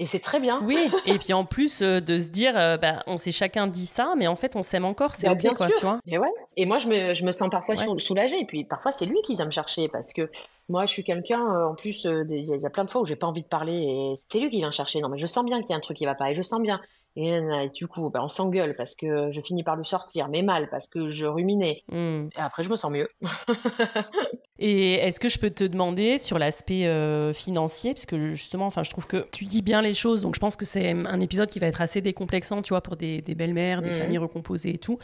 Et 0.00 0.06
c'est 0.06 0.20
très 0.20 0.38
bien. 0.38 0.60
Oui, 0.62 0.78
et 1.06 1.18
puis 1.18 1.32
en 1.32 1.44
plus 1.44 1.82
euh, 1.82 2.00
de 2.00 2.18
se 2.18 2.28
dire, 2.28 2.56
euh, 2.56 2.76
bah, 2.76 3.02
on 3.06 3.16
s'est 3.16 3.32
chacun 3.32 3.66
dit 3.66 3.86
ça, 3.86 4.14
mais 4.16 4.28
en 4.28 4.36
fait 4.36 4.54
on 4.54 4.62
s'aime 4.62 4.84
encore, 4.84 5.16
c'est 5.16 5.26
bah, 5.26 5.34
bien 5.34 5.52
quoi, 5.52 5.66
tu 5.66 5.84
vois. 5.84 5.98
Et, 6.06 6.18
ouais. 6.18 6.28
et 6.56 6.66
moi 6.66 6.78
je 6.78 6.88
me, 6.88 7.14
je 7.14 7.24
me 7.24 7.32
sens 7.32 7.50
parfois 7.50 7.74
soulagée, 7.98 8.40
et 8.40 8.46
puis 8.46 8.64
parfois 8.64 8.92
c'est 8.92 9.06
lui 9.06 9.20
qui 9.24 9.34
vient 9.34 9.46
me 9.46 9.50
chercher, 9.50 9.88
parce 9.88 10.12
que 10.12 10.30
moi 10.68 10.86
je 10.86 10.92
suis 10.92 11.02
quelqu'un, 11.02 11.40
euh, 11.40 11.70
en 11.70 11.74
plus, 11.74 12.04
il 12.04 12.30
y, 12.30 12.66
a 12.66 12.70
plein 12.70 12.84
de 12.84 12.90
fois 12.90 13.00
où 13.00 13.04
j'ai 13.04 13.16
pas 13.16 13.26
envie 13.26 13.42
de 13.42 13.48
parler, 13.48 13.74
et 13.74 14.12
c'est 14.28 14.38
lui 14.38 14.50
qui 14.50 14.58
vient 14.58 14.68
me 14.68 14.72
chercher. 14.72 15.00
Non 15.00 15.08
mais 15.08 15.18
je 15.18 15.26
sens 15.26 15.44
bien 15.44 15.60
qu'il 15.60 15.70
y 15.70 15.74
a 15.74 15.76
un 15.76 15.80
truc 15.80 15.96
qui 15.96 16.06
va 16.06 16.14
pas, 16.14 16.30
et 16.30 16.34
je 16.34 16.42
sens 16.42 16.60
bien. 16.60 16.80
Et, 17.16 17.40
du 17.74 17.88
coup, 17.88 18.10
bah, 18.10 18.20
on 18.22 18.28
s'engueule 18.28 18.76
parce 18.76 18.94
que 18.94 19.28
je 19.32 19.40
finis 19.40 19.64
par 19.64 19.74
le 19.74 19.82
sortir, 19.82 20.28
mais 20.28 20.42
mal, 20.42 20.68
parce 20.68 20.86
que 20.86 21.08
je 21.08 21.26
ruminais. 21.26 21.82
Hmm. 21.88 22.28
Et 22.36 22.40
après 22.40 22.62
je 22.62 22.70
me 22.70 22.76
sens 22.76 22.92
mieux. 22.92 23.08
Et 24.58 24.94
est-ce 24.94 25.20
que 25.20 25.28
je 25.28 25.38
peux 25.38 25.50
te 25.50 25.62
demander 25.62 26.18
sur 26.18 26.38
l'aspect 26.38 26.86
euh, 26.86 27.32
financier, 27.32 27.94
parce 27.94 28.06
que 28.06 28.30
justement, 28.30 28.66
enfin, 28.66 28.82
je 28.82 28.90
trouve 28.90 29.06
que 29.06 29.24
tu 29.30 29.44
dis 29.44 29.62
bien 29.62 29.82
les 29.82 29.94
choses, 29.94 30.22
donc 30.22 30.34
je 30.34 30.40
pense 30.40 30.56
que 30.56 30.64
c'est 30.64 30.90
un 30.90 31.20
épisode 31.20 31.48
qui 31.48 31.60
va 31.60 31.68
être 31.68 31.80
assez 31.80 32.00
décomplexant, 32.00 32.60
tu 32.62 32.70
vois, 32.70 32.80
pour 32.80 32.96
des, 32.96 33.22
belles-mères, 33.22 33.82
des 33.82 33.90
mmh. 33.90 33.94
familles 33.94 34.18
recomposées 34.18 34.74
et 34.74 34.78
tout. 34.78 34.98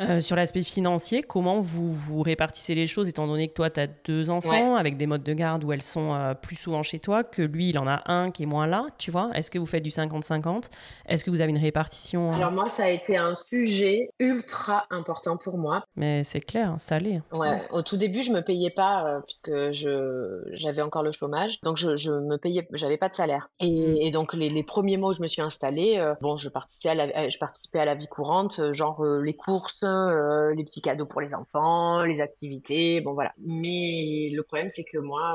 Euh, 0.00 0.20
sur 0.20 0.34
l'aspect 0.34 0.62
financier, 0.62 1.22
comment 1.22 1.60
vous 1.60 1.92
vous 1.92 2.22
répartissez 2.22 2.74
les 2.74 2.88
choses, 2.88 3.08
étant 3.08 3.28
donné 3.28 3.46
que 3.46 3.54
toi, 3.54 3.70
tu 3.70 3.78
as 3.78 3.86
deux 3.86 4.28
enfants 4.28 4.74
avec 4.74 4.96
des 4.96 5.06
modes 5.06 5.22
de 5.22 5.34
garde 5.34 5.62
où 5.62 5.72
elles 5.72 5.82
sont 5.82 6.12
euh, 6.12 6.34
plus 6.34 6.56
souvent 6.56 6.82
chez 6.82 6.98
toi, 6.98 7.22
que 7.22 7.42
lui, 7.42 7.68
il 7.68 7.78
en 7.78 7.86
a 7.86 8.02
un 8.06 8.32
qui 8.32 8.42
est 8.42 8.46
moins 8.46 8.66
là, 8.66 8.86
tu 8.98 9.12
vois? 9.12 9.30
Est-ce 9.34 9.52
que 9.52 9.58
vous 9.60 9.66
faites 9.66 9.84
du 9.84 9.90
50-50 9.90 10.64
Est-ce 11.06 11.24
que 11.24 11.30
vous 11.30 11.40
avez 11.40 11.50
une 11.50 11.58
répartition 11.58 12.32
Alors 12.32 12.50
moi, 12.50 12.68
ça 12.68 12.84
a 12.84 12.88
été 12.88 13.16
un 13.16 13.34
sujet 13.34 14.10
ultra 14.18 14.86
important 14.90 15.36
pour 15.36 15.58
moi. 15.58 15.84
Mais 15.94 16.24
c'est 16.24 16.40
clair, 16.40 16.74
ça 16.78 16.98
l'est. 16.98 17.20
Ouais, 17.32 17.60
au 17.70 17.82
tout 17.82 17.96
début, 17.96 18.22
je 18.22 18.32
me 18.32 18.40
payais 18.40 18.70
pas 18.70 18.95
euh, 19.04 19.20
puisque 19.20 19.72
je 19.72 20.42
j'avais 20.52 20.82
encore 20.82 21.02
le 21.02 21.12
chômage, 21.12 21.60
donc 21.62 21.76
je, 21.76 21.96
je 21.96 22.12
me 22.12 22.36
payais, 22.36 22.66
j'avais 22.72 22.96
pas 22.96 23.08
de 23.08 23.14
salaire. 23.14 23.50
Et, 23.60 24.08
mm. 24.08 24.12
donc 24.12 24.34
les, 24.34 24.48
les, 24.48 24.62
premiers 24.62 24.96
mois 24.96 25.10
où 25.10 25.12
je 25.12 25.22
me 25.22 25.26
suis 25.26 25.42
installée, 25.42 25.98
euh, 25.98 26.14
bon, 26.20 26.36
je 26.36 26.48
participais 26.48 26.90
à 26.90 26.94
la, 26.94 27.04
euh, 27.04 27.30
je 27.30 27.38
participais 27.38 27.80
à 27.80 27.84
la 27.84 27.94
vie 27.94 28.06
courante, 28.06 28.72
genre 28.72 29.04
les 29.04 29.34
courses, 29.34 29.82
les 29.82 30.64
petits 30.64 30.82
cadeaux 30.82 31.06
pour 31.06 31.20
les 31.20 31.34
enfants, 31.34 32.02
les 32.02 32.20
activités, 32.20 33.00
bon 33.00 33.14
voilà. 33.14 33.32
Mais 33.38 34.30
le 34.32 34.42
problème 34.42 34.68
c'est 34.68 34.84
que 34.84 34.98
moi, 34.98 35.34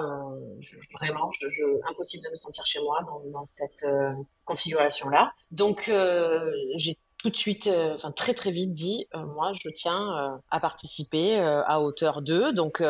vraiment, 0.99 1.29
je, 1.39 1.65
impossible 1.89 2.23
de 2.25 2.29
me 2.31 2.35
sentir 2.35 2.65
chez 2.65 2.81
moi 2.81 2.99
dans, 3.05 3.21
dans 3.31 3.45
cette 3.45 3.85
configuration 4.45 5.09
là. 5.09 5.33
Donc 5.51 5.91
j'ai 6.75 6.97
tout 7.21 7.29
de 7.29 7.35
suite, 7.35 7.67
euh, 7.67 7.93
enfin 7.93 8.11
très 8.11 8.33
très 8.33 8.51
vite 8.51 8.71
dit, 8.71 9.07
euh, 9.13 9.25
moi 9.25 9.51
je 9.53 9.69
tiens 9.69 10.17
euh, 10.17 10.37
à 10.49 10.59
participer 10.59 11.37
à 11.39 11.81
hauteur 11.81 12.21
2. 12.21 12.53
Donc 12.53 12.83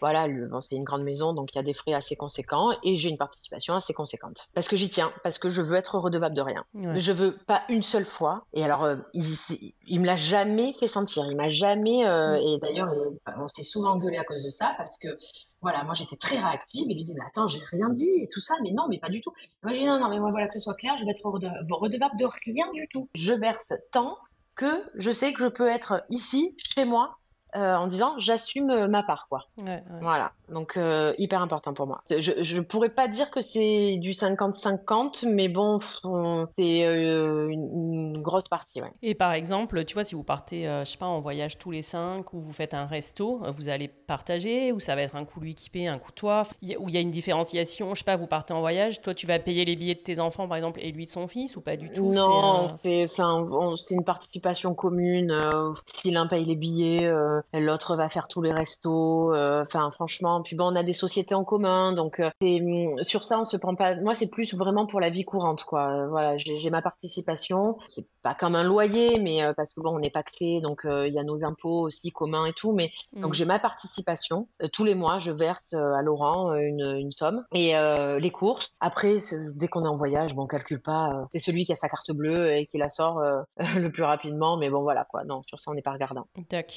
voilà, 0.00 0.26
c'est 0.60 0.76
une 0.76 0.84
grande 0.84 1.04
maison, 1.04 1.32
donc 1.32 1.54
il 1.54 1.56
y 1.56 1.58
a 1.58 1.62
des 1.62 1.74
frais 1.74 1.94
assez 1.94 2.16
conséquents 2.16 2.70
et 2.82 2.96
j'ai 2.96 3.08
une 3.08 3.18
participation 3.18 3.74
assez 3.74 3.94
conséquente. 3.94 4.48
Parce 4.54 4.68
que 4.68 4.76
j'y 4.76 4.88
tiens, 4.88 5.12
parce 5.22 5.38
que 5.38 5.48
je 5.48 5.62
veux 5.62 5.76
être 5.76 5.98
redevable 5.98 6.34
de 6.34 6.42
rien. 6.42 6.64
Je 6.74 7.12
veux 7.12 7.36
pas 7.46 7.62
une 7.68 7.82
seule 7.82 8.04
fois. 8.04 8.44
Et 8.52 8.64
alors, 8.64 8.88
il, 9.14 9.24
il 9.86 10.00
me 10.00 10.06
l'a 10.06 10.16
jamais 10.16 10.74
fait 10.74 10.86
sentir. 10.86 11.26
Il 11.30 11.36
m'a 11.36 11.48
jamais, 11.48 12.00
et 12.00 12.58
d'ailleurs, 12.58 12.92
on 13.38 13.48
s'est 13.48 13.62
souvent 13.62 13.92
engueulé 13.92 14.18
à 14.18 14.24
cause 14.24 14.42
de 14.44 14.50
ça, 14.50 14.74
parce 14.76 14.98
que 14.98 15.08
Voilà, 15.60 15.82
moi 15.84 15.94
j'étais 15.94 16.16
très 16.16 16.38
réactive. 16.38 16.86
Il 16.88 16.94
lui 16.94 17.04
dit, 17.04 17.14
mais 17.14 17.24
attends, 17.26 17.48
j'ai 17.48 17.60
rien 17.70 17.88
dit 17.88 18.10
et 18.20 18.28
tout 18.28 18.40
ça, 18.40 18.54
mais 18.62 18.70
non, 18.70 18.86
mais 18.88 18.98
pas 18.98 19.08
du 19.08 19.20
tout. 19.20 19.32
Moi 19.62 19.72
j'ai 19.72 19.80
dit, 19.80 19.86
non, 19.86 19.98
non, 19.98 20.08
mais 20.08 20.20
moi 20.20 20.30
voilà, 20.30 20.46
que 20.46 20.54
ce 20.54 20.60
soit 20.60 20.74
clair, 20.74 20.96
je 20.96 21.04
vais 21.04 21.10
être 21.10 21.24
redevable 21.24 22.16
de 22.16 22.26
rien 22.46 22.70
du 22.72 22.86
tout. 22.88 23.08
Je 23.14 23.32
verse 23.32 23.72
tant 23.90 24.16
que 24.54 24.84
je 24.94 25.12
sais 25.12 25.32
que 25.32 25.42
je 25.42 25.48
peux 25.48 25.68
être 25.68 26.04
ici, 26.10 26.56
chez 26.58 26.84
moi, 26.84 27.18
euh, 27.56 27.76
en 27.76 27.86
disant 27.86 28.12
j'assume 28.18 28.68
euh, 28.68 28.88
ma 28.88 29.02
part 29.02 29.26
quoi. 29.30 29.46
Voilà, 30.02 30.32
donc 30.50 30.76
euh, 30.76 31.14
hyper 31.16 31.40
important 31.40 31.72
pour 31.72 31.86
moi. 31.86 32.02
Je, 32.10 32.32
je 32.42 32.60
pourrais 32.60 32.90
pas 32.90 33.08
dire 33.08 33.30
que 33.30 33.40
c'est 33.40 33.96
du 33.98 34.10
50-50, 34.10 35.26
mais 35.26 35.48
bon, 35.48 35.78
c'est 36.56 36.80
une, 36.80 38.20
grosse 38.20 38.48
partie. 38.48 38.82
Ouais. 38.82 38.92
Et 39.00 39.14
par 39.14 39.32
exemple, 39.32 39.84
tu 39.86 39.94
vois, 39.94 40.04
si 40.04 40.14
vous 40.14 40.24
partez, 40.24 40.64
je 40.64 40.84
sais 40.84 40.98
pas, 40.98 41.06
en 41.06 41.20
voyage 41.20 41.56
tous 41.56 41.70
les 41.70 41.80
cinq 41.80 42.34
ou 42.34 42.40
vous 42.40 42.52
faites 42.52 42.74
un 42.74 42.84
resto, 42.84 43.40
vous 43.48 43.70
allez 43.70 43.88
partager 43.88 44.70
ou 44.72 44.80
ça 44.80 44.94
va 44.94 45.02
être 45.02 45.16
un 45.16 45.24
coup 45.24 45.40
lui 45.40 45.52
équipé, 45.52 45.88
un 45.88 45.98
coup 45.98 46.12
toi, 46.12 46.42
où 46.78 46.88
il 46.88 46.94
y 46.94 46.98
a 46.98 47.00
une 47.00 47.10
différenciation, 47.10 47.94
je 47.94 48.00
sais 48.00 48.04
pas, 48.04 48.16
vous 48.16 48.26
partez 48.26 48.52
en 48.52 48.60
voyage, 48.60 49.00
toi 49.00 49.14
tu 49.14 49.26
vas 49.26 49.38
payer 49.38 49.64
les 49.64 49.76
billets 49.76 49.94
de 49.94 50.00
tes 50.00 50.20
enfants 50.20 50.48
par 50.48 50.58
exemple 50.58 50.80
et 50.82 50.92
lui 50.92 51.06
de 51.06 51.10
son 51.10 51.28
fils 51.28 51.56
ou 51.56 51.62
pas 51.62 51.76
du 51.76 51.90
tout? 51.90 52.12
Non, 52.12 52.68
c'est 52.84 53.94
une 53.94 54.04
participation 54.04 54.74
commune. 54.74 55.32
si 55.86 56.10
l'un 56.10 56.26
paye 56.26 56.44
les 56.44 56.56
billets 56.56 57.10
l'autre 57.52 57.96
va 57.96 58.08
faire 58.08 58.28
tous 58.28 58.42
les 58.42 58.52
restos. 58.52 59.32
Euh, 59.34 59.62
enfin, 59.62 59.90
franchement, 59.90 60.42
puis 60.42 60.56
bon, 60.56 60.72
on 60.72 60.76
a 60.76 60.82
des 60.82 60.92
sociétés 60.92 61.34
en 61.34 61.44
commun, 61.44 61.92
donc 61.92 62.20
euh, 62.20 62.30
mm, 62.40 63.02
sur 63.02 63.24
ça, 63.24 63.40
on 63.40 63.44
se 63.44 63.56
prend 63.56 63.74
pas. 63.74 63.96
Moi, 63.96 64.14
c'est 64.14 64.30
plus 64.30 64.54
vraiment 64.54 64.86
pour 64.86 65.00
la 65.00 65.10
vie 65.10 65.24
courante, 65.24 65.64
quoi. 65.64 65.88
Euh, 65.88 66.08
voilà, 66.08 66.36
j'ai 66.36 66.70
ma 66.70 66.82
participation. 66.82 67.78
C'est 67.88 68.06
pas 68.22 68.34
comme 68.34 68.54
un 68.54 68.64
loyer, 68.64 69.18
mais 69.18 69.40
parce 69.56 69.72
que 69.72 69.80
bon, 69.80 69.96
on 69.98 70.02
est 70.02 70.10
pacté, 70.10 70.60
donc 70.60 70.82
il 70.84 71.12
y 71.12 71.18
a 71.18 71.24
nos 71.24 71.44
impôts 71.44 71.86
aussi 71.86 72.10
communs 72.10 72.46
et 72.46 72.52
tout. 72.52 72.72
Mais 72.72 72.90
mm. 73.12 73.22
donc 73.22 73.34
j'ai 73.34 73.44
ma 73.44 73.58
participation. 73.58 74.48
tous 74.72 74.84
les 74.84 74.94
mois, 74.94 75.18
je 75.18 75.30
verse 75.30 75.72
à 75.72 76.02
Laurent 76.02 76.54
une, 76.54 77.10
somme 77.12 77.44
et 77.52 77.74
les 78.20 78.30
courses. 78.30 78.72
Après, 78.80 79.16
dès 79.54 79.68
qu'on 79.68 79.84
est 79.84 79.88
en 79.88 79.96
voyage, 79.96 80.34
bon, 80.34 80.42
on 80.42 80.46
calcule 80.46 80.80
pas. 80.80 81.26
c'est 81.32 81.38
celui 81.38 81.64
qui 81.64 81.72
a 81.72 81.76
sa 81.76 81.88
carte 81.88 82.12
bleue 82.12 82.52
et 82.52 82.66
qui 82.66 82.78
la 82.78 82.88
sort 82.88 83.22
le 83.76 83.90
plus 83.90 84.02
rapidement. 84.02 84.56
Mais 84.56 84.70
bon, 84.70 84.82
voilà 84.82 85.04
quoi. 85.04 85.24
Non, 85.24 85.42
sur 85.46 85.58
ça, 85.58 85.70
on 85.70 85.74
n'est 85.74 85.82
pas 85.82 85.92
regardant. 85.92 86.26
D'accord. 86.50 86.68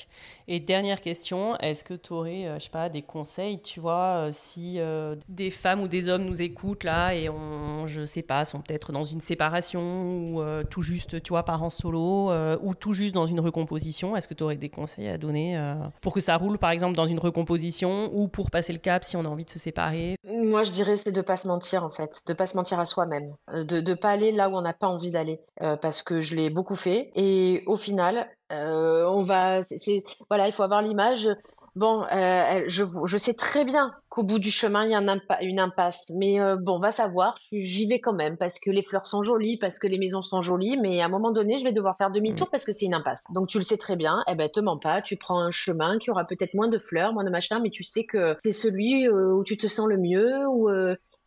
Et 0.54 0.60
dernière 0.60 1.00
question, 1.00 1.56
est-ce 1.60 1.86
que 1.86 1.94
tu 1.94 2.12
aurais, 2.12 2.46
euh, 2.46 2.60
je 2.60 2.66
sais 2.66 2.70
pas, 2.70 2.90
des 2.90 3.04
conseils, 3.04 3.62
tu 3.62 3.80
vois, 3.80 4.28
euh, 4.28 4.30
si 4.34 4.82
euh, 4.82 5.16
des 5.30 5.50
femmes 5.50 5.80
ou 5.80 5.88
des 5.88 6.10
hommes 6.10 6.26
nous 6.26 6.42
écoutent 6.42 6.84
là 6.84 7.16
et 7.16 7.30
on, 7.30 7.88
je 7.88 8.04
sais 8.04 8.22
pas, 8.22 8.44
sont 8.44 8.60
peut-être 8.60 8.92
dans 8.92 9.06
une 9.06 9.22
séparation 9.22 9.80
ou 9.80 10.44
tout 10.70 10.82
juste, 10.82 11.24
tu 11.24 11.30
vois, 11.30 11.44
parents 11.44 11.70
solo 11.70 12.34
ou 12.62 12.76
tout 12.76 12.92
juste 12.92 13.16
dans 13.16 13.26
une 13.26 13.40
recomposition, 13.40 14.18
est-ce 14.18 14.28
que 14.28 14.34
tu 14.34 14.44
aurais 14.44 14.58
des 14.58 14.68
conseils 14.68 15.08
à 15.08 15.18
donner 15.18 15.74
pour 16.02 16.14
que 16.14 16.20
ça 16.20 16.36
roule, 16.36 16.58
par 16.58 16.72
exemple, 16.72 16.98
dans 16.98 17.08
une 17.08 17.20
recomposition 17.20 18.12
ou 18.14 18.28
pour 18.28 18.52
passer 18.52 18.74
le 18.74 18.80
cap 18.80 19.06
si 19.06 19.16
on 19.16 19.24
a 19.24 19.30
envie 19.30 19.46
de 19.46 19.50
se 19.50 19.60
séparer? 19.60 20.16
Moi, 20.26 20.64
je 20.64 20.72
dirais 20.72 20.98
c'est 20.98 21.14
de 21.14 21.22
pas 21.22 21.38
se 21.38 21.48
mentir 21.48 21.86
en 21.86 21.90
fait, 21.90 22.24
de 22.28 22.34
pas 22.34 22.46
se 22.46 22.58
mentir 22.58 22.78
à 22.80 22.86
soi-même, 22.86 23.34
de 23.54 23.80
ne 23.80 23.94
pas 23.94 24.10
aller 24.10 24.34
là 24.34 24.50
où 24.50 24.58
on 24.58 24.62
n'a 24.62 24.74
pas 24.74 24.88
envie 24.88 25.12
d'aller, 25.12 25.40
parce 25.82 26.04
que 26.04 26.20
je 26.20 26.36
l'ai 26.36 26.50
beaucoup 26.50 26.76
fait 26.76 27.12
et 27.16 27.64
au 27.68 27.78
final, 27.78 28.28
euh, 28.52 29.06
on 29.06 29.22
va, 29.22 29.62
c'est, 29.62 30.04
voilà, 30.30 30.48
il 30.48 30.54
faut 30.54 30.64
avoir 30.64 30.82
l'image. 30.82 31.30
Bon, 31.74 32.04
euh, 32.12 32.64
je, 32.68 32.84
je, 33.06 33.18
sais 33.18 33.34
très 33.34 33.64
bien 33.64 33.94
qu'au 34.10 34.24
bout 34.24 34.40
du 34.40 34.52
chemin, 34.52 34.84
il 34.84 34.92
y 34.92 34.94
a 34.94 35.42
une 35.42 35.60
impasse. 35.60 36.06
Mais 36.18 36.38
euh, 36.38 36.58
bon, 36.58 36.80
va 36.80 36.92
savoir, 36.92 37.38
j'y 37.54 37.88
vais 37.88 38.02
quand 38.02 38.12
même 38.12 38.36
parce 38.36 38.60
que 38.60 38.70
les 38.70 38.82
fleurs 38.82 39.08
sont 39.08 39.24
jolies, 39.24 39.58
parce 39.58 39.80
que 39.80 39.88
les 39.88 39.98
maisons 39.98 40.22
sont 40.22 40.42
jolies. 40.42 40.78
Mais 40.82 41.02
à 41.02 41.06
un 41.06 41.10
moment 41.10 41.32
donné, 41.32 41.58
je 41.58 41.64
vais 41.64 41.72
devoir 41.72 41.96
faire 41.98 42.12
demi-tour 42.12 42.48
mm. 42.48 42.52
parce 42.52 42.66
que 42.66 42.74
c'est 42.74 42.86
une 42.86 42.94
impasse. 42.94 43.24
Donc 43.34 43.48
tu 43.48 43.58
le 43.58 43.64
sais 43.64 43.78
très 43.78 43.96
bien. 43.96 44.22
Eh 44.28 44.36
ben, 44.36 44.50
te 44.50 44.60
mens 44.60 44.80
pas. 44.80 45.02
Tu 45.02 45.16
prends 45.16 45.40
un 45.40 45.52
chemin 45.52 45.98
qui 45.98 46.12
aura 46.12 46.26
peut-être 46.26 46.54
moins 46.56 46.68
de 46.68 46.78
fleurs, 46.78 47.14
moins 47.14 47.24
de 47.24 47.30
machin, 47.30 47.62
mais 47.62 47.70
tu 47.70 47.84
sais 47.84 48.04
que 48.04 48.36
c'est 48.44 48.52
celui 48.52 49.08
où 49.08 49.44
tu 49.46 49.56
te 49.56 49.68
sens 49.68 49.88
le 49.88 49.98
mieux, 49.98 50.46
où 50.50 50.70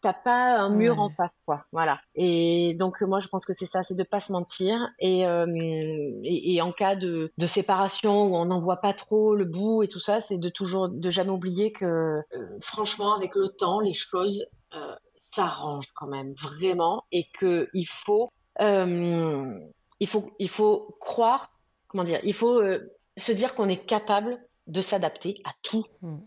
t'as 0.05 0.13
pas 0.13 0.59
un 0.59 0.69
mur 0.69 1.01
en 1.01 1.09
face, 1.09 1.33
quoi. 1.47 1.65
Voilà. 1.73 1.99
Et 2.15 2.75
donc 2.75 3.01
moi 3.01 3.21
je 3.21 3.29
pense 3.29 3.47
que 3.47 3.55
c'est 3.55 3.65
ça, 3.65 3.83
c'est 3.83 3.97
de 3.97 4.03
pas 4.03 4.21
se 4.21 4.33
mentir. 4.33 4.79
Et, 4.99 5.27
euh, 5.27 5.47
et, 6.23 6.61
en 6.61 6.73
cas 6.73 6.95
de, 6.95 7.33
de 7.39 7.47
séparation 7.47 8.27
où 8.27 8.37
on 8.37 8.45
n'en 8.45 8.59
voit 8.59 8.83
pas 8.83 8.93
trop 8.93 9.35
le 9.35 9.47
bout 9.47 9.83
et 9.83 9.89
tout 9.89 10.01
ça, 10.01 10.21
c'est 10.21 10.37
de 10.37 10.51
toujours 10.51 10.91
de 10.91 11.11
jamais 11.11 11.31
oublier 11.31 11.73
que 11.73 11.87
euh, 11.87 12.23
franchement 12.61 13.15
avec 13.15 13.35
le 13.35 13.49
temps 13.49 13.81
les 13.81 13.95
choses 13.95 14.45
euh, 14.75 14.95
s'arrangent 15.33 15.93
quand 15.95 16.07
même 16.07 16.35
vraiment 16.35 17.05
et 17.11 17.27
que 17.41 17.71
il 17.73 17.87
faut 17.87 18.31
il 18.61 20.07
faut 20.07 20.31
il 20.39 20.49
faut 20.51 20.97
croire 21.01 21.51
comment 21.89 22.05
dire 22.05 22.21
il 22.25 22.35
faut 22.35 22.63
se 23.17 23.33
dire 23.33 23.55
qu'on 23.55 23.71
est 23.71 23.87
capable 23.87 24.39
de 24.67 24.83
s'adapter 24.83 25.41
à 25.45 25.53
tout. 25.63 25.87
Hmm. 26.03 26.19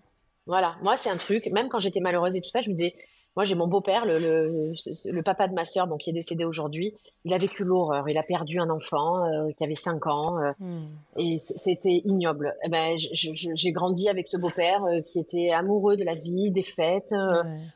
Voilà, 0.47 0.77
moi 0.81 0.97
c'est 0.97 1.11
un 1.11 1.17
truc, 1.17 1.45
même 1.53 1.69
quand 1.69 1.77
j'étais 1.77 1.99
malheureuse 1.99 2.35
et 2.35 2.41
tout 2.41 2.49
ça, 2.49 2.61
je 2.61 2.71
me 2.71 2.75
disais, 2.75 2.95
moi, 3.37 3.43
j'ai 3.43 3.53
mon 3.53 3.67
beau-père, 3.67 4.07
le, 4.07 4.73
le, 5.05 5.21
papa 5.21 5.47
de 5.47 5.53
ma 5.53 5.63
sœur, 5.63 5.85
donc 5.85 5.99
qui 5.99 6.09
est 6.09 6.13
décédé 6.13 6.43
aujourd'hui. 6.43 6.95
Il 7.23 7.35
a 7.35 7.37
vécu 7.37 7.63
l'horreur. 7.63 8.09
Il 8.09 8.17
a 8.17 8.23
perdu 8.23 8.59
un 8.59 8.71
enfant 8.71 9.23
euh, 9.25 9.51
qui 9.51 9.63
avait 9.63 9.75
5 9.75 10.07
ans 10.07 10.39
euh, 10.39 10.53
hmm. 10.57 10.87
et 11.17 11.37
c'était 11.37 12.01
ignoble. 12.03 12.55
Eh 12.65 12.69
ben, 12.69 12.97
j'ai 12.97 13.71
grandi 13.71 14.09
avec 14.09 14.25
ce 14.25 14.37
beau-père 14.37 14.83
euh, 14.85 15.01
qui 15.01 15.19
était 15.19 15.51
amoureux 15.51 15.97
de 15.97 16.03
la 16.03 16.15
vie, 16.15 16.49
des 16.49 16.63
fêtes, 16.63 17.13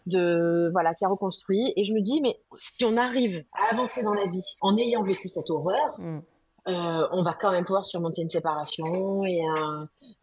de 0.08 0.72
voilà, 0.72 0.96
qui 0.96 1.06
a 1.06 1.10
reconstruit. 1.10 1.74
Et 1.76 1.84
je 1.84 1.94
me 1.94 2.02
dis, 2.02 2.22
mais 2.22 2.40
si 2.58 2.84
on 2.84 2.98
arrive 2.98 3.44
à 3.54 3.72
avancer 3.72 4.02
dans 4.02 4.16
la 4.16 4.26
vie 4.26 4.56
en 4.62 4.76
ayant 4.78 5.04
vécu 5.04 5.30
cette 5.30 5.52
horreur, 5.52 5.94
hmm. 6.00 6.22
on 6.66 7.22
va 7.22 7.34
quand 7.40 7.52
même 7.52 7.66
pouvoir 7.66 7.86
surmonter 7.86 8.24
une 8.24 8.30
séparation 8.30 9.26
et 9.26 9.44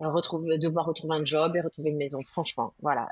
retrouver, 0.01 0.59
devoir 0.59 0.87
retrouver 0.87 1.15
un 1.15 1.25
job 1.25 1.55
et 1.55 1.61
retrouver 1.61 1.91
une 1.91 1.97
maison. 1.97 2.19
Franchement, 2.25 2.73
voilà. 2.83 3.07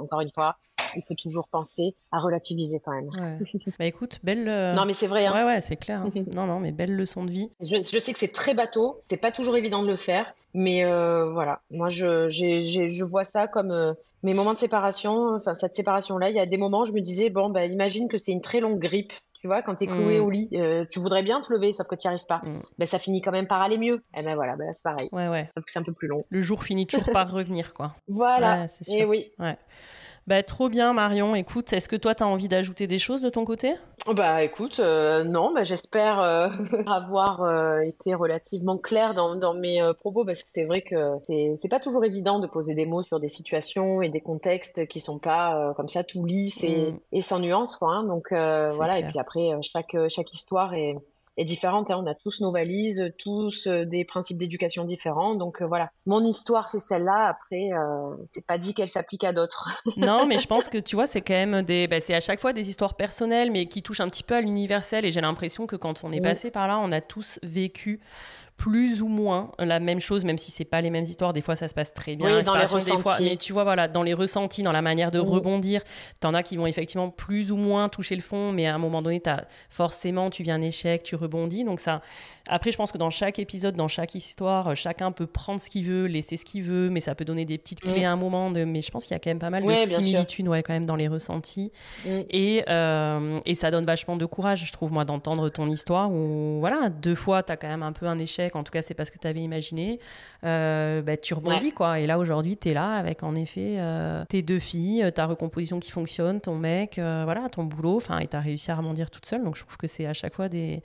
encore 0.00 0.22
une 0.22 0.32
fois, 0.32 0.56
il 0.96 1.02
faut 1.02 1.14
toujours 1.14 1.48
penser 1.48 1.94
à 2.12 2.18
relativiser 2.18 2.80
quand 2.84 2.92
même. 2.92 3.10
bah 3.78 3.86
écoute, 3.86 4.20
belle. 4.22 4.48
Euh, 4.48 4.74
non 4.74 4.84
mais 4.84 4.92
c'est 4.92 5.06
vrai. 5.06 5.26
Hein. 5.26 5.32
Ouais 5.32 5.44
ouais, 5.44 5.60
c'est 5.60 5.76
clair. 5.76 6.02
Hein. 6.02 6.10
non 6.34 6.46
non, 6.46 6.60
mais 6.60 6.72
belle 6.72 6.94
leçon 6.94 7.24
de 7.24 7.30
vie. 7.30 7.50
Je, 7.60 7.78
sais 7.80 8.12
que 8.12 8.18
c'est 8.18 8.32
très 8.32 8.54
bateau, 8.54 9.02
c'est 9.08 9.20
pas 9.20 9.32
toujours 9.32 9.56
évident 9.56 9.82
de 9.82 9.88
le 9.88 9.96
faire, 9.96 10.34
mais 10.54 10.84
euh, 10.84 11.30
voilà, 11.30 11.60
moi 11.70 11.88
je, 11.88 12.28
je 12.28 13.04
vois 13.04 13.24
ça 13.24 13.46
comme 13.46 13.70
euh, 13.70 13.94
mes 14.22 14.34
moments 14.34 14.54
de 14.54 14.58
séparation. 14.58 15.34
Enfin 15.36 15.54
cette 15.54 15.74
séparation 15.74 16.18
là, 16.18 16.30
il 16.30 16.36
y 16.36 16.40
a 16.40 16.46
des 16.46 16.58
moments 16.58 16.80
où 16.80 16.84
je 16.84 16.92
me 16.92 17.00
disais 17.00 17.30
bon 17.30 17.50
bah 17.50 17.66
imagine 17.66 18.08
que 18.08 18.18
c'est 18.18 18.32
une 18.32 18.42
très 18.42 18.60
longue 18.60 18.78
grippe 18.78 19.12
tu 19.40 19.46
vois, 19.46 19.62
quand 19.62 19.76
tu 19.76 19.84
es 19.84 19.86
cloué 19.86 20.18
mm. 20.18 20.24
au 20.24 20.30
lit, 20.30 20.48
tu 20.90 20.98
voudrais 20.98 21.22
bien 21.22 21.40
te 21.40 21.52
lever, 21.52 21.70
sauf 21.70 21.86
que 21.86 21.94
tu 21.94 22.08
n'y 22.08 22.14
arrives 22.14 22.26
pas. 22.26 22.40
Mm. 22.44 22.58
Ben, 22.78 22.86
ça 22.86 22.98
finit 22.98 23.22
quand 23.22 23.30
même 23.30 23.46
par 23.46 23.62
aller 23.62 23.78
mieux. 23.78 24.02
Et 24.14 24.18
eh 24.18 24.22
ben 24.22 24.34
voilà, 24.34 24.56
ben 24.56 24.72
c'est 24.72 24.82
pareil. 24.82 25.08
Ouais, 25.12 25.28
ouais. 25.28 25.48
Sauf 25.54 25.64
que 25.64 25.70
c'est 25.70 25.78
un 25.78 25.84
peu 25.84 25.92
plus 25.92 26.08
long. 26.08 26.24
Le 26.28 26.40
jour 26.40 26.64
finit 26.64 26.86
toujours 26.86 27.12
par 27.12 27.30
revenir, 27.32 27.72
quoi. 27.72 27.94
Voilà. 28.08 28.66
c'est 28.66 28.90
Et 28.90 29.04
oui. 29.04 29.30
Ouais. 29.38 29.56
Bah, 30.28 30.42
trop 30.42 30.68
bien, 30.68 30.92
Marion. 30.92 31.34
Écoute, 31.34 31.72
est-ce 31.72 31.88
que 31.88 31.96
toi, 31.96 32.14
tu 32.14 32.22
as 32.22 32.26
envie 32.26 32.48
d'ajouter 32.48 32.86
des 32.86 32.98
choses 32.98 33.22
de 33.22 33.30
ton 33.30 33.46
côté? 33.46 33.76
Bah, 34.14 34.42
écoute, 34.42 34.78
euh, 34.78 35.24
non, 35.24 35.54
bah, 35.54 35.64
j'espère 35.64 36.20
euh, 36.20 36.50
avoir 36.86 37.44
euh, 37.44 37.80
été 37.80 38.14
relativement 38.14 38.76
claire 38.76 39.14
dans, 39.14 39.36
dans 39.36 39.54
mes 39.54 39.80
propos 39.98 40.26
parce 40.26 40.42
que 40.42 40.50
c'est 40.52 40.66
vrai 40.66 40.82
que 40.82 41.16
c'est 41.24 41.70
pas 41.70 41.80
toujours 41.80 42.04
évident 42.04 42.40
de 42.40 42.46
poser 42.46 42.74
des 42.74 42.84
mots 42.84 43.02
sur 43.02 43.20
des 43.20 43.28
situations 43.28 44.02
et 44.02 44.10
des 44.10 44.20
contextes 44.20 44.86
qui 44.86 45.00
sont 45.00 45.18
pas 45.18 45.72
comme 45.78 45.88
ça 45.88 46.04
tout 46.04 46.26
lisses 46.26 46.62
et, 46.62 46.92
mm. 46.92 46.98
et 47.12 47.22
sans 47.22 47.38
nuance, 47.38 47.76
quoi. 47.76 47.92
Hein. 47.92 48.04
donc 48.04 48.26
voilà, 48.30 48.98
et 48.98 49.04
puis 49.04 49.18
après, 49.18 49.48
chaque, 49.62 49.96
chaque 50.10 50.30
histoire 50.34 50.74
est 50.74 50.98
est 51.38 51.44
différente. 51.44 51.90
Hein. 51.90 52.02
On 52.04 52.06
a 52.06 52.14
tous 52.14 52.40
nos 52.40 52.52
valises, 52.52 53.12
tous 53.18 53.66
euh, 53.66 53.84
des 53.84 54.04
principes 54.04 54.36
d'éducation 54.36 54.84
différents. 54.84 55.34
Donc 55.34 55.62
euh, 55.62 55.66
voilà, 55.66 55.90
mon 56.04 56.24
histoire 56.24 56.68
c'est 56.68 56.80
celle-là. 56.80 57.28
Après, 57.28 57.70
euh, 57.72 58.14
c'est 58.32 58.44
pas 58.44 58.58
dit 58.58 58.74
qu'elle 58.74 58.88
s'applique 58.88 59.24
à 59.24 59.32
d'autres. 59.32 59.68
non, 59.96 60.26
mais 60.26 60.38
je 60.38 60.46
pense 60.46 60.68
que 60.68 60.78
tu 60.78 60.96
vois, 60.96 61.06
c'est 61.06 61.22
quand 61.22 61.34
même 61.34 61.62
des, 61.62 61.86
bah, 61.86 62.00
c'est 62.00 62.14
à 62.14 62.20
chaque 62.20 62.40
fois 62.40 62.52
des 62.52 62.68
histoires 62.68 62.94
personnelles, 62.94 63.50
mais 63.50 63.66
qui 63.66 63.82
touchent 63.82 64.00
un 64.00 64.08
petit 64.08 64.24
peu 64.24 64.34
à 64.34 64.40
l'universel. 64.40 65.04
Et 65.04 65.10
j'ai 65.10 65.20
l'impression 65.20 65.66
que 65.66 65.76
quand 65.76 66.04
on 66.04 66.12
est 66.12 66.20
passé 66.20 66.50
par 66.50 66.66
là, 66.68 66.78
on 66.82 66.92
a 66.92 67.00
tous 67.00 67.38
vécu 67.42 68.00
plus 68.58 69.02
ou 69.02 69.08
moins 69.08 69.52
la 69.60 69.78
même 69.78 70.00
chose, 70.00 70.24
même 70.24 70.36
si 70.36 70.50
c'est 70.50 70.64
pas 70.64 70.80
les 70.80 70.90
mêmes 70.90 71.04
histoires. 71.04 71.32
Des 71.32 71.40
fois, 71.40 71.54
ça 71.54 71.68
se 71.68 71.74
passe 71.74 71.94
très 71.94 72.16
bien. 72.16 72.38
Oui, 72.38 72.42
dans 72.42 72.56
les 72.56 72.64
ressentis. 72.64 73.02
Fois, 73.02 73.16
mais 73.20 73.36
tu 73.36 73.52
vois, 73.52 73.62
voilà, 73.62 73.86
dans 73.86 74.02
les 74.02 74.14
ressentis, 74.14 74.62
dans 74.62 74.72
la 74.72 74.82
manière 74.82 75.12
de 75.12 75.20
rebondir, 75.20 75.38
rebondir, 75.38 75.82
t'en 76.20 76.34
as 76.34 76.42
qui 76.42 76.56
vont 76.56 76.66
effectivement 76.66 77.08
plus 77.08 77.52
ou 77.52 77.56
moins 77.56 77.88
toucher 77.88 78.16
le 78.16 78.20
fond, 78.20 78.50
mais 78.50 78.66
à 78.66 78.74
un 78.74 78.78
moment 78.78 79.00
donné, 79.00 79.22
as, 79.26 79.46
forcément, 79.70 80.28
tu 80.28 80.42
viens 80.42 80.56
un 80.56 80.62
échec, 80.62 81.04
tu 81.04 81.14
rebondis. 81.14 81.62
Donc 81.62 81.78
ça, 81.78 82.02
après, 82.48 82.72
je 82.72 82.76
pense 82.76 82.90
que 82.90 82.98
dans 82.98 83.10
chaque 83.10 83.38
épisode, 83.38 83.76
dans 83.76 83.86
chaque 83.86 84.16
histoire, 84.16 84.74
chacun 84.74 85.12
peut 85.12 85.28
prendre 85.28 85.60
ce 85.60 85.70
qu'il 85.70 85.84
veut, 85.84 86.06
laisser 86.06 86.36
ce 86.36 86.44
qu'il 86.44 86.64
veut, 86.64 86.90
mais 86.90 87.00
ça 87.00 87.14
peut 87.14 87.24
donner 87.24 87.44
des 87.44 87.58
petites 87.58 87.80
clés 87.80 88.04
à 88.04 88.10
un 88.10 88.16
moment. 88.16 88.50
De... 88.50 88.64
Mais 88.64 88.82
je 88.82 88.90
pense 88.90 89.06
qu'il 89.06 89.14
y 89.14 89.16
a 89.16 89.20
quand 89.20 89.30
même 89.30 89.38
pas 89.38 89.50
mal 89.50 89.64
de 89.64 89.74
similitudes, 89.74 90.48
ouais, 90.48 90.64
quand 90.64 90.72
même 90.72 90.86
dans 90.86 90.96
les 90.96 91.06
ressentis. 91.06 91.70
Mm. 92.04 92.20
Et, 92.30 92.64
euh, 92.68 93.40
et 93.46 93.54
ça 93.54 93.70
donne 93.70 93.84
vachement 93.84 94.16
de 94.16 94.26
courage, 94.26 94.64
je 94.66 94.72
trouve, 94.72 94.92
moi, 94.92 95.04
d'entendre 95.04 95.48
ton 95.48 95.68
histoire 95.68 96.10
où, 96.10 96.58
voilà, 96.58 96.88
deux 96.88 97.14
fois, 97.14 97.44
tu 97.44 97.52
as 97.52 97.56
quand 97.56 97.68
même 97.68 97.84
un 97.84 97.92
peu 97.92 98.06
un 98.06 98.18
échec 98.18 98.47
en 98.56 98.64
tout 98.64 98.72
cas 98.72 98.82
c'est 98.82 98.94
pas 98.94 99.04
ce 99.04 99.10
que 99.10 99.18
tu 99.18 99.26
avais 99.26 99.40
imaginé, 99.40 100.00
euh, 100.44 101.02
bah, 101.02 101.16
tu 101.16 101.34
rebondis 101.34 101.72
quoi. 101.72 102.00
Et 102.00 102.06
là 102.06 102.18
aujourd'hui 102.18 102.56
tu 102.56 102.68
es 102.70 102.74
là 102.74 102.94
avec 102.94 103.22
en 103.22 103.34
effet 103.34 103.76
euh, 103.78 104.24
tes 104.28 104.42
deux 104.42 104.58
filles, 104.58 105.02
euh, 105.02 105.10
ta 105.10 105.26
recomposition 105.26 105.80
qui 105.80 105.90
fonctionne, 105.90 106.40
ton 106.40 106.56
mec, 106.56 106.94
voilà, 106.96 107.48
ton 107.50 107.64
boulot, 107.64 107.96
enfin 107.96 108.18
et 108.18 108.26
tu 108.26 108.36
as 108.36 108.40
réussi 108.40 108.70
à 108.70 108.76
rebondir 108.76 109.10
toute 109.10 109.26
seule. 109.26 109.42
Donc 109.42 109.56
je 109.56 109.62
trouve 109.62 109.76
que 109.76 109.86
c'est 109.86 110.06
à 110.06 110.14
chaque 110.14 110.34
fois 110.34 110.48
des, 110.48 110.82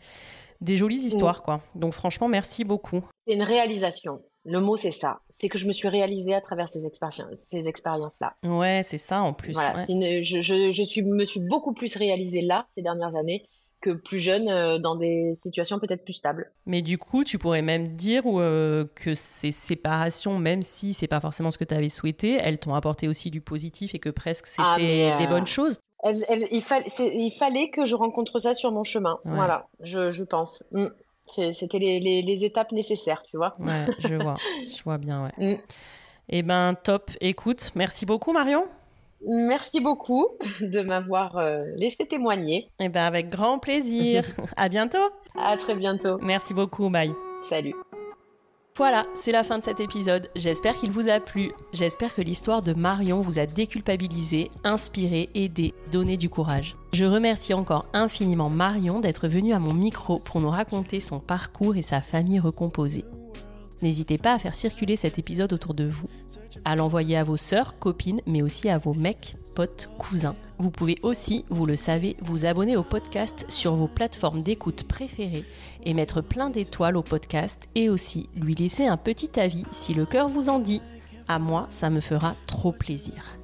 des 0.62 0.78
jolies 0.78 1.02
histoires 1.02 1.44
quoi. 1.44 1.62
Donc 1.76 1.94
franchement 1.94 2.28
merci 2.28 2.64
beaucoup. 2.64 3.04
C'est 3.28 3.34
une 3.34 3.44
réalisation. 3.44 4.22
Le 4.46 4.60
mot 4.60 4.78
c'est 4.78 4.92
ça 4.92 5.20
c'est 5.40 5.50
que 5.50 5.58
je 5.58 5.68
me 5.68 5.74
suis 5.74 5.90
réalisée 5.90 6.34
à 6.34 6.40
travers 6.40 6.70
ces, 6.70 6.80
ces 6.80 7.68
expériences-là. 7.68 8.36
Ouais, 8.46 8.82
c'est 8.86 8.98
ça 8.98 9.22
en 9.22 9.34
plus. 9.34 9.52
Voilà, 9.52 9.84
je, 9.90 10.42
je, 10.42 10.72
je 10.72 10.84
suis, 10.84 11.02
me 11.02 11.26
suis 11.26 11.42
beaucoup 11.42 11.74
plus 11.74 11.98
réalisée 11.98 12.42
là 12.42 12.66
ces 12.76 12.82
dernières 12.82 13.18
années 13.18 13.44
que 13.84 13.92
plus 13.92 14.20
jeune 14.20 14.48
euh, 14.48 14.80
dans 14.80 14.96
des 14.96 15.36
situations 15.44 15.78
peut-être 15.78 16.06
plus 16.06 16.14
stables. 16.14 16.52
Mais 16.66 16.82
du 16.82 16.98
coup, 16.98 17.26
tu 17.26 17.38
pourrais 17.38 17.62
même 17.62 17.90
dire 17.90 18.24
euh, 18.26 18.90
que 18.96 19.14
ces 19.14 19.52
séparations, 19.52 20.40
même 20.40 20.62
si 20.62 20.94
c'est 20.94 21.08
pas 21.08 21.20
forcément 21.20 21.52
ce 21.52 21.58
que 21.58 21.66
tu 21.66 21.76
avais 21.76 21.90
souhaité, 21.90 22.40
elles 22.42 22.60
t'ont 22.60 22.74
apporté 22.74 23.10
aussi 23.10 23.30
du 23.30 23.42
positif 23.42 23.94
et 23.94 24.00
que 24.00 24.10
presque 24.10 24.48
ah, 24.58 24.76
c'était 24.78 25.18
des 25.18 25.28
bonnes 25.28 25.46
choses. 25.46 25.80
il, 26.04 26.62
fallait 27.32 27.70
que 27.70 27.84
je 27.84 27.96
rencontre 27.96 28.40
ça 28.40 28.54
sur 28.54 28.72
mon 28.72 28.84
chemin. 28.84 29.20
Voilà, 29.26 29.68
je, 29.82 30.24
pense. 30.24 30.64
Mm. 30.72 30.88
C'était 31.28 31.80
les, 31.80 32.46
étapes 32.46 32.72
nécessaires, 32.72 33.22
tu 33.30 33.36
vois. 33.36 33.56
Ouais, 33.60 33.88
je 34.00 34.16
vois, 34.16 34.38
je 34.66 34.82
vois 34.84 34.98
bien, 34.98 35.26
ouais. 35.26 35.56
Mm. 35.56 35.62
Eh 36.30 36.42
ben, 36.42 36.74
top. 36.82 37.12
Écoute, 37.20 37.72
merci 37.76 38.06
beaucoup, 38.06 38.32
Marion. 38.32 38.64
Merci 39.26 39.80
beaucoup 39.80 40.28
de 40.62 40.82
m'avoir 40.82 41.38
euh, 41.38 41.64
laissé 41.76 42.06
témoigner. 42.08 42.70
Eh 42.80 42.90
ben, 42.90 43.04
avec 43.04 43.30
grand 43.30 43.60
plaisir. 43.60 44.24
à 44.58 44.70
bientôt. 44.70 45.10
À 45.38 45.58
très 45.58 45.76
bientôt. 45.76 46.18
Merci 46.22 46.54
beaucoup. 46.54 46.90
Bye. 46.90 47.14
Salut. 47.42 47.76
Voilà, 48.76 49.06
c'est 49.14 49.32
la 49.32 49.44
fin 49.44 49.60
de 49.60 49.64
cet 49.64 49.80
épisode. 49.80 50.30
J'espère 50.36 50.76
qu'il 50.76 50.90
vous 50.90 51.08
a 51.08 51.20
plu. 51.20 51.52
J'espère 51.74 52.16
que 52.16 52.24
l'histoire 52.24 52.64
de 52.64 52.74
Marion 52.74 53.22
vous 53.22 53.38
a 53.38 53.46
déculpabilisé, 53.46 54.50
inspiré, 54.64 55.30
aidé, 55.36 55.76
donné 55.92 56.18
du 56.18 56.28
courage. 56.28 56.76
Je 56.92 57.06
remercie 57.06 57.54
encore 57.54 57.86
infiniment 57.94 58.50
Marion 58.50 59.00
d'être 59.00 59.28
venue 59.28 59.54
à 59.54 59.60
mon 59.60 59.76
micro 59.76 60.18
pour 60.18 60.42
nous 60.42 60.50
raconter 60.50 61.00
son 61.02 61.20
parcours 61.20 61.76
et 61.76 61.84
sa 61.84 62.02
famille 62.02 62.40
recomposée. 62.40 63.06
N'hésitez 63.84 64.18
pas 64.18 64.34
à 64.34 64.40
faire 64.40 64.56
circuler 64.56 64.96
cet 64.96 65.20
épisode 65.20 65.52
autour 65.52 65.74
de 65.74 65.84
vous, 65.84 66.08
à 66.64 66.78
l'envoyer 66.78 67.18
à 67.18 67.26
vos 67.26 67.36
sœurs, 67.36 67.78
copines, 67.80 68.22
mais 68.26 68.42
aussi 68.42 68.70
à 68.70 68.78
vos 68.78 68.94
mecs, 68.94 69.36
potes, 69.58 69.90
cousins. 69.98 70.38
Vous 70.58 70.72
pouvez 70.72 70.96
aussi, 71.04 71.44
vous 71.50 71.66
le 71.66 71.76
savez, 71.76 72.16
vous 72.22 72.46
abonner 72.46 72.78
au 72.78 72.84
podcast 72.84 73.46
sur 73.50 73.76
vos 73.76 73.90
plateformes 73.90 74.42
d'écoute 74.42 74.86
préférées 74.86 75.44
et 75.84 75.94
mettre 75.94 76.22
plein 76.22 76.50
d'étoiles 76.50 76.96
au 76.96 77.02
podcast 77.02 77.68
et 77.76 77.90
aussi 77.90 78.30
lui 78.38 78.56
laisser 78.56 78.86
un 78.86 78.96
petit 78.96 79.38
avis 79.38 79.66
si 79.74 79.94
le 79.94 80.06
cœur 80.06 80.30
vous 80.30 80.48
en 80.48 80.60
dit. 80.60 80.82
À 81.28 81.38
moi, 81.38 81.68
ça 81.70 81.90
me 81.90 82.00
fera 82.00 82.38
trop 82.48 82.72
plaisir. 82.72 83.38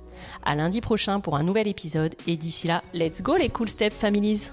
À 0.45 0.55
lundi 0.55 0.79
prochain 0.79 1.19
pour 1.19 1.35
un 1.35 1.43
nouvel 1.43 1.67
épisode 1.67 2.15
et 2.27 2.37
d'ici 2.37 2.67
là, 2.67 2.81
let's 2.93 3.21
go 3.21 3.35
les 3.35 3.49
Cool 3.49 3.67
Step 3.67 3.91
Families! 3.91 4.51